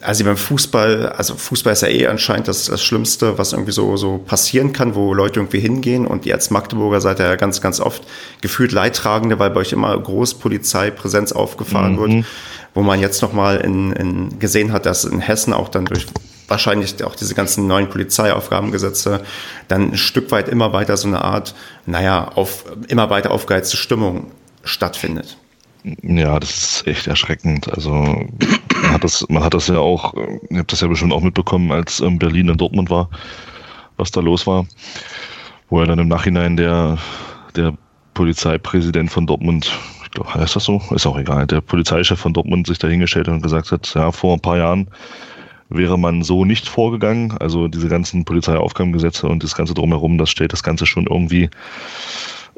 also 0.00 0.24
beim 0.24 0.36
Fußball, 0.36 1.08
also 1.10 1.34
Fußball 1.34 1.72
ist 1.72 1.82
ja 1.82 1.88
eh 1.88 2.06
anscheinend 2.06 2.48
das, 2.48 2.66
das 2.66 2.82
Schlimmste, 2.82 3.36
was 3.38 3.52
irgendwie 3.52 3.72
so, 3.72 3.96
so 3.96 4.18
passieren 4.18 4.72
kann, 4.72 4.94
wo 4.94 5.12
Leute 5.12 5.40
irgendwie 5.40 5.58
hingehen. 5.58 6.06
Und 6.06 6.24
ihr 6.24 6.34
als 6.34 6.50
Magdeburger 6.50 7.00
seid 7.00 7.18
ja 7.18 7.34
ganz, 7.36 7.60
ganz 7.60 7.80
oft 7.80 8.02
gefühlt 8.40 8.72
Leidtragende, 8.72 9.38
weil 9.38 9.50
bei 9.50 9.60
euch 9.60 9.72
immer 9.72 9.98
groß 9.98 10.34
Polizeipräsenz 10.34 11.32
aufgefahren 11.32 11.94
mhm. 11.94 11.98
wird. 11.98 12.26
Wo 12.74 12.82
man 12.82 13.00
jetzt 13.00 13.22
nochmal 13.22 13.56
in, 13.56 13.92
in 13.92 14.38
gesehen 14.38 14.70
hat, 14.70 14.86
dass 14.86 15.04
in 15.04 15.20
Hessen 15.20 15.54
auch 15.54 15.68
dann 15.68 15.86
durch 15.86 16.06
wahrscheinlich 16.46 17.02
auch 17.02 17.16
diese 17.16 17.34
ganzen 17.34 17.66
neuen 17.66 17.88
Polizeiaufgabengesetze 17.88 19.22
dann 19.66 19.92
ein 19.92 19.96
Stück 19.96 20.30
weit 20.30 20.48
immer 20.48 20.72
weiter 20.72 20.96
so 20.96 21.08
eine 21.08 21.22
Art, 21.22 21.54
naja, 21.86 22.30
auf, 22.34 22.64
immer 22.88 23.10
weiter 23.10 23.30
aufgeheizte 23.30 23.76
Stimmung 23.76 24.30
stattfindet. 24.62 25.38
Ja, 26.02 26.40
das 26.40 26.50
ist 26.50 26.86
echt 26.88 27.06
erschreckend. 27.06 27.72
Also 27.72 27.92
man 27.92 28.92
hat 28.92 29.04
das, 29.04 29.24
man 29.28 29.44
hat 29.44 29.54
das 29.54 29.68
ja 29.68 29.78
auch, 29.78 30.14
ihr 30.50 30.58
habt 30.58 30.72
das 30.72 30.80
ja 30.80 30.88
bestimmt 30.88 31.12
auch 31.12 31.22
mitbekommen, 31.22 31.70
als 31.70 32.00
ähm, 32.00 32.18
Berlin 32.18 32.48
in 32.48 32.56
Dortmund 32.56 32.90
war, 32.90 33.08
was 33.96 34.10
da 34.10 34.20
los 34.20 34.48
war, 34.48 34.66
wo 35.68 35.80
er 35.80 35.86
dann 35.86 36.00
im 36.00 36.08
Nachhinein 36.08 36.56
der, 36.56 36.98
der 37.54 37.72
Polizeipräsident 38.14 39.12
von 39.12 39.28
Dortmund, 39.28 39.70
ich 40.02 40.10
glaube, 40.10 40.34
heißt 40.34 40.56
das 40.56 40.64
so? 40.64 40.82
Ist 40.90 41.06
auch 41.06 41.18
egal, 41.18 41.46
der 41.46 41.60
Polizeichef 41.60 42.18
von 42.18 42.32
Dortmund 42.32 42.66
sich 42.66 42.78
dahingestellt 42.78 43.28
und 43.28 43.42
gesagt 43.42 43.70
hat, 43.70 43.94
ja, 43.94 44.10
vor 44.10 44.34
ein 44.34 44.40
paar 44.40 44.58
Jahren 44.58 44.88
wäre 45.68 45.98
man 45.98 46.22
so 46.22 46.44
nicht 46.44 46.68
vorgegangen. 46.68 47.32
Also 47.38 47.68
diese 47.68 47.88
ganzen 47.88 48.24
Polizeiaufgabengesetze 48.24 49.28
und 49.28 49.44
das 49.44 49.54
Ganze 49.54 49.74
drumherum, 49.74 50.18
das 50.18 50.30
stellt 50.30 50.52
das 50.52 50.64
Ganze 50.64 50.84
schon 50.86 51.06
irgendwie 51.06 51.48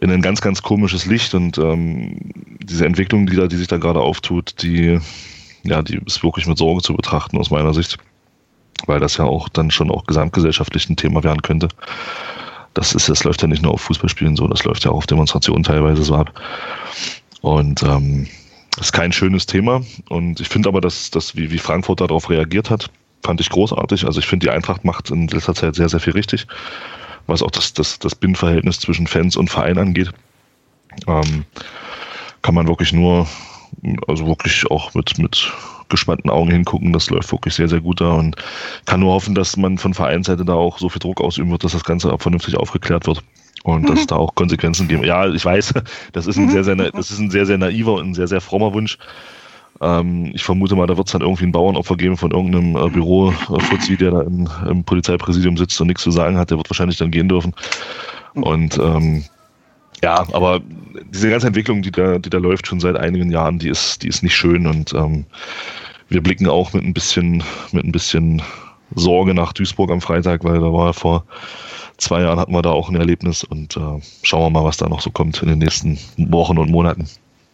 in 0.00 0.10
ein 0.10 0.22
ganz, 0.22 0.40
ganz 0.40 0.62
komisches 0.62 1.06
Licht 1.06 1.34
und 1.34 1.58
ähm, 1.58 2.16
diese 2.62 2.86
Entwicklung, 2.86 3.26
die, 3.26 3.36
da, 3.36 3.46
die 3.46 3.56
sich 3.56 3.66
da 3.66 3.78
gerade 3.78 4.00
auftut, 4.00 4.62
die, 4.62 4.98
ja, 5.64 5.82
die 5.82 6.00
ist 6.06 6.22
wirklich 6.22 6.46
mit 6.46 6.58
Sorge 6.58 6.82
zu 6.82 6.94
betrachten 6.94 7.36
aus 7.36 7.50
meiner 7.50 7.74
Sicht, 7.74 7.98
weil 8.86 9.00
das 9.00 9.16
ja 9.16 9.24
auch 9.24 9.48
dann 9.48 9.70
schon 9.70 9.90
auch 9.90 10.06
gesamtgesellschaftlich 10.06 10.88
ein 10.88 10.96
Thema 10.96 11.24
werden 11.24 11.42
könnte. 11.42 11.68
Das 12.74 12.94
ist, 12.94 13.08
das 13.08 13.24
läuft 13.24 13.42
ja 13.42 13.48
nicht 13.48 13.62
nur 13.62 13.72
auf 13.72 13.80
Fußballspielen 13.80 14.36
so, 14.36 14.46
das 14.46 14.62
läuft 14.62 14.84
ja 14.84 14.92
auch 14.92 14.98
auf 14.98 15.06
Demonstrationen 15.06 15.64
teilweise 15.64 16.04
so 16.04 16.14
ab. 16.14 16.32
Und 17.40 17.82
ähm, 17.82 18.28
ist 18.80 18.92
kein 18.92 19.10
schönes 19.10 19.46
Thema. 19.46 19.82
Und 20.08 20.38
ich 20.40 20.48
finde 20.48 20.68
aber, 20.68 20.80
dass, 20.80 21.10
dass 21.10 21.34
wie, 21.34 21.50
wie 21.50 21.58
Frankfurt 21.58 22.00
darauf 22.00 22.30
reagiert 22.30 22.70
hat, 22.70 22.88
fand 23.24 23.40
ich 23.40 23.50
großartig. 23.50 24.06
Also 24.06 24.20
ich 24.20 24.26
finde, 24.26 24.46
die 24.46 24.50
Eintracht 24.50 24.84
macht 24.84 25.10
in 25.10 25.26
letzter 25.26 25.54
Zeit 25.54 25.74
sehr, 25.74 25.88
sehr 25.88 25.98
viel 25.98 26.12
richtig 26.12 26.46
was 27.28 27.42
auch 27.42 27.50
das, 27.50 27.72
das, 27.74 27.98
das 28.00 28.14
Binnenverhältnis 28.14 28.80
zwischen 28.80 29.06
Fans 29.06 29.36
und 29.36 29.48
Verein 29.50 29.78
angeht. 29.78 30.10
Ähm, 31.06 31.44
kann 32.42 32.54
man 32.54 32.66
wirklich 32.66 32.92
nur, 32.92 33.28
also 34.08 34.26
wirklich 34.26 34.68
auch 34.70 34.94
mit, 34.94 35.18
mit 35.18 35.52
gespannten 35.88 36.30
Augen 36.30 36.50
hingucken. 36.50 36.92
Das 36.92 37.10
läuft 37.10 37.30
wirklich 37.30 37.54
sehr, 37.54 37.68
sehr 37.68 37.80
gut 37.80 38.00
da 38.00 38.12
und 38.12 38.36
kann 38.86 39.00
nur 39.00 39.12
hoffen, 39.12 39.34
dass 39.34 39.56
man 39.56 39.78
von 39.78 39.94
Vereinsseite 39.94 40.44
da 40.44 40.54
auch 40.54 40.78
so 40.78 40.88
viel 40.88 41.00
Druck 41.00 41.20
ausüben 41.20 41.50
wird, 41.50 41.64
dass 41.64 41.72
das 41.72 41.84
Ganze 41.84 42.12
auch 42.12 42.20
vernünftig 42.20 42.56
aufgeklärt 42.56 43.06
wird 43.06 43.22
und 43.62 43.88
dass 43.88 44.00
es 44.00 44.06
da 44.06 44.16
auch 44.16 44.34
Konsequenzen 44.34 44.88
geben. 44.88 45.04
Ja, 45.04 45.28
ich 45.28 45.44
weiß, 45.44 45.74
das 46.12 46.26
ist 46.26 46.38
ein 46.38 46.48
sehr, 46.48 46.64
sehr, 46.64 46.76
das 46.76 47.10
ist 47.10 47.18
ein 47.18 47.30
sehr, 47.30 47.46
sehr 47.46 47.58
naiver 47.58 47.94
und 47.94 48.10
ein 48.10 48.14
sehr, 48.14 48.28
sehr 48.28 48.40
frommer 48.40 48.72
Wunsch. 48.72 48.98
Ähm, 49.80 50.32
ich 50.34 50.42
vermute 50.42 50.74
mal, 50.74 50.86
da 50.86 50.96
wird 50.96 51.06
es 51.06 51.12
dann 51.12 51.22
irgendwie 51.22 51.44
ein 51.44 51.52
Bauernopfer 51.52 51.96
geben 51.96 52.16
von 52.16 52.30
irgendeinem 52.30 52.76
äh, 52.76 52.90
Büro-Fuzzi, 52.90 53.96
der 53.96 54.10
da 54.10 54.22
im, 54.22 54.48
im, 54.68 54.84
Polizeipräsidium 54.84 55.56
sitzt 55.56 55.80
und 55.80 55.86
nichts 55.86 56.02
zu 56.02 56.10
sagen 56.10 56.36
hat. 56.36 56.50
Der 56.50 56.58
wird 56.58 56.68
wahrscheinlich 56.70 56.98
dann 56.98 57.10
gehen 57.10 57.28
dürfen. 57.28 57.54
Und 58.34 58.78
ähm, 58.78 59.24
ja, 60.02 60.26
aber 60.32 60.60
diese 61.10 61.30
ganze 61.30 61.48
Entwicklung, 61.48 61.82
die 61.82 61.90
da, 61.90 62.18
die 62.18 62.30
da 62.30 62.38
läuft 62.38 62.66
schon 62.66 62.80
seit 62.80 62.96
einigen 62.96 63.30
Jahren, 63.30 63.58
die 63.58 63.68
ist, 63.68 64.02
die 64.02 64.08
ist 64.08 64.22
nicht 64.22 64.36
schön 64.36 64.66
und 64.66 64.92
ähm, 64.94 65.26
wir 66.08 66.22
blicken 66.22 66.48
auch 66.48 66.72
mit 66.72 66.84
ein 66.84 66.94
bisschen, 66.94 67.42
mit 67.72 67.84
ein 67.84 67.92
bisschen 67.92 68.42
Sorge 68.94 69.34
nach 69.34 69.52
Duisburg 69.52 69.90
am 69.90 70.00
Freitag, 70.00 70.44
weil 70.44 70.60
da 70.60 70.72
war 70.72 70.94
vor 70.94 71.24
zwei 71.98 72.22
Jahren 72.22 72.38
hatten 72.38 72.52
wir 72.52 72.62
da 72.62 72.70
auch 72.70 72.88
ein 72.88 72.96
Erlebnis 72.96 73.44
und 73.44 73.76
äh, 73.76 74.00
schauen 74.22 74.44
wir 74.44 74.50
mal, 74.50 74.64
was 74.64 74.76
da 74.76 74.88
noch 74.88 75.00
so 75.00 75.10
kommt 75.10 75.42
in 75.42 75.48
den 75.48 75.58
nächsten 75.58 75.98
Wochen 76.16 76.58
und 76.58 76.70
Monaten. 76.70 77.08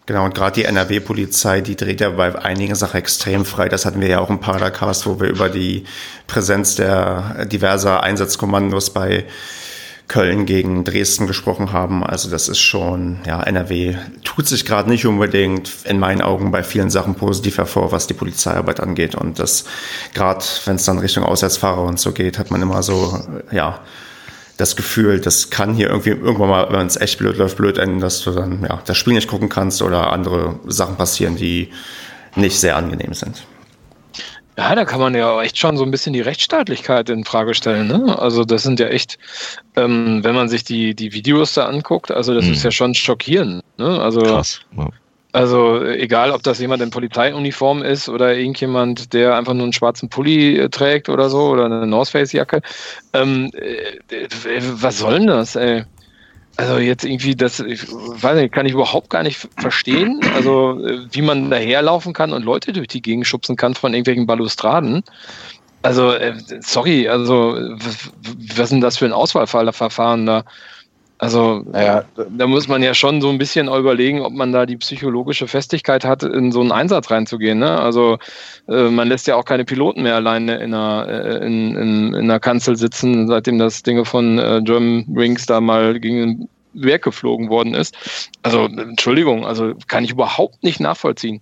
Genau, 0.06 0.26
und 0.26 0.34
gerade 0.34 0.56
die 0.56 0.64
NRW-Polizei, 0.64 1.62
die 1.62 1.76
dreht 1.76 2.02
ja 2.02 2.10
bei 2.10 2.38
einigen 2.38 2.74
Sachen 2.74 2.98
extrem 2.98 3.46
frei. 3.46 3.70
Das 3.70 3.86
hatten 3.86 4.02
wir 4.02 4.08
ja 4.08 4.20
auch 4.20 4.28
im 4.28 4.38
Paracast, 4.38 5.06
wo 5.06 5.18
wir 5.18 5.28
über 5.28 5.48
die 5.48 5.84
Präsenz 6.26 6.74
der 6.74 7.46
diverser 7.46 8.02
Einsatzkommandos 8.02 8.90
bei 8.90 9.24
Köln 10.06 10.44
gegen 10.44 10.84
Dresden 10.84 11.26
gesprochen 11.26 11.72
haben. 11.72 12.04
Also 12.04 12.28
das 12.28 12.48
ist 12.48 12.58
schon, 12.58 13.20
ja, 13.26 13.42
NRW 13.42 13.96
tut 14.22 14.46
sich 14.46 14.66
gerade 14.66 14.90
nicht 14.90 15.06
unbedingt 15.06 15.70
in 15.84 15.98
meinen 15.98 16.20
Augen 16.20 16.50
bei 16.50 16.62
vielen 16.62 16.90
Sachen 16.90 17.14
positiv 17.14 17.56
hervor, 17.56 17.90
was 17.90 18.06
die 18.06 18.12
Polizeiarbeit 18.12 18.80
angeht. 18.80 19.14
Und 19.14 19.38
das, 19.38 19.64
gerade 20.12 20.44
wenn 20.66 20.76
es 20.76 20.84
dann 20.84 20.98
Richtung 20.98 21.24
Auswärtsfahrer 21.24 21.82
und 21.82 21.98
so 21.98 22.12
geht, 22.12 22.38
hat 22.38 22.50
man 22.50 22.60
immer 22.60 22.82
so, 22.82 23.18
ja, 23.50 23.80
das 24.56 24.76
Gefühl, 24.76 25.20
das 25.20 25.50
kann 25.50 25.74
hier 25.74 25.88
irgendwie 25.88 26.10
irgendwann 26.10 26.48
mal, 26.48 26.68
wenn 26.70 26.86
es 26.86 26.96
echt 26.96 27.18
blöd 27.18 27.36
läuft, 27.36 27.56
blöd 27.56 27.78
enden, 27.78 28.00
dass 28.00 28.20
du 28.20 28.30
dann 28.30 28.62
ja, 28.62 28.80
das 28.84 28.96
Spiel 28.96 29.14
nicht 29.14 29.28
gucken 29.28 29.48
kannst 29.48 29.82
oder 29.82 30.12
andere 30.12 30.58
Sachen 30.66 30.96
passieren, 30.96 31.36
die 31.36 31.70
nicht 32.36 32.58
sehr 32.58 32.76
angenehm 32.76 33.14
sind. 33.14 33.44
Ja, 34.56 34.72
da 34.76 34.84
kann 34.84 35.00
man 35.00 35.14
ja 35.14 35.42
echt 35.42 35.58
schon 35.58 35.76
so 35.76 35.82
ein 35.82 35.90
bisschen 35.90 36.12
die 36.12 36.20
Rechtsstaatlichkeit 36.20 37.10
in 37.10 37.24
Frage 37.24 37.54
stellen. 37.54 37.88
Ne? 37.88 38.16
Also 38.16 38.44
das 38.44 38.62
sind 38.62 38.78
ja 38.78 38.86
echt, 38.86 39.18
ähm, 39.74 40.22
wenn 40.22 40.36
man 40.36 40.48
sich 40.48 40.62
die, 40.62 40.94
die 40.94 41.12
Videos 41.12 41.54
da 41.54 41.66
anguckt, 41.66 42.12
also 42.12 42.34
das 42.34 42.44
mhm. 42.44 42.52
ist 42.52 42.62
ja 42.62 42.70
schon 42.70 42.94
schockierend. 42.94 43.64
Ne? 43.78 44.00
Also 44.00 44.20
Krass. 44.20 44.60
Also 45.34 45.82
egal, 45.82 46.30
ob 46.30 46.44
das 46.44 46.60
jemand 46.60 46.80
in 46.80 46.90
Polizeiuniform 46.90 47.82
ist 47.82 48.08
oder 48.08 48.36
irgendjemand, 48.36 49.12
der 49.12 49.36
einfach 49.36 49.52
nur 49.52 49.64
einen 49.64 49.72
schwarzen 49.72 50.08
Pulli 50.08 50.56
äh, 50.60 50.68
trägt 50.68 51.08
oder 51.08 51.28
so 51.28 51.48
oder 51.48 51.64
eine 51.64 51.88
North 51.88 52.10
Face 52.10 52.30
Jacke. 52.30 52.62
Ähm, 53.12 53.50
äh, 53.52 54.60
was 54.60 54.98
soll 54.98 55.18
denn 55.18 55.26
das, 55.26 55.56
ey? 55.56 55.82
Also 56.56 56.78
jetzt 56.78 57.04
irgendwie, 57.04 57.34
das, 57.34 57.58
ich 57.58 57.82
weiß 57.90 58.36
nicht, 58.36 58.54
kann 58.54 58.66
ich 58.66 58.74
überhaupt 58.74 59.10
gar 59.10 59.24
nicht 59.24 59.48
verstehen. 59.58 60.20
Also 60.36 60.78
äh, 60.86 61.00
wie 61.10 61.22
man 61.22 61.50
daherlaufen 61.50 62.12
kann 62.12 62.32
und 62.32 62.44
Leute 62.44 62.72
durch 62.72 62.86
die 62.86 63.02
Gegend 63.02 63.26
schubsen 63.26 63.56
kann 63.56 63.74
von 63.74 63.92
irgendwelchen 63.92 64.28
Balustraden. 64.28 65.02
Also, 65.82 66.12
äh, 66.12 66.36
sorry, 66.60 67.08
also 67.08 67.58
was 68.54 68.70
denn 68.70 68.80
das 68.80 68.98
für 68.98 69.06
ein 69.06 69.12
Auswahlverfahren 69.12 70.26
da? 70.26 70.44
Also, 71.24 71.64
naja, 71.72 72.04
da 72.28 72.46
muss 72.46 72.68
man 72.68 72.82
ja 72.82 72.92
schon 72.92 73.22
so 73.22 73.30
ein 73.30 73.38
bisschen 73.38 73.68
überlegen, 73.68 74.20
ob 74.20 74.34
man 74.34 74.52
da 74.52 74.66
die 74.66 74.76
psychologische 74.76 75.48
Festigkeit 75.48 76.04
hat, 76.04 76.22
in 76.22 76.52
so 76.52 76.60
einen 76.60 76.70
Einsatz 76.70 77.10
reinzugehen. 77.10 77.58
Ne? 77.60 77.80
Also, 77.80 78.18
äh, 78.68 78.90
man 78.90 79.08
lässt 79.08 79.26
ja 79.26 79.36
auch 79.36 79.46
keine 79.46 79.64
Piloten 79.64 80.02
mehr 80.02 80.16
alleine 80.16 80.56
in 80.56 80.74
einer, 80.74 81.08
äh, 81.08 81.46
in, 81.46 81.76
in, 81.76 82.08
in 82.08 82.24
einer 82.24 82.40
Kanzel 82.40 82.76
sitzen, 82.76 83.26
seitdem 83.26 83.58
das 83.58 83.82
Ding 83.82 84.04
von 84.04 84.38
äh, 84.38 84.60
German 84.62 85.06
Rings 85.16 85.46
da 85.46 85.62
mal 85.62 85.98
gegen 85.98 86.16
den 86.18 86.48
Werk 86.74 87.04
geflogen 87.04 87.48
worden 87.48 87.72
ist. 87.72 87.96
Also, 88.42 88.66
Entschuldigung, 88.66 89.46
also 89.46 89.72
kann 89.86 90.04
ich 90.04 90.10
überhaupt 90.10 90.62
nicht 90.62 90.78
nachvollziehen. 90.78 91.40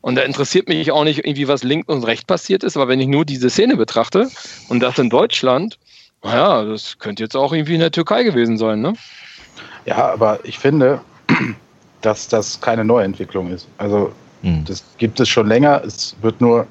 Und 0.00 0.14
da 0.14 0.22
interessiert 0.22 0.68
mich 0.68 0.92
auch 0.92 1.02
nicht 1.02 1.26
irgendwie, 1.26 1.48
was 1.48 1.64
links 1.64 1.88
und 1.88 2.04
rechts 2.04 2.26
passiert 2.26 2.62
ist, 2.62 2.76
aber 2.76 2.86
wenn 2.86 3.00
ich 3.00 3.08
nur 3.08 3.24
diese 3.24 3.50
Szene 3.50 3.76
betrachte 3.76 4.28
und 4.68 4.78
das 4.78 4.96
in 5.00 5.10
Deutschland, 5.10 5.76
naja, 6.24 6.64
das 6.64 6.98
könnte 6.98 7.22
jetzt 7.22 7.36
auch 7.36 7.52
irgendwie 7.52 7.74
in 7.74 7.80
der 7.80 7.92
Türkei 7.92 8.22
gewesen 8.22 8.56
sein, 8.56 8.80
ne? 8.80 8.94
Ja, 9.84 10.12
aber 10.12 10.38
ich 10.44 10.58
finde, 10.58 11.00
dass 12.00 12.28
das 12.28 12.60
keine 12.60 12.84
Neuentwicklung 12.84 13.50
ist. 13.52 13.68
Also 13.78 14.10
mhm. 14.42 14.64
das 14.64 14.82
gibt 14.98 15.20
es 15.20 15.28
schon 15.28 15.46
länger. 15.46 15.82
Es 15.84 16.16
wird 16.22 16.40
nur, 16.40 16.66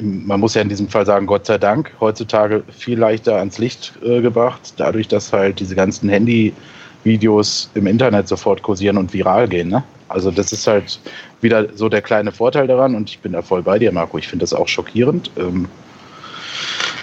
man 0.00 0.40
muss 0.40 0.54
ja 0.54 0.62
in 0.62 0.70
diesem 0.70 0.88
Fall 0.88 1.04
sagen, 1.04 1.26
Gott 1.26 1.46
sei 1.46 1.58
Dank, 1.58 1.92
heutzutage 2.00 2.64
viel 2.70 2.98
leichter 2.98 3.36
ans 3.36 3.58
Licht 3.58 3.92
äh, 4.02 4.22
gebracht, 4.22 4.72
dadurch, 4.78 5.08
dass 5.08 5.32
halt 5.32 5.60
diese 5.60 5.74
ganzen 5.74 6.08
Handy-Videos 6.08 7.70
im 7.74 7.86
Internet 7.86 8.26
sofort 8.26 8.62
kursieren 8.62 8.96
und 8.96 9.12
viral 9.12 9.48
gehen. 9.48 9.68
Ne? 9.68 9.84
Also 10.08 10.30
das 10.30 10.52
ist 10.52 10.66
halt 10.66 10.98
wieder 11.42 11.66
so 11.74 11.90
der 11.90 12.02
kleine 12.02 12.32
Vorteil 12.32 12.66
daran 12.66 12.94
und 12.94 13.10
ich 13.10 13.20
bin 13.20 13.32
da 13.32 13.42
voll 13.42 13.62
bei 13.62 13.78
dir, 13.78 13.92
Marco. 13.92 14.16
Ich 14.16 14.28
finde 14.28 14.44
das 14.44 14.54
auch 14.54 14.66
schockierend. 14.66 15.30
Ähm, 15.36 15.68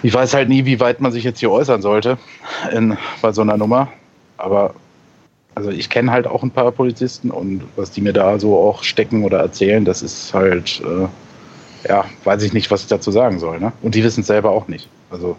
ich 0.03 0.13
weiß 0.13 0.33
halt 0.33 0.49
nie, 0.49 0.65
wie 0.65 0.79
weit 0.79 1.01
man 1.01 1.11
sich 1.11 1.23
jetzt 1.23 1.39
hier 1.39 1.51
äußern 1.51 1.81
sollte 1.81 2.17
in, 2.71 2.97
bei 3.21 3.31
so 3.31 3.41
einer 3.41 3.57
Nummer. 3.57 3.89
Aber 4.37 4.75
also 5.55 5.71
ich 5.71 5.89
kenne 5.89 6.11
halt 6.11 6.27
auch 6.27 6.43
ein 6.43 6.51
paar 6.51 6.71
Polizisten 6.71 7.31
und 7.31 7.63
was 7.75 7.91
die 7.91 8.01
mir 8.01 8.13
da 8.13 8.39
so 8.39 8.57
auch 8.57 8.83
stecken 8.83 9.23
oder 9.23 9.39
erzählen, 9.39 9.85
das 9.85 10.03
ist 10.03 10.33
halt, 10.33 10.81
äh, 10.81 11.89
ja, 11.89 12.05
weiß 12.23 12.43
ich 12.43 12.53
nicht, 12.53 12.69
was 12.69 12.83
ich 12.83 12.87
dazu 12.87 13.11
sagen 13.11 13.39
soll. 13.39 13.59
Ne? 13.59 13.73
Und 13.81 13.95
die 13.95 14.03
wissen 14.03 14.21
es 14.21 14.27
selber 14.27 14.51
auch 14.51 14.67
nicht. 14.67 14.87
Also 15.09 15.35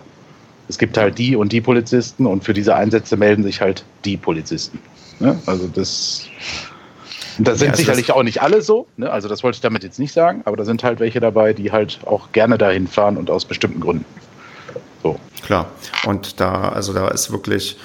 es 0.68 0.76
gibt 0.76 0.98
halt 0.98 1.18
die 1.18 1.36
und 1.36 1.52
die 1.52 1.60
Polizisten 1.60 2.26
und 2.26 2.44
für 2.44 2.52
diese 2.52 2.74
Einsätze 2.74 3.16
melden 3.16 3.44
sich 3.44 3.60
halt 3.60 3.84
die 4.04 4.16
Polizisten. 4.16 4.80
Ne? 5.20 5.38
Also 5.46 5.68
das, 5.68 6.26
da 7.38 7.54
sind 7.54 7.68
ja, 7.68 7.76
sicherlich 7.76 8.10
auch 8.10 8.24
nicht 8.24 8.42
alle 8.42 8.60
so, 8.60 8.86
ne? 8.96 9.10
also 9.10 9.28
das 9.28 9.44
wollte 9.44 9.56
ich 9.56 9.60
damit 9.60 9.84
jetzt 9.84 9.98
nicht 9.98 10.12
sagen, 10.12 10.42
aber 10.44 10.56
da 10.56 10.64
sind 10.64 10.82
halt 10.82 10.98
welche 10.98 11.20
dabei, 11.20 11.52
die 11.52 11.70
halt 11.70 12.00
auch 12.06 12.32
gerne 12.32 12.58
dahin 12.58 12.88
fahren 12.88 13.16
und 13.16 13.30
aus 13.30 13.44
bestimmten 13.44 13.80
Gründen. 13.80 14.04
So. 15.02 15.18
Klar. 15.44 15.70
Und 16.06 16.40
da, 16.40 16.68
also 16.68 16.92
da 16.92 17.08
ist 17.08 17.30
wirklich, 17.30 17.78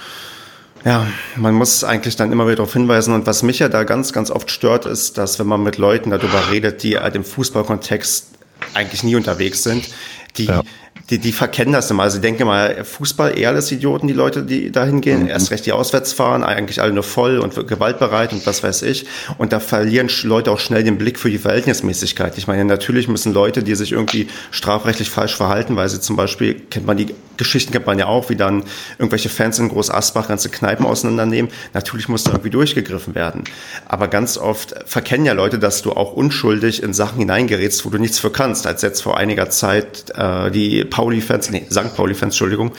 ja, 0.86 1.08
man 1.36 1.54
muss 1.54 1.84
eigentlich 1.84 2.16
dann 2.16 2.32
immer 2.32 2.46
wieder 2.46 2.58
darauf 2.58 2.74
hinweisen. 2.74 3.14
Und 3.14 3.26
was 3.26 3.44
mich 3.44 3.60
ja 3.60 3.70
da 3.70 3.84
ganz, 3.84 4.14
ganz 4.14 4.32
oft 4.32 4.52
stört, 4.52 4.86
ist, 4.86 5.18
dass 5.18 5.40
wenn 5.40 5.48
man 5.48 5.64
mit 5.64 5.78
Leuten 5.78 6.10
darüber 6.10 6.52
redet, 6.52 6.84
die 6.84 6.98
halt 6.98 7.16
im 7.16 7.24
Fußballkontext 7.24 8.32
eigentlich 8.74 9.04
nie 9.04 9.16
unterwegs 9.16 9.64
sind, 9.64 9.90
die, 10.38 10.46
ja 10.46 10.64
die, 11.10 11.20
die 11.20 11.34
verkennen 11.34 11.74
das 11.74 11.92
immer. 11.92 12.04
Also 12.04 12.18
ich 12.18 12.22
denke 12.22 12.46
mal, 12.46 12.84
Fußball 12.84 13.38
eher 13.38 13.50
als 13.50 13.72
Idioten, 13.72 14.08
die 14.08 14.14
Leute, 14.14 14.44
die 14.44 14.72
dahin 14.72 15.02
gehen. 15.02 15.24
Mhm. 15.24 15.30
Erst 15.30 15.52
recht 15.52 15.66
die 15.66 15.74
auswärts 15.74 16.14
fahren, 16.14 16.44
eigentlich 16.44 16.82
alle 16.82 16.94
nur 16.94 17.04
voll 17.04 17.40
und 17.40 17.68
gewaltbereit 17.68 18.32
und 18.32 18.46
was 18.46 18.64
weiß 18.64 18.84
ich. 18.84 19.06
Und 19.38 19.52
da 19.52 19.60
verlieren 19.60 20.10
Leute 20.24 20.52
auch 20.52 20.60
schnell 20.60 20.84
den 20.84 20.98
Blick 20.98 21.20
für 21.20 21.30
die 21.30 21.40
Verhältnismäßigkeit. 21.40 22.38
Ich 22.38 22.48
meine, 22.48 22.64
natürlich 22.64 23.08
müssen 23.08 23.34
Leute, 23.34 23.64
die 23.64 23.76
sich 23.76 23.92
irgendwie 23.92 24.28
strafrechtlich 24.52 25.10
falsch 25.10 25.36
verhalten, 25.36 25.76
weil 25.76 25.90
sie 25.90 26.00
zum 26.00 26.16
Beispiel, 26.16 26.56
kennt 26.70 26.86
man 26.86 26.98
die 26.98 27.14
Geschichten, 27.36 27.72
kennt 27.72 27.88
man 27.88 28.00
ja 28.00 28.06
auch, 28.06 28.30
wie 28.30 28.36
dann 28.36 28.64
irgendwelche 28.98 29.30
Fans 29.30 29.60
in 29.60 29.70
Groß 29.70 29.90
Asbach 29.90 30.28
ganze 30.28 30.50
Kneipen 30.50 30.86
auseinandernehmen. 30.86 31.52
Natürlich 31.74 32.08
muss 32.08 32.24
da 32.24 32.32
irgendwie 32.32 32.52
durchgegriffen 32.52 33.16
werden. 33.16 33.44
Aber 33.88 34.08
ganz 34.08 34.38
oft 34.38 34.76
verkennen 34.86 35.26
ja 35.26 35.34
Leute, 35.34 35.60
dass 35.60 35.82
du 35.82 35.92
auch 35.92 36.14
unschuldig 36.14 36.82
in 36.84 36.94
Sachen 36.94 37.20
hineingerätst, 37.20 37.86
wo 37.86 37.90
du 37.90 37.98
nichts 37.98 38.20
für 38.20 38.30
kannst. 38.30 38.68
Als 38.68 38.82
jetzt 38.82 39.02
vor 39.02 39.18
einiger 39.18 39.50
Zeit 39.50 40.14
äh, 40.16 40.52
die 40.52 40.86
Pauli-Fans, 40.94 41.50
nee, 41.50 41.66
St. 41.72 41.96
Pauli-Fans, 41.96 42.36
Entschuldigung, 42.36 42.72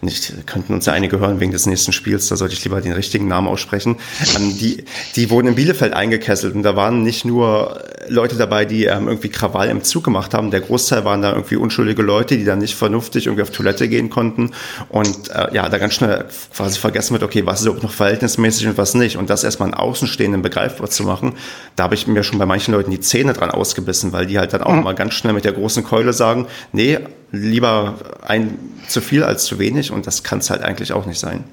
nicht, 0.00 0.46
könnten 0.46 0.72
uns 0.72 0.86
ja 0.86 0.94
einige 0.94 1.20
hören 1.20 1.38
wegen 1.38 1.52
des 1.52 1.66
nächsten 1.66 1.92
Spiels, 1.92 2.28
da 2.28 2.36
sollte 2.36 2.54
ich 2.54 2.64
lieber 2.64 2.80
den 2.80 2.92
richtigen 2.92 3.28
Namen 3.28 3.46
aussprechen. 3.46 3.96
Ähm, 4.36 4.56
die, 4.56 4.84
die 5.16 5.28
wurden 5.28 5.48
in 5.48 5.54
Bielefeld 5.54 5.92
eingekesselt 5.92 6.54
und 6.54 6.62
da 6.62 6.76
waren 6.76 7.02
nicht 7.02 7.26
nur 7.26 7.84
Leute 8.08 8.36
dabei, 8.36 8.64
die 8.64 8.86
ähm, 8.86 9.06
irgendwie 9.06 9.28
Krawall 9.28 9.68
im 9.68 9.84
Zug 9.84 10.04
gemacht 10.04 10.32
haben. 10.32 10.50
Der 10.50 10.62
Großteil 10.62 11.04
waren 11.04 11.20
da 11.20 11.32
irgendwie 11.32 11.56
unschuldige 11.56 12.00
Leute, 12.00 12.38
die 12.38 12.44
dann 12.44 12.60
nicht 12.60 12.74
vernünftig 12.74 13.26
irgendwie 13.26 13.42
auf 13.42 13.50
Toilette 13.50 13.86
gehen 13.86 14.08
konnten 14.08 14.52
und 14.88 15.28
äh, 15.28 15.54
ja, 15.54 15.68
da 15.68 15.76
ganz 15.76 15.92
schnell 15.92 16.24
quasi 16.56 16.78
vergessen 16.78 17.12
wird, 17.12 17.22
okay, 17.22 17.44
was 17.44 17.60
ist 17.60 17.66
überhaupt 17.66 17.82
noch 17.82 17.92
verhältnismäßig 17.92 18.66
und 18.68 18.78
was 18.78 18.94
nicht. 18.94 19.18
Und 19.18 19.28
das 19.28 19.44
erstmal 19.44 19.66
einen 19.66 19.74
Außenstehenden 19.74 20.40
begreifbar 20.40 20.88
zu 20.88 21.02
machen, 21.02 21.34
da 21.76 21.84
habe 21.84 21.94
ich 21.94 22.06
mir 22.06 22.22
schon 22.22 22.38
bei 22.38 22.46
manchen 22.46 22.72
Leuten 22.72 22.90
die 22.90 23.00
Zähne 23.00 23.34
dran 23.34 23.50
ausgebissen, 23.50 24.12
weil 24.12 24.24
die 24.24 24.38
halt 24.38 24.54
dann 24.54 24.62
auch 24.62 24.72
mhm. 24.72 24.84
mal 24.84 24.94
ganz 24.94 25.12
schnell 25.12 25.34
mit 25.34 25.44
der 25.44 25.52
großen 25.52 25.84
Keule 25.84 26.14
sagen, 26.14 26.46
nee, 26.72 26.98
lieber 27.30 27.94
ein 28.26 28.58
zu 28.86 29.00
viel 29.00 29.22
als 29.22 29.44
zu 29.44 29.58
wenig 29.58 29.90
und 29.90 30.06
das 30.06 30.22
kann 30.22 30.38
es 30.38 30.50
halt 30.50 30.62
eigentlich 30.62 30.92
auch 30.92 31.06
nicht 31.06 31.18
sein. 31.18 31.44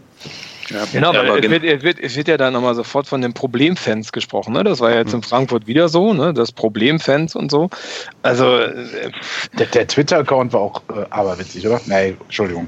Ja, 0.70 0.84
genau, 0.92 1.10
aber 1.10 1.38
es 1.38 1.50
wird, 1.50 1.64
es, 1.64 1.84
wird, 1.84 2.00
es 2.00 2.16
wird 2.16 2.28
ja 2.28 2.38
dann 2.38 2.54
nochmal 2.54 2.74
sofort 2.74 3.06
von 3.06 3.22
den 3.22 3.34
Problemfans 3.34 4.12
gesprochen. 4.12 4.54
Ne? 4.54 4.64
Das 4.64 4.80
war 4.80 4.90
ja 4.90 4.98
jetzt 4.98 5.14
in 5.14 5.22
Frankfurt 5.22 5.68
wieder 5.68 5.90
so, 5.90 6.14
ne? 6.14 6.34
das 6.34 6.52
Problemfans 6.52 7.36
und 7.36 7.52
so. 7.52 7.70
Also 8.24 8.62
äh, 8.62 9.12
der, 9.60 9.68
der 9.68 9.88
Twitter-Account 9.88 10.54
war 10.54 10.62
auch 10.62 10.82
äh, 10.90 11.06
aberwitzig, 11.12 11.68
oder? 11.68 11.80
Nee, 11.86 12.16
Entschuldigung. 12.20 12.68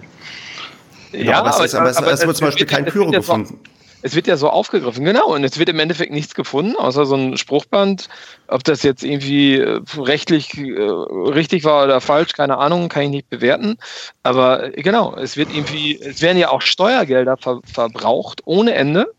Ja, 1.11 1.19
ja 1.19 1.39
aber, 1.39 1.55
aber, 1.55 1.65
es, 1.65 1.73
ist, 1.73 1.75
aber, 1.75 1.97
aber 1.97 2.11
es, 2.11 2.19
es, 2.19 2.27
wird 2.27 2.37
zum 2.37 2.47
Beispiel 2.47 2.67
kein 2.67 2.85
Pyro 2.85 3.09
gefunden 3.09 3.59
es 4.07 4.15
wird 4.15 4.25
ja 4.25 4.37
so 4.37 4.49
aufgegriffen, 4.49 5.03
genau. 5.03 5.35
Und 5.35 5.43
es 5.43 5.59
wird 5.59 5.67
im 5.69 5.79
Endeffekt 5.79 6.13
nichts 6.13 6.33
gefunden, 6.33 6.75
außer 6.77 7.05
so 7.05 7.15
ein 7.15 7.37
Spruchband. 7.37 8.07
Ob 8.47 8.63
das 8.63 8.81
jetzt 8.83 9.03
irgendwie 9.03 9.55
äh, 9.55 9.81
rechtlich 9.97 10.57
äh, 10.57 10.71
richtig 10.71 11.65
war 11.65 11.83
oder 11.83 11.99
falsch, 11.99 12.31
keine 12.33 12.57
Ahnung, 12.57 12.87
kann 12.87 13.03
ich 13.03 13.09
nicht 13.09 13.29
bewerten. 13.29 13.77
Aber 14.23 14.77
äh, 14.77 14.81
genau, 14.81 15.15
es 15.15 15.35
wird 15.35 15.53
irgendwie, 15.53 15.99
es 16.01 16.21
werden 16.21 16.37
ja 16.37 16.49
auch 16.49 16.61
Steuergelder 16.61 17.35
ver 17.37 17.59
verbraucht 17.71 18.41
ohne 18.45 18.73
Ende 18.73 19.11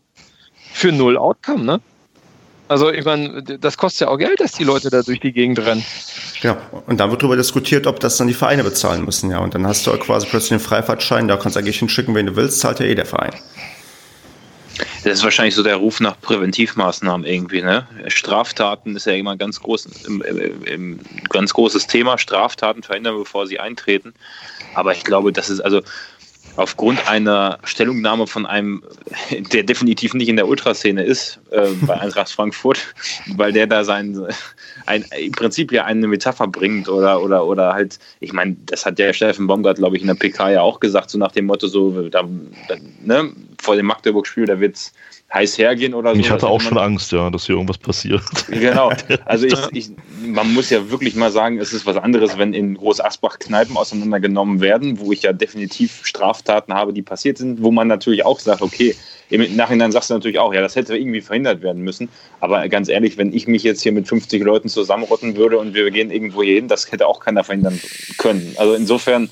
für 0.73 0.91
null 0.91 1.17
Outcome, 1.17 1.63
ne? 1.63 1.81
Also 2.67 2.91
ich 2.91 3.03
meine, 3.03 3.41
das 3.41 3.77
kostet 3.77 4.01
ja 4.01 4.07
auch 4.09 4.17
Geld, 4.17 4.39
dass 4.39 4.51
die 4.51 4.63
Leute 4.63 4.91
da 4.91 5.01
durch 5.01 5.19
die 5.19 5.31
Gegend 5.31 5.57
rennen. 5.59 5.83
Ja, 6.41 6.57
und 6.85 6.99
dann 6.99 7.09
wird 7.09 7.21
darüber 7.21 7.35
diskutiert, 7.35 7.87
ob 7.87 7.99
das 7.99 8.17
dann 8.17 8.27
die 8.27 8.35
Vereine 8.35 8.63
bezahlen 8.63 9.05
müssen, 9.05 9.31
ja. 9.31 9.39
Und 9.39 9.55
dann 9.55 9.65
hast 9.65 9.87
du 9.87 9.91
quasi 9.97 10.27
plötzlich 10.27 10.51
einen 10.51 10.59
Freifahrtschein, 10.59 11.27
da 11.27 11.37
kannst 11.37 11.55
du 11.55 11.59
eigentlich 11.59 11.79
hinschicken, 11.79 12.13
wen 12.13 12.27
du 12.27 12.35
willst, 12.35 12.59
zahlt 12.59 12.79
ja 12.79 12.85
eh 12.85 12.95
der 12.95 13.07
Verein. 13.07 13.31
Das 15.03 15.13
ist 15.13 15.23
wahrscheinlich 15.23 15.55
so 15.55 15.63
der 15.63 15.77
Ruf 15.77 15.99
nach 15.99 16.19
Präventivmaßnahmen 16.21 17.25
irgendwie, 17.25 17.61
ne? 17.61 17.87
Straftaten 18.07 18.95
ist 18.95 19.05
ja 19.05 19.13
immer 19.13 19.37
ganz 19.37 19.59
groß, 19.59 19.87
im, 20.07 20.21
im, 20.21 20.63
im, 20.63 20.99
ganz 21.29 21.53
großes 21.53 21.87
Thema. 21.87 22.17
Straftaten 22.17 22.83
verhindern, 22.83 23.17
bevor 23.17 23.47
sie 23.47 23.59
eintreten. 23.59 24.13
Aber 24.75 24.93
ich 24.93 25.03
glaube, 25.03 25.33
das 25.33 25.49
ist 25.49 25.61
also 25.61 25.81
aufgrund 26.59 27.07
einer 27.07 27.57
Stellungnahme 27.63 28.27
von 28.27 28.45
einem, 28.45 28.83
der 29.53 29.63
definitiv 29.63 30.13
nicht 30.13 30.27
in 30.27 30.35
der 30.35 30.47
Ultraszene 30.47 31.03
ist, 31.03 31.39
äh, 31.51 31.69
bei 31.81 31.93
Eintracht 32.01 32.29
Frankfurt, 32.29 32.93
weil 33.35 33.53
der 33.53 33.65
da 33.65 33.83
sein, 33.83 34.27
ein, 34.85 35.05
im 35.17 35.31
Prinzip 35.31 35.71
ja 35.71 35.85
eine 35.85 36.07
Metapher 36.07 36.47
bringt 36.47 36.89
oder, 36.89 37.21
oder, 37.21 37.45
oder 37.45 37.73
halt, 37.73 37.97
ich 38.19 38.33
meine, 38.33 38.57
das 38.65 38.85
hat 38.85 38.99
der 38.99 39.13
Steffen 39.13 39.47
Baumgart, 39.47 39.77
glaube 39.77 39.95
ich, 39.95 40.01
in 40.01 40.07
der 40.07 40.15
PK 40.15 40.51
ja 40.51 40.61
auch 40.61 40.79
gesagt, 40.79 41.09
so 41.09 41.17
nach 41.17 41.31
dem 41.31 41.45
Motto, 41.45 41.67
so, 41.67 42.09
da, 42.09 42.23
da, 42.67 42.75
ne, 43.01 43.31
vor 43.61 43.75
dem 43.75 43.85
Magdeburg-Spiel, 43.85 44.45
da 44.45 44.59
wird 44.59 44.75
es 44.75 44.93
heiß 45.33 45.57
hergehen 45.57 45.93
oder 45.93 46.13
so. 46.13 46.19
Ich 46.19 46.31
hatte 46.31 46.47
auch 46.47 46.61
schon 46.61 46.77
Angst, 46.77 47.11
ja, 47.11 47.29
dass 47.29 47.45
hier 47.45 47.55
irgendwas 47.55 47.77
passiert. 47.77 48.21
Genau. 48.49 48.91
Also 49.25 49.45
ich, 49.45 49.59
ich, 49.71 49.91
man 50.25 50.53
muss 50.53 50.69
ja 50.69 50.89
wirklich 50.89 51.15
mal 51.15 51.31
sagen, 51.31 51.59
es 51.59 51.71
ist 51.71 51.85
was 51.85 51.97
anderes, 51.97 52.37
wenn 52.37 52.53
in 52.53 52.75
Groß 52.75 52.99
Asbach 52.99 53.39
Kneipen 53.39 53.77
auseinandergenommen 53.77 54.59
werden, 54.59 54.99
wo 54.99 55.11
ich 55.11 55.21
ja 55.21 55.33
definitiv 55.33 56.01
Straftaten 56.03 56.73
habe, 56.73 56.93
die 56.93 57.01
passiert 57.01 57.37
sind, 57.37 57.61
wo 57.61 57.71
man 57.71 57.87
natürlich 57.87 58.25
auch 58.25 58.39
sagt, 58.39 58.61
okay, 58.61 58.95
im 59.29 59.55
Nachhinein 59.55 59.91
sagst 59.91 60.09
du 60.09 60.15
natürlich 60.15 60.39
auch, 60.39 60.53
ja, 60.53 60.61
das 60.61 60.75
hätte 60.75 60.97
irgendwie 60.97 61.21
verhindert 61.21 61.61
werden 61.61 61.83
müssen. 61.83 62.09
Aber 62.39 62.67
ganz 62.67 62.89
ehrlich, 62.89 63.17
wenn 63.17 63.31
ich 63.31 63.47
mich 63.47 63.63
jetzt 63.63 63.81
hier 63.81 63.91
mit 63.91 64.07
50 64.07 64.43
Leuten 64.43 64.69
zusammenrotten 64.69 65.35
würde 65.37 65.59
und 65.59 65.75
wir 65.75 65.89
gehen 65.91 66.09
irgendwo 66.09 66.41
hier 66.41 66.55
hin, 66.55 66.67
das 66.67 66.91
hätte 66.91 67.05
auch 67.05 67.19
keiner 67.19 67.43
verhindern 67.43 67.79
können. 68.17 68.55
Also 68.57 68.73
insofern 68.73 69.29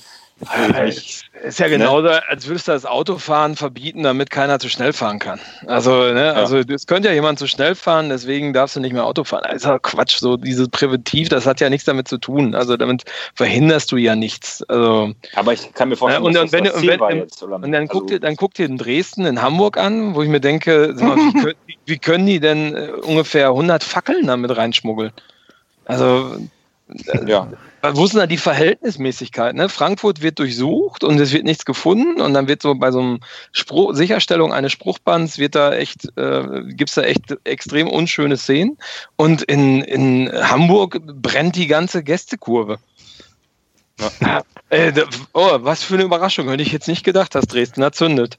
ist 1.43 1.59
ja 1.59 1.67
genauso, 1.67 2.07
ne? 2.07 2.21
als 2.29 2.47
würdest 2.47 2.67
du 2.67 2.71
das 2.71 2.85
Autofahren 2.85 3.55
verbieten, 3.55 4.03
damit 4.03 4.29
keiner 4.29 4.59
zu 4.59 4.69
schnell 4.69 4.93
fahren 4.93 5.17
kann. 5.17 5.39
Also, 5.65 6.13
ne, 6.13 6.33
also 6.33 6.57
es 6.57 6.85
könnte 6.85 7.09
ja 7.09 7.15
jemand 7.15 7.39
zu 7.39 7.47
schnell 7.47 7.73
fahren, 7.73 8.09
deswegen 8.09 8.53
darfst 8.53 8.75
du 8.75 8.79
nicht 8.79 8.93
mehr 8.93 9.05
Auto 9.05 9.23
fahren. 9.23 9.43
Das 9.45 9.55
ist 9.55 9.65
ja 9.65 9.79
Quatsch, 9.79 10.17
so 10.17 10.37
dieses 10.37 10.69
Präventiv, 10.69 11.29
das 11.29 11.47
hat 11.47 11.59
ja 11.59 11.69
nichts 11.69 11.85
damit 11.85 12.07
zu 12.07 12.19
tun. 12.19 12.53
Also 12.53 12.77
damit 12.77 13.03
verhinderst 13.33 13.91
du 13.91 13.97
ja 13.97 14.15
nichts. 14.15 14.63
Also, 14.63 15.13
Aber 15.35 15.53
ich 15.53 15.73
kann 15.73 15.89
mir 15.89 15.95
vorstellen, 15.95 16.23
ja, 16.23 16.27
und, 16.27 16.37
und, 16.37 16.51
wenn, 16.51 16.69
und, 16.69 16.87
wenn, 16.87 17.17
jetzt, 17.17 17.41
und 17.41 17.51
dann 17.51 17.73
also, 17.73 17.87
guck 17.87 18.07
dir, 18.07 18.19
dann 18.19 18.35
guck 18.35 18.53
dir 18.53 18.67
in 18.67 18.77
Dresden, 18.77 19.25
in 19.25 19.41
Hamburg 19.41 19.77
an, 19.77 20.13
wo 20.13 20.21
ich 20.21 20.29
mir 20.29 20.41
denke, 20.41 20.93
mal, 20.99 21.17
wie, 21.17 21.33
können, 21.41 21.55
wie, 21.85 21.97
können, 21.97 22.25
die 22.27 22.39
denn 22.39 22.75
äh, 22.75 22.91
ungefähr 23.01 23.47
100 23.47 23.83
Fackeln 23.83 24.27
damit 24.27 24.55
reinschmuggeln? 24.55 25.11
Also 25.85 26.37
ja. 27.25 27.47
Wo 27.83 28.07
sind 28.07 28.19
da 28.19 28.27
die 28.27 28.37
Verhältnismäßigkeit? 28.37 29.55
Ne? 29.55 29.69
Frankfurt 29.69 30.21
wird 30.21 30.39
durchsucht 30.39 31.03
und 31.03 31.19
es 31.19 31.31
wird 31.31 31.43
nichts 31.43 31.63
gefunden 31.63 32.21
und 32.21 32.33
dann 32.33 32.47
wird 32.47 32.61
so 32.61 32.73
bei 32.75 32.91
so 32.91 32.99
einem 32.99 33.19
Spruch, 33.51 33.93
Sicherstellung 33.93 34.51
eines 34.51 34.71
Spruchbands 34.71 35.37
wird 35.37 35.55
da 35.55 35.73
echt, 35.73 36.07
äh, 36.17 36.63
gibt 36.65 36.89
es 36.89 36.95
da 36.95 37.03
echt 37.03 37.37
extrem 37.43 37.87
unschöne 37.87 38.37
Szenen 38.37 38.77
und 39.15 39.43
in, 39.43 39.81
in 39.81 40.31
Hamburg 40.31 40.99
brennt 41.05 41.55
die 41.55 41.67
ganze 41.67 42.03
Gästekurve. 42.03 42.79
Ja. 44.21 44.43
Äh, 44.69 44.91
oh, 45.33 45.59
was 45.61 45.83
für 45.83 45.93
eine 45.93 46.03
Überraschung, 46.03 46.49
hätte 46.49 46.63
ich 46.63 46.71
jetzt 46.71 46.87
nicht 46.87 47.03
gedacht, 47.03 47.35
dass 47.35 47.45
Dresden 47.45 47.85
zündet. 47.93 48.37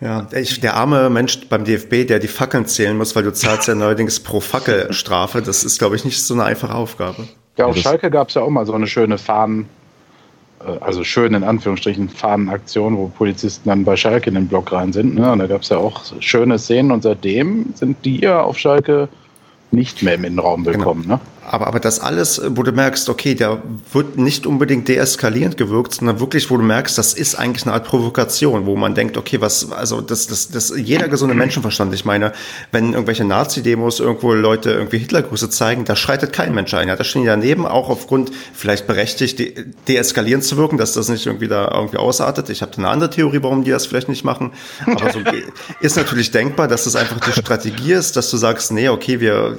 Ja, 0.00 0.26
ich, 0.32 0.60
der 0.60 0.74
arme 0.74 1.08
Mensch 1.10 1.46
beim 1.48 1.64
DFB, 1.64 2.08
der 2.08 2.18
die 2.18 2.28
Fackeln 2.28 2.66
zählen 2.66 2.96
muss, 2.96 3.14
weil 3.14 3.22
du 3.22 3.32
zahlst 3.32 3.68
ja 3.68 3.74
neuerdings 3.76 4.20
pro 4.20 4.40
Fackelstrafe, 4.40 5.42
das 5.42 5.62
ist, 5.62 5.78
glaube 5.78 5.94
ich, 5.94 6.04
nicht 6.04 6.22
so 6.22 6.34
eine 6.34 6.44
einfache 6.44 6.74
Aufgabe. 6.74 7.28
Ja, 7.56 7.66
auf 7.66 7.76
Schalke 7.76 8.10
gab 8.10 8.28
es 8.28 8.34
ja 8.34 8.42
auch 8.42 8.50
mal 8.50 8.64
so 8.64 8.72
eine 8.72 8.86
schöne 8.86 9.18
Fahnen, 9.18 9.68
äh, 10.60 10.78
also 10.80 11.04
schön 11.04 11.34
in 11.34 11.44
Anführungsstrichen 11.44 12.08
Fahnenaktion, 12.08 12.96
wo 12.96 13.08
Polizisten 13.08 13.68
dann 13.68 13.84
bei 13.84 13.96
Schalke 13.96 14.30
in 14.30 14.34
den 14.34 14.48
Block 14.48 14.72
rein 14.72 14.92
sind. 14.92 15.14
Ne? 15.14 15.30
Und 15.30 15.38
da 15.38 15.46
gab 15.46 15.62
es 15.62 15.68
ja 15.68 15.76
auch 15.76 16.02
schöne 16.20 16.58
Szenen 16.58 16.90
und 16.90 17.02
seitdem 17.02 17.72
sind 17.74 18.04
die 18.04 18.20
ja 18.20 18.40
auf 18.40 18.58
Schalke 18.58 19.08
nicht 19.70 20.02
mehr 20.02 20.14
im 20.14 20.24
Innenraum 20.24 20.64
genau. 20.64 20.76
willkommen. 20.76 21.02
Genau. 21.02 21.16
Ne? 21.16 21.20
Aber, 21.44 21.66
aber 21.66 21.80
das 21.80 21.98
alles, 21.98 22.40
wo 22.50 22.62
du 22.62 22.72
merkst, 22.72 23.08
okay, 23.08 23.34
der 23.34 23.62
wird 23.92 24.16
nicht 24.16 24.46
unbedingt 24.46 24.86
deeskalierend 24.86 25.56
gewirkt, 25.56 25.94
sondern 25.94 26.20
wirklich, 26.20 26.50
wo 26.50 26.56
du 26.56 26.62
merkst, 26.62 26.96
das 26.96 27.14
ist 27.14 27.34
eigentlich 27.34 27.64
eine 27.64 27.74
Art 27.74 27.84
Provokation, 27.84 28.64
wo 28.64 28.76
man 28.76 28.94
denkt, 28.94 29.16
okay, 29.16 29.40
was, 29.40 29.72
also 29.72 30.00
das, 30.00 30.28
das, 30.28 30.48
das, 30.48 30.72
jeder 30.76 31.08
gesunde 31.08 31.34
Menschenverstand, 31.34 31.92
ich 31.94 32.04
meine, 32.04 32.32
wenn 32.70 32.92
irgendwelche 32.92 33.24
Nazi-Demos 33.24 33.98
irgendwo 33.98 34.34
Leute 34.34 34.70
irgendwie 34.70 34.98
Hitlergrüße 34.98 35.50
zeigen, 35.50 35.84
da 35.84 35.96
schreitet 35.96 36.32
kein 36.32 36.54
Mensch 36.54 36.72
ein. 36.74 36.86
Ja, 36.86 36.94
da 36.94 37.02
stehen 37.02 37.22
die 37.22 37.28
daneben, 37.28 37.66
auch 37.66 37.88
aufgrund 37.88 38.30
vielleicht 38.54 38.86
berechtigt, 38.86 39.38
de 39.38 39.66
deeskalierend 39.88 40.44
zu 40.44 40.56
wirken, 40.56 40.78
dass 40.78 40.92
das 40.92 41.08
nicht 41.08 41.26
irgendwie 41.26 41.48
da 41.48 41.72
irgendwie 41.74 41.96
ausartet. 41.96 42.50
Ich 42.50 42.62
habe 42.62 42.76
eine 42.76 42.88
andere 42.88 43.10
Theorie, 43.10 43.42
warum 43.42 43.64
die 43.64 43.70
das 43.70 43.86
vielleicht 43.86 44.08
nicht 44.08 44.24
machen. 44.24 44.52
Aber 44.86 45.12
so 45.12 45.20
ist 45.80 45.96
natürlich 45.96 46.30
denkbar, 46.30 46.68
dass 46.68 46.84
das 46.84 46.94
einfach 46.94 47.18
die 47.18 47.32
Strategie 47.32 47.92
ist, 47.92 48.16
dass 48.16 48.30
du 48.30 48.36
sagst, 48.36 48.70
nee, 48.72 48.88
okay, 48.88 49.20
wir 49.20 49.56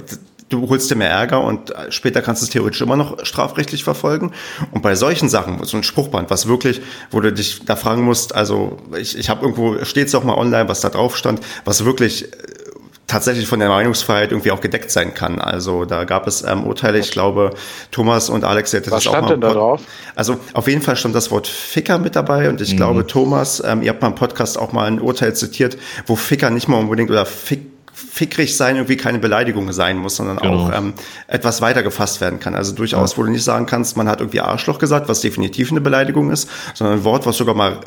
du 0.50 0.70
holst 0.70 0.90
dir 0.90 0.96
mehr 0.96 1.10
Ärger 1.10 1.44
und 1.44 1.74
später 1.90 2.22
kannst 2.22 2.42
du 2.42 2.46
es 2.46 2.52
theoretisch 2.52 2.82
immer 2.82 2.96
noch 2.96 3.26
strafrechtlich 3.26 3.84
verfolgen. 3.84 4.32
Und 4.72 4.82
bei 4.82 4.96
solchen 4.96 5.30
Sachen, 5.30 5.64
so 5.64 5.78
ein 5.78 5.84
Spruchband, 5.84 6.30
was 6.30 6.48
wirklich, 6.48 6.82
wo 7.12 7.20
du 7.20 7.32
dich 7.32 7.66
da 7.66 7.76
fragen 7.76 8.04
musst, 8.04 8.36
also 8.36 8.78
ich, 8.98 9.18
ich 9.18 9.30
habe 9.30 9.42
irgendwo, 9.42 9.84
steht 9.84 10.08
es 10.08 10.16
auch 10.16 10.24
mal 10.24 10.36
online, 10.36 10.70
was 10.70 10.82
da 10.82 10.90
drauf 10.90 11.18
stand, 11.18 11.42
was 11.66 11.86
wirklich 11.86 12.26
äh, 12.26 12.38
tatsächlich 13.08 13.48
von 13.48 13.60
der 13.60 13.70
Meinungsfreiheit 13.70 14.32
irgendwie 14.32 14.52
auch 14.52 14.62
gedeckt 14.62 14.90
sein 14.90 15.14
kann. 15.14 15.40
Also 15.40 15.86
da 15.86 16.04
gab 16.04 16.28
es 16.28 16.42
ähm, 16.44 16.64
Urteile, 16.66 17.00
ich 17.00 17.12
glaube, 17.12 17.52
Thomas 17.92 18.30
und 18.30 18.44
Alex 18.44 18.74
hätte 18.74 18.90
das 18.90 19.06
auch 19.08 19.12
mal. 19.12 19.22
Was 19.22 19.28
stand 19.28 19.32
denn 19.32 19.42
da 19.42 19.54
drauf? 19.54 19.82
Also 20.16 20.38
auf 20.54 20.68
jeden 20.68 20.82
Fall 20.82 20.96
stand 20.96 21.14
das 21.16 21.30
Wort 21.32 21.48
Ficker 21.48 22.00
mit 22.00 22.16
dabei 22.16 22.50
und 22.50 22.62
ich 22.62 22.74
mhm. 22.74 22.78
glaube, 22.78 23.08
Thomas, 23.08 23.62
ähm, 23.66 23.82
ihr 23.82 23.90
habt 23.90 24.02
mal 24.02 24.10
im 24.10 24.16
Podcast 24.16 24.58
auch 24.58 24.72
mal 24.72 24.86
ein 24.86 25.00
Urteil 25.00 25.36
zitiert, 25.36 25.78
wo 26.08 26.16
Ficker 26.16 26.50
nicht 26.50 26.68
mal 26.68 26.78
unbedingt 26.80 27.12
oder 27.12 27.26
Fick 27.26 27.73
fickrig 28.12 28.58
sein 28.58 28.76
irgendwie 28.76 28.98
keine 28.98 29.20
Beleidigung 29.20 29.72
sein 29.72 29.98
muss, 29.98 30.18
sondern 30.18 30.38
genau. 30.38 30.68
auch 30.68 30.74
ähm, 30.74 30.94
etwas 31.28 31.62
weiter 31.62 31.84
gefasst 31.84 32.22
werden 32.22 32.40
kann. 32.40 32.56
Also 32.56 32.74
durchaus, 32.74 33.12
ja. 33.12 33.18
wo 33.18 33.24
du 33.24 33.32
nicht 33.32 33.44
sagen 33.44 33.66
kannst, 33.66 33.98
man 33.98 34.08
hat 34.08 34.20
irgendwie 34.20 34.42
Arschloch 34.42 34.80
gesagt, 34.80 35.10
was 35.10 35.22
definitiv 35.22 35.72
eine 35.72 35.82
Beleidigung 35.82 36.32
ist, 36.32 36.50
sondern 36.74 37.00
ein 37.00 37.04
Wort, 37.04 37.26
was 37.26 37.38
sogar 37.38 37.56
mal 37.56 37.80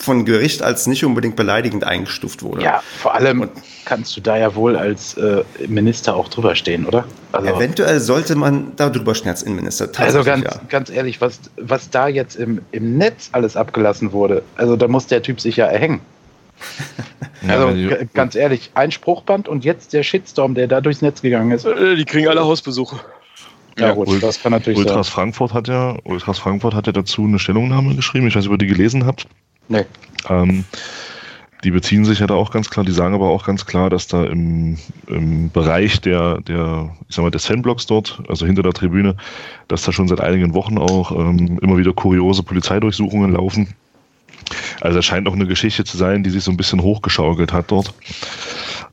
von 0.00 0.24
Gericht 0.24 0.62
als 0.62 0.86
nicht 0.86 1.04
unbedingt 1.04 1.36
beleidigend 1.36 1.84
eingestuft 1.84 2.42
wurde. 2.42 2.62
Ja, 2.62 2.82
vor 2.98 3.14
allem 3.14 3.42
Und, 3.42 3.50
kannst 3.84 4.16
du 4.16 4.20
da 4.20 4.36
ja 4.36 4.54
wohl 4.54 4.76
als 4.76 5.14
äh, 5.14 5.44
Minister 5.68 6.16
auch 6.16 6.28
drüber 6.28 6.54
stehen, 6.54 6.86
oder? 6.86 7.04
Also, 7.32 7.48
eventuell 7.48 8.00
sollte 8.00 8.34
man 8.34 8.72
da 8.76 8.88
drüber 8.88 9.14
stehen 9.14 9.28
als 9.28 9.42
Innenminister. 9.42 9.88
Also 9.98 10.24
ganz, 10.24 10.44
ja. 10.44 10.60
ganz 10.68 10.90
ehrlich, 10.90 11.20
was, 11.20 11.38
was 11.58 11.90
da 11.90 12.08
jetzt 12.08 12.36
im, 12.36 12.62
im 12.72 12.96
Netz 12.96 13.28
alles 13.32 13.56
abgelassen 13.56 14.12
wurde, 14.12 14.42
also 14.56 14.76
da 14.76 14.88
muss 14.88 15.06
der 15.06 15.22
Typ 15.22 15.40
sich 15.40 15.56
ja 15.56 15.66
erhängen. 15.66 16.00
also 17.48 17.70
ja, 17.70 17.96
ganz 18.14 18.34
ehrlich, 18.34 18.70
ein 18.74 18.90
Spruchband 18.90 19.48
und 19.48 19.64
jetzt 19.64 19.92
der 19.92 20.02
Shitstorm, 20.02 20.54
der 20.54 20.66
da 20.66 20.80
durchs 20.80 21.02
Netz 21.02 21.22
gegangen 21.22 21.50
ist. 21.50 21.64
Äh, 21.64 21.96
die 21.96 22.04
kriegen 22.04 22.28
alle 22.28 22.44
Hausbesuche. 22.44 23.00
Ja, 23.78 23.88
ja 23.88 23.92
gut, 23.94 24.22
das 24.22 24.42
kann 24.42 24.52
natürlich 24.52 24.78
Ultras 24.78 25.06
sein. 25.06 25.14
Frankfurt 25.14 25.54
hat 25.54 25.68
ja, 25.68 25.96
Ultras 26.04 26.38
Frankfurt 26.38 26.74
hat 26.74 26.86
ja 26.86 26.92
dazu 26.92 27.24
eine 27.24 27.38
Stellungnahme 27.38 27.94
geschrieben. 27.94 28.26
Ich 28.26 28.34
weiß 28.34 28.42
nicht, 28.42 28.52
ob 28.52 28.54
ihr 28.60 28.66
die 28.66 28.72
gelesen 28.72 29.06
habt. 29.06 29.26
Nee. 29.68 29.84
Ähm, 30.28 30.64
die 31.62 31.70
beziehen 31.70 32.04
sich 32.04 32.20
ja 32.20 32.26
da 32.26 32.34
auch 32.34 32.50
ganz 32.50 32.70
klar, 32.70 32.84
die 32.84 32.92
sagen 32.92 33.14
aber 33.14 33.28
auch 33.28 33.44
ganz 33.44 33.66
klar, 33.66 33.90
dass 33.90 34.06
da 34.06 34.24
im, 34.24 34.78
im 35.06 35.50
Bereich 35.50 36.00
der, 36.00 36.40
der, 36.40 36.90
ich 37.08 37.16
sag 37.16 37.22
mal, 37.22 37.30
des 37.30 37.46
Fanblocks 37.46 37.86
dort, 37.86 38.22
also 38.28 38.46
hinter 38.46 38.62
der 38.62 38.72
Tribüne, 38.72 39.16
dass 39.68 39.82
da 39.82 39.92
schon 39.92 40.08
seit 40.08 40.20
einigen 40.20 40.54
Wochen 40.54 40.78
auch 40.78 41.12
ähm, 41.12 41.58
immer 41.60 41.76
wieder 41.76 41.92
kuriose 41.92 42.42
Polizeidurchsuchungen 42.42 43.32
laufen 43.32 43.74
also 44.80 44.98
es 44.98 45.04
scheint 45.04 45.28
auch 45.28 45.34
eine 45.34 45.46
Geschichte 45.46 45.84
zu 45.84 45.96
sein, 45.96 46.22
die 46.22 46.30
sich 46.30 46.44
so 46.44 46.50
ein 46.50 46.56
bisschen 46.56 46.82
hochgeschaukelt 46.82 47.52
hat 47.52 47.70
dort. 47.70 47.94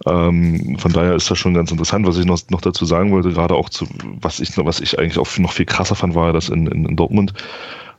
Ähm, 0.05 0.77
von 0.79 0.93
daher 0.93 1.15
ist 1.15 1.29
das 1.29 1.37
schon 1.37 1.53
ganz 1.53 1.71
interessant. 1.71 2.05
Was 2.05 2.17
ich 2.17 2.25
noch, 2.25 2.39
noch 2.49 2.61
dazu 2.61 2.85
sagen 2.85 3.11
wollte, 3.11 3.31
gerade 3.31 3.55
auch 3.55 3.69
zu, 3.69 3.87
was 4.21 4.39
ich, 4.39 4.55
was 4.57 4.79
ich 4.79 4.99
eigentlich 4.99 5.17
auch 5.17 5.37
noch 5.37 5.53
viel 5.53 5.65
krasser 5.65 5.95
fand, 5.95 6.15
war 6.15 6.33
dass 6.33 6.49
in, 6.49 6.67
in, 6.67 6.85
in 6.85 6.95
Dortmund, 6.95 7.33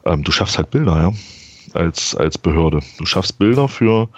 ähm, 0.05 0.23
du 0.23 0.33
schaffst 0.33 0.59
halt 0.59 0.71
Bilder, 0.71 0.97
ja, 0.97 1.13
als, 1.75 2.15
als 2.15 2.39
Behörde. 2.39 2.81
Du 2.99 3.07
schaffst 3.07 3.39
Bilder 3.39 3.69
für, 3.69 4.09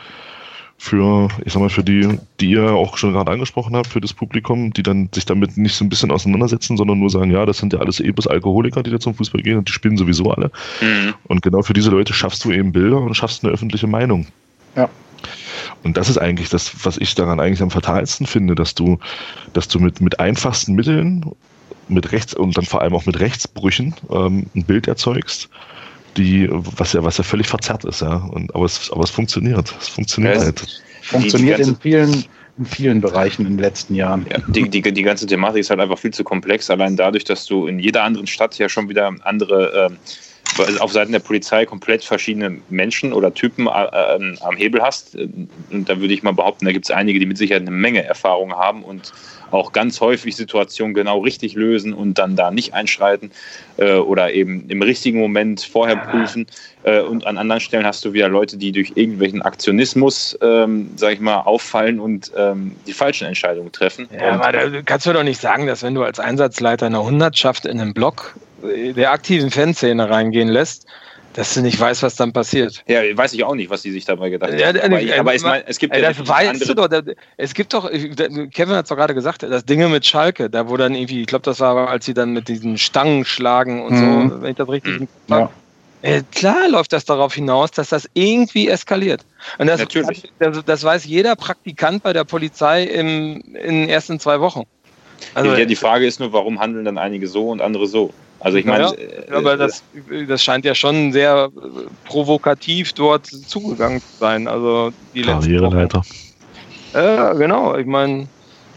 für, 0.83 1.29
ich 1.45 1.53
sag 1.53 1.61
mal, 1.61 1.69
für 1.69 1.85
die, 1.85 2.19
die 2.41 2.53
ihr 2.53 2.73
auch 2.73 2.97
schon 2.97 3.13
gerade 3.13 3.31
angesprochen 3.31 3.77
habt, 3.77 3.89
für 3.89 4.01
das 4.01 4.15
Publikum, 4.15 4.73
die 4.73 4.83
dann 4.83 5.11
sich 5.15 5.27
damit 5.27 5.59
nicht 5.59 5.75
so 5.75 5.85
ein 5.85 5.91
bisschen 5.91 6.11
auseinandersetzen, 6.11 6.79
sondern 6.79 6.99
nur 6.99 7.11
sagen, 7.11 7.31
ja, 7.31 7.45
das 7.45 7.59
sind 7.59 7.75
ja 7.75 7.81
alles 7.81 8.01
ebus 8.01 8.27
Alkoholiker, 8.27 8.83
die 8.83 8.91
da 8.91 8.99
zum 8.99 9.15
Fußball 9.15 9.43
gehen 9.43 9.59
und 9.59 9.69
die 9.69 9.73
spielen 9.73 9.99
sowieso 9.99 10.31
alle. 10.31 10.51
Mhm. 10.81 11.13
Und 11.25 11.43
genau 11.43 11.61
für 11.61 11.75
diese 11.75 11.91
Leute 11.91 12.15
schaffst 12.15 12.43
du 12.47 12.51
eben 12.51 12.73
Bilder 12.73 12.97
und 12.97 13.15
schaffst 13.15 13.45
eine 13.45 13.53
öffentliche 13.53 13.87
Meinung. 13.87 14.27
Ja. 14.75 14.89
Und 15.85 15.99
das 15.99 16.09
ist 16.09 16.17
eigentlich 16.17 16.49
das, 16.49 16.73
was 16.83 16.97
ich 16.97 17.15
daran 17.15 17.41
eigentlich 17.41 17.61
am 17.61 17.71
fatalsten 17.71 18.25
finde, 18.25 18.55
dass 18.55 18.75
du, 18.75 18.99
dass 19.53 19.69
du 19.69 19.81
mit, 19.81 20.01
mit 20.01 20.19
einfachsten 20.19 20.73
Mitteln, 20.73 21.27
mit 21.89 22.11
Rechts 22.11 22.33
und 22.33 22.57
dann 22.57 22.65
vor 22.65 22.81
allem 22.81 22.95
auch 22.95 23.05
mit 23.05 23.21
Rechtsbrüchen 23.21 23.95
ähm, 24.11 24.47
ein 24.57 24.65
Bild 24.65 24.89
erzeugst, 24.89 25.51
die, 26.17 26.49
was 26.51 26.93
ja, 26.93 27.03
was 27.03 27.19
ja 27.19 27.25
völlig 27.25 27.49
verzerrt 27.49 27.85
ist, 27.85 28.03
ja. 28.03 28.17
Und, 28.17 28.55
aber, 28.55 28.65
es, 28.65 28.91
aber 28.93 29.05
es 29.05 29.11
funktioniert. 29.11 29.75
Es 29.81 29.89
funktioniert 29.89 30.37
ja, 30.37 30.45
halt. 30.45 30.83
Funktioniert 31.03 31.61
in 31.61 31.77
vielen, 31.77 32.25
in 32.59 32.67
vielen 32.67 33.01
Bereichen 33.01 33.47
in 33.47 33.57
den 33.57 33.59
letzten 33.59 33.95
Jahren. 33.95 34.27
Ja, 34.31 34.39
die, 34.49 34.69
die, 34.69 34.83
die 34.83 35.03
ganze 35.03 35.27
Thematik 35.27 35.61
ist 35.61 35.71
halt 35.71 35.81
einfach 35.81 35.99
viel 35.99 36.13
zu 36.13 36.25
komplex, 36.25 36.71
allein 36.71 36.97
dadurch, 36.97 37.25
dass 37.25 37.47
du 37.47 37.67
in 37.67 37.79
jeder 37.79 38.05
anderen 38.05 38.27
Stadt 38.27 38.57
ja 38.59 38.69
schon 38.69 38.89
wieder 38.89 39.13
andere 39.23 39.91
äh, 39.91 39.97
auf 40.79 40.93
Seiten 40.93 41.13
der 41.13 41.21
Polizei 41.21 41.65
komplett 41.65 42.05
verschiedene 42.05 42.59
Menschen 42.69 43.13
oder 43.13 43.33
Typen 43.33 43.67
äh, 43.67 43.71
äh, 43.71 44.37
am 44.41 44.57
Hebel 44.57 44.83
hast. 44.83 45.17
Und 45.17 45.89
da 45.89 46.01
würde 46.01 46.13
ich 46.13 46.23
mal 46.23 46.33
behaupten, 46.33 46.65
da 46.65 46.73
gibt 46.73 46.87
es 46.87 46.91
einige, 46.91 47.19
die 47.19 47.27
mit 47.27 47.39
Sicherheit 47.39 47.63
eine 47.63 47.71
Menge 47.71 48.05
Erfahrung 48.05 48.53
haben 48.53 48.83
und 48.83 49.13
auch 49.51 49.73
ganz 49.73 50.01
häufig 50.01 50.37
Situationen 50.37 50.95
genau 50.95 51.21
richtig 51.21 51.55
lösen 51.55 51.93
und 51.93 52.19
dann 52.19 52.37
da 52.37 52.51
nicht 52.51 52.75
einschreiten 52.75 53.31
äh, 53.77 53.95
oder 53.95 54.33
eben 54.33 54.69
im 54.69 54.83
richtigen 54.83 55.19
Moment 55.19 55.63
vorher 55.63 55.97
prüfen. 55.97 56.47
Äh, 56.83 57.01
und 57.01 57.27
an 57.27 57.39
anderen 57.39 57.61
Stellen 57.61 57.87
hast 57.87 58.05
du 58.05 58.13
wieder 58.13 58.29
Leute, 58.29 58.57
die 58.57 58.73
durch 58.73 58.93
irgendwelchen 58.95 59.43
Aktionismus, 59.43 60.39
ähm, 60.41 60.91
sag 60.97 61.15
ich 61.15 61.21
mal, 61.21 61.41
auffallen 61.41 62.01
und 62.01 62.33
ähm, 62.37 62.77
die 62.87 62.93
falschen 62.93 63.27
Entscheidungen 63.27 63.73
treffen. 63.73 64.09
Ja, 64.13 64.33
aber 64.33 64.53
da 64.53 64.83
kannst 64.83 65.07
du 65.07 65.13
doch 65.13 65.25
nicht 65.25 65.41
sagen, 65.41 65.67
dass 65.67 65.83
wenn 65.83 65.95
du 65.95 66.03
als 66.03 66.21
Einsatzleiter 66.21 66.87
einer 66.87 67.05
Hundertschaft 67.05 67.67
in 67.67 67.81
einem 67.81 67.95
Block 67.95 68.37
äh, 68.63 68.93
der 68.93 69.13
aktiven 69.13 69.51
Fanszene 69.51 70.09
reingehen 70.09 70.49
lässt, 70.49 70.87
dass 71.35 71.55
du 71.55 71.61
nicht 71.63 71.79
weißt, 71.79 72.03
was 72.03 72.17
dann 72.17 72.33
passiert. 72.33 72.83
Ja, 72.89 73.01
weiß 73.17 73.33
ich 73.35 73.45
auch 73.45 73.55
nicht, 73.55 73.71
was 73.71 73.83
die 73.83 73.91
sich 73.91 74.05
dabei 74.05 74.31
gedacht 74.31 74.53
Ja, 74.53 74.69
haben. 74.69 74.77
äh, 74.77 74.81
Aber, 74.83 75.01
äh, 75.01 75.19
aber 75.19 75.35
ich 75.35 75.43
meine, 75.43 75.67
es 75.67 75.79
gibt 75.79 75.95
Ey, 75.95 76.03
ja 76.03 76.09
das 76.09 76.17
definitiv 76.19 76.49
weißt 76.61 76.69
du 76.69 76.75
doch. 76.75 76.89
da- 76.89 77.03
Es 77.37 77.55
gibt 77.55 77.73
doch, 77.73 77.89
Kevin 77.91 78.75
hat 78.75 78.85
es 78.85 78.89
doch 78.89 78.97
gerade 78.97 79.15
gesagt, 79.15 79.43
das 79.43 79.65
Dinge 79.65 79.89
mit 79.89 80.05
Schalke, 80.07 80.51
da 80.51 80.69
wo 80.69 80.77
dann 80.77 80.95
irgendwie, 80.95 81.21
ich 81.21 81.27
glaube, 81.27 81.43
das 81.43 81.61
war, 81.61 81.89
als 81.89 82.05
sie 82.05 82.15
dann 82.15 82.33
mit 82.33 82.49
diesen 82.49 82.79
Stangen 82.79 83.25
schlagen 83.25 83.83
und 83.83 83.95
Mhm. 83.95 84.29
so, 84.31 84.43
wenn 84.43 84.51
ich 84.51 84.57
das 84.57 84.69
richtig 84.69 84.99
Kopf 84.99 85.09
Ja. 85.29 85.51
Äh, 86.03 86.23
klar 86.33 86.69
läuft 86.71 86.95
das 86.95 87.05
darauf 87.05 87.35
hinaus, 87.35 87.73
dass 87.73 87.91
das 87.91 88.09
irgendwie 88.15 88.69
eskaliert. 88.69 89.21
Und 89.59 89.67
das, 89.67 89.81
Natürlich. 89.81 90.33
Das, 90.39 90.65
das 90.65 90.83
weiß 90.83 91.05
jeder 91.05 91.37
Praktikant 91.37 92.03
bei 92.03 92.15
der 92.15 92.25
Polizei 92.25 92.85
im, 92.85 93.43
in 93.55 93.81
den 93.83 93.89
ersten 93.91 94.19
zwei 94.19 94.41
Wochen. 94.41 94.63
Also, 95.35 95.55
ja, 95.55 95.67
die 95.67 95.77
Frage 95.77 96.07
ist 96.07 96.19
nur, 96.19 96.33
warum 96.33 96.59
handeln 96.59 96.87
dann 96.87 96.97
einige 96.97 97.29
so 97.29 97.51
und 97.51 97.61
andere 97.61 97.87
so? 97.87 98.15
Also 98.41 98.57
ich 98.57 98.65
meine, 98.65 98.85
Ja, 98.85 98.93
äh, 98.93 99.31
aber 99.33 99.57
das, 99.57 99.83
das 100.27 100.43
scheint 100.43 100.65
ja 100.65 100.75
schon 100.75 101.13
sehr 101.13 101.51
äh, 101.55 102.09
provokativ 102.09 102.93
dort 102.95 103.27
zugegangen 103.27 104.01
zu 104.01 104.17
sein. 104.19 104.49
Also 104.49 104.93
die. 105.15 105.23
Karriereleiter. 105.23 106.03
Ja, 106.95 107.35
genau. 107.35 107.77
Ich 107.77 107.87
meine, 107.87 108.27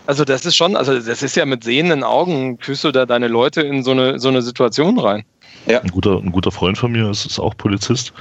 also 0.06 0.26
das 0.26 0.46
ist 0.46 0.56
schon, 0.56 0.76
also 0.76 1.00
das 1.00 1.24
ist 1.24 1.36
ja 1.36 1.46
mit 1.46 1.64
sehenden 1.64 2.04
Augen, 2.04 2.58
führst 2.60 2.84
du 2.84 2.92
da 2.92 3.06
deine 3.06 3.28
Leute 3.28 3.62
in 3.62 3.84
so 3.84 3.92
eine, 3.92 4.20
so 4.20 4.28
eine 4.28 4.42
Situation 4.42 5.00
rein. 5.00 5.24
Ein 5.66 5.92
guter, 5.92 6.18
ein 6.18 6.32
guter 6.32 6.52
Freund 6.52 6.78
von 6.78 6.92
mir 6.92 7.10
ist, 7.10 7.26
ist 7.26 7.40
auch 7.40 7.56
Polizist 7.56 8.12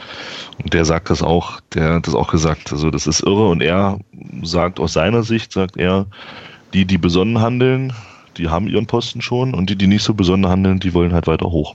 und 0.62 0.72
der 0.72 0.84
sagt 0.84 1.10
das 1.10 1.22
auch, 1.22 1.60
der 1.74 1.94
hat 1.94 2.06
das 2.06 2.14
auch 2.14 2.30
gesagt. 2.30 2.70
Also 2.72 2.90
das 2.90 3.06
ist 3.08 3.20
irre 3.20 3.48
und 3.48 3.62
er 3.62 3.98
sagt 4.42 4.78
aus 4.78 4.92
seiner 4.92 5.24
Sicht, 5.24 5.52
sagt 5.52 5.76
er, 5.76 6.06
die, 6.72 6.84
die 6.84 6.98
besonnen 6.98 7.40
handeln, 7.40 7.92
die 8.36 8.48
haben 8.48 8.68
ihren 8.68 8.86
Posten 8.86 9.20
schon 9.20 9.54
und 9.54 9.70
die, 9.70 9.76
die 9.76 9.86
nicht 9.86 10.02
so 10.02 10.14
besonnen 10.14 10.48
handeln, 10.48 10.80
die 10.80 10.94
wollen 10.94 11.12
halt 11.12 11.26
weiter 11.26 11.50
hoch. 11.50 11.74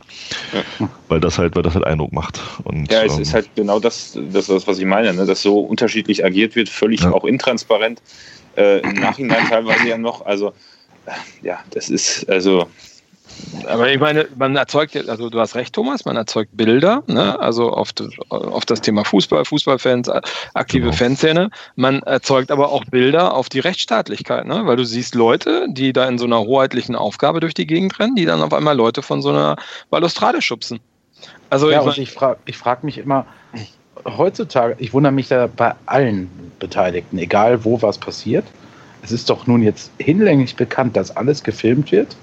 Weil 1.08 1.20
das 1.20 1.38
halt, 1.38 1.56
weil 1.56 1.64
das 1.64 1.74
halt 1.74 1.86
Eindruck 1.86 2.12
macht. 2.12 2.42
Und, 2.64 2.92
Ja, 2.92 3.04
es 3.04 3.16
ähm, 3.16 3.22
ist 3.22 3.34
halt 3.34 3.50
genau 3.56 3.80
das, 3.80 4.18
das, 4.32 4.50
ist, 4.50 4.68
was 4.68 4.80
ich 4.80 4.86
meine, 4.86 5.14
ne? 5.14 5.26
dass 5.26 5.42
so 5.42 5.60
unterschiedlich 5.60 6.26
agiert 6.26 6.56
wird, 6.56 6.70
völlig 6.70 7.02
Ja. 7.02 7.12
auch 7.12 7.26
intransparent. 7.26 8.02
Äh, 8.56 8.80
Im 8.80 8.94
Nachhinein 8.94 9.48
teilweise 9.48 9.88
ja 9.88 9.98
noch. 9.98 10.26
Also, 10.26 10.54
äh, 11.06 11.12
ja, 11.42 11.60
das 11.72 11.90
ist, 11.90 12.28
also, 12.30 12.68
Aber 13.68 13.90
ich 13.92 14.00
meine, 14.00 14.28
man 14.38 14.56
erzeugt, 14.56 14.94
ja- 14.96 15.04
also 15.08 15.30
du 15.30 15.40
hast 15.40 15.56
recht, 15.56 15.74
Thomas, 15.74 16.06
man 16.06 16.16
erzeugt 16.16 16.52
Bilder, 16.56 17.04
ne? 17.08 17.40
also 17.40 17.72
auf, 17.72 17.94
das- 17.94 18.10
auf 18.30 18.66
das 18.66 18.82
Thema 18.82 19.04
Fußball, 19.04 19.46
Fußballfans, 19.46 20.08
äh, 20.08 20.22
aktive 20.54 20.86
Genau. 20.86 20.96
Fanszene. 20.96 21.50
Man 21.76 22.02
erzeugt 22.04 22.52
aber 22.52 22.72
auch 22.72 22.86
Bilder 22.86 23.34
auf 23.34 23.50
die 23.50 23.60
Rechtsstaatlichkeit, 23.60 24.46
ne? 24.46 24.66
weil 24.66 24.76
du 24.78 24.84
siehst 24.86 25.16
Leute, 25.16 25.68
die 25.70 25.94
da 25.94 26.08
in 26.08 26.18
so 26.18 26.26
einer 26.26 26.40
hoheitlichen 26.40 26.96
Aufgabe 26.96 27.40
durch 27.40 27.54
die 27.54 27.68
Gegend 27.68 28.00
rennen, 28.00 28.16
die 28.16 28.26
dann 28.26 28.42
auf 28.42 28.54
einmal 28.54 28.76
Leute 28.76 29.02
von 29.02 29.22
so 29.22 29.30
einer 29.30 29.56
Balustrade 29.90 30.42
schubsen. 30.42 30.80
Also 31.50 31.70
Ja, 31.72 31.80
ich 31.80 31.86
mein, 31.86 31.96
ich 32.04 32.12
frage 32.12 32.40
ich 32.46 32.58
frag 32.58 32.84
mich 32.84 32.98
immer, 32.98 33.26
heutzutage, 34.06 34.76
ich 34.80 34.94
wundere 34.94 35.12
mich 35.14 35.28
da 35.28 35.48
bei 35.48 35.74
allen 35.86 36.30
Beteiligten, 36.60 37.18
egal 37.18 37.64
wo 37.66 37.82
was 37.82 37.98
passiert. 37.98 38.46
Es 39.04 39.12
ist 39.12 39.30
doch 39.30 39.48
nun 39.48 39.62
jetzt 39.62 39.92
hinlänglich 40.00 40.56
bekannt, 40.56 40.96
dass 40.98 41.16
alles 41.16 41.44
gefilmt 41.44 41.92
wird 41.92 42.16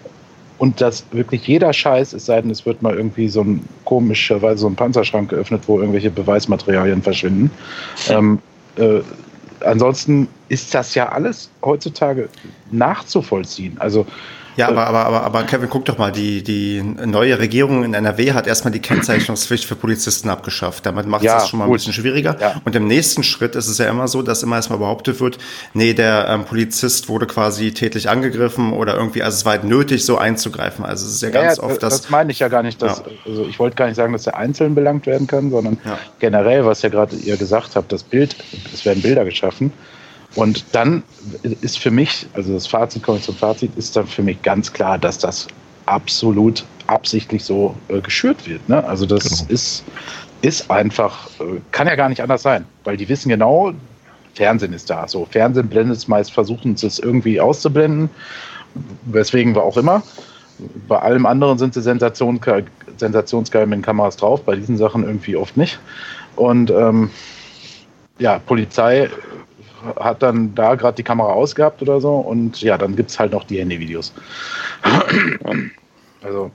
und 0.59 0.81
dass 0.81 1.05
wirklich 1.11 1.47
jeder 1.47 1.73
Scheiß, 1.73 2.13
es 2.13 2.27
sei 2.27 2.41
denn, 2.41 2.51
es 2.51 2.65
wird 2.65 2.83
mal 2.83 2.95
irgendwie 2.95 3.29
so 3.29 3.43
ein 3.43 3.65
komischerweise 3.85 4.59
so 4.59 4.67
ein 4.69 4.77
Panzerschrank 4.77 5.31
geöffnet, 5.31 5.63
wo 5.67 5.79
irgendwelche 5.81 6.11
Beweismaterialien 6.11 7.03
verschwinden. 7.03 7.51
Ähm, 8.09 8.39
äh, 8.77 9.01
ansonsten 9.65 10.29
ist 10.49 10.75
das 10.75 10.95
ja 10.95 11.09
alles 11.09 11.51
heutzutage 11.65 12.29
nachzuvollziehen. 12.71 13.77
Also 13.79 14.07
Ja, 14.57 14.69
aber, 14.69 14.87
aber, 14.87 15.07
aber, 15.07 15.23
aber 15.23 15.43
Kevin, 15.45 15.69
guck 15.69 15.85
doch 15.85 15.99
mal, 15.99 16.13
die, 16.13 16.43
die 16.43 16.83
neue 16.83 17.39
Regierung 17.39 17.85
in 17.85 17.95
NRW 17.95 18.33
hat 18.33 18.47
erstmal 18.47 18.73
die 18.73 18.81
Kennzeichnungspflicht 18.81 19.65
für 19.65 19.75
Polizisten 19.75 20.29
abgeschafft. 20.31 20.87
Damit 20.87 21.07
macht 21.07 21.23
es 21.23 21.27
Ja, 21.27 21.35
das 21.39 21.49
schon 21.49 21.59
mal 21.59 21.65
ein 21.65 21.69
gut. 21.71 21.79
bisschen 21.79 21.93
schwieriger. 21.93 22.37
Ja. 22.41 22.61
Und 22.65 22.77
im 22.77 22.87
nächsten 22.87 23.23
Schritt 23.23 23.57
ist 23.57 23.69
es 23.69 23.79
ja 23.79 23.89
immer 23.89 24.07
so, 24.09 24.23
dass 24.23 24.43
immer 24.43 24.57
erstmal 24.57 24.79
behauptet 24.79 25.21
wird, 25.21 25.39
nee, 25.73 25.95
der 25.95 26.29
ähm, 26.29 26.45
Polizist 26.45 27.09
wurde 27.09 27.27
quasi 27.27 27.73
tätlich 27.73 28.09
angegriffen 28.09 28.73
oder 28.73 28.95
irgendwie, 28.95 29.23
also 29.23 29.37
es 29.37 29.45
war 29.45 29.53
halt 29.53 29.65
nötig, 29.65 30.05
so 30.05 30.19
einzugreifen. 30.19 30.85
Also 30.85 31.07
es 31.07 31.15
ist 31.15 31.23
ja 31.23 31.31
ganz 31.31 31.57
ja, 31.57 31.63
oft 31.63 31.83
das, 31.83 32.03
das. 32.03 32.11
meine 32.11 32.31
ich 32.31 32.39
ja 32.39 32.49
gar 32.49 32.63
nicht. 32.63 32.81
Dass, 32.81 33.03
also 33.27 33.47
ich 33.49 33.59
wollte 33.59 33.77
gar 33.77 33.87
nicht 33.87 33.97
sagen, 33.97 34.13
dass 34.13 34.27
er 34.27 34.37
einzeln 34.37 34.75
belangt 34.75 35.07
werden 35.07 35.27
kann, 35.27 35.51
sondern 35.51 35.79
generell, 36.19 36.65
was 36.65 36.83
ja 36.83 36.89
gerade 36.89 37.17
ihr 37.17 37.37
gesagt 37.37 37.77
habt, 37.77 37.93
das 37.93 38.03
Bild, 38.03 38.37
es 38.73 38.85
werden 38.85 39.03
Bilder 39.03 39.25
geschaffen. 39.25 39.73
Und 40.35 40.65
dann 40.73 41.03
ist 41.61 41.79
für 41.79 41.91
mich, 41.91 42.27
also 42.33 42.53
das 42.55 42.67
Fazit, 42.67 43.03
komme 43.03 43.19
ich 43.19 43.25
zum 43.25 43.37
Fazit, 43.37 43.71
ist 43.77 43.97
dann 43.97 44.07
für 44.07 44.23
mich 44.23 44.43
ganz 44.43 44.73
klar, 44.73 44.99
dass 44.99 45.19
das 45.19 45.47
absolut 45.87 46.65
absichtlich 46.87 47.45
so 47.45 47.75
äh, 47.89 48.01
geschürt 48.01 48.49
wird. 48.49 48.69
Ne? 48.69 48.83
Also 48.85 49.07
das 49.07 49.25
Genau. 49.25 49.45
ist, 49.49 49.85
ist 50.43 50.71
einfach, 50.71 51.29
äh, 51.41 51.61
kann 51.71 51.87
ja 51.87 51.95
gar 51.95 52.09
nicht 52.09 52.21
anders 52.21 52.43
sein, 52.43 52.67
weil 52.85 52.97
die 52.97 53.09
wissen 53.09 53.29
genau, 53.29 53.73
Fernsehen 54.35 54.73
ist 54.73 54.91
da. 54.91 55.07
So, 55.07 55.27
Fernsehen 55.31 55.69
blendet 55.69 55.97
es 55.97 56.09
meist, 56.09 56.33
versuchen 56.33 56.77
sie 56.77 56.87
es 56.87 56.99
irgendwie 56.99 57.41
auszublenden, 57.41 58.11
weswegen 59.05 59.55
wir 59.55 59.63
auch 59.63 59.77
immer. 59.77 60.03
Bei 60.89 60.99
allem 60.99 61.27
anderen 61.27 61.59
sind 61.59 61.75
sie 61.75 61.83
Sensation, 61.83 62.41
sensationsgeil 62.97 63.67
mit 63.67 63.79
den 63.79 63.83
Kameras 63.83 64.17
drauf, 64.17 64.43
bei 64.43 64.57
diesen 64.57 64.77
Sachen 64.77 65.05
irgendwie 65.05 65.37
oft 65.37 65.57
nicht. 65.57 65.79
Und 66.37 66.71
ähm, 66.71 67.11
ja, 68.19 68.39
Polizei 68.41 69.09
hat 69.97 70.23
dann 70.23 70.55
da 70.55 70.75
gerade 70.75 70.97
die 70.97 71.03
Kamera 71.03 71.33
ausgehabt 71.33 71.83
oder 71.83 72.01
so 72.01 72.17
und 72.17 72.61
ja, 72.63 72.79
dann 72.79 72.97
gibt 72.97 73.11
es 73.11 73.19
halt 73.19 73.33
noch 73.33 73.45
die 73.45 73.59
Handyvideos. 73.59 74.13
Also, 76.25 76.51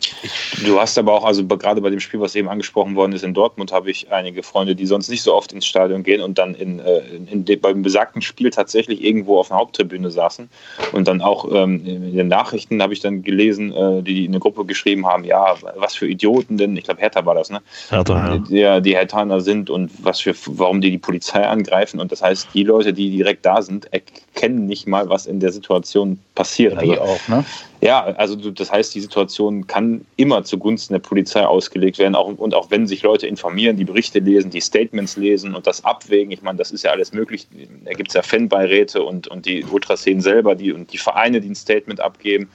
Du 0.65 0.79
hast 0.79 0.97
aber 0.97 1.13
auch, 1.13 1.23
also 1.23 1.45
gerade 1.45 1.81
bei 1.81 1.89
dem 1.89 1.99
Spiel, 1.99 2.19
was 2.19 2.35
eben 2.35 2.49
angesprochen 2.49 2.95
worden 2.95 3.13
ist 3.13 3.23
in 3.23 3.33
Dortmund, 3.33 3.71
habe 3.71 3.89
ich 3.89 4.11
einige 4.11 4.43
Freunde, 4.43 4.75
die 4.75 4.85
sonst 4.85 5.09
nicht 5.09 5.21
so 5.21 5.33
oft 5.33 5.53
ins 5.53 5.65
Stadion 5.65 6.03
gehen 6.03 6.21
und 6.21 6.37
dann 6.37 6.55
in, 6.55 6.79
äh, 6.79 6.99
in, 6.99 7.45
in 7.45 7.61
beim 7.61 7.81
besagten 7.81 8.21
Spiel 8.21 8.49
tatsächlich 8.49 9.03
irgendwo 9.03 9.39
auf 9.39 9.51
einer 9.51 9.59
Haupttribüne 9.59 10.11
saßen. 10.11 10.49
Und 10.91 11.07
dann 11.07 11.21
auch 11.21 11.49
ähm, 11.53 11.85
in 11.85 12.15
den 12.15 12.27
Nachrichten 12.27 12.81
habe 12.81 12.93
ich 12.93 12.99
dann 12.99 13.23
gelesen, 13.23 13.73
äh, 13.73 14.01
die 14.01 14.25
in 14.25 14.31
eine 14.31 14.39
Gruppe 14.39 14.65
geschrieben 14.65 15.05
haben, 15.05 15.23
ja, 15.23 15.55
was 15.75 15.95
für 15.95 16.07
Idioten 16.07 16.57
denn, 16.57 16.75
ich 16.75 16.83
glaube 16.83 17.01
Hertha 17.01 17.25
war 17.25 17.35
das, 17.35 17.49
ne? 17.49 17.61
Hertha, 17.89 18.35
ja. 18.35 18.37
Der, 18.37 18.81
die 18.81 18.95
Hertaner 18.95 19.41
sind 19.41 19.69
und 19.69 19.91
was 20.03 20.19
für, 20.19 20.33
warum 20.47 20.81
die 20.81 20.91
die 20.91 20.97
Polizei 20.97 21.45
angreifen. 21.45 21.99
Und 21.99 22.11
das 22.11 22.21
heißt, 22.21 22.49
die 22.53 22.63
Leute, 22.63 22.93
die 22.93 23.11
direkt 23.11 23.45
da 23.45 23.61
sind, 23.61 23.87
erkennen 23.93 24.65
nicht 24.65 24.87
mal, 24.87 25.09
was 25.09 25.25
in 25.25 25.39
der 25.39 25.51
Situation 25.51 26.19
passiert. 26.35 26.81
wie 26.81 26.91
Also, 26.91 27.01
auch, 27.01 27.27
ne? 27.27 27.45
Ja, 27.81 28.03
also 28.03 28.35
das 28.35 28.71
heißt, 28.71 28.93
die 28.93 28.99
Situation 28.99 29.65
kann 29.65 30.05
immer 30.17 30.43
zugunsten 30.43 30.93
der 30.93 30.99
Polizei 30.99 31.45
ausgelegt 31.45 31.97
werden. 31.97 32.13
Auch, 32.13 32.27
und 32.27 32.53
auch 32.53 32.69
wenn 32.71 32.87
sich 32.87 33.03
Leute 33.03 33.25
informieren, 33.25 33.77
die 33.77 33.85
Berichte 33.85 34.19
lesen, 34.19 34.49
die 34.49 34.59
Statements 34.59 35.15
lesen 35.15 35.55
und 35.55 35.65
das 35.65 35.85
abwägen, 35.85 36.31
ich 36.31 36.41
meine, 36.41 36.57
das 36.57 36.71
ist 36.71 36.83
ja 36.83 36.91
alles 36.91 37.13
möglich. 37.13 37.47
Da 37.85 37.93
gibt 37.93 38.09
es 38.09 38.15
ja 38.15 38.21
Fanbeiräte 38.21 39.01
und, 39.01 39.27
und 39.29 39.45
die 39.45 39.63
Ultraszenen 39.63 40.21
selber 40.21 40.55
die, 40.55 40.73
und 40.73 40.91
die 40.91 40.97
Vereine, 40.97 41.39
die 41.39 41.49
ein 41.49 41.55
Statement 41.55 42.01
abgeben. 42.01 42.49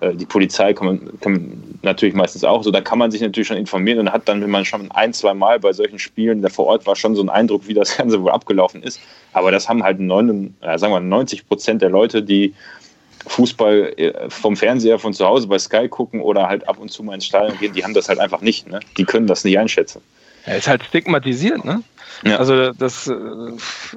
Äh, 0.00 0.14
Die 0.14 0.26
Polizei 0.26 0.74
kann 0.74 0.86
man 0.86 1.00
natürlich 1.82 2.14
meistens 2.14 2.44
auch 2.44 2.62
so. 2.62 2.70
Da 2.70 2.82
kann 2.82 2.98
man 2.98 3.10
sich 3.10 3.22
natürlich 3.22 3.48
schon 3.48 3.56
informieren 3.56 4.00
und 4.00 4.12
hat 4.12 4.28
dann, 4.28 4.42
wenn 4.42 4.50
man 4.50 4.66
schon 4.66 4.90
ein, 4.90 5.14
zwei 5.14 5.32
Mal 5.32 5.58
bei 5.58 5.72
solchen 5.72 5.98
Spielen 5.98 6.42
da 6.42 6.50
vor 6.50 6.66
Ort 6.66 6.86
war, 6.86 6.96
schon 6.96 7.14
so 7.14 7.22
einen 7.22 7.30
Eindruck, 7.30 7.66
wie 7.66 7.74
das 7.74 7.96
Ganze 7.96 8.22
wohl 8.22 8.30
abgelaufen 8.30 8.82
ist. 8.82 9.00
Aber 9.32 9.50
das 9.50 9.70
haben 9.70 9.82
halt 9.82 10.00
neun, 10.00 10.54
äh, 10.60 10.76
sagen 10.76 10.92
wir 10.92 11.00
90 11.00 11.48
Prozent 11.48 11.80
der 11.80 11.88
Leute, 11.90 12.22
die 12.22 12.52
Fußball 13.26 13.94
äh, 13.96 14.30
vom 14.30 14.56
Fernseher 14.56 14.98
von 14.98 15.12
zu 15.12 15.26
Hause 15.26 15.48
bei 15.48 15.58
Sky 15.58 15.88
gucken 15.88 16.20
oder 16.20 16.48
halt 16.48 16.68
ab 16.68 16.78
und 16.78 16.90
zu 16.90 17.02
mal 17.02 17.14
ins 17.14 17.26
Stadion 17.26 17.58
gehen, 17.58 17.72
die 17.72 17.84
haben 17.84 17.94
das 17.94 18.08
halt 18.08 18.18
einfach 18.18 18.40
nicht. 18.40 18.68
Ne? 18.68 18.80
Die 18.96 19.04
können 19.04 19.26
das 19.26 19.44
nicht 19.44 19.58
einschätzen. 19.58 20.00
er 20.44 20.58
ist 20.58 20.68
halt 20.68 20.84
stigmatisiert, 20.84 21.64
ne? 21.64 21.82
Ja. 22.24 22.36
Also 22.36 22.72
das, 22.72 23.08
äh, 23.08 23.14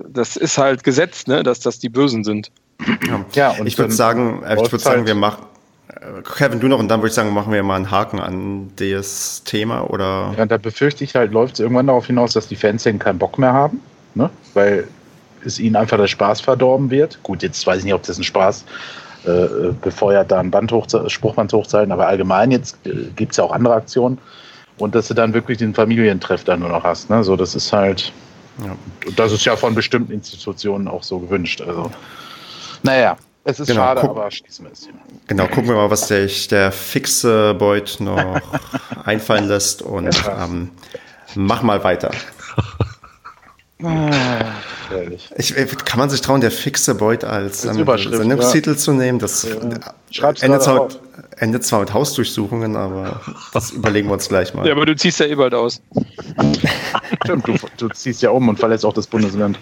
das 0.08 0.36
ist 0.36 0.58
halt 0.58 0.84
gesetzt, 0.84 1.28
ne? 1.28 1.44
dass 1.44 1.60
das 1.60 1.80
die 1.80 1.90
Bösen 1.90 2.24
sind. 2.24 2.52
Ja, 3.34 3.52
und 3.52 3.68
ich 3.68 3.78
würde 3.78 3.90
dann 3.90 3.98
sagen, 3.98 4.44
äh, 4.44 4.56
ich 4.56 4.72
würde 4.72 4.80
sagen, 4.80 5.06
wir 5.06 5.16
machen. 5.16 5.46
Kevin, 6.38 6.60
du 6.60 6.68
noch 6.68 6.80
und 6.80 6.88
dann 6.88 7.02
würde 7.02 7.10
ich 7.10 7.14
sagen, 7.14 7.34
machen 7.34 7.52
wir 7.52 7.62
mal 7.64 7.76
einen 7.76 7.92
Haken 7.92 8.20
an 8.20 8.72
das 8.78 9.44
Thema 9.44 9.90
oder. 9.90 10.34
Ja, 10.38 10.46
da 10.46 10.58
befürchte 10.58 11.04
ich 11.04 11.16
halt, 11.16 11.32
läuft 11.32 11.56
es 11.56 11.60
irgendwann 11.60 11.88
darauf 11.88 12.08
hinaus, 12.08 12.34
dass 12.34 12.48
die 12.48 12.56
Fanszenen 12.56 13.00
keinen 13.00 13.20
Bock 13.20 13.38
mehr 13.38 13.54
haben, 13.54 13.82
ne? 14.14 14.30
weil 14.54 14.88
es 15.44 15.60
ihnen 15.60 15.76
einfach 15.76 15.98
der 15.98 16.08
Spaß 16.08 16.42
verdorben 16.42 16.90
wird. 16.90 17.22
Gut, 17.24 17.44
jetzt 17.44 17.66
weiß 17.66 17.80
ich 17.80 17.86
nicht, 17.86 17.94
ob 17.94 18.04
das 18.04 18.18
ein 18.18 18.24
Spaß 18.24 18.66
äh, 19.26 19.74
befeuert, 19.82 20.32
da 20.32 20.40
ein 20.40 20.52
Band 20.52 20.72
hoch, 20.72 20.88
Spruchband 21.08 21.52
hochzuhalten, 21.52 21.92
aber 21.92 22.08
allgemein 22.08 22.52
jetzt 22.52 22.78
äh, 22.86 23.10
gibt 23.16 23.32
es 23.32 23.38
ja 23.38 23.44
auch 23.44 23.52
andere 23.52 23.74
Aktionen. 23.76 24.18
und 24.78 24.96
dass 24.96 25.10
du 25.10 25.14
dann 25.14 25.34
wirklich 25.34 25.58
den 25.58 25.74
Familientreff 25.74 26.46
dann 26.46 26.62
nur 26.62 26.70
noch 26.70 26.84
hast. 26.84 27.10
Ne? 27.10 27.24
So, 27.24 27.36
das 27.36 27.54
ist 27.54 27.74
halt, 27.74 28.14
ja. 28.64 28.76
das 29.18 29.34
ist 29.34 29.44
ja 29.46 29.56
von 29.56 29.76
bestimmten 29.76 30.14
Institutionen 30.14 30.88
auch 30.88 31.04
so 31.04 31.20
gewünscht. 31.20 31.62
Also, 31.62 31.92
naja, 32.84 33.18
es 33.44 33.60
ist 33.60 33.68
genau, 33.68 33.82
schade, 33.82 34.02
guck, 34.02 34.12
aber 34.12 34.32
schließen 34.32 34.66
wir 34.66 34.72
es 34.72 34.84
hier. 34.84 34.94
Genau, 35.28 35.48
gucken 35.48 35.68
wir 35.68 35.76
mal, 35.76 35.90
was 35.90 36.08
sich 36.08 36.48
der 36.48 36.72
fixe 36.72 37.54
Beut 37.56 37.98
noch 38.00 38.42
einfallen 39.06 39.48
lässt 39.48 39.82
und 39.82 40.16
ja. 40.24 40.46
ähm, 40.46 40.72
mach 41.36 41.62
mal 41.62 41.84
weiter. 41.84 42.12
Ah, 43.82 44.42
ich, 45.38 45.56
äh, 45.56 45.66
kann 45.86 46.00
man 46.00 46.10
sich 46.10 46.20
trauen, 46.20 46.42
der 46.42 46.52
fixe 46.52 46.96
Beut 46.96 47.24
als 47.24 47.62
Sendungstitel 47.62 48.72
ja. 48.72 48.78
zu 48.78 48.92
nehmen? 48.92 49.20
Das 49.20 49.48
ja. 50.12 50.32
endet, 50.42 50.64
zwar, 50.64 50.90
endet 51.38 51.64
zwar 51.64 51.80
mit 51.80 51.94
Hausdurchsuchungen, 51.94 52.76
aber 52.76 53.22
das 53.54 53.72
überlegen 53.72 54.10
wir 54.10 54.14
uns 54.14 54.28
gleich 54.28 54.54
mal. 54.54 54.68
Ja, 54.68 54.74
aber 54.74 54.86
du 54.86 54.98
ziehst 54.98 55.22
ja 55.22 55.28
eh 55.28 55.36
bald 55.36 55.54
aus. 55.54 55.82
Stimmt, 57.24 57.48
du, 57.48 57.56
du 57.78 57.90
ziehst 57.90 58.22
ja 58.22 58.32
um 58.32 58.50
und 58.50 58.60
verlässt 58.60 58.86
auch 58.86 58.94
das 58.94 59.08
Bundesland. 59.08 59.58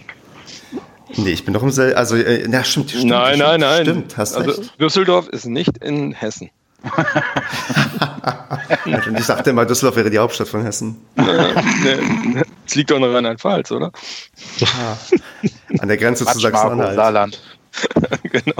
Nee, 1.15 1.29
ich 1.29 1.45
bin 1.45 1.53
doch 1.53 1.61
im 1.61 1.69
selben. 1.69 1.95
Also, 1.95 2.15
äh, 2.15 2.45
na, 2.47 2.63
stimmt, 2.63 2.89
stimmt. 2.89 3.05
Nein, 3.05 3.35
stimmt, 3.35 3.49
nein, 3.49 3.59
nein. 3.59 3.83
Stimmt, 3.83 4.17
hast 4.17 4.35
also, 4.35 4.49
recht. 4.49 4.81
Düsseldorf 4.81 5.27
ist 5.29 5.45
nicht 5.45 5.77
in 5.77 6.13
Hessen. 6.13 6.49
Ich 9.17 9.25
dachte 9.25 9.49
immer, 9.49 9.65
Düsseldorf 9.65 9.95
wäre 9.95 10.09
die 10.09 10.19
Hauptstadt 10.19 10.47
von 10.47 10.63
Hessen. 10.63 10.97
Es 12.65 12.75
liegt 12.75 12.91
doch 12.91 12.99
noch 12.99 13.07
an 13.07 13.15
Rheinland-Pfalz, 13.15 13.71
oder? 13.71 13.91
Ah. 14.61 14.97
An 15.79 15.87
der 15.87 15.97
Grenze 15.97 16.25
zu 16.25 16.39
Sachsen-Anhalt. 16.39 16.95
Saarland. 16.95 17.41
genau. 18.23 18.53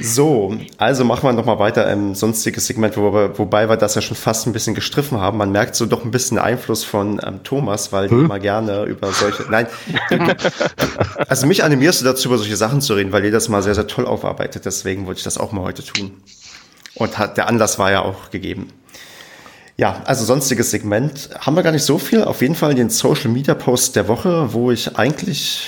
So, 0.00 0.56
also 0.78 1.04
machen 1.04 1.24
wir 1.24 1.32
nochmal 1.32 1.58
weiter 1.58 1.90
im 1.90 2.14
sonstiges 2.14 2.66
Segment, 2.66 2.96
wobei, 2.96 3.36
wobei 3.36 3.68
wir 3.68 3.76
das 3.76 3.94
ja 3.94 4.00
schon 4.00 4.16
fast 4.16 4.46
ein 4.46 4.52
bisschen 4.52 4.74
gestriffen 4.74 5.20
haben. 5.20 5.38
Man 5.38 5.52
merkt 5.52 5.74
so 5.74 5.86
doch 5.86 6.04
ein 6.04 6.10
bisschen 6.10 6.38
Einfluss 6.38 6.84
von 6.84 7.20
ähm, 7.24 7.42
Thomas, 7.42 7.92
weil 7.92 8.08
hm? 8.08 8.18
die 8.18 8.24
immer 8.24 8.38
gerne 8.38 8.84
über 8.84 9.12
solche. 9.12 9.44
Nein, 9.50 9.66
also 11.28 11.46
mich 11.46 11.64
animierst 11.64 12.00
du 12.00 12.04
dazu, 12.04 12.28
über 12.28 12.38
solche 12.38 12.56
Sachen 12.56 12.80
zu 12.80 12.94
reden, 12.94 13.12
weil 13.12 13.24
ihr 13.24 13.32
das 13.32 13.48
mal 13.48 13.62
sehr, 13.62 13.74
sehr 13.74 13.86
toll 13.86 14.06
aufarbeitet. 14.06 14.64
Deswegen 14.64 15.06
wollte 15.06 15.18
ich 15.18 15.24
das 15.24 15.36
auch 15.38 15.52
mal 15.52 15.62
heute 15.62 15.84
tun. 15.84 16.12
Und 16.94 17.18
hat, 17.18 17.36
der 17.36 17.48
Anlass 17.48 17.78
war 17.78 17.90
ja 17.90 18.02
auch 18.02 18.30
gegeben. 18.30 18.70
Ja, 19.76 20.02
also 20.04 20.24
sonstiges 20.24 20.70
Segment 20.70 21.30
haben 21.40 21.56
wir 21.56 21.64
gar 21.64 21.72
nicht 21.72 21.82
so 21.82 21.98
viel. 21.98 22.22
Auf 22.22 22.42
jeden 22.42 22.54
Fall 22.54 22.76
den 22.76 22.90
Social 22.90 23.28
Media 23.28 23.54
Post 23.54 23.96
der 23.96 24.06
Woche, 24.06 24.52
wo 24.52 24.70
ich 24.70 24.96
eigentlich 24.96 25.66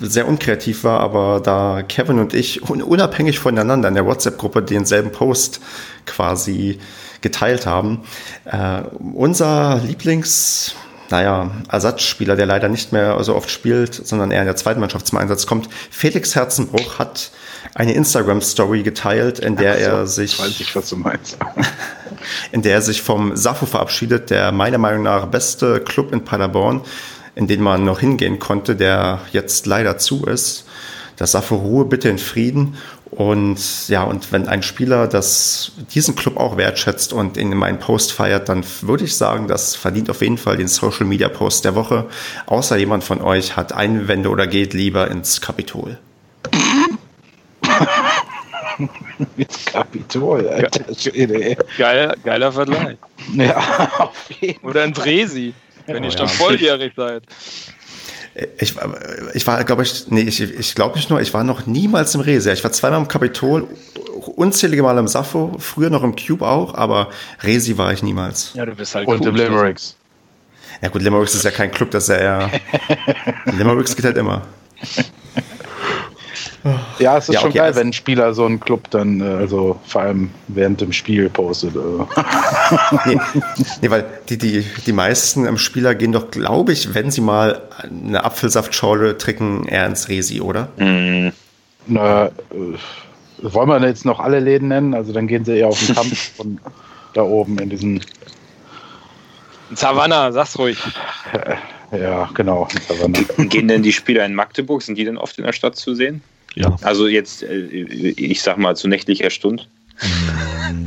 sehr 0.00 0.26
unkreativ 0.26 0.84
war, 0.84 1.00
aber 1.00 1.40
da 1.40 1.82
Kevin 1.82 2.20
und 2.20 2.32
ich 2.32 2.62
unabhängig 2.62 3.38
voneinander 3.38 3.88
in 3.88 3.94
der 3.94 4.06
WhatsApp-Gruppe 4.06 4.62
denselben 4.62 5.12
Post 5.12 5.60
quasi 6.06 6.78
geteilt 7.20 7.66
haben. 7.66 8.04
Äh, 8.46 8.80
unser 9.14 9.78
Lieblings, 9.84 10.74
naja, 11.10 11.50
Ersatzspieler, 11.70 12.36
der 12.36 12.46
leider 12.46 12.68
nicht 12.68 12.92
mehr 12.92 13.22
so 13.24 13.34
oft 13.34 13.50
spielt, 13.50 13.94
sondern 13.94 14.30
eher 14.30 14.40
in 14.40 14.46
der 14.46 14.56
zweiten 14.56 14.80
Mannschaft 14.80 15.06
zum 15.06 15.18
Einsatz 15.18 15.46
kommt, 15.46 15.68
Felix 15.90 16.34
Herzenbruch 16.34 16.98
hat 16.98 17.30
eine 17.74 17.92
Instagram-Story 17.94 18.82
geteilt, 18.82 19.38
in 19.38 19.56
der 19.56 19.74
so, 19.74 19.80
er 19.80 20.06
sich. 20.06 20.38
Weiß 20.38 20.60
ich, 20.60 20.74
was 20.76 20.90
du 20.90 20.96
meinst. 20.96 21.38
in 22.52 22.62
der 22.62 22.74
er 22.74 22.82
sich 22.82 23.02
vom 23.02 23.36
Safo 23.36 23.66
verabschiedet, 23.66 24.30
der 24.30 24.52
meiner 24.52 24.78
Meinung 24.78 25.02
nach 25.02 25.26
beste 25.26 25.80
Club 25.80 26.12
in 26.12 26.24
Paderborn, 26.24 26.82
in 27.34 27.46
den 27.46 27.62
man 27.62 27.84
noch 27.84 28.00
hingehen 28.00 28.38
konnte, 28.38 28.76
der 28.76 29.20
jetzt 29.32 29.66
leider 29.66 29.98
zu 29.98 30.24
ist. 30.24 30.64
Das 31.16 31.32
Safo 31.32 31.56
Ruhe 31.56 31.84
bitte 31.84 32.08
in 32.08 32.18
Frieden. 32.18 32.76
Und 33.10 33.88
ja, 33.88 34.02
und 34.02 34.32
wenn 34.32 34.48
ein 34.48 34.62
Spieler 34.62 35.06
das, 35.06 35.72
diesen 35.94 36.14
Club 36.14 36.36
auch 36.36 36.56
wertschätzt 36.56 37.12
und 37.12 37.36
in 37.36 37.56
meinen 37.56 37.78
Post 37.78 38.12
feiert, 38.12 38.48
dann 38.48 38.64
würde 38.82 39.04
ich 39.04 39.16
sagen, 39.16 39.48
das 39.48 39.74
verdient 39.74 40.10
auf 40.10 40.20
jeden 40.20 40.38
Fall 40.38 40.56
den 40.56 40.68
Social 40.68 41.06
Media 41.06 41.28
Post 41.28 41.64
der 41.64 41.74
Woche. 41.74 42.06
Außer 42.46 42.76
jemand 42.76 43.04
von 43.04 43.22
euch 43.22 43.56
hat 43.56 43.72
Einwände 43.72 44.28
oder 44.28 44.46
geht 44.46 44.74
lieber 44.74 45.10
ins 45.10 45.40
Kapitol. 45.40 45.98
ins 49.36 49.64
Kapitol, 49.64 50.46
Alter. 50.48 50.84
Geiler, 51.78 52.14
geiler 52.22 52.52
Vergleich. 52.52 52.98
Ja, 53.34 53.90
auf 53.98 54.30
jeden 54.38 54.66
Oder 54.66 54.84
ins 54.84 55.04
Resi, 55.04 55.54
wenn 55.86 56.04
ihr 56.04 56.10
oh, 56.10 56.12
schon 56.12 56.26
ja. 56.26 56.32
volljährig 56.32 56.92
seid. 56.94 57.22
Ich, 58.58 58.74
ich 59.34 59.46
war, 59.46 59.64
glaube 59.64 59.82
ich, 59.82 60.06
nee, 60.10 60.20
ich, 60.22 60.40
ich 60.40 60.74
glaube 60.74 60.96
nicht 60.96 61.10
nur, 61.10 61.20
ich 61.20 61.34
war 61.34 61.42
noch 61.42 61.66
niemals 61.66 62.14
im 62.14 62.20
Resi. 62.20 62.50
Ich 62.52 62.62
war 62.62 62.70
zweimal 62.70 63.00
im 63.00 63.08
Kapitol, 63.08 63.66
unzählige 64.36 64.82
Mal 64.82 64.96
im 64.98 65.08
Sappho, 65.08 65.56
früher 65.58 65.90
noch 65.90 66.04
im 66.04 66.14
Cube 66.14 66.46
auch, 66.46 66.74
aber 66.74 67.08
Resi 67.42 67.76
war 67.78 67.92
ich 67.92 68.02
niemals. 68.02 68.52
Ja, 68.54 68.64
du 68.64 68.74
bist 68.74 68.94
halt 68.94 69.08
Und 69.08 69.20
cool, 69.22 69.28
im 69.28 69.34
Limericks. 69.34 69.96
Ja 70.80 70.88
gut, 70.88 71.02
Limericks 71.02 71.34
ist 71.34 71.44
ja 71.44 71.50
kein 71.50 71.72
Club, 71.72 71.90
das 71.90 72.04
ist 72.04 72.10
ja 72.10 72.16
eher... 72.16 72.50
Limericks 73.56 73.96
geht 73.96 74.04
halt 74.04 74.16
immer. 74.16 74.42
Ja, 76.98 77.18
es 77.18 77.28
ist 77.28 77.34
ja, 77.34 77.40
schon 77.40 77.50
okay, 77.50 77.58
geil, 77.58 77.66
also 77.68 77.80
wenn 77.80 77.88
ein 77.88 77.92
Spieler 77.92 78.34
so 78.34 78.44
einen 78.44 78.60
Club 78.60 78.90
dann, 78.90 79.20
äh, 79.20 79.24
also 79.24 79.78
vor 79.86 80.02
allem 80.02 80.30
während 80.48 80.80
dem 80.80 80.92
Spiel 80.92 81.28
postet. 81.28 81.74
Äh. 81.76 83.06
nee, 83.06 83.20
nee, 83.82 83.90
weil 83.90 84.04
die, 84.28 84.38
die, 84.38 84.64
die 84.86 84.92
meisten 84.92 85.56
Spieler 85.58 85.94
gehen 85.94 86.12
doch, 86.12 86.30
glaube 86.30 86.72
ich, 86.72 86.94
wenn 86.94 87.10
sie 87.10 87.20
mal 87.20 87.62
eine 87.82 88.24
Apfelsaftschorle 88.24 89.18
trinken, 89.18 89.66
eher 89.66 89.86
ins 89.86 90.08
Resi, 90.08 90.40
oder? 90.40 90.68
Mhm. 90.76 91.32
Na, 91.86 92.26
äh, 92.26 92.30
wollen 93.42 93.68
wir 93.68 93.80
jetzt 93.86 94.04
noch 94.04 94.20
alle 94.20 94.40
Läden 94.40 94.68
nennen? 94.68 94.94
Also 94.94 95.12
dann 95.12 95.28
gehen 95.28 95.44
sie 95.44 95.58
eher 95.58 95.68
auf 95.68 95.84
den 95.84 95.94
Kampf 95.94 96.32
von 96.36 96.58
da 97.14 97.22
oben 97.22 97.58
in 97.58 97.70
diesen. 97.70 98.00
Savannah, 99.74 100.32
sag's 100.32 100.58
ruhig. 100.58 100.78
Ja, 101.92 102.28
genau. 102.34 102.68
Gehen 103.36 103.68
denn 103.68 103.82
die 103.82 103.92
Spieler 103.92 104.24
in 104.24 104.34
Magdeburg, 104.34 104.82
sind 104.82 104.96
die 104.96 105.04
denn 105.04 105.18
oft 105.18 105.38
in 105.38 105.44
der 105.44 105.52
Stadt 105.52 105.76
zu 105.76 105.94
sehen? 105.94 106.22
Ja. 106.58 106.76
Also 106.82 107.06
jetzt, 107.06 107.44
äh, 107.44 107.66
ich 107.66 108.42
sag 108.42 108.58
mal, 108.58 108.74
zu 108.74 108.88
nächtlicher 108.88 109.30
Stunde. 109.30 109.64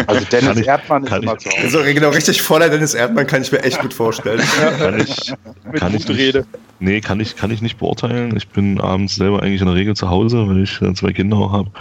Also 0.06 0.26
Dennis 0.26 0.58
ich, 0.58 0.68
Erdmann 0.68 1.06
ist 1.06 1.14
immer 1.14 1.38
zu 1.38 1.50
Hause. 1.50 1.70
So, 1.70 1.84
genau, 1.84 2.10
richtig 2.10 2.42
voller 2.42 2.70
Dennis 2.70 2.94
Erdmann 2.94 3.26
kann 3.26 3.42
ich 3.42 3.52
mir 3.52 3.64
echt 3.64 3.80
gut 3.80 3.94
vorstellen. 3.94 4.42
kann 4.80 5.00
ich, 5.00 5.34
kann 5.74 5.96
ich 5.96 6.08
nicht, 6.08 6.46
Nee, 6.80 7.00
kann 7.00 7.20
ich, 7.20 7.36
kann 7.36 7.52
ich 7.52 7.62
nicht 7.62 7.78
beurteilen. 7.78 8.36
Ich 8.36 8.50
bin 8.50 8.82
abends 8.82 9.16
selber 9.16 9.42
eigentlich 9.42 9.62
in 9.62 9.68
der 9.68 9.76
Regel 9.76 9.96
zu 9.96 10.10
Hause, 10.10 10.48
weil 10.48 10.64
ich 10.64 10.82
äh, 10.82 10.94
zwei 10.94 11.14
Kinder 11.14 11.38
auch 11.38 11.52
habe. 11.54 11.72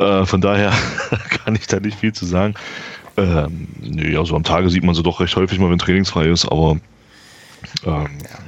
Äh, 0.00 0.26
von 0.26 0.40
daher 0.40 0.72
kann 1.44 1.54
ich 1.54 1.68
da 1.68 1.78
nicht 1.78 1.98
viel 1.98 2.12
zu 2.12 2.26
sagen. 2.26 2.54
Ähm, 3.16 3.68
nee, 3.80 4.16
also 4.16 4.34
am 4.34 4.42
Tage 4.42 4.70
sieht 4.70 4.82
man 4.82 4.94
sie 4.94 5.04
doch 5.04 5.20
recht 5.20 5.36
häufig 5.36 5.60
mal, 5.60 5.70
wenn 5.70 5.78
trainingsfrei 5.78 6.26
ist, 6.26 6.46
aber 6.46 6.78
ähm, 7.86 8.08
ja 8.22 8.43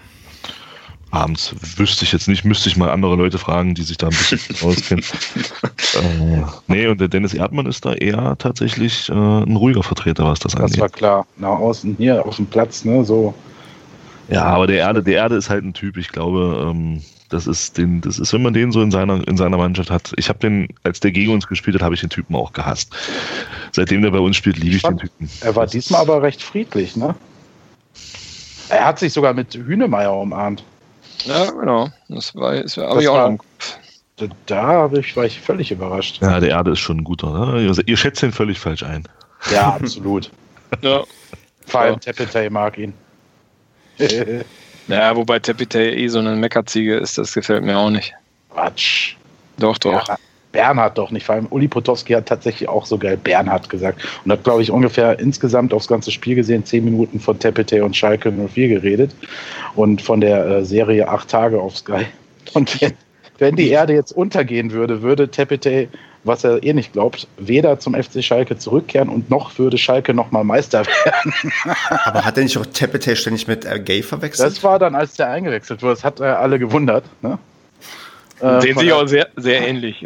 abends 1.17 1.55
wüsste 1.77 2.05
ich 2.05 2.13
jetzt 2.13 2.29
nicht, 2.29 2.45
müsste 2.45 2.69
ich 2.69 2.77
mal 2.77 2.91
andere 2.91 3.17
Leute 3.17 3.39
fragen, 3.39 3.75
die 3.75 3.83
sich 3.83 3.97
da 3.97 4.09
ein 4.09 4.11
bisschen 4.11 4.41
auskennen. 4.63 5.05
äh, 5.95 6.43
nee, 6.67 6.87
und 6.87 7.01
der 7.01 7.09
Dennis 7.09 7.35
Erdmann 7.35 7.67
ist 7.67 7.85
da 7.85 7.95
eher 7.95 8.37
tatsächlich 8.39 9.09
äh, 9.09 9.13
ein 9.13 9.57
ruhiger 9.57 9.83
Vertreter, 9.83 10.25
was 10.25 10.39
das, 10.39 10.53
das 10.53 10.61
angeht. 10.61 10.77
Das 10.77 10.81
war 10.81 10.89
klar. 10.89 11.27
Nach 11.37 11.59
außen 11.59 11.97
hier 11.99 12.25
auf 12.25 12.37
dem 12.37 12.47
Platz, 12.47 12.85
ne, 12.85 13.05
so. 13.05 13.35
Ja, 14.29 14.45
aber 14.45 14.67
der 14.67 14.79
Erde, 14.79 15.03
der 15.03 15.15
Erde 15.15 15.37
ist 15.37 15.51
halt 15.51 15.65
ein 15.65 15.73
Typ. 15.73 15.97
Ich 15.97 16.09
glaube, 16.09 16.69
ähm, 16.71 17.03
das 17.29 17.47
ist 17.47 17.79
den, 17.79 18.01
das 18.01 18.19
ist, 18.19 18.33
wenn 18.33 18.43
man 18.43 18.55
den 18.55 18.73
so 18.73 18.83
in 18.83 18.91
seiner 18.91 19.27
in 19.27 19.37
seiner 19.37 19.57
Mannschaft 19.57 19.91
hat. 19.91 20.13
Ich 20.17 20.29
habe 20.29 20.39
den, 20.39 20.69
als 20.83 21.01
der 21.01 21.13
gegen 21.13 21.33
uns 21.33 21.47
gespielt 21.47 21.77
hat, 21.77 21.83
habe 21.83 21.95
ich 21.95 22.01
den 22.01 22.11
Typen 22.11 22.35
auch 22.35 22.53
gehasst. 22.53 22.95
Seitdem 23.73 24.03
der 24.03 24.11
bei 24.11 24.19
uns 24.19 24.37
spielt, 24.37 24.59
liebe 24.59 24.77
ich, 24.77 24.77
ich 24.77 24.83
den 24.83 24.99
Typen. 24.99 25.31
Er 25.41 25.57
war 25.57 25.67
diesmal 25.67 26.03
aber 26.03 26.23
recht 26.23 26.43
friedlich, 26.43 26.97
ne? 26.97 27.15
Er 28.69 28.85
hat 28.85 28.99
sich 28.99 29.13
sogar 29.13 29.33
mit 29.33 29.55
Hühnemeier 29.55 30.15
umarmt. 30.15 30.65
Ja, 31.25 31.51
genau. 31.51 31.89
Das 32.09 32.35
war, 32.35 32.55
das 32.61 32.77
habe 32.77 33.03
ich 33.03 33.09
auch 33.09 33.31
noch. 33.31 33.39
Da 34.47 34.91
ich, 34.93 35.15
war 35.17 35.25
ich 35.25 35.41
völlig 35.41 35.71
überrascht. 35.71 36.23
Ja, 36.23 36.41
der 36.41 36.51
Erde 36.51 36.73
ist 36.73 36.79
schon 36.79 36.99
ein 36.99 37.05
guter. 37.05 37.31
Ne? 37.33 37.69
Also, 37.69 37.83
ihr 37.85 37.97
schätzt 37.97 38.23
ihn 38.23 38.33
völlig 38.33 38.59
falsch 38.59 38.83
ein. 38.83 39.07
Ja, 39.51 39.75
absolut. 39.75 40.31
ja. 40.81 41.05
Vor 41.67 41.81
allem 41.81 42.01
Tepetay 42.01 42.49
mag 42.49 42.79
ihn. 42.79 42.95
ja, 44.89 45.17
wobei 45.17 45.39
Tepetay 45.39 45.95
eh 45.95 46.09
so 46.09 46.19
eine 46.19 46.35
Meckerziege 46.37 46.97
ist, 46.97 47.19
das 47.19 47.35
gefällt 47.35 47.65
mir 47.65 47.77
auch 47.77 47.91
nicht. 47.91 48.15
Quatsch. 48.51 49.17
Doch, 49.59 49.77
doch. 49.79 50.09
Ja, 50.09 50.17
Bernhard 50.57 50.97
doch 50.97 51.11
nicht. 51.11 51.27
Vor 51.27 51.35
allem 51.35 51.49
Uli 51.51 51.69
Potowski 51.69 52.15
hat 52.15 52.24
tatsächlich 52.24 52.66
auch 52.66 52.87
so 52.87 52.97
geil 52.97 53.19
Bernhard 53.23 53.69
gesagt. 53.69 54.03
Und 54.24 54.33
hat, 54.33 54.43
glaube 54.43 54.62
ich, 54.62 54.70
ungefähr 54.70 55.19
insgesamt 55.19 55.74
aufs 55.74 55.87
ganze 55.87 56.11
Spiel 56.11 56.35
gesehen 56.35 56.65
zehn 56.65 56.83
Minuten 56.83 57.20
von 57.20 57.39
Tepete 57.39 57.85
und 57.85 57.95
Schalke 57.95 58.33
04 58.33 58.69
geredet. 58.69 59.15
Und 59.74 60.01
von 60.01 60.23
der 60.23 60.47
äh, 60.47 60.65
Serie 60.65 61.09
acht 61.09 61.28
Tage 61.28 61.61
auf 61.61 61.77
Sky. 61.77 62.07
Und 62.55 62.81
wenn, 62.81 62.95
wenn 63.37 63.57
die 63.57 63.69
Erde 63.69 63.93
jetzt 63.93 64.12
untergehen 64.12 64.73
würde, 64.73 65.03
würde 65.03 65.28
Tepete, 65.28 65.89
was 66.24 66.43
er 66.43 66.62
eh 66.62 66.73
nicht 66.73 66.95
glaubt, 66.95 67.28
weder 67.37 67.78
zum 67.78 67.95
FC 67.95 68.24
Schalke 68.24 68.57
zurückkehren 68.57 69.11
und 69.11 69.28
noch 69.28 69.59
würde 69.59 69.77
Schalke 69.77 70.15
nochmal 70.15 70.45
Meister 70.45 70.87
werden. 71.05 71.35
Aber 72.07 72.24
hat 72.24 72.39
er 72.39 72.45
nicht 72.45 72.57
auch 72.57 72.65
Tepete 72.65 73.15
ständig 73.15 73.47
mit 73.47 73.66
äh, 73.66 73.78
Gay 73.78 74.03
verwechselt? 74.03 74.53
Das 74.53 74.65
war 74.65 74.78
dann, 74.78 74.95
als 74.95 75.16
der 75.16 75.28
eingewechselt 75.28 75.83
wurde. 75.83 75.97
Das 75.97 76.05
hat 76.05 76.20
äh, 76.20 76.24
alle 76.24 76.59
gewundert. 76.59 77.05
Ne? 77.20 77.39
Äh, 78.41 78.61
Sehen 78.61 78.79
sich 78.79 78.93
auch 78.93 79.07
sehr, 79.07 79.29
sehr 79.37 79.67
ähnlich. 79.67 80.05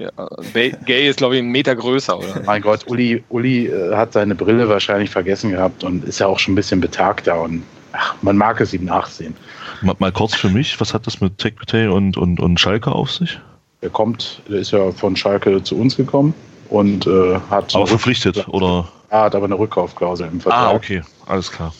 Gay 0.87 1.09
ist, 1.09 1.17
glaube 1.17 1.35
ich, 1.35 1.41
einen 1.41 1.51
Meter 1.51 1.75
größer, 1.75 2.17
oder? 2.19 2.43
Mein 2.47 2.63
Gott, 2.63 2.87
Uli, 2.87 3.25
Uli 3.29 3.67
äh, 3.67 3.97
hat 3.97 4.13
seine 4.13 4.35
Brille 4.35 4.69
wahrscheinlich 4.69 5.11
vergessen 5.11 5.51
gehabt 5.51 5.83
und 5.83 6.05
ist 6.05 6.21
ja 6.21 6.27
auch 6.27 6.39
schon 6.39 6.53
ein 6.53 6.57
bisschen 6.57 6.81
betagter 6.81 7.41
und 7.41 7.65
ach, 7.93 8.15
man 8.23 8.37
mag 8.37 8.61
es 8.61 8.73
ihm 8.73 8.85
nachsehen. 8.85 9.37
Mal, 9.83 9.97
mal 9.99 10.13
kurz 10.13 10.35
für 10.35 10.49
mich, 10.49 10.81
was 10.81 10.95
hat 10.95 11.07
das 11.07 11.21
mit 11.21 11.39
Tekpete 11.39 11.91
und, 11.91 12.17
und, 12.17 12.39
und 12.39 12.61
Schalke 12.61 12.93
auf 12.93 13.11
sich? 13.11 13.39
Er 13.81 13.91
kommt, 13.91 14.43
der 14.49 14.61
ist 14.61 14.71
ja 14.71 14.93
von 14.93 15.17
Schalke 15.17 15.63
zu 15.63 15.77
uns 15.77 15.97
gekommen 15.97 16.35
und 16.69 17.07
äh, 17.07 17.41
hat. 17.51 17.75
Aber 17.75 17.87
verpflichtet, 17.87 18.47
oder? 18.49 18.89
Er 19.09 19.23
hat 19.23 19.35
aber 19.35 19.47
eine 19.47 19.59
Rückkaufklausel 19.59 20.29
im 20.29 20.41
Vertrag. 20.41 20.69
Ah, 20.69 20.75
okay, 20.75 21.03
alles 21.27 21.51
klar. 21.51 21.75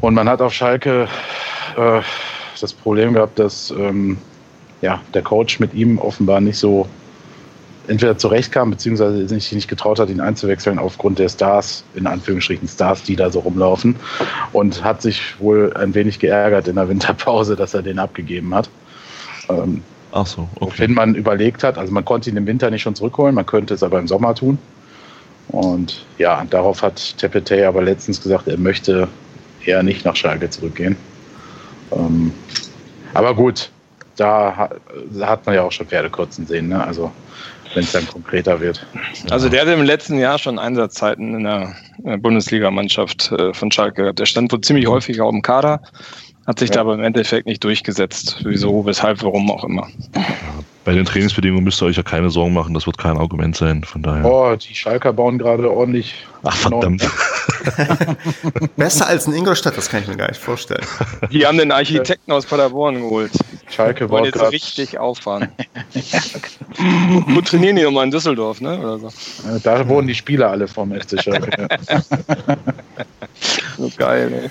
Und 0.00 0.14
man 0.14 0.28
hat 0.28 0.40
auf 0.40 0.52
Schalke 0.52 1.08
äh, 1.76 2.00
das 2.60 2.72
Problem 2.72 3.14
gehabt, 3.14 3.38
dass 3.38 3.70
ähm, 3.70 4.18
ja, 4.82 5.00
der 5.14 5.22
Coach 5.22 5.60
mit 5.60 5.74
ihm 5.74 5.98
offenbar 5.98 6.40
nicht 6.40 6.58
so 6.58 6.86
entweder 7.88 8.18
zurechtkam, 8.18 8.70
beziehungsweise 8.70 9.28
sich 9.28 9.52
nicht 9.52 9.68
getraut 9.68 9.98
hat, 9.98 10.10
ihn 10.10 10.20
einzuwechseln 10.20 10.78
aufgrund 10.78 11.18
der 11.18 11.28
Stars, 11.28 11.84
in 11.94 12.06
Anführungsstrichen 12.06 12.68
Stars, 12.68 13.02
die 13.02 13.16
da 13.16 13.30
so 13.30 13.40
rumlaufen. 13.40 13.96
Und 14.52 14.82
hat 14.82 15.02
sich 15.02 15.38
wohl 15.40 15.72
ein 15.74 15.94
wenig 15.94 16.18
geärgert 16.18 16.68
in 16.68 16.76
der 16.76 16.88
Winterpause, 16.88 17.56
dass 17.56 17.74
er 17.74 17.82
den 17.82 17.98
abgegeben 17.98 18.54
hat. 18.54 18.68
Ähm, 19.48 19.82
Ach 20.12 20.26
so, 20.26 20.48
okay. 20.60 20.74
Wenn 20.78 20.94
man 20.94 21.14
überlegt 21.14 21.62
hat, 21.62 21.78
also 21.78 21.92
man 21.92 22.04
konnte 22.04 22.30
ihn 22.30 22.36
im 22.36 22.46
Winter 22.46 22.70
nicht 22.70 22.82
schon 22.82 22.94
zurückholen, 22.94 23.34
man 23.34 23.46
könnte 23.46 23.74
es 23.74 23.82
aber 23.82 23.98
im 23.98 24.08
Sommer 24.08 24.34
tun. 24.34 24.58
Und 25.48 26.04
ja, 26.18 26.44
darauf 26.48 26.82
hat 26.82 27.18
Tepete 27.18 27.68
aber 27.68 27.82
letztens 27.82 28.22
gesagt, 28.22 28.48
er 28.48 28.58
möchte 28.58 29.08
eher 29.64 29.82
nicht 29.82 30.04
nach 30.04 30.16
Schalke 30.16 30.48
zurückgehen. 30.50 30.96
Ähm, 31.92 32.32
aber 33.14 33.34
gut, 33.34 33.70
da, 34.16 34.70
da, 35.10 35.26
hat 35.26 35.46
man 35.46 35.54
ja 35.54 35.62
auch 35.62 35.72
schon 35.72 35.86
Pferdekurzen 35.86 36.46
sehen, 36.46 36.68
ne? 36.68 36.82
also 36.82 37.12
wenn 37.74 37.84
es 37.84 37.92
dann 37.92 38.06
konkreter 38.06 38.60
wird. 38.60 38.86
Also 39.30 39.48
der 39.48 39.62
hatte 39.62 39.72
im 39.72 39.82
letzten 39.82 40.18
Jahr 40.18 40.38
schon 40.38 40.58
Einsatzzeiten 40.58 41.34
in 41.34 41.44
der 41.44 41.74
Bundesligamannschaft 42.18 43.32
äh, 43.32 43.52
von 43.52 43.70
Schalke 43.70 44.02
gehabt. 44.02 44.18
Der 44.18 44.26
stand 44.26 44.52
wohl 44.52 44.60
ziemlich 44.60 44.86
häufig 44.86 45.20
auch 45.20 45.32
im 45.32 45.42
Kader, 45.42 45.82
hat 46.46 46.58
sich 46.58 46.70
ja. 46.70 46.76
da 46.76 46.80
aber 46.82 46.94
im 46.94 47.02
Endeffekt 47.02 47.46
nicht 47.46 47.62
durchgesetzt. 47.62 48.38
Wieso, 48.44 48.86
weshalb, 48.86 49.22
warum 49.22 49.50
auch 49.50 49.64
immer. 49.64 49.88
Bei 50.86 50.94
den 50.94 51.04
Trainingsbedingungen 51.04 51.64
müsst 51.64 51.82
ihr 51.82 51.86
euch 51.86 51.96
ja 51.96 52.04
keine 52.04 52.30
Sorgen 52.30 52.54
machen, 52.54 52.72
das 52.72 52.86
wird 52.86 52.96
kein 52.96 53.18
Argument 53.18 53.56
sein, 53.56 53.82
von 53.82 54.02
daher. 54.02 54.24
Oh, 54.24 54.54
die 54.54 54.72
Schalker 54.72 55.12
bauen 55.12 55.36
gerade 55.36 55.68
ordentlich. 55.68 56.14
Ach, 56.44 56.56
verdammt. 56.56 57.04
Besser 58.76 59.08
als 59.08 59.26
in 59.26 59.32
Ingolstadt, 59.32 59.76
das 59.76 59.88
kann 59.88 60.02
ich 60.02 60.06
mir 60.06 60.16
gar 60.16 60.28
nicht 60.28 60.40
vorstellen. 60.40 60.86
Die 61.32 61.44
haben 61.44 61.58
den 61.58 61.72
Architekten 61.72 62.30
aus 62.30 62.46
Paderborn 62.46 63.00
geholt. 63.00 63.32
Schalke 63.68 64.08
wollen 64.10 64.26
jetzt 64.26 64.40
richtig 64.52 64.96
auffahren. 64.96 65.48
Wo 67.26 67.40
trainieren 67.40 67.74
die 67.74 67.82
nochmal 67.82 68.04
in 68.04 68.12
Düsseldorf, 68.12 68.60
ne? 68.60 68.78
Oder 68.78 68.98
so. 69.00 69.10
Da 69.64 69.88
wohnen 69.88 70.06
die 70.06 70.14
Spieler 70.14 70.52
alle 70.52 70.68
vom 70.68 70.94
FC 70.94 71.20
Schalke. 71.20 71.66
so 73.76 73.90
geil, 73.96 74.32
ey. 74.44 74.50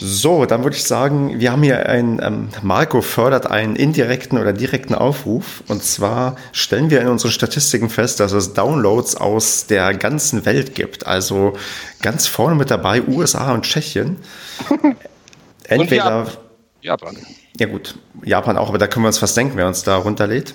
So, 0.00 0.46
dann 0.46 0.64
würde 0.64 0.76
ich 0.76 0.84
sagen, 0.84 1.40
wir 1.40 1.50
haben 1.52 1.62
hier 1.62 1.88
ein, 1.88 2.20
ähm, 2.22 2.48
Marco 2.62 3.02
fördert 3.02 3.46
einen 3.46 3.76
indirekten 3.76 4.38
oder 4.38 4.52
direkten 4.52 4.94
Aufruf. 4.94 5.62
Und 5.68 5.82
zwar 5.82 6.36
stellen 6.52 6.90
wir 6.90 7.00
in 7.00 7.08
unseren 7.08 7.32
Statistiken 7.32 7.90
fest, 7.90 8.20
dass 8.20 8.32
es 8.32 8.54
Downloads 8.54 9.16
aus 9.16 9.66
der 9.66 9.94
ganzen 9.94 10.44
Welt 10.46 10.74
gibt. 10.74 11.06
Also 11.06 11.54
ganz 12.02 12.26
vorne 12.26 12.54
mit 12.54 12.70
dabei 12.70 13.02
USA 13.02 13.52
und 13.52 13.64
Tschechien. 13.64 14.18
Entweder. 15.64 16.20
Und 16.20 16.38
Japan. 16.80 17.16
Ja, 17.58 17.66
gut, 17.66 17.98
Japan 18.24 18.56
auch, 18.56 18.68
aber 18.68 18.78
da 18.78 18.86
können 18.86 19.04
wir 19.04 19.08
uns 19.08 19.18
fast 19.18 19.36
denken, 19.36 19.56
wer 19.56 19.66
uns 19.66 19.82
da 19.82 19.96
runterlädt. 19.96 20.54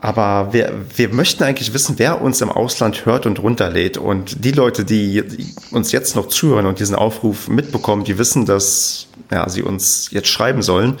Aber 0.00 0.52
wir, 0.52 0.72
wir 0.94 1.08
möchten 1.08 1.42
eigentlich 1.42 1.74
wissen, 1.74 1.96
wer 1.98 2.22
uns 2.22 2.40
im 2.40 2.52
Ausland 2.52 3.04
hört 3.04 3.26
und 3.26 3.42
runterlädt. 3.42 3.98
Und 3.98 4.44
die 4.44 4.52
Leute, 4.52 4.84
die 4.84 5.24
uns 5.72 5.90
jetzt 5.90 6.14
noch 6.14 6.28
zuhören 6.28 6.66
und 6.66 6.78
diesen 6.78 6.94
Aufruf 6.94 7.48
mitbekommen, 7.48 8.04
die 8.04 8.16
wissen, 8.16 8.46
dass 8.46 9.08
ja, 9.32 9.48
sie 9.48 9.62
uns 9.62 10.10
jetzt 10.12 10.28
schreiben 10.28 10.62
sollen 10.62 10.98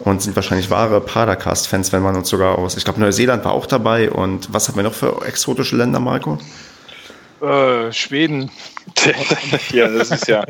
und 0.00 0.20
sind 0.20 0.34
wahrscheinlich 0.34 0.68
wahre 0.68 1.00
Padercast-Fans, 1.00 1.92
wenn 1.92 2.02
man 2.02 2.16
uns 2.16 2.28
sogar 2.28 2.58
aus, 2.58 2.76
ich 2.76 2.84
glaube, 2.84 2.98
Neuseeland 2.98 3.44
war 3.44 3.52
auch 3.52 3.66
dabei. 3.66 4.10
Und 4.10 4.52
was 4.52 4.66
haben 4.66 4.74
wir 4.74 4.82
noch 4.82 4.94
für 4.94 5.24
exotische 5.24 5.76
Länder, 5.76 6.00
Marco? 6.00 6.38
Äh, 7.40 7.92
Schweden. 7.92 8.50
ja, 9.72 9.88
das 9.88 10.10
ist 10.10 10.28
ja. 10.28 10.44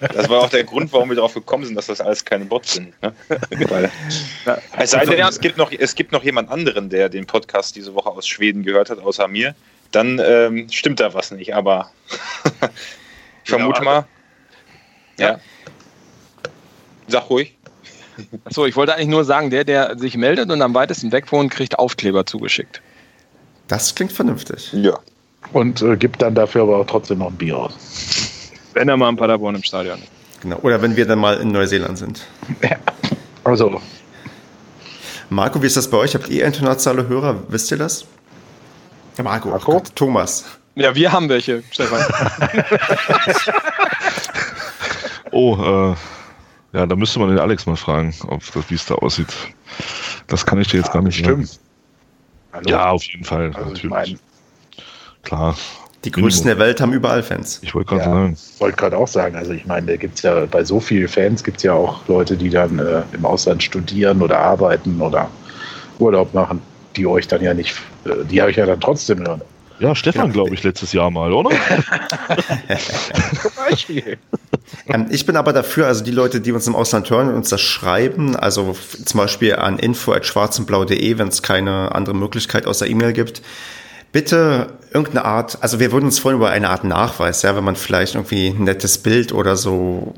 Das 0.00 0.28
war 0.28 0.42
auch 0.42 0.50
der 0.50 0.64
Grund, 0.64 0.92
warum 0.92 1.08
wir 1.08 1.16
darauf 1.16 1.34
gekommen 1.34 1.64
sind, 1.64 1.74
dass 1.74 1.86
das 1.86 2.00
alles 2.00 2.24
keine 2.24 2.44
Bots 2.44 2.74
sind. 2.74 3.00
Ne? 3.02 3.14
Weil, 3.68 3.90
es 4.78 4.90
sei 4.90 5.06
denn, 5.06 5.26
es 5.26 5.40
gibt, 5.40 5.56
noch, 5.56 5.72
es 5.72 5.94
gibt 5.94 6.12
noch 6.12 6.22
jemand 6.22 6.50
anderen, 6.50 6.90
der 6.90 7.08
den 7.08 7.26
Podcast 7.26 7.76
diese 7.76 7.94
Woche 7.94 8.10
aus 8.10 8.26
Schweden 8.26 8.62
gehört 8.62 8.90
hat, 8.90 8.98
außer 8.98 9.26
mir. 9.28 9.54
Dann 9.92 10.20
ähm, 10.22 10.68
stimmt 10.70 11.00
da 11.00 11.14
was 11.14 11.30
nicht, 11.30 11.54
aber 11.54 11.90
ich 13.44 13.50
vermute 13.50 13.82
mal. 13.82 14.06
Ja. 15.18 15.28
ja. 15.28 15.40
Sag 17.08 17.30
ruhig. 17.30 17.56
Achso, 18.44 18.66
ich 18.66 18.76
wollte 18.76 18.94
eigentlich 18.94 19.08
nur 19.08 19.24
sagen, 19.24 19.50
der, 19.50 19.64
der 19.64 19.98
sich 19.98 20.16
meldet 20.16 20.50
und 20.50 20.60
am 20.60 20.74
weitesten 20.74 21.12
weg 21.12 21.30
wohnt, 21.32 21.52
kriegt 21.52 21.78
Aufkleber 21.78 22.26
zugeschickt. 22.26 22.82
Das 23.68 23.94
klingt 23.94 24.12
vernünftig. 24.12 24.72
Ja. 24.72 24.98
Und 25.52 25.82
äh, 25.82 25.96
gibt 25.96 26.22
dann 26.22 26.34
dafür 26.34 26.62
aber 26.62 26.78
auch 26.78 26.86
trotzdem 26.86 27.18
noch 27.18 27.28
ein 27.28 27.36
Bier 27.36 27.56
aus. 27.56 28.50
Wenn 28.74 28.88
er 28.88 28.96
mal 28.96 29.08
in 29.08 29.16
Paderborn 29.16 29.54
im 29.54 29.62
Stadion 29.62 29.98
ist. 29.98 30.10
Genau. 30.42 30.58
Oder 30.58 30.82
wenn 30.82 30.96
wir 30.96 31.06
dann 31.06 31.18
mal 31.18 31.38
in 31.38 31.48
Neuseeland 31.48 31.98
sind. 31.98 32.26
Ja. 32.62 32.76
Also. 33.44 33.80
Marco, 35.30 35.62
wie 35.62 35.66
ist 35.66 35.76
das 35.76 35.88
bei 35.88 35.96
euch? 35.96 36.14
Habt 36.14 36.28
ihr 36.28 36.44
internationale 36.44 37.08
Hörer? 37.08 37.42
Wisst 37.48 37.70
ihr 37.70 37.78
das? 37.78 38.06
Ja, 39.16 39.24
Marco. 39.24 39.48
Marco? 39.48 39.72
Gott, 39.72 39.94
Thomas. 39.94 40.44
Ja, 40.74 40.94
wir 40.94 41.10
haben 41.10 41.28
welche, 41.28 41.62
Stefan. 41.70 42.04
oh, 45.30 45.56
äh, 45.56 46.76
ja, 46.76 46.86
da 46.86 46.94
müsste 46.96 47.18
man 47.18 47.30
den 47.30 47.38
Alex 47.38 47.64
mal 47.64 47.76
fragen, 47.76 48.14
wie 48.68 48.74
es 48.74 48.84
da 48.84 48.96
aussieht. 48.96 49.32
Das 50.26 50.44
kann 50.44 50.60
ich 50.60 50.68
dir 50.68 50.76
jetzt 50.78 50.88
ja, 50.88 50.92
gar 50.92 51.02
nicht 51.02 51.18
stimmen. 51.18 51.48
Ja, 52.66 52.90
auf 52.90 53.02
jeden 53.04 53.24
Fall. 53.24 53.52
Also 53.54 53.70
natürlich. 53.70 53.84
Ich 53.84 53.90
mein, 53.90 54.18
klar. 55.26 55.56
Die 56.04 56.12
größten 56.12 56.46
der 56.46 56.58
Welt 56.58 56.80
haben 56.80 56.92
überall 56.92 57.22
Fans. 57.22 57.58
Ich 57.62 57.74
wollte 57.74 57.88
gerade 57.88 58.02
ja, 58.02 58.10
sagen. 58.10 58.36
wollte 58.58 58.76
gerade 58.76 58.96
auch 58.96 59.08
sagen. 59.08 59.34
Also 59.34 59.52
ich 59.52 59.66
meine, 59.66 59.88
da 59.88 59.96
gibt 59.96 60.16
es 60.16 60.22
ja 60.22 60.46
bei 60.46 60.62
so 60.62 60.78
vielen 60.78 61.08
Fans 61.08 61.42
gibt 61.42 61.56
es 61.56 61.62
ja 61.64 61.72
auch 61.72 62.06
Leute, 62.06 62.36
die 62.36 62.48
dann 62.48 62.78
äh, 62.78 63.02
im 63.12 63.24
Ausland 63.24 63.62
studieren 63.62 64.22
oder 64.22 64.38
arbeiten 64.38 65.00
oder 65.00 65.28
Urlaub 65.98 66.32
machen, 66.32 66.62
die 66.94 67.06
euch 67.06 67.26
dann 67.26 67.42
ja 67.42 67.54
nicht, 67.54 67.74
äh, 68.04 68.24
die 68.24 68.40
euch 68.40 68.56
ja 68.56 68.66
dann 68.66 68.80
trotzdem 68.80 69.26
hören. 69.26 69.40
Ja, 69.78 69.94
Stefan, 69.94 70.28
ja. 70.28 70.32
glaube 70.32 70.54
ich, 70.54 70.62
letztes 70.62 70.92
Jahr 70.92 71.10
mal, 71.10 71.32
oder? 71.32 71.50
Zum 71.50 73.50
Beispiel. 73.68 74.18
Ähm, 74.86 75.06
ich 75.10 75.26
bin 75.26 75.36
aber 75.36 75.52
dafür, 75.52 75.86
also 75.86 76.02
die 76.02 76.12
Leute, 76.12 76.40
die 76.40 76.52
uns 76.52 76.66
im 76.66 76.74
Ausland 76.74 77.10
hören 77.10 77.28
und 77.28 77.34
uns 77.34 77.50
das 77.50 77.60
schreiben, 77.60 78.36
also 78.36 78.74
zum 79.04 79.18
Beispiel 79.18 79.56
an 79.56 79.78
info.schwarzenblau.de, 79.78 81.18
wenn 81.18 81.28
es 81.28 81.42
keine 81.42 81.94
andere 81.94 82.14
Möglichkeit 82.14 82.66
außer 82.66 82.86
E-Mail 82.86 83.12
gibt, 83.12 83.42
bitte 84.16 84.68
irgendeine 84.94 85.26
Art, 85.26 85.58
also 85.60 85.78
wir 85.78 85.92
würden 85.92 86.06
uns 86.06 86.18
freuen 86.18 86.36
über 86.36 86.48
eine 86.48 86.70
Art 86.70 86.84
Nachweis, 86.84 87.42
ja, 87.42 87.54
wenn 87.54 87.64
man 87.64 87.76
vielleicht 87.76 88.14
irgendwie 88.14 88.46
ein 88.46 88.64
nettes 88.64 88.96
Bild 88.96 89.30
oder 89.30 89.58
so 89.58 90.14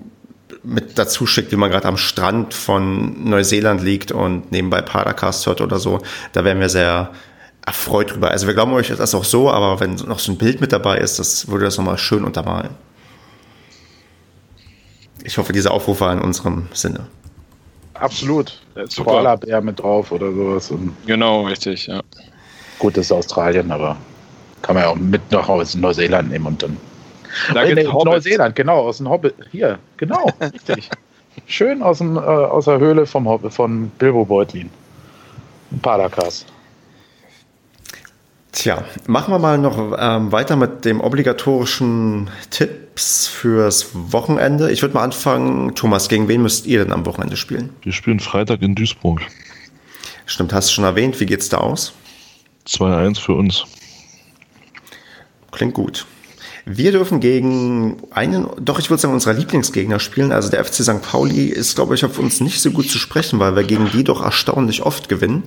mit 0.62 1.00
dazu 1.00 1.26
schickt, 1.26 1.50
wie 1.50 1.56
man 1.56 1.68
gerade 1.68 1.88
am 1.88 1.96
Strand 1.96 2.54
von 2.54 3.28
Neuseeland 3.28 3.82
liegt 3.82 4.12
und 4.12 4.52
nebenbei 4.52 4.82
Padercast 4.82 5.48
hört 5.48 5.62
oder 5.62 5.80
so, 5.80 5.98
da 6.32 6.44
wären 6.44 6.60
wir 6.60 6.68
sehr 6.68 7.10
erfreut 7.66 8.12
drüber. 8.12 8.30
Also 8.30 8.46
wir 8.46 8.54
glauben 8.54 8.72
euch 8.72 8.86
das 8.86 9.16
auch 9.16 9.24
so, 9.24 9.50
aber 9.50 9.80
wenn 9.80 9.96
noch 9.96 10.20
so 10.20 10.30
ein 10.30 10.38
Bild 10.38 10.60
mit 10.60 10.70
dabei 10.70 10.98
ist, 10.98 11.18
das 11.18 11.48
würde 11.48 11.64
das 11.64 11.76
nochmal 11.76 11.98
schön 11.98 12.22
untermalen. 12.22 12.70
Ich 15.24 15.38
hoffe, 15.38 15.52
dieser 15.52 15.72
Aufruf 15.72 16.00
war 16.00 16.12
in 16.12 16.20
unserem 16.20 16.68
Sinne. 16.72 17.08
Absolut. 17.94 18.60
Koala-Bär 18.96 19.60
mit 19.60 19.80
drauf 19.80 20.12
oder 20.12 20.32
sowas. 20.32 20.72
genau, 21.04 21.46
richtig, 21.46 21.88
ja. 21.88 22.00
Gut, 22.78 22.96
das 22.96 23.06
ist 23.06 23.12
Australien, 23.12 23.70
aber 23.70 23.96
kann 24.62 24.74
man 24.74 24.84
ja 24.84 24.90
auch 24.90 24.96
mit 24.96 25.30
nach 25.30 25.48
aus 25.48 25.74
Neuseeland 25.74 26.30
nehmen 26.30 26.46
und 26.46 26.62
dann. 26.62 26.76
Da 27.52 27.62
äh, 27.62 27.74
nee, 27.74 27.84
Neuseeland, 27.84 28.56
genau, 28.56 28.80
aus 28.80 28.98
dem 28.98 29.08
Hobbit. 29.08 29.34
Hier, 29.50 29.78
genau, 29.96 30.30
richtig. 30.40 30.90
Schön 31.46 31.82
aus, 31.82 31.98
dem, 31.98 32.16
äh, 32.16 32.20
aus 32.20 32.64
der 32.64 32.78
Höhle 32.78 33.06
vom 33.06 33.28
Hobbit, 33.28 33.52
von 33.52 33.90
Bilbo 33.90 34.24
Beutlin. 34.24 34.70
Padakas. 35.82 36.46
Tja, 38.52 38.82
machen 39.06 39.32
wir 39.32 39.38
mal 39.38 39.58
noch 39.58 39.96
ähm, 39.98 40.32
weiter 40.32 40.56
mit 40.56 40.84
dem 40.84 41.00
obligatorischen 41.00 42.30
Tipps 42.50 43.26
fürs 43.26 43.90
Wochenende. 43.92 44.72
Ich 44.72 44.82
würde 44.82 44.94
mal 44.94 45.04
anfangen, 45.04 45.74
Thomas, 45.74 46.08
gegen 46.08 46.26
wen 46.28 46.42
müsst 46.42 46.66
ihr 46.66 46.82
denn 46.82 46.92
am 46.92 47.06
Wochenende 47.06 47.36
spielen? 47.36 47.70
Wir 47.82 47.92
spielen 47.92 48.18
Freitag 48.18 48.62
in 48.62 48.74
Duisburg. 48.74 49.20
Stimmt, 50.26 50.52
hast 50.52 50.70
du 50.70 50.74
schon 50.74 50.84
erwähnt. 50.84 51.20
Wie 51.20 51.26
geht's 51.26 51.48
da 51.48 51.58
aus? 51.58 51.92
2-1 52.68 53.20
für 53.20 53.32
uns. 53.34 53.64
Klingt 55.50 55.74
gut. 55.74 56.06
Wir 56.70 56.92
dürfen 56.92 57.20
gegen 57.20 57.96
einen, 58.10 58.46
doch 58.60 58.78
ich 58.78 58.90
würde 58.90 59.00
sagen, 59.00 59.14
unserer 59.14 59.32
Lieblingsgegner 59.32 59.98
spielen. 60.00 60.32
Also 60.32 60.50
der 60.50 60.62
FC 60.66 60.82
St. 60.84 61.00
Pauli 61.00 61.46
ist, 61.46 61.76
glaube 61.76 61.94
ich, 61.94 62.04
auf 62.04 62.18
uns 62.18 62.42
nicht 62.42 62.60
so 62.60 62.70
gut 62.72 62.90
zu 62.90 62.98
sprechen, 62.98 63.38
weil 63.40 63.56
wir 63.56 63.64
gegen 63.64 63.90
die 63.90 64.04
doch 64.04 64.22
erstaunlich 64.22 64.82
oft 64.82 65.08
gewinnen. 65.08 65.44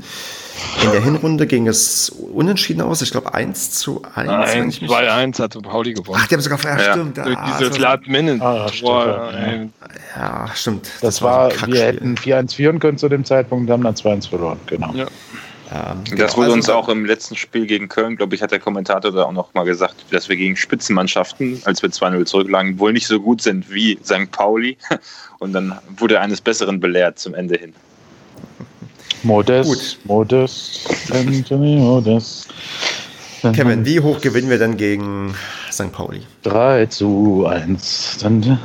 In 0.83 0.91
der 0.91 1.01
Hinrunde 1.03 1.45
ging 1.45 1.67
es 1.67 2.09
unentschieden 2.09 2.81
aus. 2.81 3.03
Ich 3.03 3.11
glaube 3.11 3.35
1 3.35 3.69
zu 3.71 4.01
1. 4.15 4.27
Nein, 4.27 4.71
2-1 4.71 5.39
hat 5.39 5.61
Pauli 5.61 5.93
gewonnen. 5.93 6.19
Ach, 6.23 6.27
die 6.27 6.33
haben 6.35 6.41
sogar 6.41 6.59
Ja. 6.63 6.91
stimmt. 6.91 7.17
Durch 7.17 7.37
Ah, 7.37 7.45
dieses 7.59 7.69
das 7.69 7.81
war- 7.81 7.95
Last 7.97 8.07
Minute. 8.07 8.43
Ah, 8.43 8.67
stimmt, 8.69 8.81
Boah, 8.81 9.31
ja. 9.33 9.65
Ja, 10.17 10.49
stimmt. 10.55 10.87
Das, 11.01 11.19
ein 11.21 11.23
war, 11.25 11.49
Kackspiel. 11.49 11.73
wir 11.75 11.81
hätten 11.83 12.17
4-1 12.17 12.53
führen 12.55 12.79
können 12.79 12.97
zu 12.97 13.09
dem 13.09 13.23
Zeitpunkt 13.25 13.67
und 13.69 13.73
haben 13.73 13.83
dann 13.83 13.95
2-1 13.95 14.27
verloren. 14.27 14.59
Genau. 14.65 14.91
Ja. 14.95 15.05
Ja, 15.71 15.95
Das 15.95 16.09
genau. 16.09 16.19
wurde 16.35 16.41
Also, 16.47 16.53
uns 16.53 16.69
auch 16.69 16.89
im 16.89 17.05
letzten 17.05 17.35
Spiel 17.37 17.65
gegen 17.65 17.87
Köln, 17.87 18.17
glaube 18.17 18.35
ich, 18.35 18.41
hat 18.41 18.51
der 18.51 18.59
Kommentator 18.59 19.11
da 19.11 19.23
auch 19.23 19.31
noch 19.31 19.53
mal 19.53 19.63
gesagt, 19.63 19.95
dass 20.11 20.27
wir 20.27 20.35
gegen 20.35 20.57
Spitzenmannschaften, 20.57 21.61
als 21.65 21.81
wir 21.81 21.89
2-0 21.89 22.25
zurücklagen, 22.25 22.77
wohl 22.77 22.91
nicht 22.93 23.07
so 23.07 23.19
gut 23.21 23.41
sind 23.41 23.71
wie 23.71 23.97
St. 24.03 24.29
Pauli. 24.31 24.77
Und 25.39 25.53
dann 25.53 25.77
wurde 25.97 26.19
eines 26.19 26.41
Besseren 26.41 26.79
belehrt 26.79 27.19
zum 27.19 27.33
Ende 27.33 27.55
hin. 27.57 27.73
Modest, 29.23 29.69
Gut. 29.69 29.99
Modest, 30.05 30.89
Anthony 31.11 31.77
Modest. 31.77 32.47
Kevin, 33.41 33.85
wie 33.85 33.99
hoch 33.99 34.19
gewinnen 34.21 34.49
wir 34.49 34.59
denn 34.59 34.77
gegen 34.77 35.33
St. 35.71 35.91
Pauli? 35.91 36.21
3 36.43 36.87
zu 36.87 37.45
1. 37.47 38.17
Dann, 38.21 38.59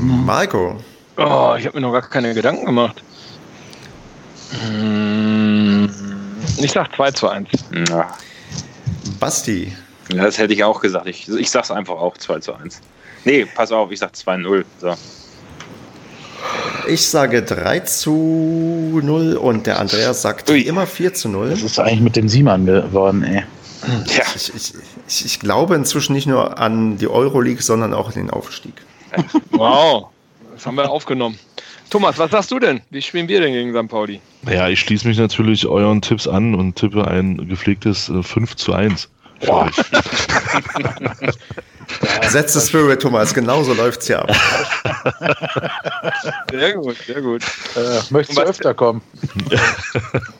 Marco, 0.00 0.76
Oh, 1.18 1.54
ich 1.58 1.66
habe 1.66 1.76
mir 1.78 1.82
noch 1.82 1.92
gar 1.92 2.02
keine 2.08 2.32
Gedanken 2.34 2.64
gemacht. 2.66 3.02
Hm, 4.66 5.11
Ich 6.64 6.72
sag 6.72 6.94
2 6.94 7.10
zu 7.12 7.28
1. 7.28 7.48
Ja, 7.88 8.14
Basti, 9.18 9.72
Ja, 10.12 10.24
das 10.24 10.38
hätte 10.38 10.52
ich 10.54 10.64
auch 10.64 10.80
gesagt. 10.80 11.06
Ich, 11.06 11.28
ich 11.28 11.50
sag's 11.50 11.70
einfach 11.70 11.94
auch 11.94 12.16
2 12.16 12.38
zu 12.40 12.54
1. 12.54 12.80
Nee, 13.24 13.46
pass 13.46 13.72
auf, 13.72 13.90
ich 13.90 13.98
sag 14.00 14.12
2-0. 14.12 14.64
So. 14.80 14.94
ich 16.88 17.06
sage 17.06 17.42
3 17.42 17.80
zu 17.80 19.00
0 19.02 19.34
und 19.36 19.66
der 19.66 19.78
Andreas 19.78 20.22
sagt 20.22 20.50
Ui. 20.50 20.60
immer 20.62 20.86
4 20.86 21.14
zu 21.14 21.28
0. 21.28 21.50
das 21.50 21.62
ist 21.62 21.78
eigentlich 21.78 22.00
mit 22.00 22.16
dem 22.16 22.28
Siemann 22.28 22.66
geworden, 22.66 23.22
ey. 23.22 23.44
Ja, 24.06 24.22
Ich, 24.36 24.54
ich, 24.54 24.74
ich, 25.08 25.24
ich 25.24 25.40
glaube 25.40 25.74
inzwischen 25.74 26.12
nicht 26.12 26.26
nur 26.26 26.58
an 26.58 26.98
die 26.98 27.08
Euroleague, 27.08 27.62
sondern 27.62 27.92
auch 27.94 28.08
an 28.08 28.14
den 28.14 28.30
Aufstieg. 28.30 28.74
Wow, 29.50 30.08
das 30.54 30.64
haben 30.66 30.76
wir 30.76 30.88
aufgenommen. 30.90 31.38
Thomas, 31.92 32.16
was 32.16 32.30
sagst 32.30 32.50
du 32.50 32.58
denn? 32.58 32.80
Wie 32.88 33.02
spielen 33.02 33.28
wir 33.28 33.42
denn 33.42 33.52
gegen 33.52 33.74
St. 33.74 33.86
Pauli? 33.86 34.18
Ja, 34.50 34.66
ich 34.66 34.80
schließe 34.80 35.06
mich 35.06 35.18
natürlich 35.18 35.66
euren 35.66 36.00
Tipps 36.00 36.26
an 36.26 36.54
und 36.54 36.74
tippe 36.74 37.06
ein 37.06 37.46
gepflegtes 37.46 38.08
äh, 38.08 38.22
5 38.22 38.56
zu 38.56 38.72
1. 38.72 39.10
für 39.40 39.52
euch. 39.52 39.74
Setz 42.30 42.54
the 42.54 42.60
Spirit, 42.66 43.02
Thomas, 43.02 43.34
genauso 43.34 43.74
läuft's 43.74 44.08
ja 44.08 44.20
ab. 44.22 44.34
Sehr 46.50 46.72
gut, 46.72 46.96
sehr 47.06 47.20
gut. 47.20 47.42
Äh, 47.76 48.00
möchtest 48.08 48.38
du 48.38 48.42
öfter 48.42 48.72
kommen? 48.72 49.02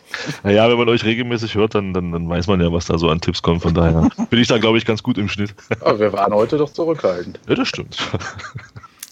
Naja, 0.45 0.69
wenn 0.69 0.77
man 0.77 0.89
euch 0.89 1.05
regelmäßig 1.05 1.55
hört, 1.55 1.74
dann, 1.74 1.95
dann, 1.95 2.12
dann 2.12 2.29
weiß 2.29 2.47
man 2.47 2.61
ja, 2.61 2.70
was 2.73 2.87
da 2.87 2.99
so 2.99 3.09
an 3.09 3.20
Tipps 3.20 3.43
kommt. 3.43 3.62
Von 3.62 3.74
daher 3.74 4.09
bin 4.31 4.39
ich 4.39 4.47
da, 4.47 4.59
glaube 4.59 4.79
ich, 4.79 4.85
ganz 4.85 5.03
gut 5.03 5.19
im 5.19 5.29
Schnitt. 5.29 5.55
Aber 5.81 5.99
wir 5.99 6.12
waren 6.12 6.33
heute 6.33 6.59
doch 6.59 6.70
zurückhaltend. 6.73 7.41
Ja, 7.49 7.55
das 7.55 7.66
stimmt. 7.69 7.97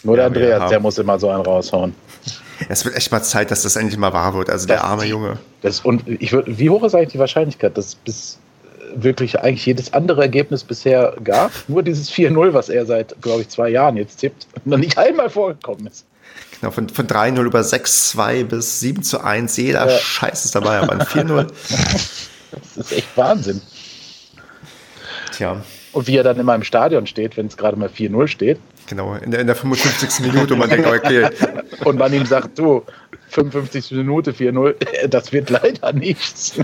Nur 0.03 0.17
der 0.17 0.25
Ja, 0.25 0.29
Andreas, 0.29 0.71
der 0.71 0.81
muss 0.81 0.99
immer 0.99 1.19
so 1.19 1.29
einen 1.31 1.43
raushauen. 1.43 1.95
Es 2.69 2.85
wird 2.85 2.95
echt 2.97 3.11
mal 3.13 3.23
Zeit, 3.23 3.51
dass 3.51 3.63
das 3.63 3.77
endlich 3.77 3.99
mal 3.99 4.13
wahr 4.13 4.35
wird. 4.35 4.51
Also 4.51 4.67
der 4.67 4.77
Das- 4.77 4.85
arme 4.85 5.05
Junge. 5.07 5.39
Das, 5.63 5.81
und 5.81 6.03
ich 6.09 6.33
würd, 6.33 6.47
wie 6.47 6.71
hoch 6.71 6.83
ist 6.85 6.95
eigentlich 6.95 7.13
die 7.13 7.19
Wahrscheinlichkeit, 7.19 7.77
dass 7.77 7.95
bis 7.95 8.39
äh, 8.65 9.03
wirklich 9.03 9.41
eigentlich 9.41 9.65
jedes 9.67 9.93
andere 9.93 10.23
Ergebnis 10.23 10.65
bisher 10.65 11.15
gab? 11.23 11.51
Nur 11.69 11.83
dieses 11.83 12.11
4-0, 12.11 12.53
was 12.55 12.69
er 12.69 12.87
seit, 12.87 13.21
glaube 13.23 13.43
ich, 13.43 13.49
zwei 13.49 13.69
Jahren 13.71 13.97
jetzt 13.97 14.17
tippt, 14.19 14.47
noch 14.65 14.79
nicht 14.79 14.97
einmal 14.99 15.29
vorgekommen 15.31 15.87
ist. 15.87 16.05
Genau, 16.61 16.73
von, 16.73 16.89
von 16.89 17.07
3-0 17.07 17.43
über 17.45 17.61
6-2 17.61 18.45
bis 18.45 18.81
7 18.81 19.03
zu 19.03 19.21
1. 19.23 19.57
Jeder 19.57 19.91
Ja. 19.91 19.99
Scheiß 19.99 20.45
ist 20.45 20.55
dabei, 20.55 20.79
aber 20.81 20.93
ein 20.93 21.01
4-0. 21.03 21.47
Das 22.53 22.77
ist 22.77 22.93
echt 22.93 23.17
Wahnsinn. 23.17 23.61
Tja, 25.33 25.63
Und 25.93 26.07
wie 26.09 26.17
er 26.17 26.25
dann 26.25 26.39
immer 26.39 26.55
im 26.55 26.65
Stadion 26.65 27.07
steht, 27.07 27.37
wenn 27.37 27.47
es 27.47 27.57
gerade 27.57 27.77
mal 27.79 27.89
4-0 27.89 28.27
steht, 28.27 28.59
genau. 28.91 29.15
In 29.15 29.31
der, 29.31 29.41
in 29.41 29.47
der 29.47 29.57
55. 29.57 30.21
Minute 30.27 30.53
und 30.53 30.59
man 30.61 30.69
denkt, 30.69 30.87
okay, 30.87 31.31
und 31.85 31.99
man 31.99 32.13
ihm 32.13 32.27
sagt, 32.27 32.59
du, 32.59 32.85
55 33.31 33.93
Minute 33.93 34.33
4-0, 34.33 35.07
das 35.09 35.33
wird 35.33 35.49
leider 35.49 35.93
nichts. 35.95 36.55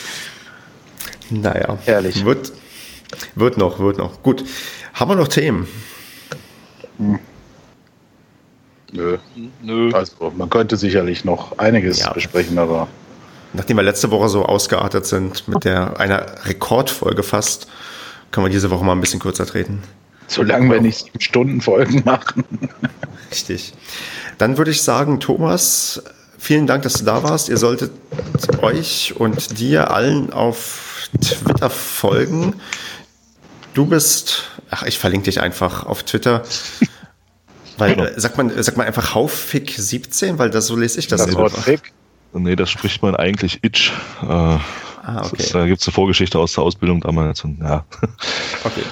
naja. 1.30 1.76
Herrlich. 1.84 2.24
Wird, 2.24 2.52
wird 3.34 3.58
noch, 3.58 3.78
wird 3.78 3.98
noch. 3.98 4.22
Gut. 4.22 4.44
Haben 4.94 5.10
wir 5.10 5.16
noch 5.16 5.28
Themen? 5.28 5.68
Nö. 8.92 9.18
Nö. 9.62 9.92
Also, 9.92 10.32
man 10.36 10.48
könnte 10.48 10.76
sicherlich 10.76 11.24
noch 11.24 11.58
einiges 11.58 12.00
Ja. 12.00 12.12
besprechen, 12.12 12.58
aber 12.58 12.88
Nachdem 13.54 13.78
wir 13.78 13.82
letzte 13.82 14.10
Woche 14.10 14.28
so 14.28 14.44
ausgeartet 14.44 15.06
sind 15.06 15.48
mit 15.48 15.64
der 15.64 15.98
einer 15.98 16.26
Rekordfolge 16.44 17.22
fast, 17.22 17.66
können 18.30 18.46
wir 18.46 18.50
diese 18.50 18.70
Woche 18.70 18.84
mal 18.84 18.92
ein 18.92 19.00
bisschen 19.00 19.20
kürzer 19.20 19.46
treten. 19.46 19.82
Solange 20.28 20.70
wir 20.72 20.80
nicht 20.80 20.98
sieben 20.98 21.20
Stunden 21.20 21.60
Folgen 21.60 22.02
machen. 22.04 22.44
Richtig. 23.30 23.72
Dann 24.38 24.56
würde 24.56 24.70
ich 24.70 24.82
sagen, 24.82 25.20
Thomas, 25.20 26.02
vielen 26.38 26.66
Dank, 26.66 26.82
dass 26.84 26.94
du 26.94 27.04
da 27.04 27.22
warst. 27.22 27.48
Ihr 27.48 27.56
solltet 27.56 27.90
euch 28.62 29.14
und 29.16 29.58
dir 29.58 29.90
allen 29.90 30.32
auf 30.32 31.08
Twitter 31.20 31.70
folgen. 31.70 32.54
Du 33.74 33.86
bist, 33.86 34.44
ach, 34.70 34.84
ich 34.84 34.98
verlinke 34.98 35.24
dich 35.24 35.40
einfach 35.40 35.84
auf 35.84 36.02
Twitter. 36.04 36.44
Weil, 37.76 37.98
äh, 37.98 38.20
sagt 38.20 38.36
man, 38.36 38.62
sagt 38.62 38.76
man 38.76 38.86
einfach 38.86 39.14
Haufick17, 39.14 40.38
weil 40.38 40.50
das 40.50 40.66
so 40.66 40.76
lese 40.76 40.98
ich 40.98 41.06
das, 41.06 41.20
Das 41.22 41.30
immer. 41.30 41.38
Wort 41.38 41.52
Fick. 41.52 41.92
Nee, 42.32 42.56
das 42.56 42.70
spricht 42.70 43.02
man 43.02 43.16
eigentlich 43.16 43.60
Itch. 43.62 43.92
Äh, 44.22 44.58
Ah, 45.08 45.24
okay. 45.24 45.42
ist, 45.42 45.54
da 45.54 45.64
gibt 45.64 45.80
es 45.80 45.88
eine 45.88 45.94
Vorgeschichte 45.94 46.38
aus 46.38 46.52
der 46.52 46.64
Ausbildung 46.64 47.00
damals. 47.00 47.42
Und, 47.42 47.60
ja. 47.62 47.86
okay. 48.64 48.82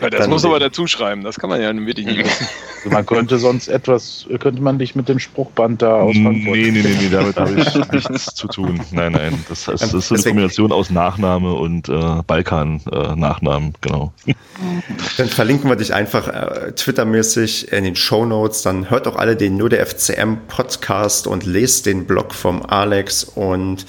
Ja, 0.00 0.10
das 0.10 0.28
muss 0.28 0.44
aber 0.44 0.58
dazu 0.58 0.86
schreiben, 0.86 1.22
das 1.22 1.38
kann 1.38 1.50
man 1.50 1.60
ja 1.60 1.74
wirklich 1.74 2.06
nicht 2.06 2.18
wissen. 2.18 2.46
Also 2.76 2.90
man 2.90 3.06
könnte 3.06 3.38
sonst 3.38 3.68
etwas, 3.68 4.26
könnte 4.38 4.62
man 4.62 4.78
dich 4.78 4.94
mit 4.94 5.08
dem 5.08 5.18
Spruchband 5.18 5.82
da 5.82 5.96
aus 5.96 6.14
Frankfurt. 6.16 6.56
Nee, 6.56 6.70
nee, 6.70 6.82
nee, 6.82 6.96
nee, 7.00 7.08
damit 7.10 7.36
habe 7.36 7.52
ich 7.96 8.08
nichts 8.08 8.34
zu 8.34 8.46
tun. 8.48 8.80
Nein, 8.92 9.12
nein. 9.12 9.44
Das, 9.48 9.66
heißt, 9.66 9.82
das 9.82 9.94
ist 9.94 10.12
eine 10.12 10.22
Kombination 10.22 10.70
aus 10.70 10.90
Nachname 10.90 11.54
und 11.54 11.88
äh, 11.88 12.22
Balkan-Nachnamen, 12.26 13.74
genau. 13.80 14.12
Dann 15.16 15.28
verlinken 15.28 15.68
wir 15.68 15.76
dich 15.76 15.94
einfach 15.94 16.28
äh, 16.28 16.72
Twitter-mäßig 16.72 17.72
in 17.72 17.84
den 17.84 17.96
Show 17.96 18.24
Notes. 18.24 18.62
Dann 18.62 18.90
hört 18.90 19.08
auch 19.08 19.16
alle 19.16 19.36
den 19.36 19.56
Nur 19.56 19.68
der 19.68 19.84
FCM 19.84 20.46
Podcast 20.46 21.26
und 21.26 21.44
lest 21.44 21.86
den 21.86 22.06
Blog 22.06 22.34
vom 22.34 22.62
Alex. 22.62 23.24
Und 23.24 23.86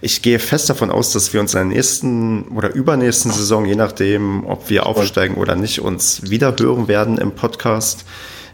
ich 0.00 0.22
gehe 0.22 0.38
fest 0.38 0.70
davon 0.70 0.90
aus, 0.90 1.12
dass 1.12 1.32
wir 1.32 1.40
uns 1.40 1.54
in 1.54 1.58
der 1.68 1.76
nächsten 1.76 2.42
oder 2.48 2.72
übernächsten 2.74 3.30
Saison, 3.32 3.64
je 3.66 3.74
nachdem, 3.76 4.46
ob 4.46 4.70
wir 4.70 4.86
aufsteigen 4.86 5.34
oder 5.36 5.56
nicht, 5.56 5.80
uns 5.80 6.30
wieder 6.30 6.54
hören 6.58 6.88
werden 6.88 7.18
im 7.18 7.32
Podcast. 7.32 8.04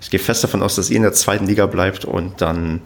Ich 0.01 0.11
gehe 0.11 0.21
fest 0.21 0.43
davon 0.45 0.63
aus, 0.63 0.75
dass 0.77 0.91
ihr 0.91 0.97
in 0.97 1.03
der 1.03 1.13
zweiten 1.13 1.47
Liga 1.47 1.67
bleibt 1.67 2.05
und 2.05 2.41
dann 2.41 2.81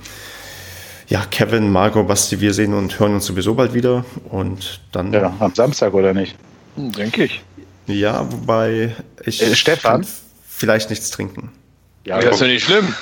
ja, 1.09 1.25
Kevin, 1.29 1.73
Marco, 1.73 2.05
Basti, 2.05 2.41
wir 2.41 2.55
sehen 2.55 2.73
und 2.73 3.01
hören 3.01 3.15
uns 3.15 3.27
sowieso 3.27 3.55
bald 3.55 3.75
wieder. 3.75 4.05
Und 4.31 4.81
dann, 4.93 5.13
Ja, 5.13 5.35
am 5.41 5.53
Samstag 5.55 5.93
oder 5.93 6.15
nicht? 6.15 6.37
Hm, 6.77 6.93
Denke 6.93 7.25
ich. 7.25 7.43
ja 7.89 8.25
wobei 8.31 8.95
ich 9.25 9.43
Äh, 9.43 9.57
Stefan? 9.57 10.03
kann 10.03 10.11
vielleicht 10.49 10.89
nichts 10.91 11.11
trinken. 11.11 11.51
Ja, 12.05 12.21
das 12.21 12.37
ist 12.37 12.41
ja 12.43 12.47
nicht 12.47 12.65
schlimm. 12.65 12.95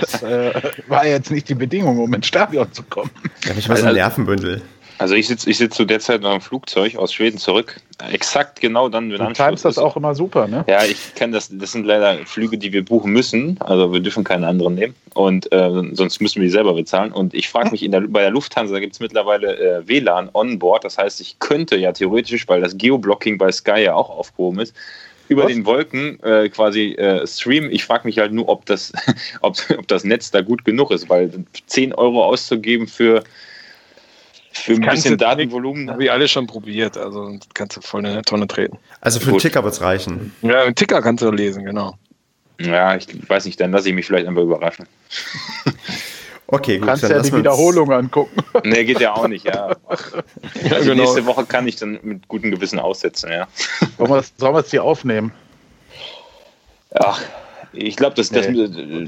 das 0.00 0.22
äh, 0.22 0.52
war 0.86 1.06
jetzt 1.06 1.30
nicht 1.30 1.48
die 1.48 1.54
Bedingung, 1.56 1.98
um 1.98 2.14
ins 2.14 2.26
Stadion 2.28 2.72
zu 2.72 2.82
kommen. 2.84 3.10
Ja, 3.44 3.52
ich 3.58 3.68
mal 3.68 3.76
so 3.76 3.86
ein 3.86 3.94
Nervenbündel. 3.94 4.62
Also 4.98 5.14
ich 5.14 5.26
sitze 5.26 5.50
ich 5.50 5.58
sitz 5.58 5.76
zu 5.76 5.84
der 5.84 6.00
Zeit 6.00 6.22
noch 6.22 6.34
im 6.34 6.40
Flugzeug 6.40 6.96
aus 6.96 7.12
Schweden 7.12 7.38
zurück. 7.38 7.80
Exakt 8.10 8.60
genau 8.60 8.88
dann, 8.88 9.10
wenn 9.10 9.18
Du 9.18 9.32
timest 9.32 9.64
das 9.64 9.76
ist. 9.76 9.78
auch 9.78 9.96
immer 9.96 10.14
super, 10.14 10.48
ne? 10.48 10.64
Ja, 10.68 10.84
ich 10.84 11.14
kenne 11.14 11.34
das. 11.34 11.50
Das 11.52 11.72
sind 11.72 11.86
leider 11.86 12.18
Flüge, 12.26 12.58
die 12.58 12.72
wir 12.72 12.84
buchen 12.84 13.12
müssen. 13.12 13.56
Also 13.60 13.92
wir 13.92 14.00
dürfen 14.00 14.24
keine 14.24 14.46
anderen 14.46 14.74
nehmen. 14.74 14.94
Und 15.14 15.50
äh, 15.52 15.70
sonst 15.92 16.20
müssen 16.20 16.36
wir 16.36 16.44
die 16.48 16.52
selber 16.52 16.74
bezahlen. 16.74 17.12
Und 17.12 17.34
ich 17.34 17.48
frage 17.48 17.70
mich, 17.70 17.82
in 17.82 17.92
der, 17.92 18.02
bei 18.02 18.20
der 18.20 18.30
Lufthansa 18.30 18.78
gibt 18.78 18.94
es 18.94 19.00
mittlerweile 19.00 19.56
äh, 19.58 19.88
WLAN 19.88 20.30
on 20.32 20.58
board. 20.58 20.84
Das 20.84 20.98
heißt, 20.98 21.20
ich 21.20 21.38
könnte 21.38 21.76
ja 21.76 21.92
theoretisch, 21.92 22.46
weil 22.48 22.60
das 22.60 22.76
Geoblocking 22.76 23.38
bei 23.38 23.50
Sky 23.52 23.84
ja 23.84 23.94
auch 23.94 24.10
aufgehoben 24.10 24.60
ist, 24.60 24.74
über 25.28 25.44
Was? 25.44 25.52
den 25.52 25.66
Wolken 25.66 26.22
äh, 26.22 26.48
quasi 26.48 26.92
äh, 26.92 27.26
streamen. 27.26 27.72
Ich 27.72 27.84
frage 27.84 28.06
mich 28.06 28.18
halt 28.18 28.32
nur, 28.32 28.48
ob 28.48 28.66
das, 28.66 28.92
ob, 29.40 29.56
ob 29.76 29.88
das 29.88 30.04
Netz 30.04 30.30
da 30.30 30.40
gut 30.40 30.64
genug 30.64 30.90
ist, 30.90 31.08
weil 31.08 31.30
10 31.66 31.94
Euro 31.94 32.24
auszugeben 32.24 32.86
für, 32.86 33.24
für 34.62 34.72
ein 34.74 34.80
bisschen. 34.80 35.16
Datenvolumen. 35.18 35.90
Habe 35.90 36.04
ich 36.04 36.10
alle 36.10 36.28
schon 36.28 36.46
probiert, 36.46 36.96
also 36.96 37.30
das 37.36 37.48
kannst 37.54 37.76
du 37.76 37.80
voll 37.80 38.04
in 38.06 38.12
der 38.14 38.22
Tonne 38.22 38.46
treten. 38.46 38.78
Also 39.00 39.18
für 39.20 39.26
einen 39.26 39.32
Gut. 39.34 39.42
Ticker 39.42 39.64
wird's 39.64 39.80
reichen. 39.80 40.34
Ja, 40.42 40.62
einen 40.62 40.74
Ticker 40.74 41.00
kannst 41.02 41.22
du 41.22 41.30
lesen, 41.30 41.64
genau. 41.64 41.94
Ja, 42.60 42.96
ich 42.96 43.06
weiß 43.28 43.44
nicht, 43.44 43.60
dann 43.60 43.72
lasse 43.72 43.88
ich 43.88 43.94
mich 43.94 44.06
vielleicht 44.06 44.26
einfach 44.26 44.42
überraschen. 44.42 44.86
Okay, 46.48 46.78
gut. 46.78 46.86
kannst 46.86 47.02
dann 47.02 47.10
ja 47.10 47.18
die 47.18 47.24
wir 47.24 47.32
uns- 47.34 47.40
Wiederholung 47.40 47.92
angucken. 47.92 48.36
Nee, 48.64 48.84
geht 48.84 49.00
ja 49.00 49.14
auch 49.14 49.26
nicht, 49.26 49.44
ja. 49.46 49.70
Ja, 50.62 50.76
Also 50.76 50.90
genau. 50.92 51.02
nächste 51.02 51.26
Woche 51.26 51.44
kann 51.44 51.66
ich 51.66 51.74
dann 51.74 51.98
mit 52.02 52.28
gutem 52.28 52.52
Gewissen 52.52 52.78
aussetzen, 52.78 53.32
ja. 53.32 53.48
Sollen 53.98 54.10
wir 54.10 54.18
es- 54.18 54.32
sollen 54.36 54.54
wir 54.54 54.60
es 54.60 54.70
hier 54.70 54.84
aufnehmen? 54.84 55.32
Ach, 56.94 57.20
ich 57.72 57.96
glaube, 57.96 58.14
das, 58.14 58.30
das, 58.30 58.46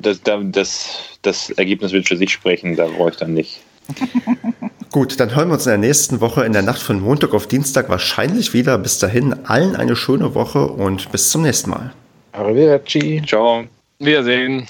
das, 0.02 0.20
das, 0.50 0.98
das, 1.22 1.50
Ergebnis 1.50 1.92
wird 1.92 2.08
für 2.08 2.16
sich 2.16 2.32
sprechen, 2.32 2.74
da 2.74 2.86
brauche 2.88 3.10
ich 3.10 3.16
dann 3.16 3.34
nicht. 3.34 3.60
Gut, 4.92 5.20
dann 5.20 5.34
hören 5.34 5.48
wir 5.48 5.54
uns 5.54 5.66
in 5.66 5.70
der 5.70 5.78
nächsten 5.78 6.20
Woche 6.20 6.44
in 6.44 6.52
der 6.52 6.62
Nacht 6.62 6.80
von 6.80 7.00
Montag 7.00 7.34
auf 7.34 7.46
Dienstag 7.46 7.88
wahrscheinlich 7.88 8.54
wieder. 8.54 8.78
Bis 8.78 8.98
dahin 8.98 9.34
allen 9.44 9.76
eine 9.76 9.96
schöne 9.96 10.34
Woche 10.34 10.66
und 10.66 11.12
bis 11.12 11.30
zum 11.30 11.42
nächsten 11.42 11.70
Mal. 11.70 11.92
Arrivederci. 12.32 13.22
Ciao. 13.26 13.64
Wiedersehen. 13.98 14.66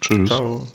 Tschüss. 0.00 0.28
Ciao. 0.28 0.66